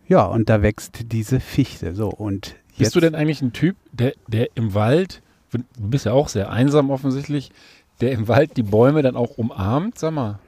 Ja, 0.06 0.24
und 0.24 0.48
da 0.48 0.62
wächst 0.62 1.12
diese 1.12 1.40
Fichte. 1.40 1.94
So, 1.94 2.08
und 2.08 2.54
Bist 2.78 2.94
du 2.94 3.00
denn 3.00 3.14
eigentlich 3.14 3.42
ein 3.42 3.52
Typ, 3.52 3.76
der, 3.92 4.14
der 4.28 4.48
im 4.54 4.74
Wald, 4.74 5.22
du 5.52 5.60
bist 5.76 6.06
ja 6.06 6.12
auch 6.12 6.28
sehr 6.28 6.50
einsam 6.50 6.90
offensichtlich, 6.90 7.50
der 8.00 8.12
im 8.12 8.26
Wald 8.26 8.56
die 8.56 8.62
Bäume 8.62 9.02
dann 9.02 9.16
auch 9.16 9.36
umarmt, 9.36 9.98
sag 9.98 10.12
mal? 10.12 10.38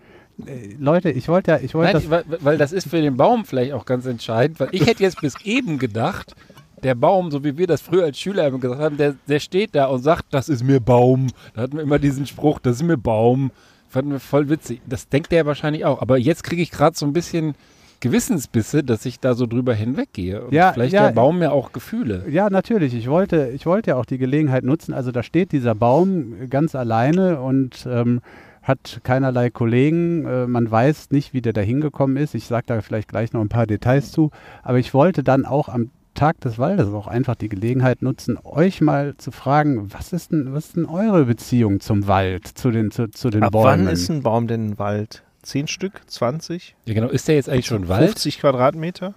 Äh, 0.45 0.74
Leute, 0.78 1.11
ich 1.11 1.28
wollte 1.28 1.53
ja, 1.53 1.59
ich 1.59 1.74
wollte 1.74 1.95
das. 1.95 2.11
Weil, 2.11 2.24
weil, 2.41 2.59
das 2.59 2.72
ist 2.72 2.89
für 2.89 3.01
den 3.01 3.16
Baum 3.16 3.45
vielleicht 3.45 3.72
auch 3.72 3.84
ganz 3.84 4.07
entscheidend, 4.07 4.61
weil 4.61 4.68
ich 4.72 4.87
hätte 4.87 5.03
jetzt 5.03 5.20
bis 5.20 5.34
eben 5.45 5.78
gedacht, 5.78 6.34
der 6.82 6.95
Baum, 6.95 7.30
so 7.30 7.43
wie 7.43 7.57
wir 7.57 7.66
das 7.66 7.80
früher 7.80 8.05
als 8.05 8.18
Schüler 8.18 8.47
immer 8.47 8.59
gesagt 8.59 8.80
haben, 8.80 8.97
der, 8.97 9.14
der 9.26 9.41
steht 9.41 9.74
da 9.74 9.87
und 9.87 10.03
sagt, 10.03 10.26
das 10.30 10.49
ist 10.49 10.62
mir 10.62 10.80
Baum. 10.80 11.28
Da 11.55 11.62
hatten 11.62 11.76
wir 11.76 11.82
immer 11.82 11.99
diesen 11.99 12.26
Spruch, 12.26 12.59
das 12.59 12.76
ist 12.76 12.82
mir 12.82 12.99
Baum. 12.99 13.51
Fanden 13.89 14.12
wir 14.12 14.20
voll 14.20 14.49
witzig. 14.51 14.82
Das 14.87 15.09
denkt 15.09 15.32
der 15.32 15.47
wahrscheinlich 15.47 15.84
auch. 15.84 16.03
Aber 16.03 16.18
jetzt 16.18 16.45
kriege 16.45 16.61
ich 16.61 16.70
gerade 16.70 16.97
so 16.97 17.07
ein 17.07 17.12
bisschen 17.12 17.55
Gewissensbisse, 18.01 18.84
dass 18.84 19.07
ich 19.07 19.20
da 19.20 19.34
so 19.34 19.47
drüber 19.47 19.72
hinweggehe. 19.72 20.45
Und 20.45 20.53
ja, 20.53 20.72
vielleicht 20.72 20.93
ja, 20.93 21.07
der 21.07 21.14
Baum 21.14 21.41
ja 21.41 21.51
auch 21.51 21.72
Gefühle. 21.72 22.24
Ja, 22.28 22.51
natürlich. 22.51 22.95
Ich 22.95 23.09
wollte, 23.09 23.51
ich 23.55 23.64
wollte 23.64 23.91
ja 23.91 23.97
auch 23.97 24.05
die 24.05 24.18
Gelegenheit 24.18 24.64
nutzen. 24.64 24.93
Also 24.93 25.12
da 25.12 25.22
steht 25.22 25.53
dieser 25.53 25.74
Baum 25.74 26.51
ganz 26.51 26.74
alleine 26.74 27.41
und 27.41 27.87
ähm, 27.91 28.20
hat 28.67 29.01
keinerlei 29.05 29.49
Kollegen. 29.51 30.27
Äh, 30.27 30.47
man 30.47 30.71
weiß 30.71 31.11
nicht, 31.11 31.33
wie 31.33 31.41
der 31.41 31.53
da 31.53 31.61
hingekommen 31.61 32.17
ist. 32.17 32.35
Ich 32.35 32.47
sage 32.47 32.64
da 32.67 32.81
vielleicht 32.81 33.09
gleich 33.09 33.33
noch 33.33 33.41
ein 33.41 33.49
paar 33.49 33.67
Details 33.67 34.11
zu. 34.11 34.31
Aber 34.62 34.79
ich 34.79 34.93
wollte 34.93 35.23
dann 35.23 35.47
auch 35.47 35.69
am 35.69 35.91
Tag 36.14 36.41
des 36.41 36.59
Waldes 36.59 36.89
auch 36.89 37.07
einfach 37.07 37.37
die 37.37 37.49
Gelegenheit 37.49 38.03
nutzen, 38.03 38.39
euch 38.43 38.81
mal 38.81 39.17
zu 39.19 39.31
fragen, 39.31 39.93
was 39.93 40.14
ist 40.14 40.33
denn, 40.33 40.53
was 40.55 40.69
ist 40.69 40.77
denn 40.77 40.87
eure 40.87 41.27
Beziehung 41.27 41.81
zum 41.81 42.09
Wald, 42.09 42.47
zu 42.47 42.71
den, 42.71 42.91
zu, 42.91 43.11
zu 43.11 43.29
den 43.29 43.43
Ab 43.43 43.53
Bäumen? 43.53 43.87
wann 43.87 43.93
ist 43.93 44.09
ein 44.09 44.23
Baum 44.23 44.47
denn 44.47 44.71
ein 44.71 44.79
Wald? 44.79 45.23
Zehn 45.43 45.69
Stück? 45.69 46.01
20? 46.07 46.75
Ja, 46.87 46.95
genau. 46.95 47.09
Ist 47.09 47.29
der 47.29 47.37
jetzt 47.37 47.49
eigentlich 47.49 47.67
schon 47.67 47.87
Wald? 47.89 48.07
50 48.09 48.41
Quadratmeter? 48.41 49.14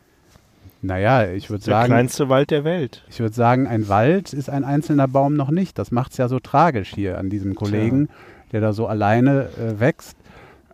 Naja, 0.81 1.31
ich 1.31 1.49
würde 1.49 1.63
sagen. 1.63 1.89
Der 1.89 1.95
kleinste 1.95 2.29
Wald 2.29 2.51
der 2.51 2.63
Welt. 2.63 3.03
Ich 3.09 3.19
würde 3.19 3.33
sagen, 3.33 3.65
ein 3.65 3.87
Wald 3.87 4.33
ist 4.33 4.49
ein 4.49 4.63
einzelner 4.63 5.07
Baum 5.07 5.33
noch 5.33 5.51
nicht. 5.51 5.79
Das 5.79 5.91
macht 5.91 6.11
es 6.11 6.17
ja 6.17 6.27
so 6.27 6.39
tragisch 6.39 6.93
hier 6.93 7.17
an 7.17 7.29
diesem 7.29 7.55
Kollegen. 7.55 8.07
Tja 8.07 8.15
der 8.51 8.61
da 8.61 8.73
so 8.73 8.87
alleine 8.87 9.49
äh, 9.57 9.79
wächst. 9.79 10.17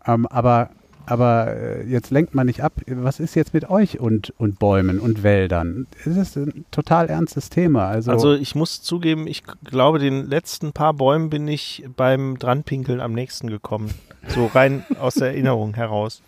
Ähm, 0.05 0.25
aber 0.27 0.69
aber 1.07 1.55
äh, 1.55 1.87
jetzt 1.87 2.09
lenkt 2.09 2.33
man 2.33 2.47
nicht 2.47 2.63
ab. 2.63 2.73
Was 2.87 3.19
ist 3.19 3.35
jetzt 3.35 3.53
mit 3.53 3.69
euch 3.69 3.99
und, 3.99 4.33
und 4.37 4.59
Bäumen 4.59 4.99
und 4.99 5.23
Wäldern? 5.23 5.87
Es 5.99 6.17
ist 6.17 6.35
ein 6.35 6.65
total 6.71 7.09
ernstes 7.09 7.49
Thema. 7.49 7.87
Also, 7.87 8.11
also 8.11 8.33
ich 8.33 8.55
muss 8.55 8.81
zugeben, 8.81 9.27
ich 9.27 9.43
glaube, 9.63 9.99
den 9.99 10.27
letzten 10.27 10.73
paar 10.73 10.93
Bäumen 10.93 11.29
bin 11.29 11.47
ich 11.47 11.85
beim 11.95 12.39
Dranpinkeln 12.39 13.01
am 13.01 13.13
nächsten 13.13 13.49
gekommen. 13.49 13.93
So 14.27 14.47
rein 14.47 14.83
aus 14.99 15.15
der 15.15 15.27
Erinnerung 15.27 15.75
heraus. 15.75 16.21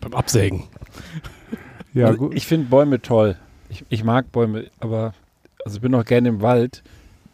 Beim 0.00 0.14
Absägen. 0.14 0.64
Ja, 1.92 2.06
also 2.06 2.18
gut. 2.18 2.34
Ich 2.34 2.46
finde 2.46 2.68
Bäume 2.68 3.02
toll. 3.02 3.36
Ich, 3.68 3.84
ich 3.88 4.04
mag 4.04 4.30
Bäume, 4.30 4.66
aber 4.78 5.14
also 5.64 5.76
ich 5.76 5.82
bin 5.82 5.94
auch 5.94 6.04
gerne 6.04 6.28
im 6.28 6.42
Wald. 6.42 6.82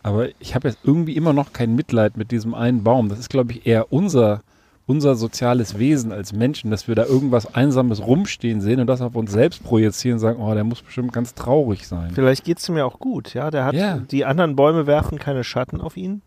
Aber 0.03 0.29
ich 0.39 0.55
habe 0.55 0.69
jetzt 0.69 0.79
irgendwie 0.85 1.17
immer 1.17 1.33
noch 1.33 1.53
kein 1.53 1.75
Mitleid 1.75 2.17
mit 2.17 2.31
diesem 2.31 2.55
einen 2.55 2.83
Baum. 2.83 3.09
Das 3.09 3.19
ist, 3.19 3.31
glaube 3.31 3.53
ich, 3.53 3.67
eher 3.67 3.93
unser, 3.93 4.43
unser 4.87 5.15
soziales 5.15 5.79
Wesen 5.79 6.11
als 6.11 6.33
Menschen, 6.33 6.71
dass 6.71 6.89
wir 6.89 6.95
da 6.95 7.05
irgendwas 7.05 7.55
Einsames 7.55 8.01
rumstehen 8.07 8.61
sehen 8.61 8.81
und 8.81 8.87
das 8.87 9.03
auf 9.03 9.15
uns 9.15 9.31
selbst 9.31 9.63
projizieren 9.63 10.15
und 10.15 10.21
sagen, 10.21 10.41
oh, 10.41 10.55
der 10.55 10.65
muss 10.65 10.83
bestimmt 10.83 11.13
ganz 11.13 11.35
traurig 11.35 11.87
sein. 11.87 12.13
Vielleicht 12.15 12.45
geht 12.45 12.59
es 12.59 12.69
mir 12.71 12.87
auch 12.87 12.99
gut, 12.99 13.35
ja. 13.35 13.51
Der 13.51 13.65
hat, 13.65 13.75
ja. 13.75 13.99
die 13.99 14.25
anderen 14.25 14.57
Bäume 14.57 14.87
werfen 14.87 15.19
keine 15.19 15.45
Schatten 15.45 15.81
auf 15.81 15.97
ihn. 15.97 16.23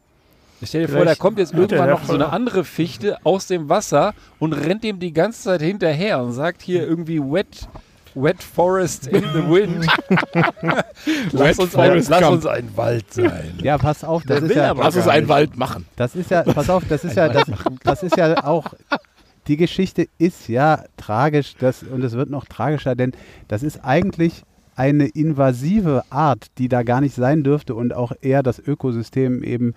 Stell 0.66 0.88
dir 0.88 0.94
vor, 0.94 1.04
da 1.06 1.16
kommt 1.16 1.40
jetzt 1.40 1.54
irgendwann 1.54 1.90
noch 1.90 2.06
so 2.06 2.14
eine 2.14 2.30
andere 2.32 2.64
Fichte 2.64 3.18
aus 3.26 3.48
dem 3.48 3.70
Wasser 3.70 4.14
und 4.40 4.54
rennt 4.54 4.84
dem 4.84 5.00
die 5.00 5.12
ganze 5.12 5.44
Zeit 5.44 5.62
hinterher 5.62 6.24
und 6.24 6.32
sagt 6.32 6.62
hier 6.62 6.88
irgendwie 6.88 7.20
wet, 7.20 7.68
wet 8.16 8.42
forest 8.42 9.08
in 9.08 9.24
the 9.34 9.42
wind. 9.48 9.88
lass, 11.32 11.60
uns 11.60 11.76
ein, 11.76 12.04
lass 12.08 12.30
uns 12.30 12.46
ein 12.46 12.70
Wald 12.76 13.14
sein. 13.14 13.54
Ja, 13.62 13.78
pass 13.78 14.04
auf, 14.04 14.24
das 14.26 14.42
ist 14.42 14.56
ja, 14.56 14.72
lass 14.72 14.96
uns 14.96 15.08
einen 15.08 15.28
Wald 15.28 15.58
machen. 15.58 15.86
Das 15.96 16.16
ist 16.16 16.32
ja, 16.32 16.44
pass 16.44 16.70
auf, 16.70 16.84
das 16.88 17.04
ist 17.04 17.16
ja, 17.16 17.30
das, 17.30 17.46
das 17.84 18.04
ist 18.04 18.18
ja 18.18 18.44
auch 18.44 18.74
die 19.48 19.58
Geschichte 19.58 20.08
ist 20.18 20.48
ja 20.48 20.84
tragisch 20.98 21.56
das, 21.60 21.84
und 21.84 22.04
es 22.04 22.14
wird 22.14 22.30
noch 22.30 22.46
tragischer, 22.46 22.96
denn 22.96 23.12
das 23.48 23.64
ist 23.64 23.84
eigentlich 23.84 24.44
eine 24.76 25.08
invasive 25.08 26.04
Art, 26.10 26.48
die 26.58 26.68
da 26.68 26.82
gar 26.84 27.02
nicht 27.02 27.14
sein 27.14 27.44
dürfte 27.44 27.76
und 27.76 27.94
auch 27.94 28.12
eher 28.22 28.42
das 28.42 28.60
Ökosystem 28.60 29.44
eben 29.44 29.76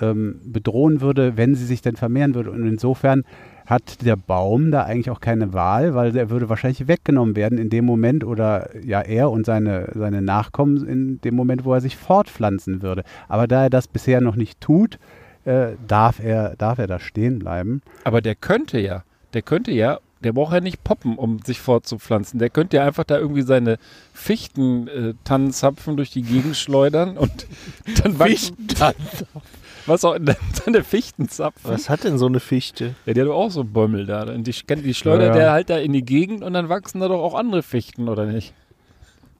ähm, 0.00 0.40
bedrohen 0.44 1.00
würde, 1.02 1.36
wenn 1.36 1.54
sie 1.54 1.66
sich 1.66 1.82
denn 1.82 1.96
vermehren 1.96 2.34
würde. 2.34 2.50
Und 2.50 2.66
insofern 2.66 3.24
hat 3.68 4.04
der 4.04 4.16
Baum 4.16 4.70
da 4.70 4.84
eigentlich 4.84 5.10
auch 5.10 5.20
keine 5.20 5.52
Wahl, 5.52 5.94
weil 5.94 6.16
er 6.16 6.30
würde 6.30 6.48
wahrscheinlich 6.48 6.88
weggenommen 6.88 7.36
werden 7.36 7.58
in 7.58 7.68
dem 7.68 7.84
Moment 7.84 8.24
oder 8.24 8.70
ja 8.82 9.02
er 9.02 9.30
und 9.30 9.44
seine, 9.44 9.90
seine 9.94 10.22
Nachkommen 10.22 10.88
in 10.88 11.20
dem 11.20 11.34
Moment, 11.34 11.66
wo 11.66 11.74
er 11.74 11.82
sich 11.82 11.96
fortpflanzen 11.98 12.80
würde. 12.80 13.04
Aber 13.28 13.46
da 13.46 13.64
er 13.64 13.70
das 13.70 13.86
bisher 13.86 14.22
noch 14.22 14.36
nicht 14.36 14.58
tut, 14.62 14.98
äh, 15.44 15.72
darf, 15.86 16.18
er, 16.18 16.56
darf 16.56 16.78
er 16.78 16.86
da 16.86 16.98
stehen 16.98 17.38
bleiben. 17.38 17.82
Aber 18.04 18.22
der 18.22 18.34
könnte 18.34 18.80
ja, 18.80 19.04
der 19.34 19.42
könnte 19.42 19.70
ja 19.72 19.98
der 20.24 20.32
braucht 20.32 20.52
ja 20.52 20.60
nicht 20.60 20.82
poppen, 20.82 21.16
um 21.16 21.38
sich 21.44 21.60
fortzupflanzen. 21.60 22.38
Der 22.38 22.50
könnte 22.50 22.78
ja 22.78 22.84
einfach 22.84 23.04
da 23.04 23.18
irgendwie 23.18 23.42
seine 23.42 23.78
Fichtentannenzapfen 24.12 25.96
durch 25.96 26.10
die 26.10 26.22
Gegend 26.22 26.56
schleudern 26.56 27.16
und 27.16 27.46
dann 28.02 28.16
Fichtentannenzapfen. 28.16 29.67
Was 29.88 30.04
auch 30.04 30.16
seine 30.64 30.84
Fichtenzapfen. 30.84 31.70
Was 31.70 31.88
hat 31.88 32.04
denn 32.04 32.18
so 32.18 32.26
eine 32.26 32.40
Fichte? 32.40 32.94
Ja, 33.06 33.14
die 33.14 33.20
hat 33.20 33.28
doch 33.28 33.34
auch 33.34 33.50
so 33.50 33.64
Bäumel 33.64 34.06
da. 34.06 34.22
Und 34.22 34.46
die, 34.46 34.52
die 34.52 34.94
schleudert 34.94 35.28
ja, 35.28 35.34
ja. 35.34 35.38
der 35.38 35.52
halt 35.52 35.70
da 35.70 35.78
in 35.78 35.92
die 35.92 36.04
Gegend 36.04 36.44
und 36.44 36.52
dann 36.52 36.68
wachsen 36.68 37.00
da 37.00 37.08
doch 37.08 37.22
auch 37.22 37.34
andere 37.34 37.62
Fichten, 37.62 38.08
oder 38.08 38.26
nicht? 38.26 38.54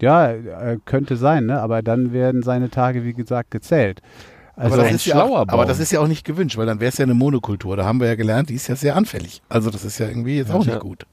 Ja, 0.00 0.30
äh, 0.30 0.78
könnte 0.84 1.16
sein, 1.16 1.46
ne? 1.46 1.60
aber 1.60 1.82
dann 1.82 2.12
werden 2.12 2.42
seine 2.42 2.70
Tage, 2.70 3.04
wie 3.04 3.14
gesagt, 3.14 3.50
gezählt. 3.50 4.00
Also 4.54 4.74
aber, 4.74 4.84
das 4.84 4.92
ist 4.92 5.06
ja 5.06 5.22
auch, 5.22 5.36
aber 5.36 5.66
das 5.66 5.78
ist 5.78 5.92
ja 5.92 6.00
auch 6.00 6.08
nicht 6.08 6.24
gewünscht, 6.24 6.56
weil 6.56 6.66
dann 6.66 6.80
wäre 6.80 6.88
es 6.88 6.98
ja 6.98 7.04
eine 7.04 7.14
Monokultur. 7.14 7.76
Da 7.76 7.84
haben 7.84 8.00
wir 8.00 8.08
ja 8.08 8.16
gelernt, 8.16 8.50
die 8.50 8.54
ist 8.54 8.66
ja 8.66 8.74
sehr 8.74 8.96
anfällig. 8.96 9.40
Also 9.48 9.70
das 9.70 9.84
ist 9.84 9.98
ja 9.98 10.08
irgendwie 10.08 10.36
jetzt 10.36 10.48
ja, 10.48 10.56
auch 10.56 10.66
nicht 10.66 10.80
gut. 10.80 11.06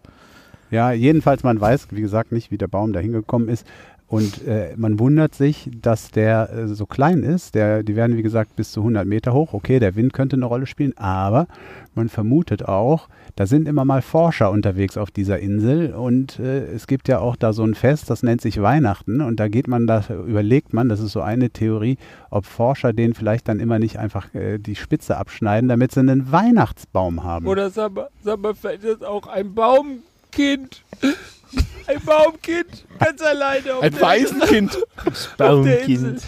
Ja, 0.71 0.91
jedenfalls, 0.91 1.43
man 1.43 1.61
weiß, 1.61 1.87
wie 1.91 2.01
gesagt, 2.01 2.31
nicht, 2.31 2.49
wie 2.49 2.57
der 2.57 2.67
Baum 2.67 2.91
da 2.91 2.99
hingekommen 2.99 3.47
ist. 3.49 3.67
Und 4.15 4.47
äh, 4.47 4.73
man 4.77 4.97
wundert 4.97 5.35
sich, 5.35 5.69
dass 5.81 6.09
der 6.09 6.49
äh, 6.49 6.67
so 6.69 6.85
klein 6.85 7.21
ist. 7.21 7.53
Der, 7.53 7.83
die 7.83 7.97
werden, 7.97 8.15
wie 8.15 8.21
gesagt, 8.21 8.55
bis 8.55 8.71
zu 8.71 8.79
100 8.79 9.05
Meter 9.05 9.33
hoch. 9.33 9.51
Okay, 9.51 9.77
der 9.77 9.97
Wind 9.97 10.13
könnte 10.13 10.37
eine 10.37 10.45
Rolle 10.45 10.67
spielen, 10.67 10.97
aber 10.97 11.47
man 11.95 12.07
vermutet 12.07 12.63
auch, 12.63 13.09
da 13.35 13.45
sind 13.45 13.67
immer 13.67 13.83
mal 13.83 14.01
Forscher 14.01 14.51
unterwegs 14.51 14.95
auf 14.95 15.11
dieser 15.11 15.39
Insel. 15.39 15.93
Und 15.93 16.39
äh, 16.39 16.63
es 16.67 16.87
gibt 16.87 17.09
ja 17.09 17.19
auch 17.19 17.35
da 17.35 17.51
so 17.51 17.65
ein 17.65 17.75
Fest, 17.75 18.09
das 18.09 18.23
nennt 18.23 18.39
sich 18.39 18.61
Weihnachten. 18.61 19.19
Und 19.19 19.37
da 19.41 19.49
geht 19.49 19.67
man, 19.67 19.85
da 19.85 20.05
überlegt 20.09 20.71
man, 20.71 20.87
das 20.87 21.01
ist 21.01 21.11
so 21.11 21.19
eine 21.19 21.49
Theorie, 21.49 21.97
ob 22.29 22.45
Forscher 22.45 22.93
den 22.93 23.15
vielleicht 23.15 23.49
dann 23.49 23.59
immer 23.59 23.79
nicht 23.79 23.99
einfach 23.99 24.33
äh, 24.33 24.59
die 24.59 24.77
Spitze 24.77 25.17
abschneiden, 25.17 25.67
damit 25.67 25.91
sie 25.91 25.99
einen 25.99 26.31
Weihnachtsbaum 26.31 27.25
haben. 27.25 27.47
Oder 27.47 27.69
sag 27.69 27.93
mal, 27.93 28.07
sag 28.23 28.39
mal 28.39 28.55
vielleicht 28.55 28.85
ist 28.85 29.03
auch 29.03 29.27
ein 29.27 29.53
Baumkind. 29.53 30.85
Ein 31.87 32.01
Baumkind, 32.03 32.85
ganz 32.99 33.21
alleine. 33.21 33.79
Ein 33.81 34.01
Waisenkind. 34.01 34.77
Baumkind. 35.37 36.21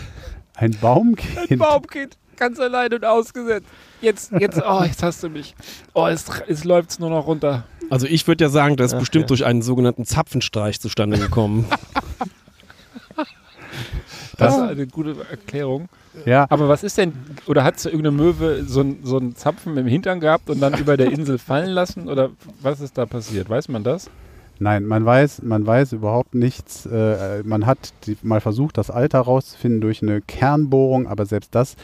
Ein 0.55 0.71
Baumkind. 0.79 1.51
Ein 1.51 1.57
Baumkind, 1.57 2.17
ganz 2.35 2.59
alleine 2.59 2.95
und 2.95 3.05
ausgesetzt. 3.05 3.67
Jetzt, 4.01 4.31
jetzt, 4.39 4.61
oh, 4.63 4.83
jetzt 4.83 5.01
hast 5.01 5.23
du 5.23 5.29
mich. 5.29 5.55
Oh, 5.93 6.07
jetzt, 6.07 6.29
jetzt 6.47 6.65
läuft 6.65 6.91
es 6.91 6.99
nur 6.99 7.09
noch 7.09 7.25
runter. 7.25 7.63
Also 7.89 8.05
ich 8.05 8.27
würde 8.27 8.43
ja 8.43 8.49
sagen, 8.49 8.75
das 8.75 8.87
ist 8.87 8.95
Ach, 8.95 8.99
bestimmt 8.99 9.23
ja. 9.23 9.27
durch 9.27 9.45
einen 9.45 9.61
sogenannten 9.61 10.05
Zapfenstreich 10.05 10.79
zustande 10.79 11.17
gekommen. 11.17 11.65
Das 14.37 14.53
ist 14.53 14.61
eine 14.61 14.87
gute 14.87 15.15
Erklärung. 15.29 15.89
Ja. 16.25 16.45
Aber 16.49 16.69
was 16.69 16.83
ist 16.83 16.97
denn, 16.97 17.13
oder 17.47 17.63
hat 17.63 17.83
irgendeine 17.85 18.11
Möwe 18.11 18.63
so, 18.65 18.85
so 19.03 19.17
einen 19.17 19.35
Zapfen 19.35 19.75
im 19.77 19.87
Hintern 19.87 20.19
gehabt 20.19 20.49
und 20.49 20.59
dann 20.59 20.77
über 20.77 20.95
der 20.95 21.11
Insel 21.11 21.37
fallen 21.37 21.69
lassen? 21.69 22.07
Oder 22.07 22.29
was 22.61 22.79
ist 22.79 22.97
da 22.97 23.05
passiert? 23.05 23.49
Weiß 23.49 23.67
man 23.67 23.83
das? 23.83 24.09
Nein, 24.59 24.85
man 24.85 25.05
weiß, 25.05 25.43
man 25.43 25.65
weiß 25.65 25.93
überhaupt 25.93 26.35
nichts. 26.35 26.85
Äh, 26.85 27.43
man 27.43 27.65
hat 27.65 27.93
die, 28.05 28.17
mal 28.23 28.41
versucht, 28.41 28.77
das 28.77 28.89
Alter 28.89 29.19
rauszufinden 29.21 29.81
durch 29.81 30.01
eine 30.01 30.21
Kernbohrung, 30.21 31.07
aber 31.07 31.25
selbst 31.25 31.53
das 31.55 31.75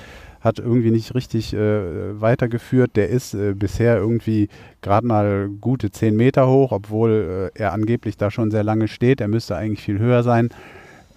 hat 0.41 0.59
irgendwie 0.59 0.91
nicht 0.91 1.15
richtig 1.15 1.53
äh, 1.53 2.19
weitergeführt. 2.19 2.95
Der 2.95 3.09
ist 3.09 3.33
äh, 3.33 3.53
bisher 3.53 3.97
irgendwie 3.97 4.49
gerade 4.81 5.07
mal 5.07 5.49
gute 5.61 5.91
10 5.91 6.15
Meter 6.15 6.49
hoch, 6.49 6.71
obwohl 6.71 7.51
er 7.53 7.71
angeblich 7.71 8.17
da 8.17 8.29
schon 8.29 8.51
sehr 8.51 8.63
lange 8.63 8.87
steht. 8.87 9.21
Er 9.21 9.29
müsste 9.29 9.55
eigentlich 9.55 9.81
viel 9.81 9.99
höher 9.99 10.23
sein. 10.23 10.49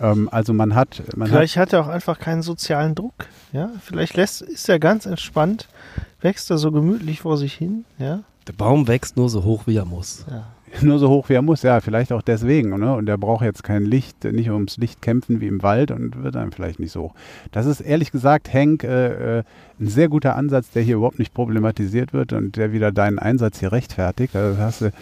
Ähm, 0.01 0.29
also 0.31 0.53
man 0.53 0.75
hat. 0.75 1.03
Man 1.17 1.29
Vielleicht 1.29 1.57
hat, 1.57 1.69
hat, 1.69 1.73
er 1.73 1.81
auch 1.81 1.89
einfach 1.89 2.19
keinen 2.19 2.43
sozialen 2.43 2.95
Druck. 2.95 3.15
Ja? 3.53 3.71
Vielleicht 3.81 4.17
lässt, 4.17 4.43
ist 4.43 4.69
er 4.69 4.79
ganz 4.79 5.07
entspannt, 5.07 5.69
wächst 6.21 6.51
er 6.51 6.59
so 6.59 6.71
gemütlich 6.73 7.21
vor 7.21 7.37
sich 7.37 7.55
hin. 7.55 7.85
Ja? 7.99 8.23
Der 8.47 8.53
Baum 8.53 8.89
wächst 8.89 9.17
nur 9.17 9.29
so 9.29 9.45
hoch, 9.45 9.67
wie 9.67 9.77
er 9.77 9.85
muss. 9.85 10.25
Ja. 10.31 10.47
Nur 10.83 10.99
so 10.99 11.09
hoch 11.09 11.29
wie 11.29 11.35
er 11.35 11.43
muss. 11.43 11.63
Ja, 11.63 11.81
vielleicht 11.81 12.13
auch 12.13 12.23
deswegen. 12.23 12.79
Ne? 12.79 12.95
Und 12.95 13.09
er 13.09 13.19
braucht 13.19 13.45
jetzt 13.45 13.63
kein 13.63 13.85
Licht, 13.85 14.25
nicht 14.25 14.51
ums 14.51 14.77
Licht 14.77 15.03
kämpfen 15.03 15.41
wie 15.41 15.47
im 15.47 15.63
Wald 15.63 15.91
und 15.91 16.23
wird 16.23 16.35
dann 16.35 16.53
vielleicht 16.53 16.81
nicht 16.81 16.93
so 16.93 17.03
hoch. 17.03 17.15
Das 17.53 17.67
ist 17.67 17.81
ehrlich 17.81 18.13
gesagt, 18.13 18.53
Henk, 18.53 18.85
äh, 18.85 19.39
äh, 19.39 19.43
ein 19.81 19.89
sehr 19.89 20.09
guter 20.09 20.37
Ansatz, 20.37 20.71
der 20.71 20.83
hier 20.83 20.97
überhaupt 20.97 21.19
nicht 21.19 21.35
problematisiert 21.35 22.13
wird 22.13 22.33
und 22.33 22.57
der 22.57 22.73
wieder 22.73 22.93
deinen 22.93 23.19
Einsatz 23.19 23.61
hier 23.61 23.73
rechtfertigt. 23.73 24.35
Also 24.35 24.57
das, 24.57 24.61
hast 24.61 24.81
du, 24.81 24.93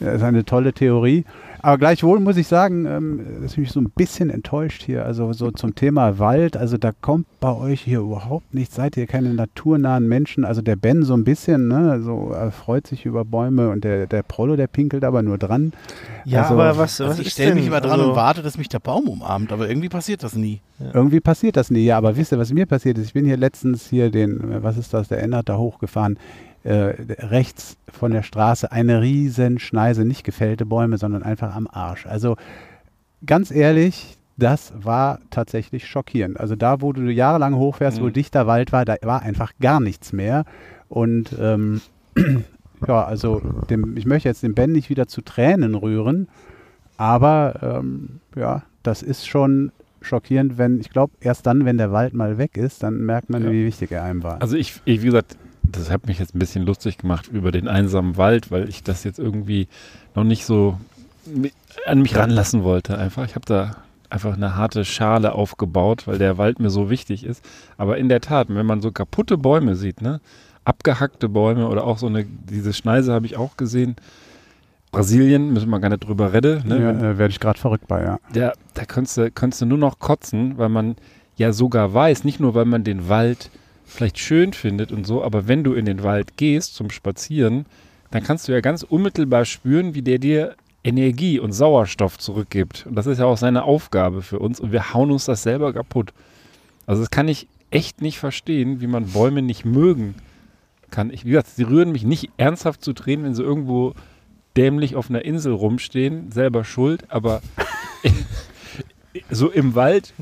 das 0.00 0.16
ist 0.16 0.22
eine 0.22 0.44
tolle 0.44 0.72
Theorie. 0.72 1.24
Aber 1.68 1.76
gleichwohl 1.76 2.18
muss 2.18 2.38
ich 2.38 2.46
sagen, 2.46 2.86
ähm, 2.86 3.20
das 3.42 3.52
ist 3.52 3.58
mich 3.58 3.70
so 3.70 3.78
ein 3.78 3.90
bisschen 3.90 4.30
enttäuscht 4.30 4.82
hier. 4.82 5.04
Also 5.04 5.30
so 5.34 5.50
zum 5.50 5.74
Thema 5.74 6.18
Wald, 6.18 6.56
also 6.56 6.78
da 6.78 6.92
kommt 6.98 7.26
bei 7.40 7.54
euch 7.54 7.82
hier 7.82 7.98
überhaupt 7.98 8.54
nichts. 8.54 8.76
Seid 8.76 8.96
ihr 8.96 9.06
keine 9.06 9.34
naturnahen 9.34 10.08
Menschen? 10.08 10.46
Also 10.46 10.62
der 10.62 10.76
Ben 10.76 11.02
so 11.02 11.12
ein 11.12 11.24
bisschen, 11.24 11.68
ne, 11.68 12.00
so 12.00 12.30
er 12.32 12.52
freut 12.52 12.86
sich 12.86 13.04
über 13.04 13.26
Bäume 13.26 13.68
und 13.68 13.84
der, 13.84 14.06
der 14.06 14.22
Prollo, 14.22 14.56
der 14.56 14.66
pinkelt 14.66 15.04
aber 15.04 15.22
nur 15.22 15.36
dran. 15.36 15.74
Ja, 16.24 16.44
also, 16.44 16.54
aber 16.54 16.78
was, 16.78 17.02
also 17.02 17.12
was 17.12 17.18
ich 17.18 17.32
stelle 17.32 17.54
mich 17.54 17.66
immer 17.66 17.82
dran 17.82 18.00
also 18.00 18.12
und 18.12 18.16
warte, 18.16 18.40
dass 18.40 18.56
mich 18.56 18.70
der 18.70 18.78
Baum 18.78 19.06
umarmt, 19.06 19.52
aber 19.52 19.68
irgendwie 19.68 19.90
passiert 19.90 20.22
das 20.22 20.34
nie. 20.34 20.62
Ja. 20.78 20.94
Irgendwie 20.94 21.20
passiert 21.20 21.58
das 21.58 21.70
nie, 21.70 21.84
ja, 21.84 21.98
aber 21.98 22.16
wisst 22.16 22.32
ihr, 22.32 22.38
was 22.38 22.50
mir 22.50 22.64
passiert 22.64 22.96
ist? 22.96 23.08
Ich 23.08 23.12
bin 23.12 23.26
hier 23.26 23.36
letztens 23.36 23.90
hier 23.90 24.10
den, 24.10 24.62
was 24.62 24.78
ist 24.78 24.94
das, 24.94 25.08
der 25.08 25.22
Ennert 25.22 25.50
da 25.50 25.58
hochgefahren 25.58 26.18
äh, 26.64 26.94
rechts 27.18 27.76
von 27.92 28.12
der 28.12 28.22
Straße 28.22 28.70
eine 28.72 29.00
riesen 29.00 29.58
Schneise, 29.58 30.04
nicht 30.04 30.24
gefällte 30.24 30.66
Bäume, 30.66 30.98
sondern 30.98 31.22
einfach 31.22 31.54
am 31.54 31.68
Arsch. 31.70 32.06
Also 32.06 32.36
ganz 33.24 33.50
ehrlich, 33.50 34.18
das 34.36 34.72
war 34.76 35.18
tatsächlich 35.30 35.86
schockierend. 35.86 36.38
Also 36.38 36.56
da, 36.56 36.80
wo 36.80 36.92
du 36.92 37.10
jahrelang 37.10 37.56
hochfährst, 37.56 38.00
mhm. 38.00 38.04
wo 38.04 38.08
dichter 38.10 38.46
Wald 38.46 38.72
war, 38.72 38.84
da 38.84 38.96
war 39.02 39.22
einfach 39.22 39.52
gar 39.60 39.80
nichts 39.80 40.12
mehr. 40.12 40.44
Und 40.88 41.34
ähm, 41.40 41.80
ja, 42.86 43.04
also 43.04 43.40
dem, 43.68 43.96
ich 43.96 44.06
möchte 44.06 44.28
jetzt 44.28 44.42
den 44.42 44.54
Ben 44.54 44.72
nicht 44.72 44.90
wieder 44.90 45.08
zu 45.08 45.22
Tränen 45.22 45.74
rühren, 45.74 46.28
aber 46.96 47.80
ähm, 47.80 48.20
ja, 48.36 48.62
das 48.82 49.02
ist 49.02 49.26
schon 49.26 49.72
schockierend, 50.00 50.58
wenn, 50.58 50.80
ich 50.80 50.90
glaube, 50.90 51.12
erst 51.20 51.46
dann, 51.46 51.64
wenn 51.64 51.76
der 51.76 51.92
Wald 51.92 52.14
mal 52.14 52.38
weg 52.38 52.56
ist, 52.56 52.82
dann 52.82 52.98
merkt 53.04 53.30
man, 53.30 53.44
ja. 53.44 53.50
wie 53.50 53.66
wichtig 53.66 53.90
er 53.90 54.04
einem 54.04 54.22
war. 54.22 54.40
Also 54.40 54.56
ich, 54.56 54.80
ich 54.84 55.02
wie 55.02 55.06
gesagt, 55.06 55.36
das 55.70 55.90
hat 55.90 56.06
mich 56.06 56.18
jetzt 56.18 56.34
ein 56.34 56.38
bisschen 56.38 56.64
lustig 56.64 56.98
gemacht 56.98 57.28
über 57.28 57.52
den 57.52 57.68
einsamen 57.68 58.16
Wald, 58.16 58.50
weil 58.50 58.68
ich 58.68 58.82
das 58.82 59.04
jetzt 59.04 59.18
irgendwie 59.18 59.68
noch 60.14 60.24
nicht 60.24 60.44
so 60.44 60.78
an 61.86 62.02
mich 62.02 62.16
ranlassen 62.16 62.62
wollte. 62.64 62.98
Einfach, 62.98 63.24
ich 63.24 63.34
habe 63.34 63.44
da 63.46 63.76
einfach 64.10 64.34
eine 64.34 64.56
harte 64.56 64.84
Schale 64.84 65.32
aufgebaut, 65.32 66.06
weil 66.06 66.18
der 66.18 66.38
Wald 66.38 66.60
mir 66.60 66.70
so 66.70 66.90
wichtig 66.90 67.24
ist. 67.24 67.44
Aber 67.76 67.98
in 67.98 68.08
der 68.08 68.20
Tat, 68.20 68.48
wenn 68.48 68.66
man 68.66 68.80
so 68.80 68.90
kaputte 68.90 69.36
Bäume 69.36 69.76
sieht, 69.76 70.00
ne, 70.00 70.20
abgehackte 70.64 71.28
Bäume 71.28 71.68
oder 71.68 71.84
auch 71.84 71.98
so 71.98 72.06
eine, 72.06 72.24
diese 72.24 72.72
Schneise 72.72 73.12
habe 73.12 73.26
ich 73.26 73.36
auch 73.36 73.56
gesehen. 73.56 73.96
Brasilien, 74.90 75.52
müssen 75.52 75.68
wir 75.68 75.80
gar 75.80 75.90
nicht 75.90 76.04
drüber 76.04 76.32
reden. 76.32 76.66
Ne? 76.66 76.80
Ja, 76.80 76.90
äh, 76.90 77.18
werde 77.18 77.30
ich 77.30 77.40
gerade 77.40 77.58
verrückt 77.58 77.86
bei, 77.88 78.02
ja. 78.02 78.18
Der, 78.34 78.54
da 78.72 78.86
könntest 78.86 79.18
du, 79.18 79.30
könntest 79.30 79.60
du 79.60 79.66
nur 79.66 79.76
noch 79.76 79.98
kotzen, 79.98 80.56
weil 80.56 80.70
man 80.70 80.96
ja 81.36 81.52
sogar 81.52 81.92
weiß, 81.92 82.24
nicht 82.24 82.40
nur 82.40 82.54
weil 82.54 82.64
man 82.64 82.84
den 82.84 83.08
Wald 83.08 83.50
vielleicht 83.88 84.18
schön 84.18 84.52
findet 84.52 84.92
und 84.92 85.06
so, 85.06 85.24
aber 85.24 85.48
wenn 85.48 85.64
du 85.64 85.72
in 85.72 85.84
den 85.84 86.02
Wald 86.02 86.36
gehst 86.36 86.74
zum 86.74 86.90
Spazieren, 86.90 87.66
dann 88.10 88.22
kannst 88.22 88.48
du 88.48 88.52
ja 88.52 88.60
ganz 88.60 88.82
unmittelbar 88.82 89.44
spüren, 89.44 89.94
wie 89.94 90.02
der 90.02 90.18
dir 90.18 90.56
Energie 90.84 91.38
und 91.38 91.52
Sauerstoff 91.52 92.18
zurückgibt. 92.18 92.86
Und 92.86 92.94
das 92.94 93.06
ist 93.06 93.18
ja 93.18 93.26
auch 93.26 93.36
seine 93.36 93.64
Aufgabe 93.64 94.22
für 94.22 94.38
uns 94.38 94.60
und 94.60 94.72
wir 94.72 94.94
hauen 94.94 95.10
uns 95.10 95.24
das 95.24 95.42
selber 95.42 95.72
kaputt. 95.72 96.12
Also 96.86 97.02
das 97.02 97.10
kann 97.10 97.28
ich 97.28 97.48
echt 97.70 98.00
nicht 98.00 98.18
verstehen, 98.18 98.80
wie 98.80 98.86
man 98.86 99.08
Bäume 99.08 99.42
nicht 99.42 99.64
mögen 99.64 100.14
kann. 100.90 101.10
Ich, 101.10 101.24
wie 101.24 101.30
gesagt, 101.30 101.48
sie 101.48 101.64
rühren 101.64 101.92
mich 101.92 102.04
nicht 102.04 102.30
ernsthaft 102.36 102.82
zu 102.82 102.92
Tränen, 102.92 103.26
wenn 103.26 103.34
sie 103.34 103.42
irgendwo 103.42 103.94
dämlich 104.56 104.96
auf 104.96 105.10
einer 105.10 105.24
Insel 105.24 105.52
rumstehen, 105.52 106.32
selber 106.32 106.64
schuld, 106.64 107.04
aber 107.10 107.42
so 109.30 109.50
im 109.50 109.74
Wald 109.74 110.14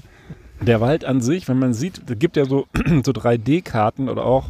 der 0.61 0.81
Wald 0.81 1.05
an 1.05 1.21
sich, 1.21 1.49
wenn 1.49 1.59
man 1.59 1.75
sieht, 1.75 2.03
es 2.09 2.19
gibt 2.19 2.37
ja 2.37 2.45
so, 2.47 2.67
so 3.05 3.13
3D-Karten 3.13 4.09
oder 4.09 4.25
auch 4.25 4.49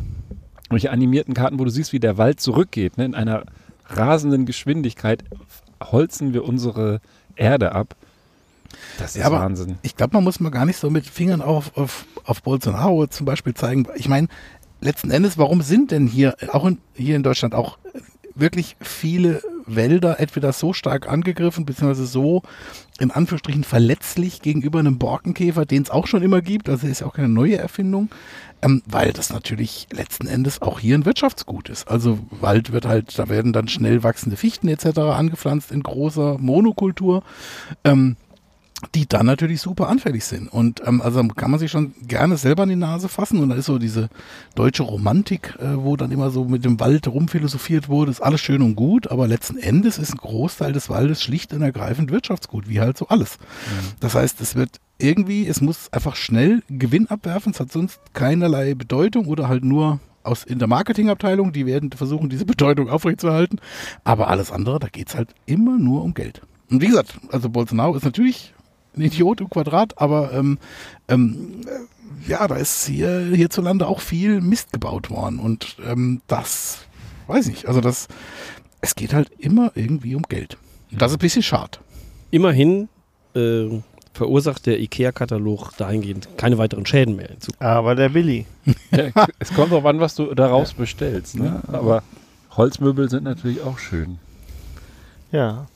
solche 0.70 0.90
animierten 0.90 1.34
Karten, 1.34 1.58
wo 1.58 1.64
du 1.64 1.70
siehst, 1.70 1.92
wie 1.92 2.00
der 2.00 2.18
Wald 2.18 2.40
zurückgeht. 2.40 2.98
Ne? 2.98 3.04
In 3.04 3.14
einer 3.14 3.44
rasenden 3.88 4.46
Geschwindigkeit 4.46 5.24
holzen 5.82 6.34
wir 6.34 6.44
unsere 6.44 7.00
Erde 7.36 7.72
ab. 7.72 7.94
Das 8.98 9.16
ist 9.16 9.22
ja, 9.22 9.30
Wahnsinn. 9.30 9.78
Ich 9.82 9.96
glaube, 9.96 10.14
man 10.14 10.24
muss 10.24 10.40
mal 10.40 10.50
gar 10.50 10.66
nicht 10.66 10.78
so 10.78 10.90
mit 10.90 11.06
Fingern 11.06 11.42
auf, 11.42 11.76
auf, 11.76 12.06
auf 12.24 12.42
Bolsonaro 12.42 13.06
zum 13.06 13.26
Beispiel 13.26 13.54
zeigen. 13.54 13.86
Ich 13.94 14.08
meine, 14.08 14.28
letzten 14.80 15.10
Endes, 15.10 15.38
warum 15.38 15.62
sind 15.62 15.90
denn 15.90 16.06
hier, 16.06 16.36
auch 16.52 16.64
in, 16.64 16.78
hier 16.94 17.16
in 17.16 17.22
Deutschland, 17.22 17.54
auch 17.54 17.78
wirklich 18.34 18.76
viele 18.80 19.42
Wälder 19.66 20.20
entweder 20.20 20.52
so 20.52 20.72
stark 20.72 21.08
angegriffen, 21.08 21.66
beziehungsweise 21.66 22.06
so 22.06 22.42
in 22.98 23.10
Anführungsstrichen 23.10 23.64
verletzlich 23.64 24.40
gegenüber 24.40 24.78
einem 24.78 24.98
Borkenkäfer, 24.98 25.66
den 25.66 25.82
es 25.82 25.90
auch 25.90 26.06
schon 26.06 26.22
immer 26.22 26.40
gibt, 26.40 26.68
also 26.68 26.86
ist 26.86 27.00
ja 27.00 27.06
auch 27.06 27.14
keine 27.14 27.28
neue 27.28 27.58
Erfindung, 27.58 28.08
ähm, 28.62 28.82
weil 28.86 29.12
das 29.12 29.30
natürlich 29.30 29.86
letzten 29.92 30.26
Endes 30.26 30.62
auch 30.62 30.80
hier 30.80 30.96
ein 30.96 31.04
Wirtschaftsgut 31.04 31.68
ist. 31.68 31.88
Also 31.88 32.18
Wald 32.30 32.72
wird 32.72 32.86
halt, 32.86 33.18
da 33.18 33.28
werden 33.28 33.52
dann 33.52 33.68
schnell 33.68 34.02
wachsende 34.02 34.36
Fichten 34.36 34.68
etc. 34.68 34.98
angepflanzt 34.98 35.70
in 35.72 35.82
großer 35.82 36.38
Monokultur. 36.38 37.22
Ähm, 37.84 38.16
die 38.94 39.06
dann 39.06 39.26
natürlich 39.26 39.60
super 39.62 39.88
anfällig 39.88 40.24
sind. 40.24 40.52
Und 40.52 40.82
ähm, 40.86 41.00
also 41.00 41.26
kann 41.28 41.50
man 41.50 41.58
sich 41.58 41.70
schon 41.70 41.94
gerne 42.06 42.36
selber 42.36 42.64
in 42.64 42.68
die 42.68 42.76
Nase 42.76 43.08
fassen. 43.08 43.42
Und 43.42 43.48
da 43.48 43.56
ist 43.56 43.66
so 43.66 43.78
diese 43.78 44.08
deutsche 44.54 44.82
Romantik, 44.82 45.54
äh, 45.58 45.76
wo 45.76 45.96
dann 45.96 46.10
immer 46.12 46.30
so 46.30 46.44
mit 46.44 46.64
dem 46.64 46.78
Wald 46.78 47.08
rumphilosophiert 47.08 47.88
wurde, 47.88 48.10
ist 48.10 48.20
alles 48.20 48.40
schön 48.40 48.60
und 48.60 48.74
gut, 48.74 49.10
aber 49.10 49.26
letzten 49.26 49.56
Endes 49.56 49.98
ist 49.98 50.12
ein 50.12 50.18
Großteil 50.18 50.72
des 50.72 50.90
Waldes 50.90 51.22
schlicht 51.22 51.54
und 51.54 51.62
ergreifend 51.62 52.10
Wirtschaftsgut, 52.10 52.68
wie 52.68 52.80
halt 52.80 52.98
so 52.98 53.08
alles. 53.08 53.38
Mhm. 53.38 53.92
Das 54.00 54.14
heißt, 54.14 54.40
es 54.42 54.56
wird 54.56 54.78
irgendwie, 54.98 55.46
es 55.46 55.60
muss 55.60 55.92
einfach 55.92 56.16
schnell 56.16 56.62
Gewinn 56.68 57.08
abwerfen, 57.08 57.52
es 57.52 57.60
hat 57.60 57.72
sonst 57.72 57.98
keinerlei 58.12 58.74
Bedeutung 58.74 59.26
oder 59.26 59.48
halt 59.48 59.64
nur 59.64 60.00
aus 60.22 60.44
in 60.44 60.58
der 60.58 60.68
Marketingabteilung, 60.68 61.52
die 61.52 61.66
werden 61.66 61.90
versuchen, 61.92 62.28
diese 62.28 62.44
Bedeutung 62.44 62.90
aufrechtzuerhalten. 62.90 63.60
Aber 64.04 64.28
alles 64.28 64.50
andere, 64.50 64.80
da 64.80 64.88
geht 64.88 65.08
es 65.08 65.14
halt 65.14 65.34
immer 65.46 65.78
nur 65.78 66.02
um 66.02 66.14
Geld. 66.14 66.42
Und 66.68 66.82
wie 66.82 66.88
gesagt, 66.88 67.18
also 67.30 67.48
Bolsonaro 67.48 67.94
ist 67.94 68.04
natürlich 68.04 68.52
ein 68.96 69.02
Idiot 69.02 69.40
im 69.40 69.50
Quadrat, 69.50 69.98
aber 69.98 70.32
ähm, 70.32 70.58
ähm, 71.08 71.62
ja, 72.26 72.46
da 72.48 72.56
ist 72.56 72.86
hier 72.86 73.30
hierzulande 73.32 73.86
auch 73.86 74.00
viel 74.00 74.40
Mist 74.40 74.72
gebaut 74.72 75.10
worden. 75.10 75.38
Und 75.38 75.76
ähm, 75.84 76.22
das 76.26 76.86
weiß 77.26 77.48
ich. 77.48 77.68
Also 77.68 77.80
das, 77.80 78.08
es 78.80 78.94
geht 78.94 79.12
halt 79.12 79.30
immer 79.38 79.72
irgendwie 79.74 80.14
um 80.14 80.22
Geld. 80.22 80.56
Das 80.90 81.12
ist 81.12 81.16
ein 81.16 81.20
bisschen 81.20 81.42
schade. 81.42 81.78
Immerhin 82.30 82.88
äh, 83.34 83.80
verursacht 84.12 84.66
der 84.66 84.80
IKEA-Katalog 84.80 85.76
dahingehend 85.76 86.28
keine 86.36 86.58
weiteren 86.58 86.86
Schäden 86.86 87.16
mehr. 87.16 87.30
Aber 87.58 87.94
der 87.94 88.08
Billy. 88.08 88.46
ja, 88.90 89.10
es 89.38 89.52
kommt 89.52 89.72
auch 89.72 89.84
an, 89.84 90.00
was 90.00 90.14
du 90.14 90.34
daraus 90.34 90.72
bestellst. 90.74 91.36
Ne? 91.36 91.62
Ja, 91.66 91.74
aber 91.74 92.02
Holzmöbel 92.56 93.10
sind 93.10 93.24
natürlich 93.24 93.62
auch 93.62 93.78
schön. 93.78 94.18
Ja. 95.30 95.66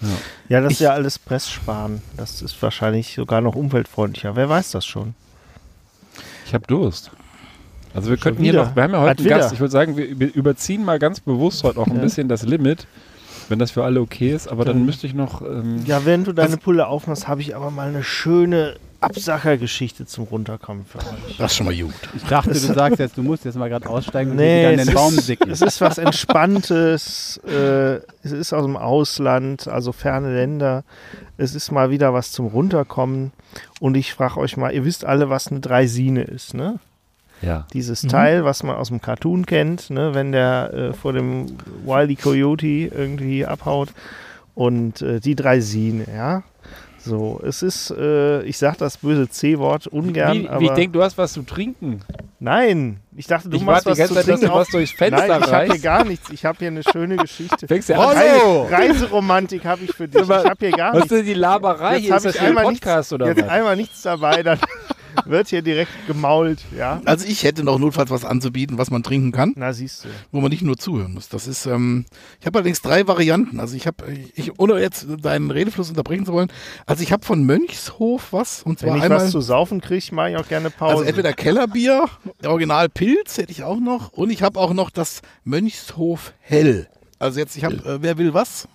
Ja, 0.00 0.08
ja 0.48 0.60
das 0.60 0.72
ich, 0.72 0.78
ist 0.78 0.84
ja 0.84 0.90
alles 0.92 1.18
Presssparen. 1.18 2.02
Das 2.16 2.42
ist 2.42 2.60
wahrscheinlich 2.62 3.14
sogar 3.14 3.40
noch 3.40 3.54
umweltfreundlicher. 3.54 4.36
Wer 4.36 4.48
weiß 4.48 4.72
das 4.72 4.86
schon? 4.86 5.14
Ich 6.46 6.54
habe 6.54 6.66
Durst. 6.66 7.10
Also 7.94 8.10
wir 8.10 8.16
schon 8.16 8.22
könnten 8.22 8.42
wieder. 8.42 8.52
hier 8.52 8.62
noch, 8.62 8.76
wir 8.76 8.82
haben 8.82 8.92
ja 8.92 9.00
heute 9.00 9.20
einen 9.20 9.28
Gast. 9.28 9.52
Ich 9.52 9.60
würde 9.60 9.72
sagen, 9.72 9.96
wir 9.96 10.34
überziehen 10.34 10.84
mal 10.84 10.98
ganz 10.98 11.20
bewusst 11.20 11.64
heute 11.64 11.80
auch 11.80 11.86
ein 11.86 11.96
ja. 11.96 12.02
bisschen 12.02 12.28
das 12.28 12.42
Limit, 12.42 12.86
wenn 13.48 13.58
das 13.58 13.70
für 13.70 13.84
alle 13.84 14.00
okay 14.00 14.32
ist. 14.32 14.48
Aber 14.48 14.64
dann, 14.64 14.78
dann 14.78 14.86
müsste 14.86 15.06
ich 15.06 15.14
noch. 15.14 15.40
Ähm, 15.40 15.82
ja, 15.86 16.04
wenn 16.04 16.24
du 16.24 16.32
deine 16.32 16.58
Pulle 16.58 16.86
aufmachst, 16.86 17.26
habe 17.26 17.40
ich 17.40 17.56
aber 17.56 17.70
mal 17.70 17.88
eine 17.88 18.02
schöne 18.02 18.76
Absachergeschichte 19.00 20.06
zum 20.06 20.24
Runterkommen 20.24 20.84
für 20.86 20.98
euch. 20.98 21.36
Das 21.38 21.52
ist 21.52 21.56
schon 21.56 21.66
mal 21.66 21.76
gut. 21.76 21.94
Ich 22.14 22.22
dachte, 22.24 22.50
du 22.50 22.58
sagst 22.58 22.98
jetzt, 22.98 23.16
du 23.16 23.22
musst 23.22 23.44
jetzt 23.44 23.56
mal 23.56 23.68
gerade 23.68 23.88
aussteigen 23.88 24.32
und 24.32 24.36
nee, 24.36 24.60
wieder 24.60 24.80
an 24.80 24.86
den 24.86 24.94
Baum 24.94 25.12
sicken. 25.12 25.50
Es 25.50 25.62
ist 25.62 25.80
was 25.80 25.98
Entspanntes. 25.98 27.40
Äh, 27.46 27.96
es 28.22 28.32
ist 28.32 28.52
aus 28.52 28.64
dem 28.64 28.76
Ausland, 28.76 29.68
also 29.68 29.92
ferne 29.92 30.34
Länder. 30.34 30.84
Es 31.36 31.54
ist 31.54 31.70
mal 31.70 31.90
wieder 31.90 32.14
was 32.14 32.32
zum 32.32 32.46
Runterkommen. 32.46 33.32
Und 33.80 33.96
ich 33.96 34.14
frage 34.14 34.38
euch 34.38 34.56
mal, 34.56 34.72
ihr 34.72 34.84
wisst 34.84 35.04
alle, 35.04 35.30
was 35.30 35.48
eine 35.48 35.60
Dreisine 35.60 36.22
ist, 36.22 36.54
ne? 36.54 36.78
Ja. 37.42 37.66
Dieses 37.72 38.02
mhm. 38.02 38.08
Teil, 38.08 38.44
was 38.44 38.62
man 38.62 38.76
aus 38.76 38.88
dem 38.88 39.00
Cartoon 39.00 39.46
kennt, 39.46 39.90
ne? 39.90 40.14
wenn 40.14 40.32
der 40.32 40.72
äh, 40.72 40.92
vor 40.92 41.12
dem 41.12 41.58
Wildy 41.84 42.16
Coyote 42.16 42.66
irgendwie 42.66 43.44
abhaut. 43.44 43.90
Und 44.54 45.02
äh, 45.02 45.20
die 45.20 45.36
Dreisine, 45.36 46.06
ja. 46.14 46.42
So, 47.06 47.40
es 47.46 47.62
ist, 47.62 47.92
äh, 47.92 48.42
ich 48.42 48.58
sag 48.58 48.78
das 48.78 48.96
böse 48.96 49.28
C-Wort 49.28 49.86
ungern. 49.86 50.38
Wie, 50.38 50.60
wie 50.60 50.64
ich 50.64 50.72
denke, 50.72 50.98
du 50.98 51.02
hast 51.04 51.16
was 51.16 51.32
zu 51.32 51.42
trinken. 51.42 52.00
Nein, 52.40 52.98
ich 53.14 53.28
dachte, 53.28 53.48
du 53.48 53.56
ich 53.56 53.62
machst 53.62 53.86
was 53.86 53.96
zu 53.96 54.12
Zeit, 54.12 54.24
trinken. 54.24 54.48
Dass 54.48 54.66
du 54.66 54.78
durchs 54.78 54.90
Fenster 54.90 55.26
Nein, 55.28 55.42
ich 55.44 55.52
habe 55.52 55.64
hier 55.66 55.78
gar 55.78 56.04
nichts. 56.04 56.30
Ich 56.30 56.44
habe 56.44 56.58
hier 56.58 56.68
eine 56.68 56.82
schöne 56.82 57.16
Geschichte. 57.16 57.68
Fängst 57.68 57.88
ja 57.88 58.00
Reise, 58.00 58.70
Reiseromantik 58.70 59.64
habe 59.64 59.84
ich 59.84 59.92
für 59.94 60.08
dich. 60.08 60.20
Ich 60.20 60.28
habe 60.28 60.56
hier 60.58 60.72
gar 60.72 60.94
nichts. 60.94 61.10
Was 61.10 61.12
ist 61.12 61.18
denn 61.18 61.26
die 61.26 61.34
Laberei? 61.34 61.98
Jetzt 61.98 62.06
hier 62.06 62.16
ist 62.16 62.26
das 62.26 62.38
ein 62.38 62.54
Podcast 62.56 62.72
nichts, 62.72 63.12
oder 63.12 63.26
jetzt 63.28 63.42
was? 63.42 63.48
einmal 63.48 63.76
nichts 63.76 64.02
dabei, 64.02 64.42
dann 64.42 64.58
wird 65.26 65.48
hier 65.48 65.62
direkt 65.62 65.90
gemault, 66.06 66.58
ja. 66.76 67.00
Also 67.04 67.26
ich 67.26 67.44
hätte 67.44 67.64
noch 67.64 67.78
notfalls 67.78 68.10
was 68.10 68.24
anzubieten, 68.24 68.78
was 68.78 68.90
man 68.90 69.02
trinken 69.02 69.32
kann. 69.32 69.52
Na, 69.56 69.72
siehst 69.72 70.04
du. 70.04 70.08
Wo 70.32 70.40
man 70.40 70.50
nicht 70.50 70.62
nur 70.62 70.76
zuhören 70.76 71.14
muss. 71.14 71.28
Das 71.28 71.46
ist, 71.46 71.66
ähm, 71.66 72.04
ich 72.40 72.46
habe 72.46 72.58
allerdings 72.58 72.82
drei 72.82 73.06
Varianten. 73.06 73.60
Also 73.60 73.76
ich 73.76 73.86
habe, 73.86 74.04
ich, 74.34 74.58
ohne 74.58 74.80
jetzt 74.80 75.06
deinen 75.22 75.50
Redefluss 75.50 75.88
unterbrechen 75.88 76.26
zu 76.26 76.32
wollen, 76.32 76.50
also 76.86 77.02
ich 77.02 77.12
habe 77.12 77.24
von 77.24 77.44
Mönchshof 77.44 78.32
was. 78.32 78.62
Und 78.62 78.78
zwar 78.78 78.90
Wenn 78.90 78.96
ich 78.98 79.02
einmal, 79.04 79.20
was 79.20 79.30
zu 79.30 79.40
saufen 79.40 79.80
kriege, 79.80 80.14
mache 80.14 80.30
ich 80.30 80.36
auch 80.36 80.48
gerne 80.48 80.70
Pause. 80.70 80.96
Also 80.96 81.04
entweder 81.04 81.32
Kellerbier, 81.32 82.06
Original 82.44 82.88
Pilz 82.88 83.38
hätte 83.38 83.52
ich 83.52 83.62
auch 83.62 83.80
noch. 83.80 84.12
Und 84.12 84.30
ich 84.30 84.42
habe 84.42 84.58
auch 84.58 84.72
noch 84.72 84.90
das 84.90 85.22
Mönchshof 85.44 86.32
Hell. 86.40 86.88
Also 87.18 87.40
jetzt, 87.40 87.56
ich 87.56 87.64
habe, 87.64 87.76
äh, 87.76 88.02
wer 88.02 88.18
will 88.18 88.34
was? 88.34 88.68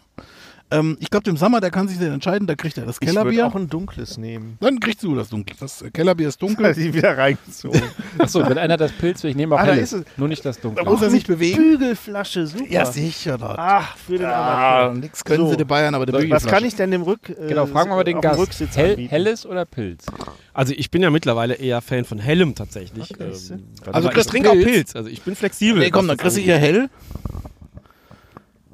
Ähm, 0.72 0.98
ich 1.02 1.10
glaube, 1.10 1.30
im 1.30 1.36
Sommer, 1.36 1.60
der 1.60 1.70
kann 1.70 1.90
sich 1.90 2.00
dann 2.00 2.14
entscheiden, 2.14 2.48
da 2.48 2.56
kriegt 2.56 2.78
er 2.78 2.86
das 2.86 3.00
Kellerbier. 3.00 3.32
Ich 3.32 3.38
würde 3.38 3.48
auch 3.48 3.56
ein 3.56 3.68
dunkles 3.68 4.18
nehmen. 4.18 4.58
Dann 4.62 4.80
kriegst 4.80 5.04
du 5.04 5.16
das 5.16 5.28
dunkle. 5.28 5.56
Das 5.60 5.84
Kellerbier 5.94 6.30
ist 6.30 6.42
dunkel. 6.42 6.62
Da 6.62 6.70
ist 6.70 6.94
wieder 6.94 7.18
reingezogen. 7.18 7.82
Achso, 8.18 8.48
wenn 8.48 8.58
einer 8.58 8.78
das 8.78 8.92
Pilz 8.92 9.24
will, 9.24 9.32
ich 9.32 9.36
nehme 9.36 9.56
auch 9.56 9.60
ah, 9.60 9.66
helles, 9.66 9.96
nur 10.16 10.28
nicht 10.28 10.46
das 10.46 10.60
dunkle. 10.60 10.84
Da 10.84 10.90
muss 10.90 11.02
er 11.02 11.10
sich 11.10 11.26
bewegen. 11.26 11.58
Bügelflasche, 11.58 12.48
super. 12.48 12.70
Ja, 12.70 12.86
sicher. 12.86 13.38
Dort. 13.38 13.58
Ach, 13.58 13.98
für 13.98 14.18
den 14.18 14.28
ah, 14.28 14.94
Nix 14.94 15.26
können 15.26 15.46
so. 15.46 15.50
sie 15.50 15.58
den 15.58 15.68
Bayern, 15.68 15.96
aber 15.96 16.06
der 16.06 16.14
Bügelflasche. 16.14 16.46
Was 16.46 16.52
kann 16.52 16.64
ich 16.64 16.76
denn 16.76 16.92
dem 16.92 17.02
Rück... 17.02 17.30
Äh, 17.30 17.48
genau, 17.48 17.66
fragen 17.66 17.90
wir 17.90 17.96
mal 17.96 18.04
den 18.04 18.22
Gast. 18.22 18.60
Hell, 18.76 19.08
helles 19.10 19.46
oder 19.46 19.66
Pilz? 19.66 20.06
Also 20.54 20.74
ich 20.76 20.92
bin 20.92 21.02
ja 21.02 21.10
mittlerweile 21.10 21.56
eher 21.56 21.82
Fan 21.82 22.06
von 22.06 22.20
hellem 22.20 22.56
tatsächlich. 22.56 23.12
Okay, 23.12 23.32
ähm, 23.52 23.64
also 23.92 24.12
ich 24.12 24.26
trinke 24.28 24.52
auch 24.52 24.54
Pilz. 24.54 24.96
Also 24.96 25.10
ich 25.10 25.22
bin 25.24 25.36
flexibel. 25.36 25.82
Nee, 25.82 25.90
komm, 25.90 26.08
dann 26.08 26.18
kriegst 26.18 26.38
du 26.38 26.42
hier 26.42 26.58
hell. 26.58 26.90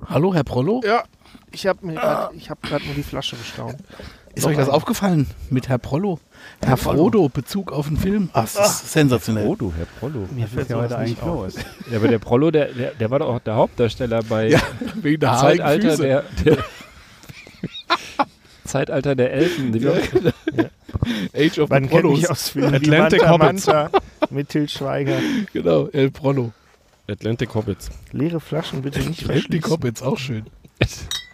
Hallo, 0.06 0.34
Herr 0.34 0.44
Prollo? 0.44 0.82
Ja. 0.86 1.04
Ich 1.52 1.66
habe 1.66 1.98
ah. 1.98 2.32
hab 2.50 2.62
gerade 2.62 2.86
nur 2.86 2.96
die 2.96 3.04
Flasche 3.04 3.36
bestaunt. 3.36 3.78
Ist 4.38 4.46
euch 4.46 4.58
das 4.58 4.70
aufgefallen 4.70 5.26
mit 5.50 5.68
Herr 5.68 5.80
Prollo? 5.80 6.20
Herr, 6.60 6.70
Herr 6.70 6.78
Frodo, 6.78 7.28
Bezug 7.28 7.72
auf 7.72 7.88
den 7.88 7.98
Film. 7.98 8.30
Ach, 8.34 8.44
das 8.44 8.54
ist 8.54 8.60
Ach. 8.60 8.88
sensationell. 8.88 9.46
Frodo, 9.46 9.74
Herr 9.76 9.86
Prollo. 10.00 10.28
Mir 10.32 10.48
fällt 10.48 10.70
ja 10.70 10.78
heute 10.78 10.98
eigentlich 10.98 11.22
los. 11.22 11.56
Ja, 11.90 11.98
aber 11.98 12.08
der 12.08 12.20
Prollo, 12.20 12.52
der, 12.52 12.68
der, 12.68 12.92
der, 12.92 13.10
war 13.10 13.20
doch 13.20 13.30
auch 13.30 13.40
der 13.40 13.56
Hauptdarsteller 13.56 14.22
bei 14.24 14.50
ja, 14.50 14.62
wegen 15.02 15.22
der 15.22 15.38
Zeitalter 15.38 15.90
Füße. 15.90 16.04
der, 16.04 16.24
der 16.46 16.58
Zeitalter 18.66 19.16
der 19.16 19.34
Elfen. 19.34 19.76
Ja. 19.76 19.94
Ja. 19.94 20.66
Age 21.36 21.60
of 21.60 21.70
Man 21.70 21.90
kennt 21.90 22.06
mich 22.06 22.30
aus 22.30 22.50
Filmen 22.50 22.76
Atlantic 22.76 23.22
Manta, 23.22 23.90
mit 24.30 24.50
Til 24.50 24.70
Schweiger. 24.70 25.18
Genau, 25.54 25.88
El 25.88 26.12
Prollo. 26.12 26.52
Atlantic 27.10 27.56
Hobbits. 27.56 27.90
Leere 28.12 28.40
Flaschen 28.40 28.82
bitte 28.84 29.00
nicht 29.00 29.24
Atlantic 29.24 29.68
Hobbits, 29.68 30.04
auch 30.04 30.18
schön. 30.18 30.46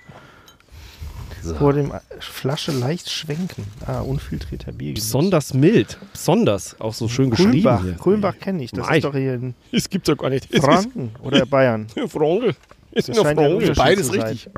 So. 1.43 1.55
Vor 1.55 1.73
dem 1.73 1.91
Flasche 2.19 2.71
leicht 2.71 3.09
schwenken. 3.09 3.65
Ah, 3.85 3.99
unfiltrierter 3.99 4.71
Bier. 4.71 4.93
Besonders 4.93 5.53
mild. 5.53 5.97
Besonders. 6.13 6.79
Auch 6.79 6.93
so 6.93 7.09
schön 7.09 7.31
Kulmbach. 7.31 7.79
geschrieben. 7.79 7.97
Kulmbach 7.97 8.39
kenne 8.39 8.63
ich. 8.63 8.71
Das 8.71 8.87
Nein. 8.87 8.95
ist 8.97 9.03
doch 9.03 9.13
hier 9.13 9.33
in 9.33 9.53
Es 9.71 9.89
gibt's 9.89 10.07
doch 10.07 10.17
gar 10.17 10.29
nicht. 10.29 10.47
Franken 10.55 11.11
oder 11.21 11.45
Bayern. 11.45 11.87
Franken. 12.07 12.55
Ist 12.91 13.09
das 13.09 13.17
scheint 13.17 13.37
Franken. 13.39 13.73
Beides 13.75 14.13
richtig. 14.13 14.49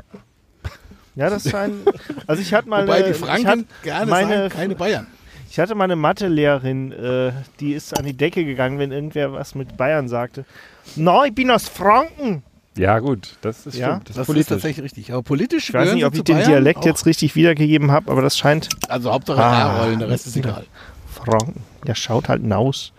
Ja, 1.16 1.30
das 1.30 1.48
scheint. 1.50 1.74
Also 2.26 2.42
ich 2.42 2.52
hatte 2.54 2.68
mal. 2.68 2.84
Wobei 2.84 3.02
die 3.02 3.14
Franken 3.14 3.66
gerne 3.82 4.10
meine, 4.10 4.36
sagen, 4.36 4.50
keine 4.50 4.74
Bayern. 4.76 5.06
Ich 5.50 5.58
hatte 5.58 5.74
mal 5.74 5.84
eine 5.84 5.96
Mathelehrerin, 5.96 6.92
äh, 6.92 7.32
die 7.60 7.72
ist 7.72 7.96
an 7.98 8.04
die 8.04 8.12
Decke 8.12 8.44
gegangen, 8.44 8.78
wenn 8.78 8.92
irgendwer 8.92 9.32
was 9.32 9.54
mit 9.54 9.76
Bayern 9.76 10.08
sagte. 10.08 10.44
Na, 10.96 11.24
ich 11.24 11.34
bin 11.34 11.50
aus 11.50 11.68
Franken. 11.68 12.42
Ja, 12.76 12.98
gut, 12.98 13.36
das 13.40 13.66
ist, 13.66 13.76
ja, 13.76 14.00
das, 14.04 14.16
das 14.16 14.28
ist 14.28 14.48
tatsächlich 14.48 14.84
richtig. 14.84 15.12
Aber 15.12 15.22
politisch 15.22 15.70
Ich 15.70 15.74
weiß 15.74 15.94
nicht, 15.94 16.04
ob 16.04 16.14
ich 16.14 16.22
den 16.22 16.38
Dialekt 16.38 16.84
jetzt 16.84 17.06
richtig 17.06 17.34
wiedergegeben 17.34 17.90
habe, 17.90 18.10
aber 18.10 18.22
das 18.22 18.36
scheint. 18.36 18.68
Also 18.88 19.12
Hauptsache 19.12 19.42
ah, 19.42 19.78
R-Rollen, 19.78 19.98
der 19.98 20.08
Rest 20.08 20.26
ist 20.26 20.36
egal. 20.36 20.66
Franken. 21.06 21.62
Der 21.86 21.94
schaut 21.94 22.28
halt 22.28 22.42
naus. 22.42 22.92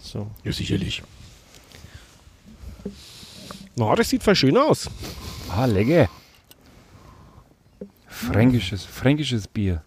So. 0.00 0.30
Ja, 0.42 0.52
sicherlich. 0.52 1.02
Na, 3.76 3.94
das 3.94 4.08
sieht 4.08 4.22
voll 4.22 4.34
schön 4.34 4.56
aus. 4.56 4.88
Ah, 5.54 5.66
lecker. 5.66 6.08
Fränkisches, 8.06 8.84
fränkisches 8.84 9.46
Bier. 9.46 9.82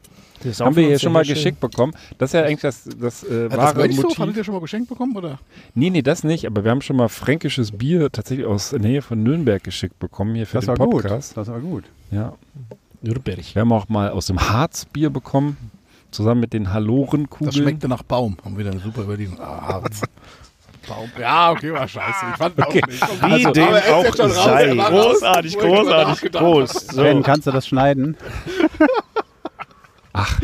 Haben 0.45 0.75
wir 0.75 0.87
hier 0.87 0.99
schon 0.99 1.13
mal 1.13 1.23
geschenkt 1.23 1.59
bekommen. 1.59 1.93
Das 2.17 2.29
ist 2.29 2.33
ja 2.33 2.43
eigentlich 2.43 2.61
das, 2.61 2.83
das 2.99 3.23
äh, 3.23 3.43
ja, 3.43 3.57
wahre 3.57 3.87
das 3.87 3.97
Motiv. 3.97 4.19
Hattet 4.19 4.37
ihr 4.37 4.43
schon 4.43 4.53
mal 4.53 4.61
geschenkt 4.61 4.89
bekommen, 4.89 5.15
oder? 5.15 5.39
Nee, 5.75 5.89
nee, 5.89 6.01
das 6.01 6.23
nicht. 6.23 6.45
Aber 6.45 6.63
wir 6.63 6.71
haben 6.71 6.81
schon 6.81 6.95
mal 6.95 7.09
fränkisches 7.09 7.71
Bier 7.71 8.11
tatsächlich 8.11 8.45
aus 8.45 8.71
der 8.71 8.79
Nähe 8.79 9.01
von 9.01 9.21
Nürnberg 9.23 9.63
geschickt 9.63 9.99
bekommen 9.99 10.35
hier 10.35 10.47
für 10.47 10.57
das 10.57 10.65
den 10.65 10.77
war 10.77 10.89
Podcast. 10.89 11.29
Gut. 11.29 11.37
Das 11.37 11.47
war 11.47 11.59
gut. 11.59 11.85
Ja. 12.11 12.33
Nürnberg. 13.01 13.39
Wir 13.53 13.61
haben 13.61 13.71
auch 13.71 13.89
mal 13.89 14.09
aus 14.09 14.27
dem 14.27 14.39
Harz 14.39 14.85
Bier 14.85 15.09
bekommen, 15.09 15.57
zusammen 16.11 16.41
mit 16.41 16.53
den 16.53 16.71
Halorenkugeln. 16.71 17.47
Das 17.47 17.55
schmeckte 17.55 17.87
nach 17.87 18.03
Baum. 18.03 18.37
Haben 18.43 18.57
wir 18.57 18.65
dann 18.65 18.79
super 18.79 19.03
überlegt. 19.03 19.39
Ah, 19.39 19.61
Harz. 19.67 20.01
Baum. 20.87 21.09
Ja, 21.19 21.51
okay, 21.51 21.71
war 21.73 21.87
scheiße. 21.87 22.25
Ich 22.31 22.37
fand 22.37 22.59
okay. 22.59 22.81
auch 22.81 22.87
nicht. 22.87 23.01
Wie 23.01 23.31
also, 23.31 23.51
dem 23.51 23.67
auch 23.67 24.15
sei. 24.15 24.75
Großartig, 24.75 25.57
großartig, 25.57 26.31
groß. 26.31 26.71
So. 26.71 27.01
Ben, 27.01 27.21
kannst 27.21 27.47
du 27.47 27.51
das 27.51 27.67
schneiden? 27.67 28.17
Ach. 30.21 30.41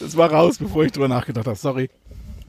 Das 0.00 0.16
war 0.16 0.32
raus, 0.32 0.58
bevor 0.58 0.84
ich 0.84 0.92
drüber 0.92 1.08
nachgedacht 1.08 1.46
habe. 1.46 1.56
Sorry. 1.56 1.90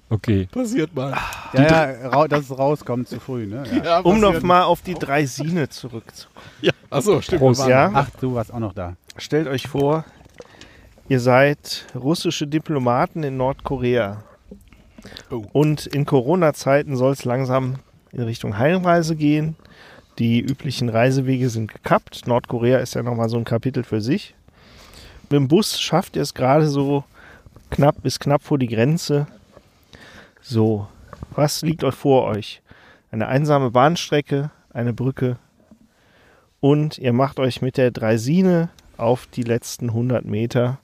Okay. 0.09 0.47
Passiert 0.51 0.93
mal. 0.95 1.17
Ja, 1.53 1.91
ja, 1.91 2.27
dass 2.27 2.49
es 2.51 2.57
rauskommt 2.57 3.07
zu 3.07 3.19
früh, 3.19 3.47
ne? 3.47 3.63
Ja. 3.71 3.83
Ja, 3.83 3.99
um 3.99 4.19
noch 4.19 4.41
mal 4.41 4.63
auf 4.63 4.81
die 4.81 4.93
drei 4.93 5.25
Sine 5.25 5.69
zurückzukommen. 5.69 6.45
Ja. 6.61 6.71
Achso, 6.89 7.21
stimmt. 7.21 7.41
Prost, 7.41 7.67
ja. 7.67 7.91
Ach, 7.93 8.09
du 8.21 8.35
warst 8.35 8.53
auch 8.53 8.59
noch 8.59 8.73
da. 8.73 8.95
Stellt 9.17 9.47
euch 9.47 9.67
vor, 9.67 10.05
ihr 11.09 11.19
seid 11.19 11.85
russische 11.95 12.47
Diplomaten 12.47 13.23
in 13.23 13.37
Nordkorea. 13.37 14.23
Oh. 15.31 15.43
Und 15.53 15.85
in 15.87 16.05
Corona-Zeiten 16.05 16.95
soll 16.95 17.13
es 17.13 17.25
langsam 17.25 17.75
in 18.11 18.21
Richtung 18.21 18.57
Heimreise 18.57 19.15
gehen. 19.15 19.55
Die 20.19 20.39
üblichen 20.39 20.89
Reisewege 20.89 21.49
sind 21.49 21.71
gekappt. 21.71 22.27
Nordkorea 22.27 22.77
ist 22.77 22.95
ja 22.95 23.03
nochmal 23.03 23.29
so 23.29 23.37
ein 23.37 23.43
Kapitel 23.43 23.83
für 23.83 24.01
sich. 24.01 24.35
Mit 25.25 25.31
dem 25.31 25.47
Bus 25.47 25.81
schafft 25.81 26.15
ihr 26.15 26.21
es 26.21 26.35
gerade 26.35 26.67
so 26.67 27.03
knapp 27.71 28.03
bis 28.03 28.19
knapp 28.19 28.43
vor 28.43 28.59
die 28.59 28.67
Grenze. 28.67 29.25
So, 30.39 30.87
was 31.31 31.63
liegt 31.63 31.83
euch 31.83 31.95
vor 31.95 32.25
euch? 32.25 32.61
Eine 33.09 33.27
einsame 33.27 33.71
Bahnstrecke, 33.71 34.51
eine 34.71 34.93
Brücke 34.93 35.37
und 36.59 36.99
ihr 36.99 37.11
macht 37.11 37.39
euch 37.39 37.63
mit 37.63 37.77
der 37.77 37.89
Dreisine 37.89 38.69
auf 38.97 39.25
die 39.25 39.41
letzten 39.41 39.89
100 39.89 40.25
Meter, 40.25 40.77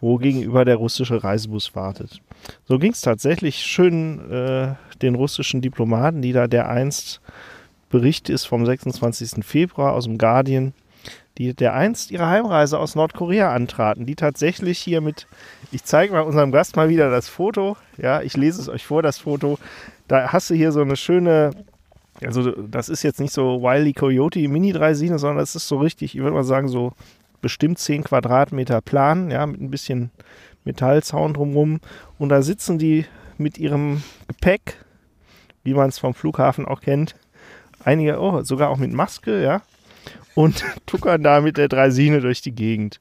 wo 0.00 0.16
gegenüber 0.16 0.64
der 0.64 0.76
russische 0.76 1.22
Reisebus 1.22 1.76
wartet. 1.76 2.20
So 2.64 2.80
ging 2.80 2.90
es 2.90 3.02
tatsächlich 3.02 3.58
schön 3.58 4.28
äh, 4.32 4.74
den 5.00 5.14
russischen 5.14 5.60
Diplomaten, 5.60 6.22
die 6.22 6.32
da 6.32 6.48
der 6.48 6.68
einst 6.68 7.20
Bericht 7.88 8.30
ist 8.30 8.46
vom 8.46 8.66
26. 8.66 9.44
Februar 9.44 9.92
aus 9.92 10.06
dem 10.06 10.18
Guardian, 10.18 10.74
die 11.38 11.54
der 11.54 11.74
einst 11.74 12.10
ihre 12.10 12.26
Heimreise 12.26 12.78
aus 12.78 12.94
Nordkorea 12.94 13.52
antraten, 13.52 14.06
die 14.06 14.14
tatsächlich 14.14 14.78
hier 14.78 15.00
mit, 15.00 15.26
ich 15.72 15.84
zeige 15.84 16.12
mal 16.12 16.20
unserem 16.20 16.52
Gast 16.52 16.76
mal 16.76 16.88
wieder 16.88 17.10
das 17.10 17.28
Foto, 17.28 17.76
ja, 17.98 18.22
ich 18.22 18.36
lese 18.36 18.60
es 18.60 18.68
euch 18.68 18.86
vor, 18.86 19.02
das 19.02 19.18
Foto, 19.18 19.58
da 20.08 20.32
hast 20.32 20.50
du 20.50 20.54
hier 20.54 20.72
so 20.72 20.80
eine 20.80 20.96
schöne, 20.96 21.50
also 22.24 22.50
das 22.52 22.88
ist 22.88 23.02
jetzt 23.02 23.20
nicht 23.20 23.32
so 23.32 23.62
Wiley 23.62 23.92
Coyote 23.92 24.48
Mini 24.48 24.72
Dreisine, 24.72 25.18
sondern 25.18 25.38
das 25.38 25.54
ist 25.54 25.68
so 25.68 25.78
richtig, 25.78 26.14
ich 26.14 26.20
würde 26.20 26.34
mal 26.34 26.44
sagen, 26.44 26.68
so 26.68 26.92
bestimmt 27.40 27.78
10 27.78 28.04
Quadratmeter 28.04 28.80
Plan, 28.80 29.30
ja, 29.30 29.46
mit 29.46 29.60
ein 29.60 29.70
bisschen 29.70 30.10
Metallzaun 30.64 31.34
drumherum. 31.34 31.80
Und 32.18 32.28
da 32.30 32.42
sitzen 32.42 32.78
die 32.78 33.06
mit 33.38 33.58
ihrem 33.58 34.02
Gepäck, 34.26 34.84
wie 35.62 35.74
man 35.74 35.88
es 35.88 35.98
vom 35.98 36.14
Flughafen 36.14 36.66
auch 36.66 36.80
kennt, 36.80 37.14
einige, 37.84 38.20
oh, 38.20 38.42
sogar 38.42 38.70
auch 38.70 38.78
mit 38.78 38.92
Maske, 38.92 39.42
ja, 39.42 39.62
und 40.36 40.62
tuckern 40.86 41.24
da 41.24 41.40
mit 41.40 41.56
der 41.56 41.66
Dreisine 41.66 42.20
durch 42.20 42.40
die 42.40 42.54
Gegend. 42.54 43.00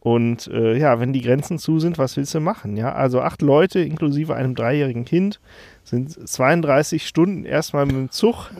Und 0.00 0.46
äh, 0.48 0.76
ja, 0.76 1.00
wenn 1.00 1.12
die 1.12 1.22
Grenzen 1.22 1.58
zu 1.58 1.80
sind, 1.80 1.98
was 1.98 2.16
willst 2.16 2.34
du 2.34 2.40
machen? 2.40 2.76
Ja, 2.76 2.92
also 2.92 3.20
acht 3.20 3.42
Leute 3.42 3.80
inklusive 3.80 4.34
einem 4.34 4.54
dreijährigen 4.54 5.04
Kind 5.04 5.40
sind 5.82 6.28
32 6.28 7.06
Stunden 7.06 7.44
erstmal 7.44 7.86
mit 7.86 7.96
dem 7.96 8.10
Zug 8.10 8.50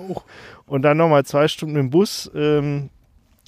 und 0.66 0.82
dann 0.82 0.96
nochmal 0.96 1.24
zwei 1.24 1.46
Stunden 1.46 1.74
mit 1.74 1.82
dem 1.82 1.90
Bus 1.90 2.30
ähm, 2.34 2.90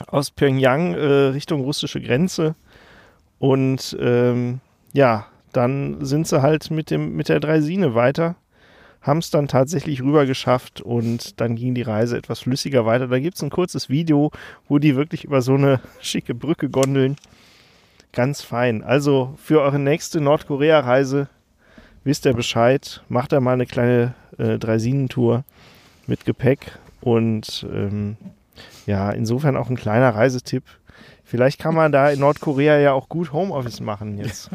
aus 0.07 0.31
Pyongyang 0.31 0.95
äh, 0.95 1.05
Richtung 1.33 1.63
russische 1.63 2.01
Grenze. 2.01 2.55
Und 3.39 3.97
ähm, 4.01 4.61
ja, 4.93 5.27
dann 5.53 6.05
sind 6.05 6.29
sie 6.29 6.43
halt 6.43 6.71
mit, 6.71 6.91
dem, 6.91 7.17
mit 7.17 7.29
der 7.29 7.41
Dreisine 7.41 7.95
weiter 7.95 8.37
haben 9.03 9.19
es 9.19 9.31
dann 9.31 9.49
tatsächlich 9.49 10.03
rüber 10.03 10.27
geschafft 10.27 10.81
und 10.81 11.41
dann 11.41 11.57
ging 11.57 11.75
die 11.75 11.83
Reise 11.83 12.17
etwas 12.17 12.41
flüssiger 12.41 12.85
weiter. 12.85 13.09
Da 13.09 13.19
gibt 13.19 13.37
es 13.37 13.43
ein 13.43 13.51
kurzes 13.51 13.89
Video, 13.89 14.31
wo 14.69 14.79
die 14.79 14.97
wirklich 14.97 15.25
über 15.25 15.43
so 15.43 15.55
eine 15.55 15.81
schicke 16.01 16.35
Brücke 16.35 16.69
gondeln. 16.69 17.17
Ganz 18.13 18.43
fein. 18.43 18.83
Also 18.83 19.35
für 19.37 19.61
eure 19.61 19.79
nächste 19.79 20.21
Nordkorea-Reise 20.21 21.29
wisst 22.05 22.27
ihr 22.27 22.35
Bescheid. 22.35 23.03
Macht 23.09 23.33
da 23.33 23.41
mal 23.41 23.53
eine 23.53 23.67
kleine 23.67 24.15
äh, 24.37 24.59
Dreisinentour 24.59 25.45
mit 26.07 26.25
Gepäck 26.25 26.79
und 27.01 27.67
ähm, 27.73 28.17
ja, 28.87 29.11
insofern 29.11 29.57
auch 29.57 29.71
ein 29.71 29.77
kleiner 29.77 30.15
Reisetipp. 30.15 30.65
Vielleicht 31.31 31.61
kann 31.61 31.77
man 31.77 31.93
da 31.93 32.11
in 32.11 32.19
Nordkorea 32.21 32.79
ja 32.79 32.93
auch 32.93 33.09
gut 33.09 33.33
Homeoffice 33.33 33.79
machen 33.79 34.19
jetzt. 34.19 34.51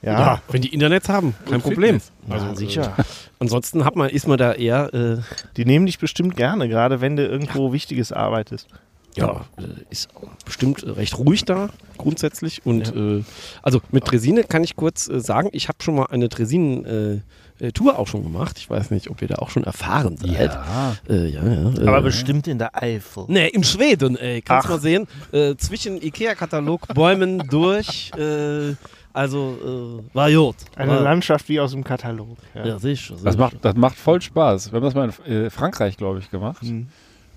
Ja, 0.00 0.12
ja 0.12 0.42
wenn 0.48 0.62
die 0.62 0.72
Internets 0.72 1.08
haben, 1.08 1.34
kein 1.50 1.60
Problem. 1.60 2.00
Also 2.28 2.46
ja, 2.46 2.54
sicher. 2.54 2.94
Äh, 2.96 3.02
ansonsten 3.40 3.84
hat 3.84 3.96
man, 3.96 4.10
ist 4.10 4.28
man 4.28 4.38
da 4.38 4.52
eher. 4.52 4.94
Äh, 4.94 5.16
die 5.56 5.64
nehmen 5.64 5.86
dich 5.86 5.98
bestimmt 5.98 6.36
gerne, 6.36 6.68
gerade 6.68 7.00
wenn 7.00 7.16
du 7.16 7.26
irgendwo 7.26 7.72
Wichtiges 7.72 8.12
arbeitest. 8.12 8.68
Ja, 9.16 9.44
äh, 9.56 9.62
ist 9.90 10.08
bestimmt 10.44 10.84
recht 10.86 11.18
ruhig 11.18 11.46
da 11.46 11.70
grundsätzlich. 11.98 12.64
Und 12.64 12.94
ja. 12.94 13.16
äh, 13.18 13.24
also 13.62 13.80
mit 13.90 14.08
Dresine 14.08 14.44
kann 14.44 14.62
ich 14.62 14.76
kurz 14.76 15.08
äh, 15.08 15.18
sagen, 15.18 15.48
ich 15.50 15.66
habe 15.66 15.82
schon 15.82 15.96
mal 15.96 16.06
eine 16.06 16.28
Dresinen 16.28 17.22
äh, 17.60 17.72
Tour 17.72 17.98
auch 17.98 18.08
schon 18.08 18.22
gemacht. 18.22 18.58
Ich 18.58 18.68
weiß 18.68 18.90
nicht, 18.90 19.10
ob 19.10 19.22
ihr 19.22 19.28
da 19.28 19.36
auch 19.36 19.50
schon 19.50 19.64
erfahren 19.64 20.16
seid. 20.16 20.52
Ja. 20.52 20.96
Äh, 21.08 21.28
ja, 21.28 21.46
ja 21.46 21.88
Aber 21.88 22.02
bestimmt 22.02 22.48
in 22.48 22.58
der 22.58 22.80
Eifel. 22.82 23.24
Nee, 23.28 23.48
in 23.48 23.62
Schweden, 23.62 24.16
ey. 24.16 24.42
Kannst 24.42 24.66
Ach. 24.66 24.70
mal 24.70 24.80
sehen. 24.80 25.06
Äh, 25.32 25.54
zwischen 25.56 26.02
Ikea-Katalog, 26.02 26.88
Bäumen 26.94 27.38
durch. 27.50 28.10
Äh, 28.16 28.74
also 29.12 30.02
äh, 30.12 30.14
war 30.16 30.32
gut. 30.32 30.56
Eine 30.74 30.92
war 30.92 31.00
Landschaft 31.00 31.48
wie 31.48 31.60
aus 31.60 31.70
dem 31.70 31.84
Katalog. 31.84 32.36
Ja, 32.54 32.66
ja 32.66 32.78
sicher, 32.78 33.14
sicher. 33.16 33.24
Das, 33.24 33.36
macht, 33.36 33.64
das 33.64 33.76
macht 33.76 33.96
voll 33.96 34.20
Spaß. 34.20 34.72
Wir 34.72 34.76
haben 34.76 34.84
das 34.84 34.94
mal 34.94 35.10
in 35.24 35.32
äh, 35.32 35.50
Frankreich, 35.50 35.96
glaube 35.96 36.18
ich, 36.18 36.30
gemacht. 36.30 36.64
Mhm. 36.64 36.88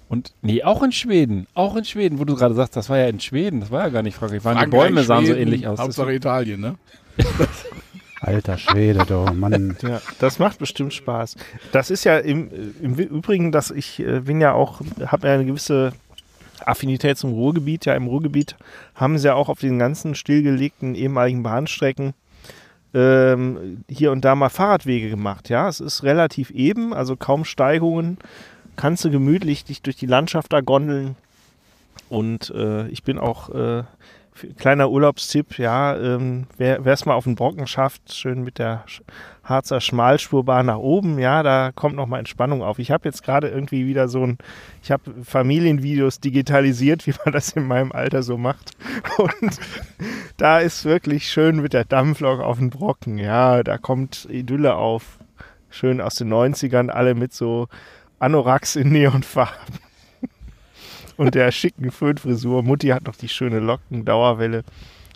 Und 0.10 0.34
nee, 0.42 0.64
auch 0.64 0.82
in 0.82 0.92
Schweden. 0.92 1.48
Auch 1.54 1.76
in 1.76 1.86
Schweden, 1.86 2.18
wo 2.18 2.26
du 2.26 2.36
gerade 2.36 2.56
sagst, 2.56 2.76
das 2.76 2.90
war 2.90 2.98
ja 2.98 3.08
in 3.08 3.20
Schweden. 3.20 3.60
Das 3.60 3.70
war 3.70 3.84
ja 3.84 3.90
gar 3.90 4.02
nicht 4.02 4.16
Frankreich. 4.16 4.44
Waren 4.44 4.58
Frankreich, 4.58 4.72
die 4.72 4.88
Bäume 4.88 5.04
sahen 5.04 5.26
Schweden, 5.26 5.36
so 5.36 5.42
ähnlich 5.42 5.68
aus. 5.68 5.80
Hauptsache 5.80 6.14
Italien, 6.14 6.62
ne? 6.62 6.76
Alter 8.20 8.58
Schwede, 8.58 9.06
du 9.06 9.32
Mann. 9.34 9.78
Ja, 9.82 10.02
das 10.20 10.40
macht 10.40 10.60
bestimmt 10.60 10.94
Spaß. 10.94 11.36
Das 11.72 11.92
ist 11.92 12.04
ja 12.04 12.18
im, 12.18 12.50
im 12.82 12.96
Übrigen, 12.96 13.52
dass 13.52 13.72
ich 13.72 14.00
äh, 14.00 14.22
bin 14.22 14.42
ja 14.42 14.54
auch, 14.54 14.82
habe 15.06 15.28
ja 15.28 15.34
eine 15.36 15.46
gewisse 15.46 15.94
Affinität 16.66 17.18
zum 17.18 17.34
Ruhrgebiet. 17.34 17.86
Ja, 17.86 17.96
im 17.96 18.08
Ruhrgebiet 18.08 18.56
haben 18.96 19.18
sie 19.18 19.28
ja 19.28 19.36
auch 19.36 19.50
auf 19.50 19.60
den 19.60 19.78
ganzen 19.80 20.16
stillgelegten 20.16 20.96
ehemaligen 20.96 21.44
Bahnstrecken 21.44 22.14
ähm, 22.94 23.84
hier 23.90 24.12
und 24.12 24.26
da 24.26 24.36
mal 24.36 24.50
Fahrradwege 24.50 25.10
gemacht. 25.10 25.50
Ja, 25.50 25.68
es 25.68 25.80
ist 25.80 26.04
relativ 26.04 26.50
eben, 26.52 26.94
also 26.94 27.16
kaum 27.16 27.46
Steigungen. 27.46 28.18
Kannst 28.76 29.06
du 29.06 29.12
gemütlich 29.12 29.64
dich 29.64 29.82
durch 29.82 29.96
die 29.96 30.06
Landschaft 30.06 30.54
da 30.54 30.62
gondeln. 30.62 31.16
Und 32.10 32.52
äh, 32.52 32.88
ich 32.88 33.04
bin 33.04 33.18
auch 33.18 33.50
äh, 33.50 33.84
kleiner 34.58 34.90
Urlaubstipp, 34.90 35.58
ja, 35.58 35.96
ähm, 35.98 36.48
wer 36.58 36.86
es 36.86 37.06
mal 37.06 37.14
auf 37.14 37.24
den 37.24 37.36
Brocken 37.36 37.68
schafft, 37.68 38.14
schön 38.14 38.44
mit 38.44 38.60
der 38.60 38.86
Harzer 39.44 39.82
Schmalspurbahn 39.82 40.66
nach 40.66 40.78
oben, 40.78 41.20
ja, 41.20 41.44
da 41.44 41.72
kommt 41.74 41.96
nochmal 41.96 42.20
Entspannung 42.20 42.62
auf. 42.62 42.80
Ich 42.80 42.92
habe 42.92 43.08
jetzt 43.08 43.24
gerade 43.24 43.48
irgendwie 43.48 43.88
wieder 43.88 44.08
so 44.08 44.24
ein, 44.24 44.38
ich 44.84 44.92
habe 44.92 45.24
Familienvideos 45.24 46.20
digitalisiert, 46.20 47.08
wie 47.08 47.14
man 47.24 47.34
das 47.34 47.52
in 47.52 47.68
meinem 47.68 47.92
Alter 47.92 48.24
so 48.24 48.38
macht. 48.38 48.72
Und 49.18 49.60
da 50.38 50.60
ist 50.60 50.86
wirklich 50.86 51.30
schön 51.30 51.62
mit 51.62 51.74
der 51.74 51.86
Dampflok 51.86 52.40
auf 52.40 52.58
den 52.58 52.70
Brocken, 52.70 53.18
ja, 53.18 53.64
da 53.64 53.78
kommt 53.78 54.28
Idylle 54.30 54.76
auf. 54.76 55.20
Schön 55.70 56.00
aus 56.00 56.16
den 56.16 56.34
90ern, 56.34 56.90
alle 56.90 57.14
mit 57.14 57.34
so 57.34 57.68
Anoraks 58.20 58.78
in 58.78 58.90
Neonfarben 58.90 59.87
und 61.18 61.36
der 61.36 61.52
schicken 61.52 61.92
Föhnfrisur. 61.92 62.64
Mutti 62.64 62.88
hat 62.88 63.06
noch 63.06 63.16
die 63.16 63.30
schöne 63.30 63.60
Locken, 63.60 64.06
Dauerwelle. 64.06 64.64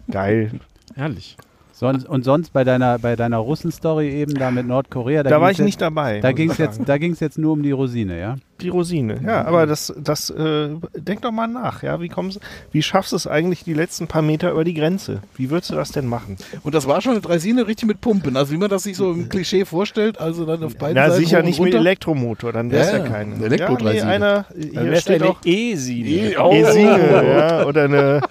Geil. 0.10 0.52
Herrlich. 0.96 1.38
Sonst, 1.82 2.08
und 2.08 2.24
sonst 2.24 2.54
bei 2.54 2.64
deiner, 2.64 3.00
bei 3.00 3.16
deiner 3.16 3.40
Russen-Story 3.40 4.12
eben 4.12 4.36
da 4.36 4.52
mit 4.52 4.68
Nordkorea. 4.68 5.24
Da, 5.24 5.32
da 5.32 5.42
war 5.42 5.50
ich 5.50 5.58
jetzt, 5.58 5.66
nicht 5.66 5.82
dabei. 5.82 6.20
Da 6.20 6.32
ging 6.32 6.52
es 6.52 6.60
jetzt, 6.60 7.22
jetzt 7.22 7.40
nur 7.40 7.54
um 7.54 7.64
die 7.64 7.72
Rosine, 7.72 8.20
ja? 8.20 8.36
Die 8.62 8.70
Rosine, 8.70 9.20
ja. 9.26 9.46
Aber 9.46 9.66
das, 9.66 9.92
das 9.98 10.30
äh, 10.30 10.70
denk 10.96 11.24
doch 11.24 11.32
mal 11.32 11.48
nach, 11.48 11.82
ja. 11.82 12.00
Wie, 12.00 12.08
kommst, 12.08 12.40
wie 12.72 12.84
schaffst 12.84 13.14
du 13.14 13.16
es 13.16 13.26
eigentlich 13.26 13.64
die 13.64 13.74
letzten 13.74 14.06
paar 14.06 14.22
Meter 14.22 14.52
über 14.52 14.64
die 14.64 14.76
Grenze? 14.76 15.22
Wie 15.36 15.50
würdest 15.50 15.72
du 15.72 15.76
das 15.76 15.92
denn 15.92 16.06
machen? 16.06 16.38
Und 16.62 16.76
das 16.76 16.88
war 16.88 17.02
schon 17.02 17.14
eine 17.14 17.22
Dreisine 17.22 17.66
richtig 17.66 17.88
mit 17.88 18.00
Pumpen. 18.00 18.38
Also 18.38 18.52
wie 18.54 18.58
man 18.58 18.70
das 18.70 18.84
sich 18.84 18.96
so 18.96 19.12
im 19.12 19.28
Klischee 19.30 19.66
vorstellt, 19.66 20.22
also 20.22 20.46
dann 20.46 20.64
auf 20.64 20.76
beiden 20.76 20.98
Na, 20.98 21.10
Seiten. 21.10 21.14
Na 21.14 21.18
sicher 21.18 21.42
nicht 21.42 21.60
mit 21.60 21.74
Elektromotor, 21.74 22.54
dann 22.54 22.70
wäre 22.70 22.84
es 22.84 22.92
ja, 22.92 23.00
ja, 23.00 23.08
keine. 23.08 23.44
Elektro-Dreisine. 23.44 23.98
Ja, 23.98 24.46
nee, 24.56 24.78
einer, 24.78 24.88
hier 24.88 24.96
steht 24.98 25.24
eine 25.24 25.36
E-Sine. 25.44 26.36
E-Sine, 26.36 27.24
ja. 27.26 27.66
Oder 27.66 27.86
eine 27.86 28.22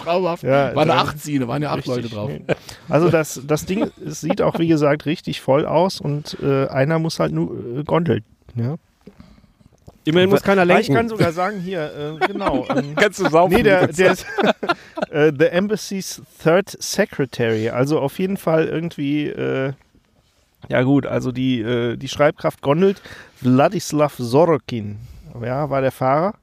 Traumhaft. 0.00 0.42
Ja, 0.42 0.74
War 0.74 0.82
eine 0.82 0.94
Achtziene, 0.94 1.48
waren 1.48 1.62
ja 1.62 1.72
acht 1.72 1.86
Leute 1.86 2.08
drauf. 2.08 2.30
Also 2.88 3.08
das, 3.08 3.40
das 3.46 3.66
Ding 3.66 3.90
es 4.04 4.20
sieht 4.20 4.42
auch, 4.42 4.58
wie 4.58 4.68
gesagt, 4.68 5.06
richtig 5.06 5.40
voll 5.40 5.66
aus 5.66 6.00
und 6.00 6.36
äh, 6.42 6.66
einer 6.68 6.98
muss 6.98 7.20
halt 7.20 7.32
nur 7.32 7.80
äh, 7.80 7.84
gondeln. 7.84 8.24
Ja. 8.54 8.76
Immerhin 10.04 10.30
muss 10.30 10.42
keiner 10.42 10.64
lenken. 10.64 10.92
Ich 10.92 10.96
kann 10.96 11.08
sogar 11.08 11.32
sagen, 11.32 11.60
hier, 11.60 12.18
äh, 12.20 12.26
genau. 12.26 12.66
Ähm, 12.76 12.94
Kannst 12.94 13.20
du 13.20 13.28
saufen? 13.28 13.54
Nee, 13.54 13.62
der, 13.62 13.88
der 13.88 14.12
ist 14.12 14.26
äh, 15.10 15.32
The 15.36 15.46
Embassy's 15.46 16.22
Third 16.42 16.70
Secretary. 16.80 17.68
Also 17.68 18.00
auf 18.00 18.18
jeden 18.18 18.36
Fall 18.36 18.66
irgendwie, 18.66 19.26
äh, 19.26 19.72
ja 20.68 20.82
gut, 20.82 21.06
also 21.06 21.32
die, 21.32 21.60
äh, 21.60 21.96
die 21.96 22.08
Schreibkraft 22.08 22.62
gondelt. 22.62 23.02
Wladislav 23.40 24.14
Sorokin, 24.18 24.98
ja, 25.42 25.68
war 25.70 25.80
der 25.80 25.92
Fahrer 25.92 26.34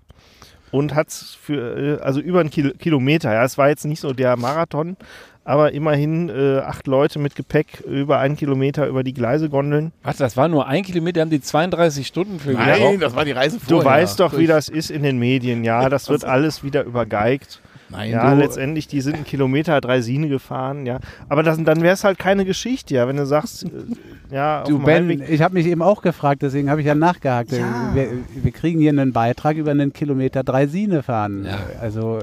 und 0.72 0.95
hat 0.95 1.10
es 1.10 1.38
für, 1.41 1.99
äh, 1.99 2.02
also 2.02 2.19
über 2.19 2.39
einen 2.39 2.49
Kil 2.49 2.73
Kilometer, 2.77 3.34
ja, 3.34 3.44
es 3.44 3.57
war 3.57 3.69
jetzt 3.69 3.85
nicht 3.85 3.99
so 3.99 4.14
der 4.14 4.38
Marathon, 4.38 4.98
aber 5.44 5.72
immerhin 5.72 6.30
äh, 6.30 6.60
acht 6.60 6.88
Leute 6.88 7.19
mit 7.19 7.35
Gepäck 7.35 7.80
über 7.88 8.19
einen 8.19 8.35
Kilometer 8.35 8.85
über 8.88 9.03
die 9.03 9.14
Gleise 9.14 9.49
gondeln. 9.49 9.94
Was, 10.03 10.18
das 10.18 10.35
war 10.35 10.49
nur 10.49 10.68
ein 10.68 10.84
Kilometer, 10.84 11.22
haben 11.22 11.30
die 11.30 11.41
32 11.41 12.06
Stunden 12.06 12.39
für 12.39 12.52
Nein, 12.52 12.80
gebraucht? 12.80 13.02
das 13.02 13.15
war 13.15 13.23
die 13.23 13.31
Reise 13.31 13.60
vorher. 13.60 13.80
Du 13.80 13.85
weißt 13.85 14.19
doch, 14.19 14.38
wie 14.38 14.48
das 14.48 14.68
ist 14.68 14.91
in 14.91 15.03
den 15.03 15.18
Medien, 15.18 15.64
ja, 15.64 15.88
das 15.88 16.10
wird 16.10 16.26
alles 16.26 16.64
wieder 16.64 16.84
übergeigt. 16.84 17.61
Nein, 17.89 18.11
ja, 18.11 18.31
du, 18.31 18.38
letztendlich, 18.38 18.88
die 18.88 19.01
sind 19.01 19.15
einen 19.15 19.23
Kilometer 19.23 19.80
Dreisine 19.80 20.27
gefahren, 20.27 20.85
ja. 20.85 20.99
Aber 21.30 21.43
das, 21.43 21.61
dann 21.64 21.81
wäre 21.81 21.93
es 21.93 22.03
halt 22.03 22.19
keine 22.19 22.43
Geschichte, 22.43 22.95
ja, 22.95 23.07
wenn 23.07 23.18
du 23.18 23.26
sagst, 23.26 23.64
äh, 23.64 23.68
ja, 24.30 24.64
du 24.64 24.80
Ben, 24.80 25.07
Heimweg 25.09 25.30
ich 25.30 25.41
habe 25.41 25.53
mich 25.53 25.68
eben 25.68 25.81
auch 25.81 26.01
gefragt, 26.01 26.41
deswegen 26.41 26.69
habe 26.69 26.81
ich 26.81 26.88
ja 26.88 26.95
nachgehakt. 26.95 27.51
Ja. 27.51 27.91
Wir, 27.93 28.09
wir, 28.34 28.51
kriegen 28.51 28.80
hier 28.80 28.89
einen 28.89 29.14
Beitrag 29.14 29.55
über 29.55 29.72
einen 29.72 29.93
Kilometer 29.93 30.43
Dreisine 30.43 31.01
fahren. 31.01 31.45
Ja. 31.45 31.59
Also 31.80 32.19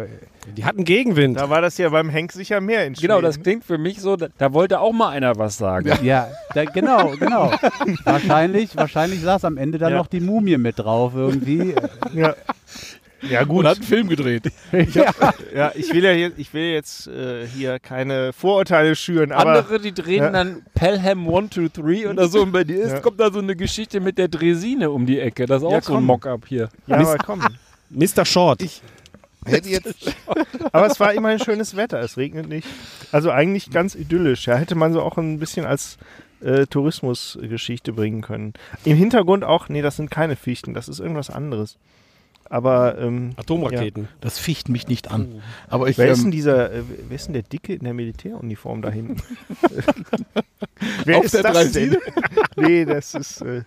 die 0.57 0.65
hatten 0.65 0.85
Gegenwind. 0.85 1.39
Da 1.39 1.49
war 1.49 1.63
das 1.63 1.79
ja 1.79 1.89
beim 1.89 2.11
Henk 2.11 2.33
sicher 2.33 2.61
mehr 2.61 2.87
in 2.87 2.93
Genau, 2.95 3.21
das 3.21 3.41
klingt 3.41 3.65
für 3.65 3.79
mich 3.79 4.01
so, 4.01 4.17
da, 4.17 4.27
da 4.37 4.53
wollte 4.53 4.81
auch 4.81 4.93
mal 4.93 5.11
einer 5.11 5.39
was 5.39 5.57
sagen. 5.57 5.91
Ja, 6.05 6.29
da, 6.55 6.65
genau, 6.65 7.13
genau. 7.19 7.51
wahrscheinlich, 8.05 8.77
wahrscheinlich 8.77 9.23
saß 9.23 9.45
am 9.47 9.57
Ende 9.57 9.79
dann 9.79 9.93
ja. 9.93 9.99
noch 9.99 10.07
die 10.07 10.21
Mumie 10.21 10.59
mit 10.59 10.79
drauf 10.79 11.13
irgendwie. 11.15 11.75
Ja. 12.13 12.35
Ja, 13.31 13.45
gut. 13.45 13.61
Und 13.61 13.67
hat 13.69 13.77
einen 13.77 13.87
Film 13.87 14.09
gedreht. 14.09 14.45
ja. 14.95 15.13
ja, 15.55 15.73
ich 15.75 15.93
will 15.93 16.05
ja 16.05 16.13
jetzt, 16.13 16.39
ich 16.39 16.53
will 16.53 16.73
jetzt 16.73 17.07
äh, 17.07 17.47
hier 17.47 17.79
keine 17.79 18.33
Vorurteile 18.33 18.97
schüren. 18.97 19.33
Aber, 19.33 19.59
Andere, 19.59 19.81
die 19.81 19.93
drehen 19.93 20.25
ja. 20.25 20.31
dann 20.31 20.63
Pelham 20.75 21.29
1, 21.29 21.55
2, 21.55 21.69
3 21.73 22.11
oder 22.11 22.29
so. 22.29 22.43
Und 22.43 22.53
bei 22.53 22.65
dir 22.65 22.83
ist, 22.83 22.93
ja. 22.93 23.01
kommt 23.01 23.21
da 23.21 23.31
so 23.31 23.39
eine 23.39 23.57
Geschichte 23.57 24.01
mit 24.01 24.19
der 24.19 24.29
Dresine 24.29 24.91
um 24.91 25.07
die 25.07 25.21
Ecke. 25.21 25.47
Das 25.47 25.63
ist 25.63 25.67
auch 25.67 25.73
ja, 25.73 25.83
so 25.83 25.97
ein 25.97 26.05
Mock-up 26.05 26.47
hier. 26.47 26.69
Ja, 26.87 26.97
aber 26.97 27.17
komm. 27.19 27.43
Mr. 27.91 28.25
Short. 28.25 28.63
Ich, 28.63 28.83
Hätte 29.47 29.69
jetzt 29.69 30.17
Aber 30.73 30.87
es 30.87 30.99
war 30.99 31.13
immerhin 31.13 31.39
schönes 31.39 31.77
Wetter, 31.77 32.01
es 32.01 32.17
regnet 32.17 32.49
nicht. 32.49 32.67
Also 33.13 33.31
eigentlich 33.31 33.71
ganz 33.71 33.95
idyllisch. 33.95 34.47
Ja, 34.47 34.57
hätte 34.57 34.75
man 34.75 34.93
so 34.93 35.03
auch 35.03 35.19
ein 35.19 35.39
bisschen 35.39 35.67
als 35.67 35.99
äh, 36.41 36.67
Tourismusgeschichte 36.67 37.93
bringen 37.93 38.23
können. 38.23 38.55
Im 38.85 38.97
Hintergrund 38.97 39.45
auch, 39.45 39.69
nee, 39.69 39.83
das 39.83 39.97
sind 39.97 40.11
keine 40.11 40.37
Fichten, 40.37 40.75
das 40.75 40.89
ist 40.89 40.99
irgendwas 40.99 41.31
anderes. 41.31 41.79
Aber 42.51 42.99
ähm, 42.99 43.33
Atomraketen. 43.37 44.05
Ja. 44.05 44.09
Das 44.21 44.39
ficht 44.39 44.69
mich 44.69 44.87
nicht 44.89 45.11
an. 45.11 45.29
Oh. 45.37 45.41
Aber 45.69 45.89
ich, 45.89 45.99
wer, 45.99 46.09
ist 46.09 46.19
denn 46.19 46.27
ähm, 46.27 46.31
dieser, 46.33 46.73
äh, 46.73 46.83
wer 47.09 47.17
ist 47.17 47.27
denn 47.27 47.33
der 47.33 47.43
Dicke 47.43 47.75
in 47.75 47.85
der 47.85 47.95
Militäruniform 47.95 48.83
da 48.83 48.91
hinten? 48.91 49.23
wer 51.05 51.19
Auf 51.19 51.25
ist 51.25 51.35
der 51.35 51.43
das 51.43 51.73
denn? 51.73 51.97
nee, 52.57 52.85
das 52.85 53.15
ist. 53.15 53.41
Äh, 53.41 53.63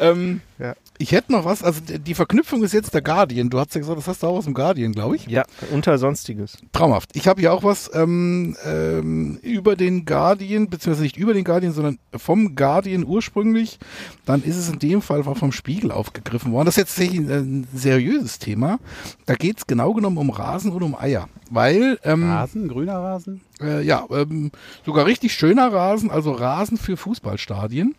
ähm, 0.00 0.40
ja. 0.58 0.74
Ich 0.98 1.12
hätte 1.12 1.32
noch 1.32 1.44
was, 1.44 1.62
also 1.62 1.80
die 1.84 2.14
Verknüpfung 2.14 2.62
ist 2.62 2.72
jetzt 2.72 2.94
der 2.94 3.02
Guardian. 3.02 3.50
Du 3.50 3.58
hast 3.58 3.74
ja 3.74 3.80
gesagt, 3.80 3.98
das 3.98 4.08
hast 4.08 4.22
du 4.22 4.28
auch 4.28 4.36
aus 4.36 4.44
dem 4.44 4.54
Guardian, 4.54 4.92
glaube 4.92 5.16
ich. 5.16 5.26
Ja, 5.26 5.44
unter 5.70 5.98
Sonstiges. 5.98 6.56
Traumhaft. 6.72 7.10
Ich 7.14 7.28
habe 7.28 7.40
hier 7.40 7.52
auch 7.52 7.62
was 7.62 7.90
ähm, 7.92 8.56
ähm, 8.64 9.38
über 9.42 9.76
den 9.76 10.06
Guardian, 10.06 10.70
beziehungsweise 10.70 11.02
nicht 11.02 11.18
über 11.18 11.34
den 11.34 11.44
Guardian, 11.44 11.72
sondern 11.72 11.98
vom 12.16 12.54
Guardian 12.54 13.04
ursprünglich. 13.04 13.78
Dann 14.24 14.42
ist 14.42 14.56
es 14.56 14.70
in 14.70 14.78
dem 14.78 15.02
Fall 15.02 15.22
vom 15.24 15.52
Spiegel 15.52 15.92
aufgegriffen 15.92 16.52
worden. 16.52 16.66
Das 16.66 16.78
ist 16.78 16.82
jetzt 16.82 16.96
tatsächlich 16.96 17.28
ein, 17.28 17.66
seriöses 17.74 18.38
Thema. 18.38 18.78
Da 19.26 19.34
geht 19.34 19.58
es 19.58 19.66
genau 19.66 19.92
genommen 19.92 20.16
um 20.16 20.30
Rasen 20.30 20.72
und 20.72 20.82
um 20.82 20.94
Eier. 20.94 21.28
Weil. 21.50 21.98
Ähm, 22.04 22.30
Rasen, 22.30 22.68
grüner 22.68 22.98
Rasen? 22.98 23.42
Äh, 23.60 23.82
ja, 23.82 24.06
ähm, 24.10 24.50
sogar 24.86 25.04
richtig 25.04 25.34
schöner 25.34 25.70
Rasen, 25.72 26.10
also 26.10 26.32
Rasen 26.32 26.78
für 26.78 26.96
Fußballstadien. 26.96 27.94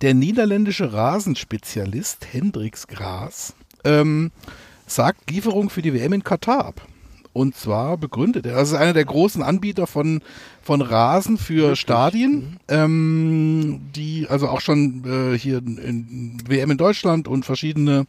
Der 0.00 0.14
niederländische 0.14 0.92
Rasenspezialist 0.92 2.26
Hendrix 2.32 2.86
Gras 2.86 3.54
ähm, 3.84 4.30
sagt 4.86 5.30
Lieferung 5.30 5.70
für 5.70 5.82
die 5.82 5.94
WM 5.94 6.12
in 6.12 6.24
Katar 6.24 6.64
ab. 6.64 6.86
Und 7.32 7.56
zwar 7.56 7.96
begründet 7.96 8.46
er, 8.46 8.56
also 8.56 8.76
einer 8.76 8.92
der 8.92 9.04
großen 9.04 9.42
Anbieter 9.42 9.88
von 9.88 10.22
von 10.64 10.80
Rasen 10.80 11.38
für 11.38 11.62
Wirklich? 11.62 11.80
Stadien, 11.80 12.32
mhm. 12.32 12.58
ähm, 12.68 13.80
die 13.94 14.26
also 14.28 14.48
auch 14.48 14.60
schon 14.60 15.04
äh, 15.34 15.38
hier 15.38 15.58
in 15.58 16.38
WM 16.46 16.70
in 16.70 16.78
Deutschland 16.78 17.28
und 17.28 17.44
verschiedene 17.44 18.06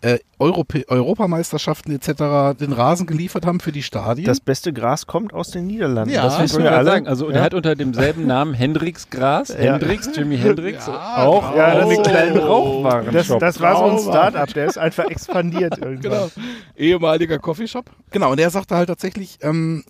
äh, 0.00 0.18
Europä 0.38 0.84
Europameisterschaften 0.88 1.92
etc. 1.92 2.58
den 2.58 2.72
Rasen 2.72 3.06
geliefert 3.06 3.44
haben 3.44 3.60
für 3.60 3.72
die 3.72 3.82
Stadien. 3.82 4.24
Das 4.24 4.40
beste 4.40 4.72
Gras 4.72 5.06
kommt 5.06 5.34
aus 5.34 5.50
den 5.50 5.66
Niederlanden. 5.66 6.14
Ja, 6.14 6.22
das 6.22 6.40
wissen 6.40 6.62
wir 6.62 6.72
alle. 6.72 6.90
Sagen. 6.90 7.06
Also 7.06 7.26
ja. 7.26 7.32
der 7.34 7.42
hat 7.42 7.54
unter 7.54 7.74
demselben 7.74 8.26
Namen 8.26 8.54
Hendrix 8.54 9.10
Gras, 9.10 9.48
ja. 9.48 9.56
Hendrix, 9.56 10.08
Jimi 10.16 10.38
Hendrix, 10.38 10.86
ja, 10.86 11.26
auch 11.26 11.54
ja, 11.54 11.74
das 11.74 11.90
eine 11.90 12.02
kleine 12.02 12.40
Rauchwaren. 12.40 13.12
Das, 13.12 13.28
das 13.28 13.60
war 13.60 13.76
so 13.76 13.84
ein 13.84 13.98
Startup, 13.98 14.52
der 14.52 14.66
ist 14.66 14.78
einfach 14.78 15.04
expandiert 15.04 15.76
irgendwann. 15.78 16.00
Genau. 16.00 16.30
Ehemaliger 16.76 17.38
Coffeeshop. 17.38 17.90
Genau, 18.10 18.30
und 18.30 18.38
der 18.38 18.48
sagte 18.48 18.76
halt 18.76 18.88
tatsächlich, 18.88 19.38
ähm, 19.42 19.84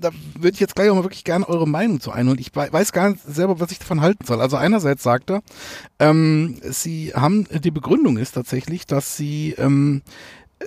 da 0.00 0.10
würde 0.34 0.54
ich 0.54 0.60
jetzt 0.60 0.74
gleich 0.74 0.90
auch 0.90 0.96
mal 0.96 1.04
wirklich 1.04 1.24
gerne 1.24 1.46
eure 1.52 1.68
Meinung 1.68 2.00
zu 2.00 2.10
einholen. 2.10 2.38
Ich 2.38 2.54
weiß 2.54 2.92
gar 2.92 3.10
nicht 3.10 3.22
selber, 3.26 3.60
was 3.60 3.70
ich 3.70 3.78
davon 3.78 4.00
halten 4.00 4.24
soll. 4.24 4.40
Also 4.40 4.56
einerseits 4.56 5.02
sagt 5.02 5.30
er, 5.30 5.42
ähm, 5.98 6.56
sie 6.62 7.12
haben, 7.14 7.46
die 7.50 7.70
Begründung 7.70 8.16
ist 8.16 8.32
tatsächlich, 8.32 8.86
dass 8.86 9.16
sie 9.16 9.54
ähm, 9.58 10.02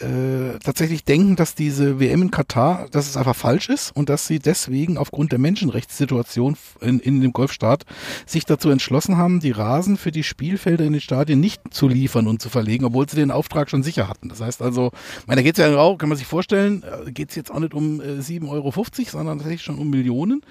äh, 0.01 0.59
tatsächlich 0.59 1.03
denken, 1.03 1.35
dass 1.35 1.55
diese 1.55 1.99
WM 1.99 2.23
in 2.23 2.31
Katar, 2.31 2.87
dass 2.91 3.07
es 3.07 3.17
einfach 3.17 3.35
falsch 3.35 3.69
ist 3.69 3.95
und 3.95 4.09
dass 4.09 4.27
sie 4.27 4.39
deswegen 4.39 4.97
aufgrund 4.97 5.31
der 5.31 5.39
Menschenrechtssituation 5.39 6.57
in, 6.81 6.99
in 6.99 7.21
dem 7.21 7.33
Golfstaat 7.33 7.85
sich 8.25 8.45
dazu 8.45 8.69
entschlossen 8.69 9.17
haben, 9.17 9.39
die 9.39 9.51
Rasen 9.51 9.97
für 9.97 10.11
die 10.11 10.23
Spielfelder 10.23 10.85
in 10.85 10.93
den 10.93 11.01
Stadien 11.01 11.39
nicht 11.39 11.61
zu 11.71 11.87
liefern 11.87 12.27
und 12.27 12.41
zu 12.41 12.49
verlegen, 12.49 12.85
obwohl 12.85 13.09
sie 13.09 13.15
den 13.15 13.31
Auftrag 13.31 13.69
schon 13.69 13.83
sicher 13.83 14.07
hatten. 14.07 14.29
Das 14.29 14.41
heißt 14.41 14.61
also, 14.61 14.91
meine, 15.27 15.41
da 15.41 15.43
geht 15.43 15.57
es 15.57 15.65
ja 15.65 15.77
auch, 15.77 15.97
kann 15.97 16.09
man 16.09 16.17
sich 16.17 16.27
vorstellen, 16.27 16.83
äh, 16.83 17.11
geht 17.11 17.29
es 17.29 17.35
jetzt 17.35 17.51
auch 17.51 17.59
nicht 17.59 17.73
um 17.73 18.01
äh, 18.01 18.19
7,50 18.19 18.49
Euro, 18.49 18.73
sondern 19.09 19.37
tatsächlich 19.37 19.63
schon 19.63 19.79
um 19.79 19.89
Millionen. 19.89 20.41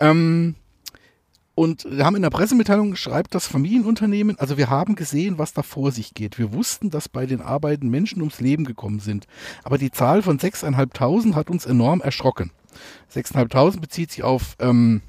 Ähm, 0.00 0.54
und 1.58 1.88
wir 1.90 2.04
haben 2.04 2.14
in 2.14 2.22
der 2.22 2.30
Pressemitteilung 2.30 2.94
schreibt 2.94 3.34
das 3.34 3.48
Familienunternehmen, 3.48 4.38
also 4.38 4.56
wir 4.56 4.70
haben 4.70 4.94
gesehen, 4.94 5.38
was 5.38 5.54
da 5.54 5.64
vor 5.64 5.90
sich 5.90 6.14
geht. 6.14 6.38
Wir 6.38 6.52
wussten, 6.52 6.88
dass 6.88 7.08
bei 7.08 7.26
den 7.26 7.40
Arbeiten 7.40 7.88
Menschen 7.88 8.20
ums 8.20 8.40
Leben 8.40 8.64
gekommen 8.64 9.00
sind. 9.00 9.26
Aber 9.64 9.76
die 9.76 9.90
Zahl 9.90 10.22
von 10.22 10.38
6.500 10.38 11.34
hat 11.34 11.50
uns 11.50 11.66
enorm 11.66 12.00
erschrocken. 12.00 12.52
6.500 13.12 13.80
bezieht 13.80 14.12
sich 14.12 14.22
auf 14.22 14.54
ähm, 14.60 15.02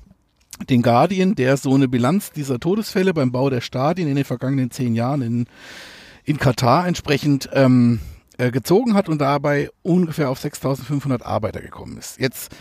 den 0.68 0.82
Guardian, 0.82 1.36
der 1.36 1.56
so 1.56 1.76
eine 1.76 1.88
Bilanz 1.88 2.32
dieser 2.32 2.60
Todesfälle 2.60 3.14
beim 3.14 3.32
Bau 3.32 3.52
der 3.52 3.62
Stadien 3.62 4.08
in 4.08 4.16
den 4.16 4.26
vergangenen 4.26 4.72
zehn 4.72 4.96
Jahren 4.96 5.22
in, 5.22 5.46
in 6.24 6.40
Katar 6.40 6.88
entsprechend 6.88 7.48
ähm, 7.54 8.00
äh, 8.40 8.50
gezogen 8.50 8.96
hat 8.96 9.08
und 9.08 9.22
dabei 9.22 9.70
ungefähr 9.84 10.32
auf 10.32 10.44
6.500 10.44 11.22
Arbeiter 11.22 11.62
gekommen 11.62 11.96
ist. 12.00 12.20
Jetzt 12.20 12.56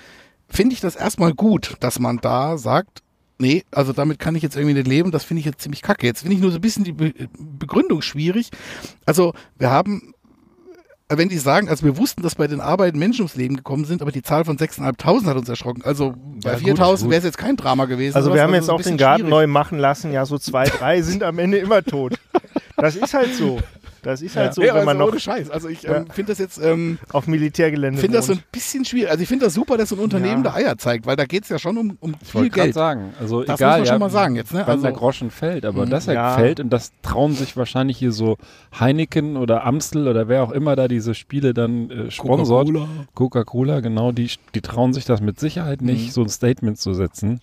finde 0.47 0.75
ich 0.75 0.81
das 0.81 0.95
erstmal 0.95 1.33
gut, 1.33 1.77
dass 1.81 1.99
man 1.99 2.19
da 2.19 2.59
sagt, 2.59 3.03
nee, 3.39 3.65
also 3.71 3.93
damit 3.93 4.19
kann 4.19 4.35
ich 4.35 4.43
jetzt 4.43 4.57
irgendwie 4.57 4.75
nicht 4.75 4.87
leben, 4.87 5.11
das 5.11 5.25
finde 5.25 5.41
ich 5.41 5.47
jetzt 5.47 5.61
ziemlich 5.61 5.83
kacke. 5.83 6.07
Jetzt 6.07 6.21
finde 6.21 6.37
ich 6.37 6.43
nur 6.43 6.51
so 6.51 6.59
ein 6.59 6.61
bisschen 6.61 6.85
die 6.85 6.93
Be 6.93 7.13
Begründung 7.39 8.03
schwierig. 8.03 8.51
Also 9.07 9.35
wir 9.59 9.71
haben, 9.71 10.15
wenn 11.09 11.29
die 11.29 11.39
sagen, 11.39 11.69
also 11.69 11.85
wir 11.85 11.97
wussten, 11.97 12.23
dass 12.23 12.35
bei 12.35 12.47
den 12.47 12.61
Arbeiten 12.61 12.99
Menschen 12.99 13.23
ums 13.23 13.37
Leben 13.37 13.57
gekommen 13.57 13.85
sind, 13.85 14.03
aber 14.03 14.13
die 14.13 14.23
Zahl 14.23 14.45
von 14.45 14.59
6.500 14.59 15.27
hat 15.27 15.37
uns 15.37 15.49
erschrocken. 15.49 15.83
Also 15.85 16.15
bei 16.43 16.53
ja, 16.53 16.75
4.000 16.75 17.05
wäre 17.05 17.19
es 17.19 17.25
jetzt 17.25 17.39
kein 17.39 17.57
Drama 17.57 17.87
gewesen. 17.87 18.17
Also 18.17 18.35
wir 18.35 18.43
haben 18.43 18.53
also 18.53 18.73
jetzt 18.73 18.81
auch 18.81 18.83
den 18.83 18.97
Garten 18.97 19.21
schwierig. 19.21 19.31
neu 19.31 19.47
machen 19.47 19.79
lassen, 19.79 20.13
ja 20.13 20.27
so 20.27 20.39
zwei, 20.39 20.65
drei 20.65 21.03
sind 21.03 21.23
am 21.23 21.39
Ende 21.39 21.59
immer 21.59 21.83
tot. 21.83 22.19
Das 22.79 22.97
ist 22.97 23.13
halt 23.13 23.35
so. 23.35 23.59
Das 24.03 24.23
ist 24.23 24.37
halt 24.37 24.49
ja. 24.49 24.53
so, 24.53 24.63
ja, 24.63 24.75
wenn 24.75 24.85
man 24.85 25.01
also 25.01 25.13
noch. 25.13 25.19
Scheiß. 25.19 25.51
Also 25.51 25.69
ich 25.69 25.87
ähm, 25.87 26.07
finde 26.11 26.33
das 26.33 26.39
jetzt. 26.39 26.59
Ähm, 26.59 26.99
auf 27.13 27.27
Militärgelände. 27.27 28.01
finde 28.01 28.17
das 28.19 28.27
so 28.27 28.33
ein 28.33 28.43
bisschen 28.53 28.85
schwierig. 28.85 29.11
Also 29.11 29.23
ich 29.23 29.29
finde 29.29 29.47
das 29.47 29.55
super, 29.55 29.77
dass 29.77 29.89
so 29.89 29.97
ein 29.97 30.01
Unternehmen 30.01 30.45
ja. 30.45 30.51
da 30.51 30.55
Eier 30.55 30.79
zeigt, 30.79 31.07
weil 31.07 31.17
da 31.17 31.25
geht 31.25 31.43
es 31.43 31.49
ja 31.49 31.59
schon 31.59 31.77
um, 31.77 31.97
um 32.01 32.15
ich 32.23 32.29
viel 32.29 32.49
Geld. 32.49 32.75
sagen. 32.75 33.13
Also 33.21 33.43
das 33.43 33.59
egal, 33.59 33.81
muss 33.81 33.89
man 33.89 33.95
schon 33.95 34.01
mal 34.01 34.11
sagen 34.11 34.37
jetzt. 34.37 34.55
Ne? 34.55 34.67
Also, 34.67 34.83
der 34.83 34.93
Groschen 34.93 35.31
fällt, 35.31 35.65
aber 35.65 35.87
mhm. 35.87 35.91
dass 35.91 36.07
er 36.07 36.35
fällt 36.35 36.61
und 36.61 36.71
das 36.71 36.93
trauen 37.03 37.35
sich 37.35 37.57
wahrscheinlich 37.57 37.99
hier 37.99 38.13
so 38.13 38.37
Heineken 38.79 39.37
oder 39.37 39.65
Amstel 39.65 40.07
oder 40.07 40.29
wer 40.29 40.45
auch 40.45 40.53
immer 40.53 40.77
da 40.77 40.87
diese 40.87 41.15
Spiele 41.15 41.53
dann 41.53 41.91
äh, 41.91 42.11
sponsort. 42.11 42.69
Coca-Cola. 42.69 42.89
Coca-Cola, 43.15 43.81
genau, 43.81 44.13
die, 44.13 44.31
die 44.55 44.61
trauen 44.61 44.93
sich 44.93 45.05
das 45.05 45.21
mit 45.21 45.41
Sicherheit 45.41 45.83
nicht, 45.83 46.07
mhm. 46.07 46.11
so 46.13 46.23
ein 46.23 46.29
Statement 46.29 46.79
zu 46.79 46.95
setzen. 46.95 47.41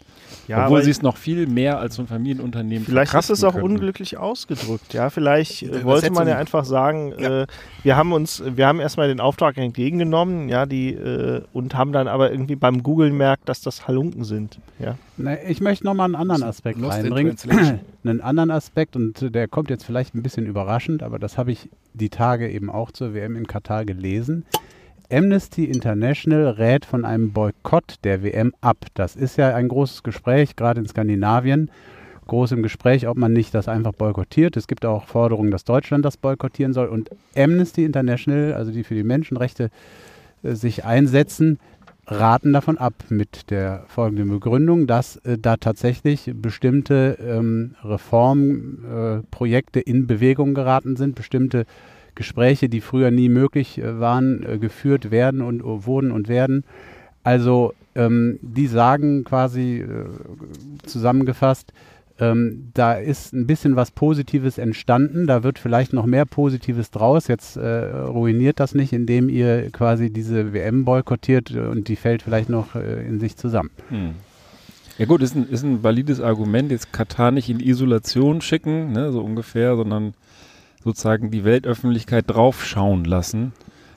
Ja, 0.48 0.66
Obwohl 0.66 0.84
sie 0.84 0.92
es 0.92 1.02
noch 1.02 1.18
viel 1.18 1.48
mehr 1.48 1.80
als 1.80 1.96
so 1.96 2.04
ein 2.04 2.08
Familienunternehmen 2.08 2.86
Vielleicht 2.86 3.14
hast 3.14 3.30
du 3.30 3.34
es 3.34 3.44
auch 3.44 3.54
können. 3.54 3.66
unglücklich 3.66 4.18
ausgedrückt, 4.18 4.94
ja. 4.94 5.10
Vielleicht 5.10 5.25
äh, 5.26 5.84
wollte 5.84 6.12
man 6.12 6.28
ja 6.28 6.38
einfach 6.38 6.66
sagen, 6.66 7.14
ja. 7.18 7.44
äh, 7.44 7.48
wir 7.84 7.96
haben 7.96 8.14
uns, 8.14 8.44
wir 8.46 8.68
haben 8.68 8.80
erstmal 8.80 9.08
den 9.08 9.20
Auftrag 9.20 9.58
entgegengenommen, 9.58 10.50
ja, 10.50 10.66
die 10.66 10.94
äh, 10.94 11.42
und 11.54 11.76
haben 11.76 11.92
dann 11.92 12.08
aber 12.08 12.32
irgendwie 12.32 12.56
beim 12.56 12.84
Googlen 12.84 13.16
merkt, 13.16 13.50
dass 13.50 13.62
das 13.62 13.88
Halunken 13.88 14.24
sind. 14.24 14.60
Ja. 14.80 14.98
Na, 15.18 15.42
ich 15.48 15.62
möchte 15.62 15.86
nochmal 15.86 16.06
einen 16.06 16.16
anderen 16.16 16.44
Aspekt 16.44 16.80
Lost 16.80 16.98
reinbringen. 16.98 17.38
einen 18.04 18.22
anderen 18.22 18.52
Aspekt 18.52 18.96
und 18.96 19.34
der 19.34 19.48
kommt 19.48 19.70
jetzt 19.70 19.84
vielleicht 19.84 20.16
ein 20.16 20.24
bisschen 20.24 20.46
überraschend, 20.46 21.04
aber 21.04 21.20
das 21.20 21.38
habe 21.38 21.52
ich 21.52 21.70
die 21.94 22.10
Tage 22.10 22.50
eben 22.50 22.70
auch 22.70 22.92
zur 22.92 23.14
WM 23.14 23.36
in 23.36 23.48
Katar 23.48 23.86
gelesen. 23.86 24.46
Amnesty 25.12 25.66
International 25.66 26.50
rät 26.50 26.86
von 26.86 27.06
einem 27.06 27.32
Boykott 27.32 27.96
der 28.04 28.24
WM 28.24 28.54
ab. 28.62 28.78
Das 28.96 29.16
ist 29.16 29.38
ja 29.38 29.54
ein 29.54 29.68
großes 29.68 30.04
Gespräch, 30.04 30.56
gerade 30.56 30.80
in 30.80 30.88
Skandinavien 30.88 31.70
groß 32.28 32.54
im 32.54 32.64
Gespräch, 32.64 33.08
ob 33.08 33.18
man 33.18 33.34
nicht 33.34 33.54
das 33.54 33.68
einfach 33.68 33.94
boykottiert. 33.94 34.58
Es 34.58 34.68
gibt 34.68 34.86
auch 34.86 35.06
Forderungen, 35.06 35.52
dass 35.52 35.64
Deutschland 35.64 36.06
das 36.06 36.18
boykottieren 36.18 36.74
soll. 36.74 36.88
Und 36.88 37.10
Amnesty 37.36 37.86
International, 37.86 38.54
also 38.54 38.72
die 38.72 38.84
für 38.84 38.96
die 38.96 39.04
Menschenrechte 39.04 39.70
äh, 40.44 40.54
sich 40.54 40.86
einsetzen, 40.86 41.60
raten 42.08 42.54
davon 42.54 42.78
ab 42.78 42.94
mit 43.10 43.50
der 43.50 43.84
folgenden 43.88 44.30
Begründung, 44.30 44.88
dass 44.88 45.18
äh, 45.18 45.38
da 45.38 45.58
tatsächlich 45.58 46.32
bestimmte 46.36 47.18
ähm, 47.20 47.76
Reformprojekte 47.84 49.80
äh, 49.80 49.90
in 49.90 50.08
Bewegung 50.08 50.54
geraten 50.54 50.96
sind, 50.96 51.16
bestimmte 51.16 51.66
Gespräche, 52.14 52.70
die 52.70 52.82
früher 52.82 53.12
nie 53.12 53.30
möglich 53.30 53.78
äh, 53.78 54.00
waren, 54.00 54.44
äh, 54.44 54.58
geführt 54.58 55.12
werden 55.12 55.42
und 55.42 55.64
wurden 55.64 56.12
und 56.12 56.28
werden. 56.28 56.64
Also 57.24 57.74
ähm, 57.96 58.40
die 58.42 58.68
sagen 58.68 59.24
quasi 59.24 59.80
äh, 59.80 60.06
zusammengefasst, 60.86 61.74
ähm, 62.20 62.72
da 62.74 62.94
ist 62.94 63.34
ein 63.34 63.46
bisschen 63.46 63.76
was 63.76 63.92
Positives 63.92 64.58
entstanden. 64.58 65.28
Da 65.28 65.44
wird 65.44 65.60
vielleicht 65.60 65.92
noch 65.92 66.06
mehr 66.06 66.26
Positives 66.26 66.90
draus. 66.92 67.28
Jetzt 67.28 67.58
äh, 67.58 67.86
ruiniert 67.88 68.60
das 68.60 68.74
nicht, 68.74 68.94
indem 68.94 69.28
ihr 69.28 69.70
quasi 69.72 70.10
diese 70.10 70.54
WM 70.54 70.86
boykottiert 70.86 71.52
und 71.52 71.88
die 71.90 71.98
fällt 71.98 72.22
vielleicht 72.22 72.50
noch 72.50 72.76
äh, 72.76 73.06
in 73.06 73.20
sich 73.20 73.36
zusammen. 73.36 73.72
Hm. 73.90 74.12
Ja 74.98 75.06
gut, 75.06 75.22
ist 75.22 75.36
ein, 75.36 75.50
ist 75.50 75.64
ein 75.64 75.84
valides 75.84 76.22
Argument, 76.22 76.72
jetzt 76.72 76.94
Katar 76.94 77.32
nicht 77.32 77.50
in 77.50 77.60
Isolation 77.60 78.40
schicken, 78.40 78.94
ne, 78.94 79.12
so 79.12 79.20
ungefähr, 79.22 79.76
sondern 79.76 80.14
sozusagen 80.86 81.32
die 81.32 81.44
Weltöffentlichkeit 81.44 82.26
draufschauen 82.28 83.04
lassen. 83.04 83.52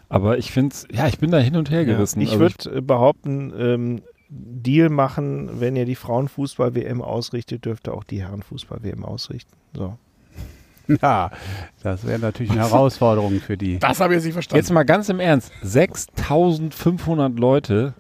Aber 0.08 0.38
ich 0.38 0.50
finde 0.50 0.74
es, 0.74 0.88
ja, 0.90 1.06
ich 1.06 1.18
bin 1.18 1.30
da 1.30 1.38
hin 1.38 1.54
und 1.54 1.70
her 1.70 1.84
gerissen. 1.84 2.20
Ja, 2.20 2.26
ich 2.26 2.40
also 2.40 2.40
würde 2.40 2.82
behaupten, 2.82 3.52
ähm, 3.56 4.02
Deal 4.28 4.90
machen, 4.90 5.60
wenn 5.60 5.76
ihr 5.76 5.84
die 5.84 5.94
Frauenfußball-WM 5.94 7.00
ausrichtet, 7.00 7.64
dürft 7.64 7.88
ihr 7.88 7.94
auch 7.94 8.04
die 8.04 8.22
Herrenfußball-WM 8.22 9.04
ausrichten. 9.04 9.52
So. 9.74 9.96
Ja, 11.02 11.30
das 11.82 12.06
wäre 12.06 12.18
natürlich 12.18 12.50
eine 12.50 12.62
Herausforderung 12.62 13.40
für 13.40 13.58
die. 13.58 13.78
Das 13.78 14.00
habe 14.00 14.14
ich 14.14 14.18
jetzt 14.18 14.24
nicht 14.24 14.32
verstanden. 14.32 14.56
Jetzt 14.56 14.70
mal 14.72 14.84
ganz 14.84 15.10
im 15.10 15.20
Ernst: 15.20 15.52
6500 15.60 17.38
Leute, 17.38 17.92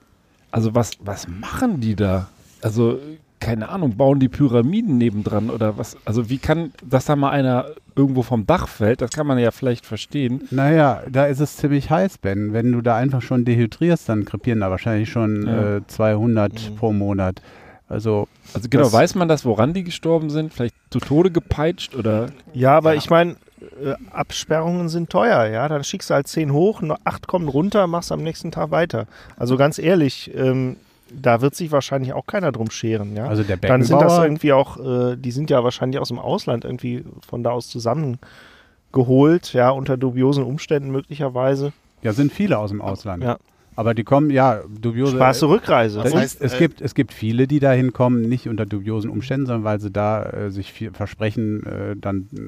also 0.50 0.74
was, 0.74 0.92
was 1.00 1.28
machen 1.28 1.82
die 1.82 1.94
da? 1.94 2.28
Also 2.62 2.98
keine 3.40 3.68
Ahnung, 3.68 3.96
bauen 3.96 4.20
die 4.20 4.28
Pyramiden 4.28 4.98
nebendran 4.98 5.50
oder 5.50 5.78
was? 5.78 5.96
Also 6.04 6.28
wie 6.28 6.38
kann, 6.38 6.72
dass 6.84 7.06
da 7.06 7.16
mal 7.16 7.30
einer 7.30 7.66
irgendwo 7.94 8.22
vom 8.22 8.46
Dach 8.46 8.68
fällt, 8.68 9.00
das 9.00 9.10
kann 9.10 9.26
man 9.26 9.38
ja 9.38 9.50
vielleicht 9.50 9.84
verstehen. 9.84 10.46
Naja, 10.50 11.02
da 11.10 11.26
ist 11.26 11.40
es 11.40 11.56
ziemlich 11.56 11.90
heiß, 11.90 12.18
Ben. 12.18 12.52
Wenn 12.52 12.72
du 12.72 12.80
da 12.80 12.96
einfach 12.96 13.22
schon 13.22 13.44
dehydrierst, 13.44 14.08
dann 14.08 14.24
krepieren 14.24 14.60
da 14.60 14.70
wahrscheinlich 14.70 15.10
schon 15.10 15.46
ja. 15.46 15.76
äh, 15.76 15.86
200 15.86 16.52
mhm. 16.52 16.76
pro 16.76 16.92
Monat. 16.92 17.42
Also, 17.88 18.28
also 18.52 18.68
genau, 18.68 18.92
weiß 18.92 19.14
man 19.14 19.28
das, 19.28 19.44
woran 19.44 19.72
die 19.72 19.82
gestorben 19.82 20.30
sind? 20.30 20.52
Vielleicht 20.52 20.74
zu 20.90 21.00
Tode 21.00 21.30
gepeitscht 21.30 21.94
oder? 21.96 22.26
Ja, 22.52 22.76
aber 22.76 22.92
ja. 22.92 22.98
ich 22.98 23.08
meine, 23.08 23.36
äh, 23.82 23.94
Absperrungen 24.12 24.88
sind 24.88 25.10
teuer, 25.10 25.46
ja. 25.46 25.66
Dann 25.68 25.84
schickst 25.84 26.10
du 26.10 26.14
halt 26.14 26.28
10 26.28 26.52
hoch, 26.52 26.82
nur 26.82 26.98
8 27.04 27.26
kommen 27.26 27.48
runter, 27.48 27.86
machst 27.86 28.12
am 28.12 28.22
nächsten 28.22 28.50
Tag 28.50 28.70
weiter. 28.70 29.06
Also 29.36 29.56
ganz 29.56 29.78
ehrlich, 29.78 30.30
ähm, 30.34 30.76
da 31.12 31.40
wird 31.40 31.54
sich 31.54 31.72
wahrscheinlich 31.72 32.12
auch 32.12 32.26
keiner 32.26 32.52
drum 32.52 32.70
scheren, 32.70 33.16
ja. 33.16 33.26
Also 33.26 33.42
der 33.42 33.56
Dann 33.56 33.82
sind 33.82 34.00
das 34.00 34.18
irgendwie 34.18 34.52
auch, 34.52 34.78
äh, 34.78 35.16
die 35.16 35.30
sind 35.30 35.50
ja 35.50 35.64
wahrscheinlich 35.64 36.00
aus 36.00 36.08
dem 36.08 36.18
Ausland 36.18 36.64
irgendwie 36.64 37.04
von 37.26 37.42
da 37.42 37.50
aus 37.50 37.68
zusammengeholt, 37.68 39.52
ja, 39.52 39.70
unter 39.70 39.96
dubiosen 39.96 40.44
Umständen 40.44 40.90
möglicherweise. 40.90 41.72
Ja, 42.02 42.12
sind 42.12 42.32
viele 42.32 42.58
aus 42.58 42.70
dem 42.70 42.80
Ausland. 42.80 43.24
Ja. 43.24 43.38
Aber 43.78 43.94
die 43.94 44.02
kommen, 44.02 44.30
ja, 44.30 44.62
dubiose. 44.68 45.14
Spaß 45.14 45.38
zur 45.38 45.50
Rückreise. 45.50 46.02
Das 46.02 46.12
heißt, 46.12 46.40
es, 46.40 46.54
äh, 46.54 46.58
gibt, 46.58 46.80
es 46.80 46.96
gibt 46.96 47.12
viele, 47.12 47.46
die 47.46 47.60
da 47.60 47.70
hinkommen, 47.70 48.22
nicht 48.22 48.48
unter 48.48 48.66
dubiosen 48.66 49.08
Umständen, 49.08 49.46
sondern 49.46 49.62
weil 49.62 49.78
sie 49.78 49.92
da 49.92 50.24
äh, 50.24 50.50
sich 50.50 50.72
viel 50.72 50.90
versprechen, 50.90 51.64
äh, 51.64 51.94
dann 51.94 52.26
äh, 52.34 52.38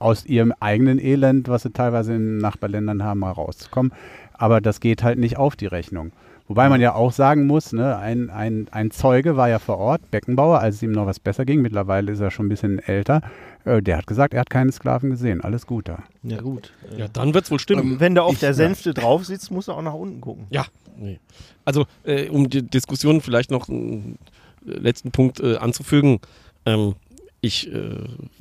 aus 0.00 0.26
ihrem 0.26 0.52
eigenen 0.58 0.98
Elend, 0.98 1.48
was 1.48 1.62
sie 1.62 1.70
teilweise 1.70 2.14
in 2.14 2.38
Nachbarländern 2.38 3.04
haben, 3.04 3.20
mal 3.20 3.30
rauszukommen. 3.30 3.92
Aber 4.38 4.60
das 4.60 4.80
geht 4.80 5.02
halt 5.02 5.18
nicht 5.18 5.36
auf 5.36 5.56
die 5.56 5.66
Rechnung. 5.66 6.12
Wobei 6.48 6.68
man 6.68 6.80
ja 6.80 6.94
auch 6.94 7.10
sagen 7.10 7.46
muss, 7.46 7.72
ne, 7.72 7.96
ein, 7.96 8.30
ein, 8.30 8.68
ein 8.70 8.92
Zeuge 8.92 9.36
war 9.36 9.48
ja 9.48 9.58
vor 9.58 9.78
Ort, 9.78 10.10
Beckenbauer, 10.12 10.60
als 10.60 10.76
es 10.76 10.82
ihm 10.82 10.92
noch 10.92 11.06
was 11.06 11.18
besser 11.18 11.44
ging. 11.44 11.60
Mittlerweile 11.60 12.12
ist 12.12 12.20
er 12.20 12.30
schon 12.30 12.46
ein 12.46 12.48
bisschen 12.48 12.78
älter. 12.78 13.20
Äh, 13.64 13.82
der 13.82 13.98
hat 13.98 14.06
gesagt, 14.06 14.32
er 14.32 14.40
hat 14.40 14.50
keine 14.50 14.70
Sklaven 14.70 15.10
gesehen. 15.10 15.40
Alles 15.40 15.66
gut 15.66 15.88
da. 15.88 16.04
Ja, 16.22 16.40
gut. 16.40 16.72
Ja, 16.96 17.08
dann 17.08 17.34
wird 17.34 17.46
es 17.46 17.50
wohl 17.50 17.58
stimmen. 17.58 17.94
Ähm, 17.94 18.00
wenn 18.00 18.14
der 18.14 18.24
auf 18.24 18.34
ich, 18.34 18.40
der 18.40 18.54
Sänfte 18.54 18.90
ja. 18.90 18.94
drauf 18.94 19.26
sitzt, 19.26 19.50
muss 19.50 19.66
er 19.66 19.76
auch 19.76 19.82
nach 19.82 19.94
unten 19.94 20.20
gucken. 20.20 20.46
Ja, 20.50 20.66
nee. 20.96 21.18
Also, 21.64 21.86
äh, 22.04 22.28
um 22.28 22.48
die 22.48 22.62
Diskussion 22.62 23.20
vielleicht 23.20 23.50
noch 23.50 23.68
einen 23.68 24.16
letzten 24.64 25.10
Punkt 25.10 25.40
äh, 25.40 25.56
anzufügen. 25.56 26.20
Ähm, 26.64 26.94
ich 27.46 27.72
äh, 27.72 27.96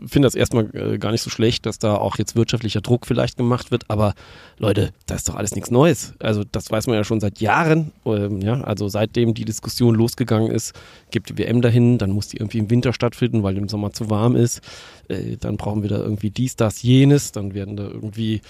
finde 0.05 0.25
das 0.25 0.35
erstmal 0.35 0.69
äh, 0.75 0.97
gar 0.97 1.11
nicht 1.11 1.21
so 1.21 1.29
schlecht, 1.29 1.65
dass 1.65 1.79
da 1.79 1.95
auch 1.95 2.17
jetzt 2.17 2.35
wirtschaftlicher 2.35 2.81
Druck 2.81 3.05
vielleicht 3.05 3.37
gemacht 3.37 3.71
wird, 3.71 3.89
aber 3.89 4.13
Leute, 4.57 4.91
da 5.05 5.15
ist 5.15 5.29
doch 5.29 5.35
alles 5.35 5.55
nichts 5.55 5.71
Neues. 5.71 6.13
Also 6.19 6.43
das 6.51 6.71
weiß 6.71 6.87
man 6.87 6.95
ja 6.95 7.03
schon 7.03 7.19
seit 7.19 7.39
Jahren. 7.39 7.91
Ähm, 8.05 8.41
ja, 8.41 8.61
also 8.61 8.87
seitdem 8.87 9.33
die 9.33 9.45
Diskussion 9.45 9.95
losgegangen 9.95 10.51
ist, 10.51 10.73
gibt 11.11 11.29
die 11.29 11.37
WM 11.37 11.61
dahin, 11.61 11.97
dann 11.97 12.11
muss 12.11 12.27
die 12.27 12.37
irgendwie 12.37 12.59
im 12.59 12.69
Winter 12.69 12.93
stattfinden, 12.93 13.43
weil 13.43 13.57
im 13.57 13.69
Sommer 13.69 13.93
zu 13.93 14.09
warm 14.09 14.35
ist. 14.35 14.61
Äh, 15.07 15.37
dann 15.37 15.57
brauchen 15.57 15.81
wir 15.81 15.89
da 15.89 15.97
irgendwie 15.97 16.31
dies, 16.31 16.55
das, 16.55 16.81
jenes. 16.81 17.31
Dann 17.31 17.53
werden 17.53 17.77
da 17.77 17.83
irgendwie 17.83 18.41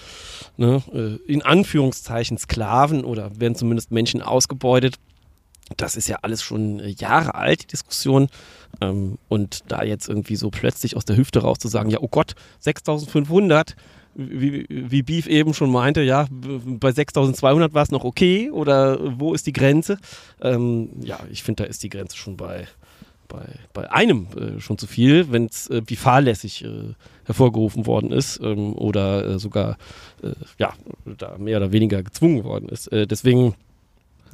ne, 0.56 0.82
äh, 0.92 1.32
in 1.32 1.42
Anführungszeichen 1.42 2.38
Sklaven 2.38 3.04
oder 3.04 3.38
werden 3.38 3.54
zumindest 3.54 3.92
Menschen 3.92 4.22
ausgebeutet 4.22 4.96
das 5.76 5.96
ist 5.96 6.08
ja 6.08 6.18
alles 6.22 6.42
schon 6.42 6.80
äh, 6.80 6.88
Jahre 6.88 7.34
alt, 7.34 7.62
die 7.62 7.66
Diskussion. 7.66 8.28
Ähm, 8.80 9.18
und 9.28 9.70
da 9.70 9.82
jetzt 9.82 10.08
irgendwie 10.08 10.36
so 10.36 10.50
plötzlich 10.50 10.96
aus 10.96 11.04
der 11.04 11.16
Hüfte 11.16 11.40
raus 11.40 11.58
zu 11.58 11.68
sagen, 11.68 11.90
ja, 11.90 11.98
oh 12.00 12.08
Gott, 12.08 12.34
6500, 12.60 13.76
wie, 14.14 14.66
wie 14.68 15.02
Beef 15.02 15.26
eben 15.26 15.52
schon 15.54 15.70
meinte, 15.70 16.02
ja, 16.02 16.26
bei 16.30 16.90
6200 16.90 17.74
war 17.74 17.82
es 17.82 17.90
noch 17.90 18.04
okay 18.04 18.50
oder 18.50 18.98
wo 19.20 19.34
ist 19.34 19.46
die 19.46 19.52
Grenze? 19.52 19.98
Ähm, 20.40 20.90
ja, 21.00 21.18
ich 21.30 21.42
finde, 21.42 21.64
da 21.64 21.68
ist 21.68 21.82
die 21.82 21.90
Grenze 21.90 22.16
schon 22.16 22.36
bei, 22.36 22.66
bei, 23.28 23.44
bei 23.74 23.90
einem 23.90 24.26
äh, 24.36 24.60
schon 24.60 24.78
zu 24.78 24.86
viel, 24.86 25.30
wenn 25.32 25.46
es 25.46 25.68
äh, 25.68 25.82
wie 25.86 25.96
fahrlässig 25.96 26.64
äh, 26.64 26.94
hervorgerufen 27.24 27.86
worden 27.86 28.10
ist 28.10 28.40
ähm, 28.42 28.72
oder 28.74 29.26
äh, 29.26 29.38
sogar 29.38 29.76
äh, 30.22 30.32
ja, 30.58 30.72
da 31.04 31.36
mehr 31.36 31.58
oder 31.58 31.72
weniger 31.72 32.02
gezwungen 32.02 32.44
worden 32.44 32.68
ist. 32.68 32.88
deswegen 32.90 33.54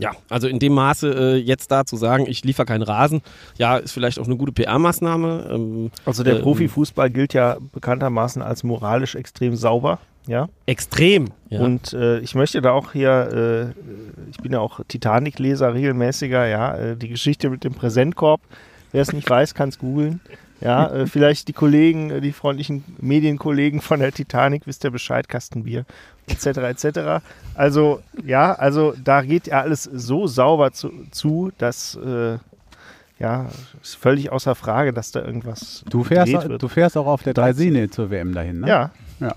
ja, 0.03 0.13
also 0.29 0.49
in 0.49 0.59
dem 0.59 0.75
Maße 0.75 1.35
äh, 1.35 1.37
jetzt 1.37 1.71
da 1.71 1.85
zu 1.85 1.97
sagen, 1.97 2.27
ich 2.27 2.45
liefere 2.45 2.67
keinen 2.67 2.83
Rasen, 2.83 3.23
ja, 3.57 3.77
ist 3.77 3.93
vielleicht 3.93 4.19
auch 4.19 4.27
eine 4.27 4.37
gute 4.37 4.51
PR-Maßnahme. 4.53 5.49
Ähm, 5.53 5.91
also 6.05 6.25
der 6.25 6.39
äh, 6.39 6.43
Profifußball 6.43 7.09
gilt 7.09 7.35
ja 7.35 7.57
bekanntermaßen 7.73 8.43
als 8.43 8.65
moralisch 8.65 9.15
extrem 9.15 9.55
sauber. 9.55 10.01
Ja. 10.27 10.49
Extrem. 10.67 11.29
Ja. 11.51 11.61
Und 11.61 11.93
äh, 11.93 12.19
ich 12.19 12.35
möchte 12.35 12.61
da 12.61 12.73
auch 12.73 12.93
hier, 12.93 13.75
äh, 13.77 14.31
ich 14.31 14.39
bin 14.39 14.53
ja 14.53 14.59
auch 14.59 14.81
Titanic-Leser 14.87 15.73
regelmäßiger, 15.75 16.47
ja, 16.47 16.75
äh, 16.75 16.97
die 16.97 17.09
Geschichte 17.09 17.49
mit 17.49 17.63
dem 17.63 17.75
Präsentkorb. 17.75 18.41
Wer 18.91 19.03
es 19.03 19.13
nicht 19.13 19.31
weiß, 19.31 19.55
kann 19.55 19.69
es 19.69 19.79
googeln. 19.79 20.21
Ja, 20.63 20.89
äh, 20.89 21.07
vielleicht 21.07 21.49
die 21.49 21.53
Kollegen, 21.53 22.11
äh, 22.11 22.21
die 22.21 22.33
freundlichen 22.33 22.85
Medienkollegen 23.01 23.81
von 23.81 24.01
der 24.01 24.13
Titanic, 24.13 24.67
wisst 24.67 24.85
ihr 24.85 24.91
Bescheid, 24.91 25.29
Kastenbier, 25.29 25.85
etc., 26.29 26.47
etc. 26.59 27.25
Also, 27.55 28.01
ja, 28.25 28.53
also 28.53 28.95
da 29.03 29.23
geht 29.23 29.49
ja 29.49 29.61
alles 29.61 29.85
so 29.85 30.27
sauber 30.27 30.73
zu, 30.73 30.93
zu 31.11 31.51
dass, 31.59 31.97
äh, 31.97 32.39
ja, 33.19 33.49
ist 33.83 33.97
völlig 33.97 34.31
außer 34.31 34.55
Frage, 34.55 34.93
dass 34.93 35.11
da 35.13 35.25
irgendwas 35.25 35.85
du 35.91 36.05
fährst, 36.05 36.33
wird. 36.33 36.63
Du 36.63 36.69
fährst 36.69 36.97
auch 36.97 37.07
auf 37.07 37.23
der 37.23 37.35
Dreisine 37.35 37.91
zur 37.91 38.11
WM 38.11 38.33
dahin, 38.35 38.61
ne? 38.61 38.69
Ja. 38.69 38.91
Ja. 39.21 39.37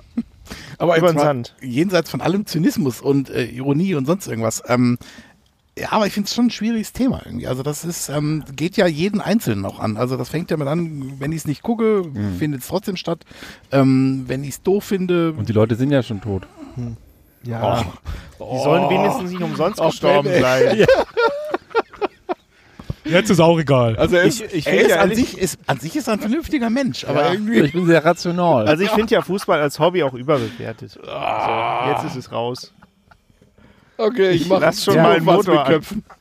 Aber 0.78 0.98
Über 0.98 1.14
Sand. 1.14 1.56
jenseits 1.62 2.10
von 2.10 2.22
allem 2.22 2.46
Zynismus 2.46 3.02
und 3.02 3.30
äh, 3.30 3.46
Ironie 3.46 3.96
und 3.96 4.06
sonst 4.06 4.28
irgendwas, 4.28 4.64
ähm, 4.68 4.98
ja, 5.78 5.92
aber 5.92 6.08
ich 6.08 6.14
finde 6.14 6.28
es 6.28 6.34
schon 6.34 6.48
ein 6.48 6.52
schwieriges 6.52 6.94
Thema 6.94 7.22
irgendwie. 7.26 7.48
Also 7.48 7.62
das 7.62 7.84
ist, 7.84 8.08
ähm, 8.08 8.46
geht 8.56 8.78
ja 8.78 8.88
jeden 8.88 9.20
Einzelnen 9.20 9.66
auch 9.66 9.80
an. 9.80 9.98
Also 9.98 10.16
das 10.16 10.30
fängt 10.30 10.50
ja 10.50 10.58
mit 10.58 10.68
an, 10.68 11.20
wenn 11.20 11.32
ich 11.34 11.40
es 11.40 11.46
nicht 11.46 11.64
gucke, 11.64 12.04
mhm. 12.14 12.38
findet 12.38 12.62
es 12.62 12.68
trotzdem 12.68 12.96
statt. 12.96 13.26
Ähm, 13.72 14.24
wenn 14.28 14.44
ich 14.44 14.52
es 14.52 14.62
doof 14.64 14.86
finde. 14.86 15.34
Und 15.34 15.50
die 15.50 15.54
Leute 15.54 15.76
sind 15.76 15.92
ja 15.92 16.02
schon 16.02 16.22
tot. 16.22 16.48
Hm. 16.76 16.96
Ja. 17.44 17.86
Oh. 18.40 18.56
Die 18.58 18.64
sollen 18.64 18.90
wenigstens 18.90 19.32
nicht 19.32 19.42
umsonst 19.42 19.80
oh, 19.82 19.88
gestorben 19.88 20.30
sein. 20.40 20.86
Ja. 23.06 23.12
Jetzt 23.12 23.30
ist 23.30 23.40
auch 23.40 23.60
egal. 23.60 23.96
Also 23.98 24.16
er 24.16 24.24
ist, 24.24 24.42
ich, 24.42 24.54
ich 24.54 24.68
er 24.68 24.82
ist, 24.82 24.90
ja 24.90 25.00
an, 25.02 25.14
sich, 25.14 25.38
ist 25.38 25.60
an 25.68 25.80
sich 25.80 25.96
ist 25.96 26.08
er 26.08 26.14
ein 26.14 26.20
vernünftiger 26.20 26.72
Mensch, 26.72 27.06
aber 27.06 27.26
ja. 27.26 27.34
irgendwie. 27.34 27.60
Ich 27.60 27.74
bin 27.74 27.86
sehr 27.86 28.04
rational. 28.04 28.68
Also 28.68 28.84
ich 28.84 28.90
finde 28.90 29.14
ja 29.14 29.22
Fußball 29.22 29.62
als 29.62 29.78
Hobby 29.78 30.02
auch 30.02 30.16
überbewertet. 30.16 30.98
Ah. 31.08 31.86
So, 31.86 31.92
jetzt 31.92 32.16
ist 32.16 32.26
es 32.26 32.32
raus. 32.32 32.74
Okay, 33.98 34.32
ich, 34.32 34.42
ich 34.42 34.50
mach 34.50 34.60
lass 34.60 34.84
schon 34.84 34.96
ja, 34.96 35.04
mal 35.04 35.16
einen 35.16 35.26
Motor 35.26 35.64
Köpfen. 35.66 36.04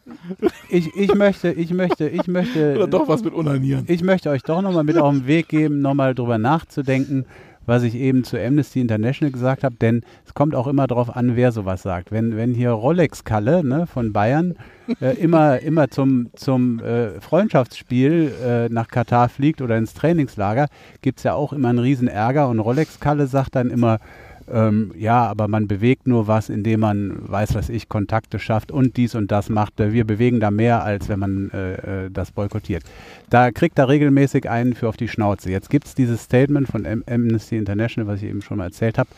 Ich, 0.68 0.94
ich 0.96 1.14
möchte, 1.14 1.50
ich 1.50 1.72
möchte, 1.72 2.08
ich 2.08 2.26
möchte. 2.26 2.74
Oder 2.76 2.86
doch 2.86 3.08
was 3.08 3.22
mit 3.22 3.34
Unanieren. 3.34 3.84
Ich 3.88 4.02
möchte 4.02 4.30
euch 4.30 4.42
doch 4.42 4.62
nochmal 4.62 4.84
mit 4.84 4.96
auf 4.96 5.12
den 5.12 5.26
Weg 5.26 5.48
geben, 5.48 5.80
nochmal 5.80 6.14
drüber 6.14 6.38
nachzudenken, 6.38 7.26
was 7.66 7.82
ich 7.82 7.94
eben 7.94 8.24
zu 8.24 8.38
Amnesty 8.38 8.80
International 8.80 9.32
gesagt 9.32 9.64
habe, 9.64 9.76
denn 9.76 10.02
es 10.26 10.34
kommt 10.34 10.54
auch 10.54 10.66
immer 10.66 10.86
darauf 10.86 11.14
an, 11.14 11.36
wer 11.36 11.52
sowas 11.52 11.82
sagt. 11.82 12.12
Wenn, 12.12 12.36
wenn 12.36 12.54
hier 12.54 12.70
Rolex-Kalle 12.70 13.64
ne, 13.64 13.86
von 13.86 14.12
Bayern 14.12 14.54
äh, 15.00 15.16
immer, 15.16 15.58
immer 15.62 15.88
zum, 15.90 16.30
zum 16.34 16.80
äh, 16.80 17.20
Freundschaftsspiel 17.20 18.32
äh, 18.44 18.68
nach 18.68 18.88
Katar 18.88 19.28
fliegt 19.28 19.62
oder 19.62 19.76
ins 19.76 19.94
Trainingslager, 19.94 20.68
gibt 21.02 21.18
es 21.18 21.24
ja 21.24 21.34
auch 21.34 21.52
immer 21.52 21.68
einen 21.68 21.78
riesen 21.78 22.08
Ärger 22.08 22.48
und 22.48 22.60
Rolex-Kalle 22.60 23.26
sagt 23.26 23.56
dann 23.56 23.70
immer, 23.70 23.98
ähm, 24.52 24.92
ja, 24.96 25.26
aber 25.26 25.48
man 25.48 25.68
bewegt 25.68 26.06
nur 26.06 26.26
was, 26.26 26.48
indem 26.48 26.80
man, 26.80 27.16
weiß 27.28 27.54
was 27.54 27.68
ich, 27.68 27.88
Kontakte 27.88 28.38
schafft 28.38 28.70
und 28.70 28.96
dies 28.96 29.14
und 29.14 29.30
das 29.30 29.48
macht. 29.48 29.74
Wir 29.78 30.04
bewegen 30.04 30.40
da 30.40 30.50
mehr, 30.50 30.84
als 30.84 31.08
wenn 31.08 31.18
man 31.18 31.50
äh, 31.50 32.04
äh 32.06 32.10
das 32.10 32.30
boykottiert. 32.30 32.84
Da 33.30 33.50
kriegt 33.50 33.78
er 33.78 33.88
regelmäßig 33.88 34.48
einen 34.48 34.74
für 34.74 34.88
auf 34.88 34.96
die 34.96 35.08
Schnauze. 35.08 35.50
Jetzt 35.50 35.70
gibt 35.70 35.86
es 35.86 35.94
dieses 35.94 36.22
Statement 36.22 36.68
von 36.68 36.86
Amnesty 37.06 37.56
International, 37.56 38.06
was 38.06 38.22
ich 38.22 38.28
eben 38.28 38.42
schon 38.42 38.58
mal 38.58 38.64
erzählt 38.64 38.98
habe, 38.98 39.08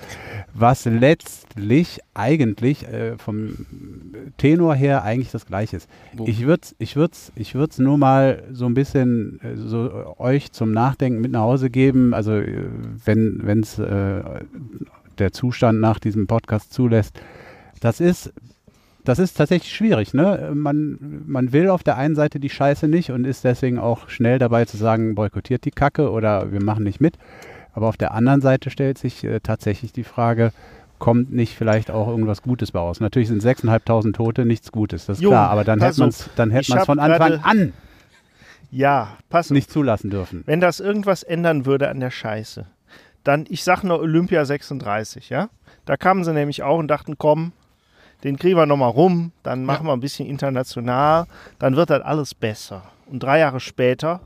was 0.55 0.85
letztlich 0.85 1.99
eigentlich 2.15 2.87
äh, 2.87 3.19
vom 3.19 3.67
Tenor 4.39 4.75
her 4.75 5.03
eigentlich 5.03 5.33
das 5.33 5.47
gleiche 5.47 5.77
ist. 5.77 5.89
Wo? 6.15 6.27
Ich 6.27 6.47
würde 6.47 6.63
es 6.63 6.75
ich 6.79 6.97
würd's, 6.97 7.33
ich 7.35 7.55
würd's 7.55 7.79
nur 7.79 7.99
mal 7.99 8.45
so 8.53 8.67
ein 8.67 8.75
bisschen 8.75 9.41
äh, 9.43 9.57
so, 9.57 9.87
äh, 9.87 10.05
euch 10.19 10.53
zum 10.53 10.73
Nachdenken 10.73 11.21
mit 11.21 11.33
nach 11.33 11.41
Hause 11.41 11.69
geben. 11.71 12.15
Also 12.15 12.33
äh, 12.33 12.65
wenn 13.05 13.61
es 13.61 13.81
der 15.17 15.33
Zustand 15.33 15.81
nach 15.81 15.99
diesem 15.99 16.27
Podcast 16.27 16.73
zulässt. 16.73 17.19
Das 17.81 18.01
ist, 18.01 18.33
das 19.05 19.19
ist 19.19 19.35
tatsächlich 19.35 19.75
schwierig. 19.75 20.15
Ne? 20.15 20.53
Man, 20.55 20.99
man 21.27 21.53
will 21.53 21.69
auf 21.69 21.83
der 21.83 21.97
einen 21.97 22.15
Seite 22.15 22.41
die 22.41 22.51
Scheiße 22.51 22.89
nicht 22.89 23.11
und 23.11 23.25
ist 23.25 23.45
deswegen 23.45 23.79
auch 23.79 24.09
schnell 24.09 24.39
dabei 24.39 24.65
zu 24.65 24.77
sagen, 24.77 25.15
boykottiert 25.15 25.65
die 25.65 25.71
Kacke 25.71 26.11
oder 26.11 26.53
wir 26.53 26.63
machen 26.63 26.85
nicht 26.85 27.01
mit. 27.01 27.15
Aber 27.73 27.89
auf 27.89 27.97
der 27.97 28.15
anderen 28.15 28.41
Seite 28.41 28.71
stellt 28.71 28.99
sich 28.99 29.23
äh, 29.25 29.41
tatsächlich 29.41 29.93
die 29.93 30.05
Frage, 30.05 30.53
kommt 30.99 31.33
nicht 31.33 31.55
vielleicht 31.55 31.91
auch 31.91 32.09
irgendwas 32.09 32.43
Gutes 32.43 32.73
bei 32.73 32.79
raus? 32.79 33.01
Natürlich 33.01 33.29
sind 33.29 33.43
6.500 33.43 34.15
Tote 34.15 34.47
nichts 34.47 34.73
Gutes, 34.73 35.07
das 35.07 35.19
ist 35.19 35.23
jo, 35.23 35.31
klar, 35.31 35.51
aber 35.51 35.63
dann 35.63 35.83
hätte 35.83 36.01
man 36.01 36.09
es 36.09 36.31
dann 36.37 36.51
hätte 36.51 36.81
von 36.87 36.99
Anfang 36.99 37.41
an 37.43 37.73
ja, 38.71 39.17
pass 39.29 39.51
nicht 39.51 39.71
zulassen 39.71 40.11
dürfen. 40.11 40.43
Wenn 40.47 40.61
das 40.61 40.81
irgendwas 40.81 41.23
ändern 41.23 41.67
würde 41.67 41.89
an 41.89 42.01
der 42.01 42.11
Scheiße, 42.11 42.67
dann, 43.27 43.45
ich 43.49 43.65
sag 43.65 43.83
nur 43.83 43.99
Olympia 43.99 44.45
36, 44.45 45.31
ja. 45.31 45.49
Da 45.85 45.97
kamen 45.97 46.23
sie 46.23 46.33
nämlich 46.33 46.63
auch 46.63 46.79
und 46.79 46.89
dachten, 46.89 47.19
komm, 47.19 47.53
den 48.23 48.39
kriegen 48.39 48.57
wir 48.57 48.67
nochmal 48.67 48.91
rum, 48.91 49.33
dann 49.43 49.65
machen 49.65 49.87
ja. 49.87 49.91
wir 49.91 49.97
ein 49.97 50.01
bisschen 50.01 50.29
international, 50.29 51.27
dann 51.59 51.75
wird 51.77 51.91
das 51.91 52.03
alles 52.03 52.35
besser. 52.35 52.83
Und 53.07 53.23
drei 53.23 53.41
Jahre 53.41 53.61
später, 53.61 54.21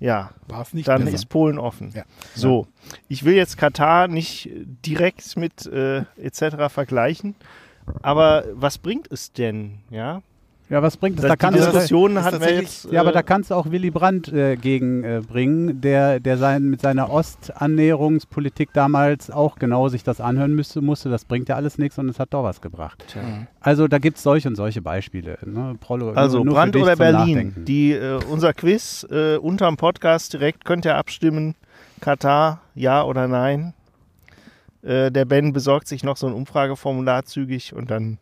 ja, 0.00 0.30
dann 0.48 1.04
besser. 1.04 1.14
ist 1.14 1.26
Polen 1.26 1.58
offen. 1.58 1.92
Ja. 1.94 2.04
So, 2.34 2.66
ich 3.08 3.24
will 3.24 3.34
jetzt 3.34 3.56
Katar 3.56 4.06
nicht 4.06 4.50
direkt 4.84 5.36
mit 5.36 5.66
äh, 5.66 6.02
etc. 6.16 6.68
vergleichen, 6.68 7.34
aber 8.02 8.44
was 8.52 8.76
bringt 8.76 9.10
es 9.10 9.32
denn, 9.32 9.78
ja? 9.90 10.22
Ja, 10.68 10.82
was 10.82 10.96
bringt 10.96 11.18
es? 11.18 11.24
Da 11.24 11.36
die 11.36 11.56
Diskussionen 11.56 12.24
hatten 12.24 12.40
wir 12.40 12.54
jetzt. 12.54 12.90
Ja, 12.90 13.00
aber 13.00 13.12
da 13.12 13.20
äh, 13.20 13.22
kannst 13.22 13.50
du 13.50 13.54
auch 13.54 13.70
Willy 13.70 13.90
Brandt 13.90 14.32
äh, 14.32 14.56
gegenbringen, 14.56 15.68
äh, 15.68 15.74
der, 15.74 16.20
der 16.20 16.38
sein, 16.38 16.64
mit 16.64 16.80
seiner 16.80 17.10
Ostannäherungspolitik 17.10 18.72
damals 18.72 19.30
auch 19.30 19.56
genau 19.56 19.88
sich 19.88 20.02
das 20.02 20.20
anhören 20.20 20.54
müsste, 20.54 20.80
musste. 20.80 21.08
Das 21.08 21.24
bringt 21.24 21.48
ja 21.48 21.54
alles 21.54 21.78
nichts 21.78 21.98
und 21.98 22.08
es 22.08 22.18
hat 22.18 22.34
doch 22.34 22.42
was 22.42 22.60
gebracht. 22.60 23.04
Tja. 23.08 23.22
Also 23.60 23.86
da 23.86 23.98
gibt 23.98 24.16
es 24.16 24.24
solche 24.24 24.48
und 24.48 24.56
solche 24.56 24.82
Beispiele. 24.82 25.38
Ne? 25.44 25.76
Prolo, 25.78 26.10
also 26.10 26.38
nur, 26.38 26.46
nur 26.46 26.54
Brandt 26.54 26.76
oder 26.76 26.96
Berlin? 26.96 27.54
Die, 27.56 27.92
äh, 27.92 28.18
unser 28.28 28.52
Quiz 28.52 29.06
äh, 29.08 29.36
unterm 29.36 29.76
Podcast 29.76 30.32
direkt 30.32 30.64
könnt 30.64 30.84
ihr 30.84 30.96
abstimmen. 30.96 31.54
Katar, 32.00 32.60
ja 32.74 33.04
oder 33.04 33.28
nein? 33.28 33.72
Äh, 34.82 35.12
der 35.12 35.24
Ben 35.24 35.52
besorgt 35.52 35.86
sich 35.86 36.02
noch 36.02 36.16
so 36.16 36.26
ein 36.26 36.32
Umfrageformular 36.32 37.24
zügig 37.24 37.72
und 37.72 37.90
dann 37.90 38.18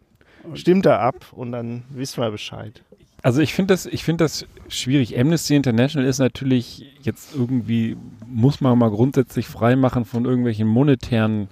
stimmt 0.54 0.86
er 0.86 1.00
ab 1.00 1.26
und 1.32 1.52
dann 1.52 1.82
wissen 1.90 2.22
wir 2.22 2.30
Bescheid. 2.30 2.82
Also 3.22 3.40
ich 3.40 3.54
finde 3.54 3.72
das, 3.72 3.86
ich 3.86 4.04
das 4.04 4.46
schwierig. 4.68 5.18
Amnesty 5.18 5.56
International 5.56 6.06
ist 6.06 6.18
natürlich 6.18 6.84
jetzt 7.00 7.34
irgendwie, 7.34 7.96
muss 8.26 8.60
man 8.60 8.78
mal 8.78 8.90
grundsätzlich 8.90 9.46
freimachen 9.46 10.04
von 10.04 10.26
irgendwelchen 10.26 10.68
monetären 10.68 11.48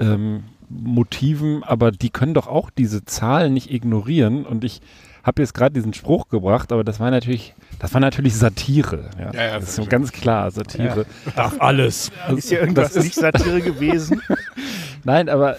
ähm, 0.00 0.42
Motiven, 0.68 1.62
aber 1.62 1.92
die 1.92 2.10
können 2.10 2.34
doch 2.34 2.48
auch 2.48 2.70
diese 2.70 3.04
Zahlen 3.04 3.54
nicht 3.54 3.70
ignorieren. 3.70 4.44
Und 4.44 4.64
ich 4.64 4.80
habe 5.22 5.42
jetzt 5.42 5.54
gerade 5.54 5.72
diesen 5.72 5.94
Spruch 5.94 6.28
gebracht, 6.28 6.72
aber 6.72 6.82
das 6.82 6.98
war 6.98 7.10
natürlich, 7.10 7.54
das 7.78 7.94
war 7.94 8.00
natürlich 8.00 8.34
Satire. 8.34 9.10
Ja, 9.18 9.32
ja, 9.32 9.46
ja 9.52 9.60
das 9.60 9.70
ist 9.70 9.76
so 9.76 9.84
ganz 9.84 10.10
klar 10.10 10.50
Satire. 10.50 11.06
Ja. 11.26 11.32
Ach, 11.36 11.52
alles. 11.60 12.10
Also, 12.24 12.38
ist 12.38 12.50
ja 12.50 12.58
irgendwas 12.58 12.96
nicht 12.96 13.14
Satire 13.14 13.60
gewesen? 13.60 14.20
Nein, 15.04 15.28
aber 15.28 15.58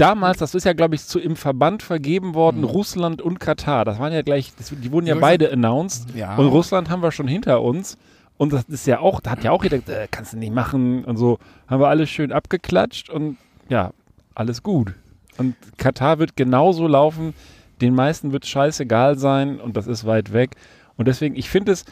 damals, 0.00 0.38
das 0.38 0.54
ist 0.54 0.64
ja, 0.64 0.72
glaube 0.72 0.94
ich, 0.94 1.04
zu, 1.04 1.18
im 1.18 1.36
Verband 1.36 1.82
vergeben 1.82 2.34
worden, 2.34 2.58
mhm. 2.58 2.68
Russland 2.68 3.22
und 3.22 3.38
Katar. 3.38 3.84
Das 3.84 3.98
waren 3.98 4.12
ja 4.12 4.22
gleich, 4.22 4.52
das, 4.56 4.72
die 4.74 4.92
wurden 4.92 5.06
ja 5.06 5.14
beide 5.14 5.52
announced. 5.52 6.14
Ja. 6.14 6.36
Und 6.36 6.46
Russland 6.48 6.88
haben 6.88 7.02
wir 7.02 7.12
schon 7.12 7.28
hinter 7.28 7.62
uns. 7.62 7.98
Und 8.38 8.54
das 8.54 8.64
ist 8.64 8.86
ja 8.86 9.00
auch, 9.00 9.20
da 9.20 9.32
hat 9.32 9.44
ja 9.44 9.50
auch 9.50 9.62
jeder 9.62 9.78
gesagt, 9.78 9.98
äh, 9.98 10.08
kannst 10.10 10.32
du 10.32 10.38
nicht 10.38 10.54
machen 10.54 11.04
und 11.04 11.18
so. 11.18 11.38
Haben 11.68 11.82
wir 11.82 11.88
alles 11.88 12.08
schön 12.08 12.32
abgeklatscht 12.32 13.10
und 13.10 13.36
ja, 13.68 13.90
alles 14.34 14.62
gut. 14.62 14.94
Und 15.36 15.56
Katar 15.76 16.18
wird 16.18 16.36
genauso 16.36 16.86
laufen. 16.86 17.34
Den 17.82 17.94
meisten 17.94 18.32
wird 18.32 18.46
scheißegal 18.46 19.18
sein 19.18 19.60
und 19.60 19.76
das 19.76 19.86
ist 19.86 20.06
weit 20.06 20.32
weg. 20.32 20.52
Und 20.96 21.08
deswegen, 21.08 21.36
ich 21.36 21.50
finde 21.50 21.72
es, 21.72 21.84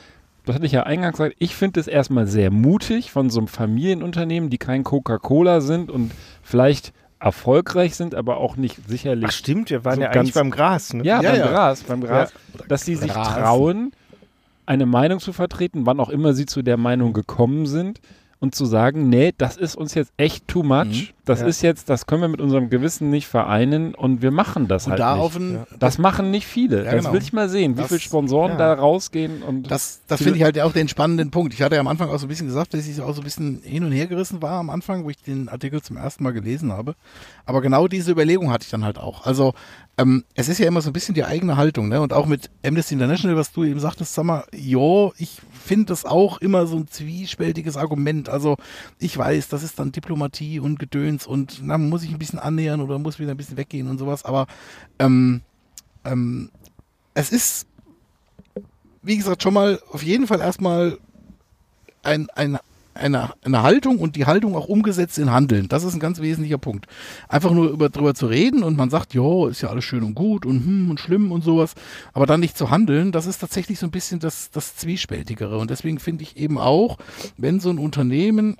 das 0.47 0.55
hatte 0.55 0.65
ich 0.65 0.73
ja 0.73 0.85
eingangs 0.85 1.19
gesagt, 1.19 1.37
ich 1.39 1.55
finde 1.55 1.81
es 1.81 1.87
erstmal 1.87 2.27
sehr 2.27 2.51
mutig 2.51 3.11
von 3.11 3.29
so 3.29 3.41
einem 3.41 3.49
Familienunternehmen, 3.49 4.49
die 4.49 4.59
kein 4.59 4.85
Coca-Cola 4.85 5.61
sind 5.61 5.91
und 5.91 6.13
vielleicht 6.43 6.95
erfolgreich 7.21 7.97
sind, 7.97 8.15
aber 8.15 8.37
auch 8.39 8.57
nicht 8.57 8.79
sicherlich. 8.87 9.27
Ach 9.29 9.33
stimmt, 9.33 9.71
wir 9.71 9.85
waren 9.85 9.97
so 9.97 10.03
ja 10.03 10.11
eigentlich 10.11 10.35
beim 10.35 10.51
Gras. 10.51 10.95
Ne? 10.95 11.05
Ja, 11.05 11.21
ja, 11.21 11.31
beim 11.31 11.41
ja. 11.41 11.47
Gras, 11.49 11.83
beim 11.83 12.01
Gras, 12.03 12.33
ja. 12.33 12.65
dass 12.69 12.85
sie 12.85 12.95
sich 12.95 13.13
trauen, 13.13 13.93
eine 14.67 14.87
Meinung 14.87 15.19
zu 15.19 15.33
vertreten, 15.33 15.87
wann 15.87 15.99
auch 16.01 16.11
immer 16.11 16.35
sie 16.35 16.47
zu 16.47 16.63
der 16.63 16.77
Meinung 16.77 17.13
gekommen 17.13 17.67
sind 17.67 18.01
und 18.41 18.55
zu 18.55 18.67
sagen, 18.67 19.09
nee, 19.09 19.33
das 19.37 19.57
ist 19.57 19.75
uns 19.75 19.95
jetzt 19.95 20.13
echt 20.17 20.47
too 20.47 20.63
much. 20.63 20.85
Mhm. 20.85 21.09
Das 21.25 21.41
ja. 21.41 21.47
ist 21.47 21.61
jetzt, 21.61 21.91
das 21.91 22.07
können 22.07 22.23
wir 22.23 22.29
mit 22.29 22.41
unserem 22.41 22.71
Gewissen 22.71 23.11
nicht 23.11 23.27
vereinen 23.27 23.95
und 23.95 24.23
wir 24.23 24.31
machen 24.31 24.69
das 24.69 24.87
und 24.87 24.93
halt 24.93 25.01
da 25.01 25.17
nicht. 25.17 25.37
Ein, 25.37 25.55
ja. 25.55 25.67
Das 25.79 25.99
machen 25.99 26.31
nicht 26.31 26.47
viele. 26.47 26.85
Ja, 26.85 26.93
das 26.93 27.03
genau. 27.03 27.13
will 27.13 27.21
ich 27.21 27.33
mal 27.33 27.49
sehen, 27.49 27.77
wie 27.77 27.83
viele 27.83 28.01
Sponsoren 28.01 28.57
da 28.57 28.73
rausgehen. 28.73 29.43
Und 29.43 29.71
das 29.71 30.01
das 30.07 30.23
finde 30.23 30.39
ich 30.39 30.45
halt 30.45 30.59
auch 30.61 30.73
den 30.73 30.89
spannenden 30.89 31.31
Punkt. 31.31 31.53
Ich 31.53 31.63
hatte 31.63 31.75
ja 31.75 31.81
am 31.81 31.89
Anfang 31.89 32.09
auch 32.09 32.19
so 32.19 32.27
ein 32.27 32.29
bisschen 32.29 32.47
gesagt, 32.47 32.73
dass 32.73 32.87
ich 32.87 33.01
auch 33.01 33.13
so 33.13 33.21
ein 33.21 33.25
bisschen 33.25 33.61
hin 33.63 33.85
und 33.85 33.93
her 33.93 34.07
gerissen 34.07 34.41
war 34.41 34.53
am 34.53 34.71
Anfang, 34.71 35.05
wo 35.05 35.11
ich 35.11 35.21
den 35.21 35.49
Artikel 35.49 35.83
zum 35.83 35.97
ersten 35.97 36.23
Mal 36.25 36.33
gelesen 36.33 36.73
habe. 36.73 36.95
Aber 37.45 37.61
genau 37.61 37.89
diese 37.89 38.13
Überlegung 38.13 38.51
hatte 38.51 38.65
ich 38.65 38.71
dann 38.71 38.85
halt 38.85 38.99
auch. 38.99 39.27
Also 39.27 39.53
ähm, 39.99 40.25
es 40.35 40.49
ist 40.49 40.59
ja 40.59 40.69
immer 40.69 40.81
so 40.81 40.91
ein 40.91 40.93
bisschen 40.93 41.17
die 41.17 41.25
eigene 41.25 41.57
Haltung, 41.57 41.89
ne? 41.89 42.01
Und 42.01 42.13
auch 42.13 42.27
mit 42.27 42.51
Amnesty 42.65 42.95
International, 42.95 43.37
was 43.37 43.51
du 43.51 43.65
eben 43.65 43.81
sagtest, 43.81 44.15
sag 44.15 44.25
mal, 44.25 44.45
jo, 44.55 45.13
ich 45.19 45.41
finde 45.53 45.87
das 45.87 46.05
auch 46.05 46.39
immer 46.39 46.69
so 46.69 46.77
ein 46.77 46.87
zwiespältiges 46.87 47.77
Argument. 47.77 48.29
Also 48.29 48.57
ich 49.01 49.19
weiß, 49.19 49.49
das 49.49 49.65
ist 49.65 49.77
dann 49.81 49.91
Diplomatie 49.91 50.61
und 50.61 50.79
Gedöns 50.79 51.27
und 51.27 51.61
na, 51.65 51.79
muss 51.79 52.05
ich 52.05 52.11
ein 52.11 52.19
bisschen 52.19 52.39
annähern 52.39 52.81
oder 52.81 53.01
muss 53.01 53.19
wieder 53.19 53.33
ein 53.33 53.37
bisschen 53.37 53.57
weggehen 53.57 53.89
und 53.89 53.99
sowas. 53.99 54.25
Aber 54.25 54.47
ähm, 55.01 55.41
ähm, 56.05 56.51
es 57.15 57.33
ist, 57.33 57.67
wie 59.03 59.17
gesagt, 59.17 59.43
schon 59.43 59.55
mal 59.55 59.81
auf 59.91 60.05
jeden 60.05 60.29
Fall 60.29 60.41
erstmal 60.41 60.97
ein, 62.05 62.31
ein 62.37 62.61
eine, 62.99 63.31
eine 63.43 63.63
Haltung 63.63 63.99
und 63.99 64.17
die 64.17 64.27
Haltung 64.27 64.57
auch 64.57 64.67
umgesetzt 64.67 65.19
in 65.19 65.31
Handeln. 65.31 65.69
Das 65.69 65.85
ist 65.85 65.95
ein 65.95 66.01
ganz 66.01 66.21
wesentlicher 66.21 66.59
Punkt. 66.59 66.87
Einfach 67.29 67.53
nur 67.53 67.71
über, 67.71 67.89
drüber 67.89 68.15
zu 68.15 68.27
reden 68.27 68.63
und 68.63 68.77
man 68.77 68.91
sagt, 68.91 69.15
jo, 69.15 69.47
ist 69.47 69.61
ja 69.61 69.71
alles 69.71 69.85
schön 69.85 70.03
und 70.03 70.15
gut 70.15 70.45
und 70.45 70.65
hm 70.65 70.91
und 70.91 71.01
schlimm 71.01 71.33
und 71.33 71.43
sowas, 71.43 71.75
aber 72.13 72.27
dann 72.27 72.41
nicht 72.41 72.57
zu 72.57 72.71
handeln, 72.71 73.13
das 73.13 73.27
ist 73.27 73.39
tatsächlich 73.39 73.79
so 73.79 73.87
ein 73.87 73.91
bisschen 73.91 74.21
das, 74.21 74.51
das 74.51 74.77
Zwiespältigere. 74.77 75.59
Und 75.59 75.71
deswegen 75.71 75.99
finde 75.99 76.25
ich 76.25 76.37
eben 76.37 76.59
auch, 76.59 76.99
wenn 77.37 77.61
so 77.61 77.71
ein 77.71 77.79
Unternehmen 77.79 78.57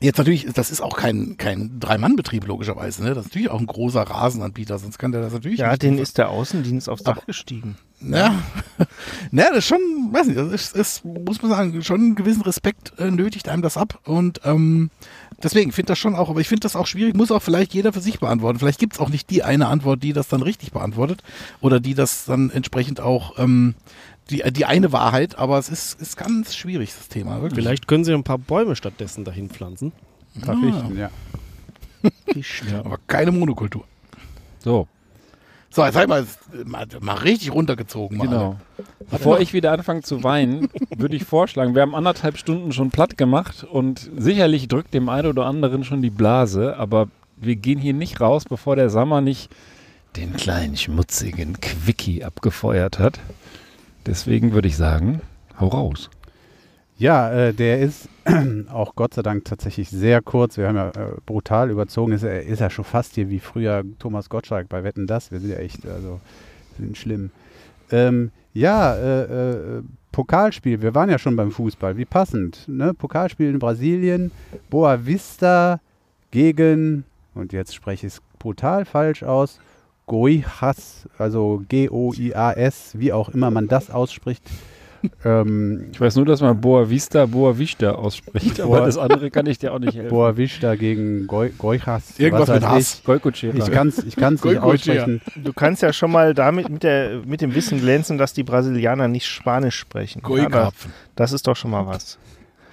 Jetzt 0.00 0.18
natürlich, 0.18 0.46
das 0.52 0.70
ist 0.70 0.80
auch 0.80 0.96
kein, 0.96 1.36
kein 1.38 1.80
Drei-Mann-Betrieb, 1.80 2.46
logischerweise. 2.46 3.02
Ne? 3.02 3.14
Das 3.14 3.26
ist 3.26 3.30
natürlich 3.32 3.50
auch 3.50 3.58
ein 3.58 3.66
großer 3.66 4.02
Rasenanbieter, 4.02 4.78
sonst 4.78 4.98
kann 4.98 5.10
der 5.10 5.22
das 5.22 5.32
natürlich 5.32 5.58
ja, 5.58 5.72
nicht. 5.72 5.82
Ja, 5.82 5.88
den 5.90 5.98
ist 5.98 6.18
der 6.18 6.28
Außendienst 6.28 6.88
aufs 6.88 7.02
Dach 7.02 7.26
gestiegen. 7.26 7.76
Ja, 8.04 8.42
ja, 9.32 9.48
das 9.48 9.58
ist 9.58 9.66
schon, 9.66 9.78
weiß 10.10 10.26
nicht, 10.26 10.38
das 10.38 10.52
ist, 10.52 10.76
ist 10.76 11.04
muss 11.04 11.40
man 11.42 11.50
sagen, 11.50 11.82
schon 11.82 12.00
einen 12.00 12.14
gewissen 12.14 12.42
Respekt 12.42 12.92
äh, 12.98 13.10
nötigt 13.10 13.48
einem 13.48 13.62
das 13.62 13.76
ab. 13.76 14.00
Und 14.04 14.40
ähm, 14.44 14.90
deswegen 15.42 15.72
finde 15.72 15.92
das 15.92 15.98
schon 15.98 16.14
auch, 16.14 16.30
aber 16.30 16.40
ich 16.40 16.48
finde 16.48 16.60
das 16.60 16.76
auch 16.76 16.86
schwierig, 16.86 17.14
muss 17.14 17.30
auch 17.30 17.42
vielleicht 17.42 17.74
jeder 17.74 17.92
für 17.92 18.00
sich 18.00 18.18
beantworten. 18.18 18.58
Vielleicht 18.58 18.78
gibt 18.78 18.94
es 18.94 19.00
auch 19.00 19.08
nicht 19.08 19.30
die 19.30 19.42
eine 19.42 19.68
Antwort, 19.68 20.02
die 20.02 20.12
das 20.12 20.28
dann 20.28 20.42
richtig 20.42 20.72
beantwortet 20.72 21.22
oder 21.60 21.80
die 21.80 21.94
das 21.94 22.24
dann 22.24 22.50
entsprechend 22.50 23.00
auch 23.00 23.38
ähm, 23.38 23.74
die, 24.30 24.42
die 24.52 24.64
eine 24.64 24.92
Wahrheit, 24.92 25.38
aber 25.38 25.58
es 25.58 25.68
ist, 25.68 26.00
ist 26.00 26.16
ganz 26.16 26.54
schwierig, 26.54 26.92
das 26.96 27.08
Thema. 27.08 27.42
Wirklich. 27.42 27.62
Vielleicht 27.62 27.86
können 27.86 28.04
sie 28.04 28.12
ein 28.12 28.24
paar 28.24 28.38
Bäume 28.38 28.76
stattdessen 28.76 29.24
dahin 29.24 29.50
pflanzen. 29.50 29.92
Ein 30.34 30.40
paar 30.42 30.56
Fichten, 30.56 30.96
ja. 30.96 31.10
ja. 32.70 32.80
Aber 32.80 32.98
keine 33.06 33.32
Monokultur. 33.32 33.84
So. 34.60 34.88
So, 35.72 35.84
jetzt 35.86 35.96
halt 35.96 36.08
mal, 36.08 36.26
mal, 37.00 37.14
richtig 37.14 37.52
runtergezogen. 37.52 38.18
Mal 38.18 38.26
genau. 38.26 38.56
Bevor 39.10 39.40
ich 39.40 39.54
wieder 39.54 39.72
anfange 39.72 40.02
zu 40.02 40.22
weinen, 40.22 40.68
würde 40.96 41.16
ich 41.16 41.24
vorschlagen, 41.24 41.74
wir 41.74 41.80
haben 41.80 41.94
anderthalb 41.94 42.36
Stunden 42.36 42.72
schon 42.72 42.90
platt 42.90 43.16
gemacht 43.16 43.64
und 43.64 44.10
sicherlich 44.16 44.68
drückt 44.68 44.92
dem 44.92 45.08
einen 45.08 45.28
oder 45.28 45.46
anderen 45.46 45.82
schon 45.82 46.02
die 46.02 46.10
Blase, 46.10 46.76
aber 46.76 47.08
wir 47.36 47.56
gehen 47.56 47.78
hier 47.78 47.94
nicht 47.94 48.20
raus, 48.20 48.44
bevor 48.44 48.76
der 48.76 48.90
Sommer 48.90 49.22
nicht 49.22 49.50
den 50.16 50.36
kleinen 50.36 50.76
schmutzigen 50.76 51.58
Quickie 51.60 52.22
abgefeuert 52.22 52.98
hat. 52.98 53.18
Deswegen 54.04 54.52
würde 54.52 54.68
ich 54.68 54.76
sagen, 54.76 55.22
hau 55.58 55.68
raus. 55.68 56.10
Ja, 57.02 57.32
äh, 57.32 57.52
der 57.52 57.80
ist 57.80 58.08
auch 58.72 58.94
Gott 58.94 59.14
sei 59.14 59.22
Dank 59.22 59.44
tatsächlich 59.44 59.90
sehr 59.90 60.22
kurz. 60.22 60.56
Wir 60.56 60.68
haben 60.68 60.76
ja 60.76 60.90
äh, 60.90 61.16
brutal 61.26 61.68
überzogen. 61.68 62.12
Ist, 62.12 62.22
ist 62.22 62.60
ja 62.60 62.70
schon 62.70 62.84
fast 62.84 63.16
hier 63.16 63.28
wie 63.28 63.40
früher 63.40 63.82
Thomas 63.98 64.28
Gottschalk 64.28 64.68
bei 64.68 64.84
Wetten 64.84 65.08
Das. 65.08 65.32
Wir 65.32 65.40
sind 65.40 65.50
ja 65.50 65.56
echt, 65.56 65.84
also 65.84 66.20
sind 66.78 66.96
schlimm. 66.96 67.32
Ähm, 67.90 68.30
ja, 68.54 68.94
äh, 68.94 69.22
äh, 69.22 69.82
Pokalspiel. 70.12 70.80
Wir 70.80 70.94
waren 70.94 71.10
ja 71.10 71.18
schon 71.18 71.34
beim 71.34 71.50
Fußball. 71.50 71.96
Wie 71.96 72.04
passend. 72.04 72.68
Ne? 72.68 72.94
Pokalspiel 72.94 73.50
in 73.50 73.58
Brasilien. 73.58 74.30
Boa 74.70 75.04
Vista 75.04 75.80
gegen, 76.30 77.02
und 77.34 77.52
jetzt 77.52 77.74
spreche 77.74 78.06
ich 78.06 78.12
es 78.12 78.22
brutal 78.38 78.84
falsch 78.84 79.24
aus, 79.24 79.58
Goiás, 80.06 81.08
also 81.18 81.64
G-O-I-A-S, 81.68 82.92
wie 82.96 83.12
auch 83.12 83.28
immer 83.30 83.50
man 83.50 83.66
das 83.66 83.90
ausspricht. 83.90 84.44
Ähm, 85.24 85.88
ich 85.92 86.00
weiß 86.00 86.16
nur, 86.16 86.26
dass 86.26 86.40
man 86.40 86.60
Boa 86.60 86.88
Vista, 86.88 87.26
Boa 87.26 87.58
Vista 87.58 87.92
ausspricht, 87.92 88.58
Boa, 88.58 88.78
aber 88.78 88.86
das 88.86 88.98
andere 88.98 89.30
kann 89.30 89.46
ich 89.46 89.58
dir 89.58 89.72
auch 89.72 89.78
nicht 89.78 89.94
helfen. 89.94 90.10
Boa 90.10 90.36
Vista 90.36 90.74
gegen 90.74 91.26
Goichas. 91.26 92.18
Irgendwas 92.18 92.48
mit 92.48 92.66
Hass. 92.66 93.02
Ich, 93.06 93.44
ich 93.44 93.70
kann 93.70 93.88
es 93.88 93.98
ich 93.98 94.16
kann's 94.16 94.44
nicht 94.44 94.58
aussprechen. 94.58 95.20
Du 95.36 95.52
kannst 95.52 95.82
ja 95.82 95.92
schon 95.92 96.10
mal 96.10 96.34
damit 96.34 96.68
mit, 96.68 96.82
der, 96.82 97.20
mit 97.26 97.40
dem 97.40 97.54
Wissen 97.54 97.80
glänzen, 97.80 98.18
dass 98.18 98.32
die 98.32 98.42
Brasilianer 98.42 99.08
nicht 99.08 99.26
Spanisch 99.26 99.76
sprechen. 99.76 100.22
Das 101.16 101.32
ist 101.32 101.46
doch 101.46 101.56
schon 101.56 101.70
mal 101.70 101.86
was. 101.86 102.18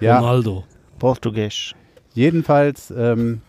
Ja. 0.00 0.18
Ronaldo. 0.18 0.64
Portugiesisch. 0.98 1.74
Jedenfalls, 2.14 2.92
ähm, 2.96 3.42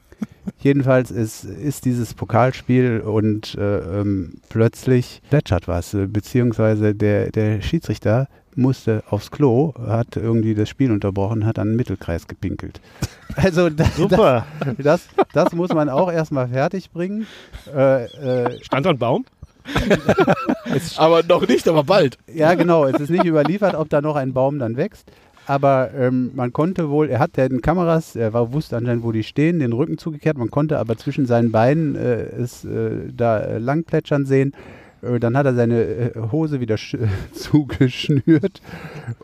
jedenfalls 0.59 1.11
ist, 1.11 1.43
ist 1.43 1.85
dieses 1.85 2.13
Pokalspiel 2.13 3.01
und 3.01 3.55
äh, 3.55 4.01
ähm, 4.01 4.35
plötzlich 4.49 5.21
plätschert 5.29 5.67
was, 5.67 5.95
beziehungsweise 6.07 6.93
der, 6.93 7.31
der 7.31 7.61
Schiedsrichter 7.61 8.27
musste 8.57 9.03
aufs 9.10 9.32
Klo, 9.32 9.73
hat 9.88 10.15
irgendwie 10.15 10.56
das 10.56 10.69
Spiel 10.69 10.91
unterbrochen, 10.91 11.45
hat 11.45 11.60
an 11.60 11.69
den 11.69 11.76
Mittelkreis 11.76 12.28
gepinkelt. 12.28 12.82
Also 13.38 13.69
das, 13.69 13.95
Super. 13.95 14.45
Das, 14.78 15.07
das, 15.15 15.26
das 15.32 15.53
muss 15.53 15.69
man 15.69 15.88
auch 15.88 16.11
erstmal 16.11 16.49
fertig 16.49 16.91
bringen. 16.91 17.28
Äh, 17.73 18.03
äh, 18.03 18.61
Stand 18.61 18.86
ein 18.86 18.98
Baum? 18.98 19.23
aber 20.98 21.23
noch 21.23 21.48
nicht, 21.48 21.65
aber 21.69 21.86
bald. 21.86 22.18
Ja, 22.28 22.56
genau. 22.56 22.84
Es 22.86 22.99
ist 22.99 23.10
nicht 23.10 23.23
überliefert, 23.23 23.73
ob 23.73 23.88
da 23.88 24.02
noch 24.02 24.18
ein 24.18 24.34
Baum 24.34 24.60
dann 24.60 24.76
wächst. 24.76 25.10
Aber 25.48 25.91
ähm, 25.94 26.32
man 26.36 26.53
konnte 26.53 26.90
wohl, 26.90 27.10
er 27.10 27.19
hat 27.19 27.36
den 27.36 27.61
Kameras, 27.61 28.15
er 28.15 28.34
war, 28.34 28.53
wusste 28.53 28.78
anscheinend, 28.78 29.03
wo 29.03 29.11
die 29.11 29.23
stehen, 29.23 29.60
den 29.60 29.73
Rücken 29.73 29.98
zugekehrt. 29.98 30.38
Man 30.38 30.52
konnte 30.52 30.78
aber 30.78 30.98
zwischen 30.98 31.26
seinen 31.26 31.52
Beinen 31.52 31.95
äh, 31.95 32.23
es 32.23 32.64
äh, 32.64 33.11
da 33.14 33.40
äh, 33.40 33.57
lang 33.57 33.84
plätschern 33.84 34.26
sehen. 34.26 34.53
Äh, 35.02 35.19
dann 35.19 35.38
hat 35.38 35.45
er 35.45 35.53
seine 35.53 35.84
äh, 35.84 36.11
Hose 36.32 36.60
wieder 36.60 36.78
zugeschnürt 37.34 38.61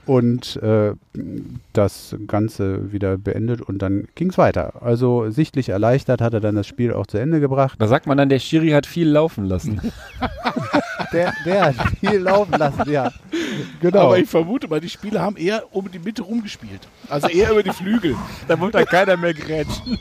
und 0.06 0.58
äh, 0.58 0.94
das 1.74 2.16
Ganze 2.28 2.92
wieder 2.92 3.18
beendet 3.18 3.62
und 3.62 3.82
dann 3.82 4.08
ging 4.16 4.30
es 4.30 4.38
weiter. 4.38 4.82
Also 4.82 5.30
sichtlich 5.30 5.70
erleichtert 5.70 6.22
hat 6.22 6.34
er 6.34 6.40
dann 6.40 6.56
das 6.56 6.68
Spiel 6.68 6.94
auch 6.94 7.08
zu 7.08 7.18
Ende 7.18 7.40
gebracht. 7.40 7.78
Da 7.80 7.88
sagt 7.88 8.08
man 8.08 8.18
dann, 8.18 8.30
der 8.30 8.40
Schiri 8.40 8.70
hat 8.70 8.86
viel 8.86 9.10
laufen 9.10 9.46
lassen. 9.46 9.82
der, 11.12 11.34
der 11.46 11.66
hat 11.66 11.76
viel 12.00 12.20
laufen 12.20 12.54
lassen, 12.58 12.90
ja. 12.90 13.12
Genau. 13.82 14.00
Aber 14.00 14.20
ich 14.20 14.30
vermute 14.30 14.68
mal, 14.68 14.80
die 14.80 14.90
Spieler 14.90 15.22
haben 15.22 15.38
eher 15.38 15.64
um 15.72 15.90
die 15.92 16.00
Mitte 16.00 16.22
rumgespielt. 16.22 16.88
Also 17.10 17.28
eher 17.28 17.52
über 17.52 17.64
die 17.64 17.72
Flügel. 17.72 18.16
Da 18.48 18.60
wollte 18.60 18.86
keiner 18.86 19.18
mehr 19.18 19.34
grätschen. 19.34 19.98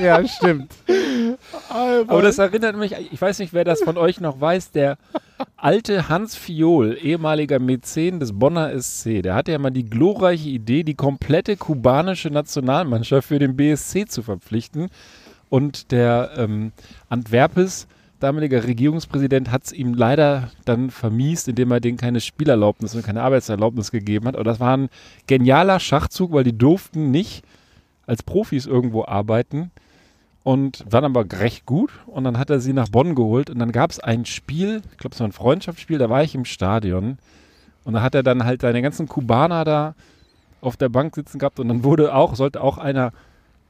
ja, 0.00 0.26
stimmt. 0.26 0.72
Aber 1.68 2.22
das 2.22 2.38
erinnert 2.38 2.76
mich, 2.76 2.94
ich 3.12 3.20
weiß 3.20 3.38
nicht, 3.38 3.52
wer 3.52 3.64
das 3.64 3.82
von 3.82 3.96
euch 3.96 4.20
noch 4.20 4.40
weiß, 4.40 4.70
der 4.70 4.98
alte 5.56 6.08
Hans 6.08 6.36
Fiol, 6.36 6.96
ehemaliger 7.00 7.58
Mäzen 7.58 8.20
des 8.20 8.32
Bonner 8.32 8.80
SC, 8.80 9.22
der 9.22 9.34
hatte 9.34 9.52
ja 9.52 9.58
mal 9.58 9.70
die 9.70 9.88
glorreiche 9.88 10.48
Idee, 10.48 10.82
die 10.82 10.94
komplette 10.94 11.56
kubanische 11.56 12.30
Nationalmannschaft 12.30 13.28
für 13.28 13.38
den 13.38 13.56
BSC 13.56 14.06
zu 14.06 14.22
verpflichten. 14.22 14.88
Und 15.50 15.92
der 15.92 16.32
ähm, 16.36 16.72
Antwerpes 17.08 17.86
damaliger 18.20 18.64
Regierungspräsident 18.64 19.50
hat 19.50 19.64
es 19.64 19.72
ihm 19.72 19.94
leider 19.94 20.50
dann 20.64 20.90
vermiest, 20.90 21.48
indem 21.48 21.70
er 21.70 21.80
denen 21.80 21.98
keine 21.98 22.20
Spielerlaubnis 22.20 22.94
und 22.94 23.04
keine 23.04 23.22
Arbeitserlaubnis 23.22 23.90
gegeben 23.90 24.26
hat. 24.26 24.34
Aber 24.34 24.44
das 24.44 24.60
war 24.60 24.76
ein 24.76 24.88
genialer 25.26 25.80
Schachzug, 25.80 26.32
weil 26.32 26.44
die 26.44 26.56
durften 26.56 27.10
nicht 27.10 27.44
als 28.06 28.22
Profis 28.22 28.66
irgendwo 28.66 29.04
arbeiten 29.04 29.70
und 30.42 30.84
waren 30.90 31.04
aber 31.04 31.24
recht 31.40 31.66
gut. 31.66 31.90
Und 32.06 32.24
dann 32.24 32.38
hat 32.38 32.50
er 32.50 32.60
sie 32.60 32.72
nach 32.72 32.88
Bonn 32.88 33.14
geholt 33.14 33.50
und 33.50 33.58
dann 33.58 33.72
gab 33.72 33.90
es 33.90 34.00
ein 34.00 34.24
Spiel, 34.24 34.82
ich 34.92 34.98
glaube, 34.98 35.14
es 35.14 35.20
war 35.20 35.28
ein 35.28 35.32
Freundschaftsspiel, 35.32 35.98
da 35.98 36.10
war 36.10 36.22
ich 36.22 36.34
im 36.34 36.44
Stadion. 36.44 37.18
Und 37.84 37.94
da 37.94 38.02
hat 38.02 38.14
er 38.14 38.22
dann 38.22 38.44
halt 38.44 38.62
seine 38.62 38.80
ganzen 38.80 39.08
Kubaner 39.08 39.64
da 39.64 39.94
auf 40.60 40.76
der 40.76 40.88
Bank 40.88 41.14
sitzen 41.14 41.38
gehabt 41.38 41.60
und 41.60 41.68
dann 41.68 41.84
wurde 41.84 42.14
auch, 42.14 42.34
sollte 42.34 42.62
auch 42.62 42.78
einer 42.78 43.12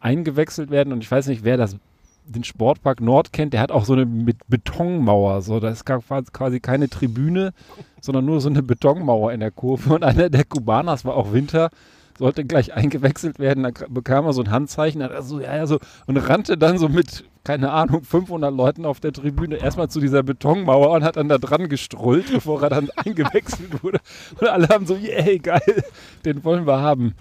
eingewechselt 0.01 0.71
werden 0.71 0.93
und 0.93 1.03
ich 1.03 1.11
weiß 1.11 1.27
nicht, 1.27 1.45
wer 1.45 1.57
das 1.57 1.77
den 2.27 2.45
Sportpark 2.45 3.01
Nord 3.01 3.33
kennt, 3.33 3.53
der 3.53 3.61
hat 3.61 3.71
auch 3.71 3.85
so 3.85 3.93
eine 3.93 4.07
mit 4.07 4.39
Betonmauer. 4.49 5.43
So, 5.43 5.61
da 5.61 5.69
ist 5.69 5.85
quasi 5.85 6.61
keine 6.61 6.89
Tribüne, 6.89 7.53
sondern 8.01 8.25
nur 8.25 8.41
so 8.41 8.49
eine 8.49 8.63
Betonmauer 8.63 9.33
in 9.33 9.41
der 9.41 9.51
Kurve. 9.51 9.95
Und 9.95 10.05
einer 10.05 10.31
der 10.31 10.45
Kubaners 10.45 11.05
war 11.05 11.17
auch 11.17 11.33
Winter, 11.33 11.71
sollte 12.19 12.45
gleich 12.45 12.75
eingewechselt 12.75 13.39
werden. 13.39 13.65
Da 13.65 13.71
bekam 13.89 14.27
er 14.27 14.33
so 14.33 14.43
ein 14.43 14.51
Handzeichen 14.51 15.03
also, 15.03 15.41
ja, 15.41 15.57
ja, 15.57 15.67
so, 15.67 15.79
und 16.07 16.17
rannte 16.17 16.57
dann 16.57 16.79
so 16.79 16.89
mit, 16.89 17.25
keine 17.45 17.73
Ahnung, 17.73 18.03
500 18.03 18.53
Leuten 18.55 18.85
auf 18.85 19.01
der 19.01 19.13
Tribüne 19.13 19.57
erstmal 19.57 19.89
zu 19.89 20.01
dieser 20.01 20.23
Betonmauer 20.23 20.91
und 20.91 21.05
hat 21.05 21.17
dann 21.17 21.29
da 21.29 21.39
dran 21.39 21.69
gestrollt, 21.69 22.33
bevor 22.33 22.63
er 22.63 22.71
dann 22.71 22.91
eingewechselt 22.97 23.83
wurde. 23.83 24.01
Und 24.41 24.49
alle 24.49 24.69
haben 24.69 24.87
so, 24.87 24.97
yay, 24.97 25.39
geil, 25.39 25.85
den 26.25 26.45
wollen 26.45 26.67
wir 26.67 26.81
haben. 26.81 27.15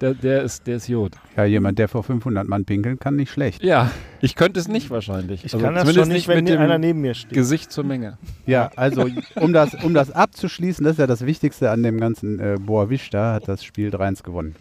Der, 0.00 0.12
der, 0.12 0.42
ist, 0.42 0.66
der 0.66 0.76
ist 0.76 0.88
Jod. 0.88 1.12
Ja, 1.36 1.44
jemand, 1.44 1.78
der 1.78 1.88
vor 1.88 2.02
500 2.02 2.46
Mann 2.46 2.66
pinkeln 2.66 2.98
kann, 2.98 3.16
nicht 3.16 3.30
schlecht. 3.30 3.62
Ja, 3.62 3.90
ich 4.20 4.34
könnte 4.34 4.60
es 4.60 4.68
nicht 4.68 4.90
wahrscheinlich. 4.90 5.42
Ich 5.44 5.54
also 5.54 5.64
kann 5.64 5.74
das 5.74 5.94
schon 5.94 6.08
nicht, 6.08 6.28
wenn 6.28 6.44
mit 6.44 6.58
einer 6.58 6.76
neben 6.76 7.00
mir 7.00 7.14
steht. 7.14 7.32
Gesicht 7.32 7.72
zur 7.72 7.84
Menge. 7.84 8.18
Ja, 8.44 8.70
also 8.76 9.08
um 9.36 9.54
das, 9.54 9.74
um 9.82 9.94
das 9.94 10.10
abzuschließen, 10.10 10.84
das 10.84 10.94
ist 10.94 10.98
ja 10.98 11.06
das 11.06 11.24
Wichtigste 11.24 11.70
an 11.70 11.82
dem 11.82 11.98
ganzen 11.98 12.38
äh, 12.38 12.56
Boa 12.60 12.90
Vista, 12.90 13.32
hat 13.32 13.48
das 13.48 13.64
Spiel 13.64 13.88
3-1 13.88 14.22
gewonnen. 14.22 14.54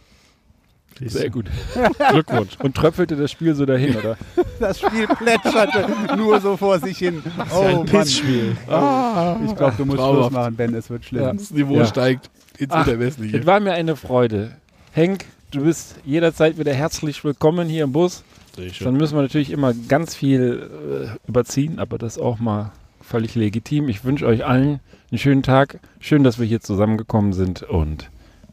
Sehr 1.02 1.30
gut. 1.30 1.48
Glückwunsch. 2.12 2.58
Und 2.64 2.76
tröpfelte 2.76 3.18
das 3.18 3.30
Spiel 3.30 3.54
so 3.54 3.66
dahin, 3.66 3.96
oder? 3.98 4.18
Das 4.60 4.80
Spiel 4.80 5.06
plätscherte 5.06 6.16
nur 6.16 6.40
so 6.40 6.56
vor 6.56 6.80
sich 6.80 6.98
hin. 6.98 7.22
Das 7.38 7.48
ist 7.48 7.54
oh, 7.54 7.82
ein 7.82 7.86
Pissspiel. 7.86 8.56
Ah, 8.70 9.38
ich 9.46 9.54
glaube, 9.54 9.74
du 9.78 9.86
musst 9.86 10.00
Schluss 10.00 10.32
machen, 10.32 10.56
Ben, 10.56 10.74
es 10.74 10.90
wird 10.90 11.04
schlimm. 11.04 11.24
Ja. 11.24 11.34
Das 11.34 11.52
Niveau 11.52 11.76
ja. 11.76 11.86
steigt 11.86 12.30
ins 12.58 12.72
Ach, 12.72 12.88
Unermessliche. 12.88 13.40
Es 13.40 13.46
war 13.46 13.60
mir 13.60 13.74
eine 13.74 13.98
Freude. 13.98 14.56
Henk, 14.96 15.26
du 15.52 15.66
bist 15.66 15.96
jederzeit 16.06 16.58
wieder 16.58 16.74
herzlich 16.74 17.22
willkommen 17.26 17.68
hier 17.68 17.84
im 17.84 17.92
Bus. 17.92 18.24
Dann 18.80 18.96
müssen 18.96 19.18
wir 19.18 19.24
natürlich 19.24 19.52
immer 19.52 19.74
ganz 19.74 20.16
viel 20.16 20.70
äh, 21.12 21.30
überziehen, 21.30 21.80
aber 21.80 21.98
das 21.98 22.16
ist 22.16 22.24
auch 22.24 22.40
mal 22.40 22.72
völlig 23.02 23.36
legitim. 23.36 23.90
Ich 23.90 24.06
wünsche 24.06 24.26
euch 24.26 24.46
allen 24.46 24.80
einen 25.12 25.18
schönen 25.18 25.44
Tag. 25.44 25.82
Schön, 26.00 26.24
dass 26.24 26.40
wir 26.40 26.46
hier 26.46 26.62
zusammengekommen 26.62 27.34
sind 27.34 27.62
und 27.62 28.10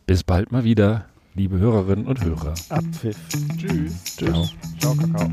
bis 0.07 0.25
bald 0.25 0.51
mal 0.51 0.65
wieder, 0.65 1.05
liebe 1.37 1.61
Hörerinnen 1.61 2.09
und 2.09 2.25
Hörer. 2.25 2.55
Abpfiff. 2.71 3.17
Tschüss. 3.57 4.03
Tschüss. 4.03 4.17
Ciao. 4.17 4.49
Ciao, 4.81 4.97
Kakao. 4.97 5.31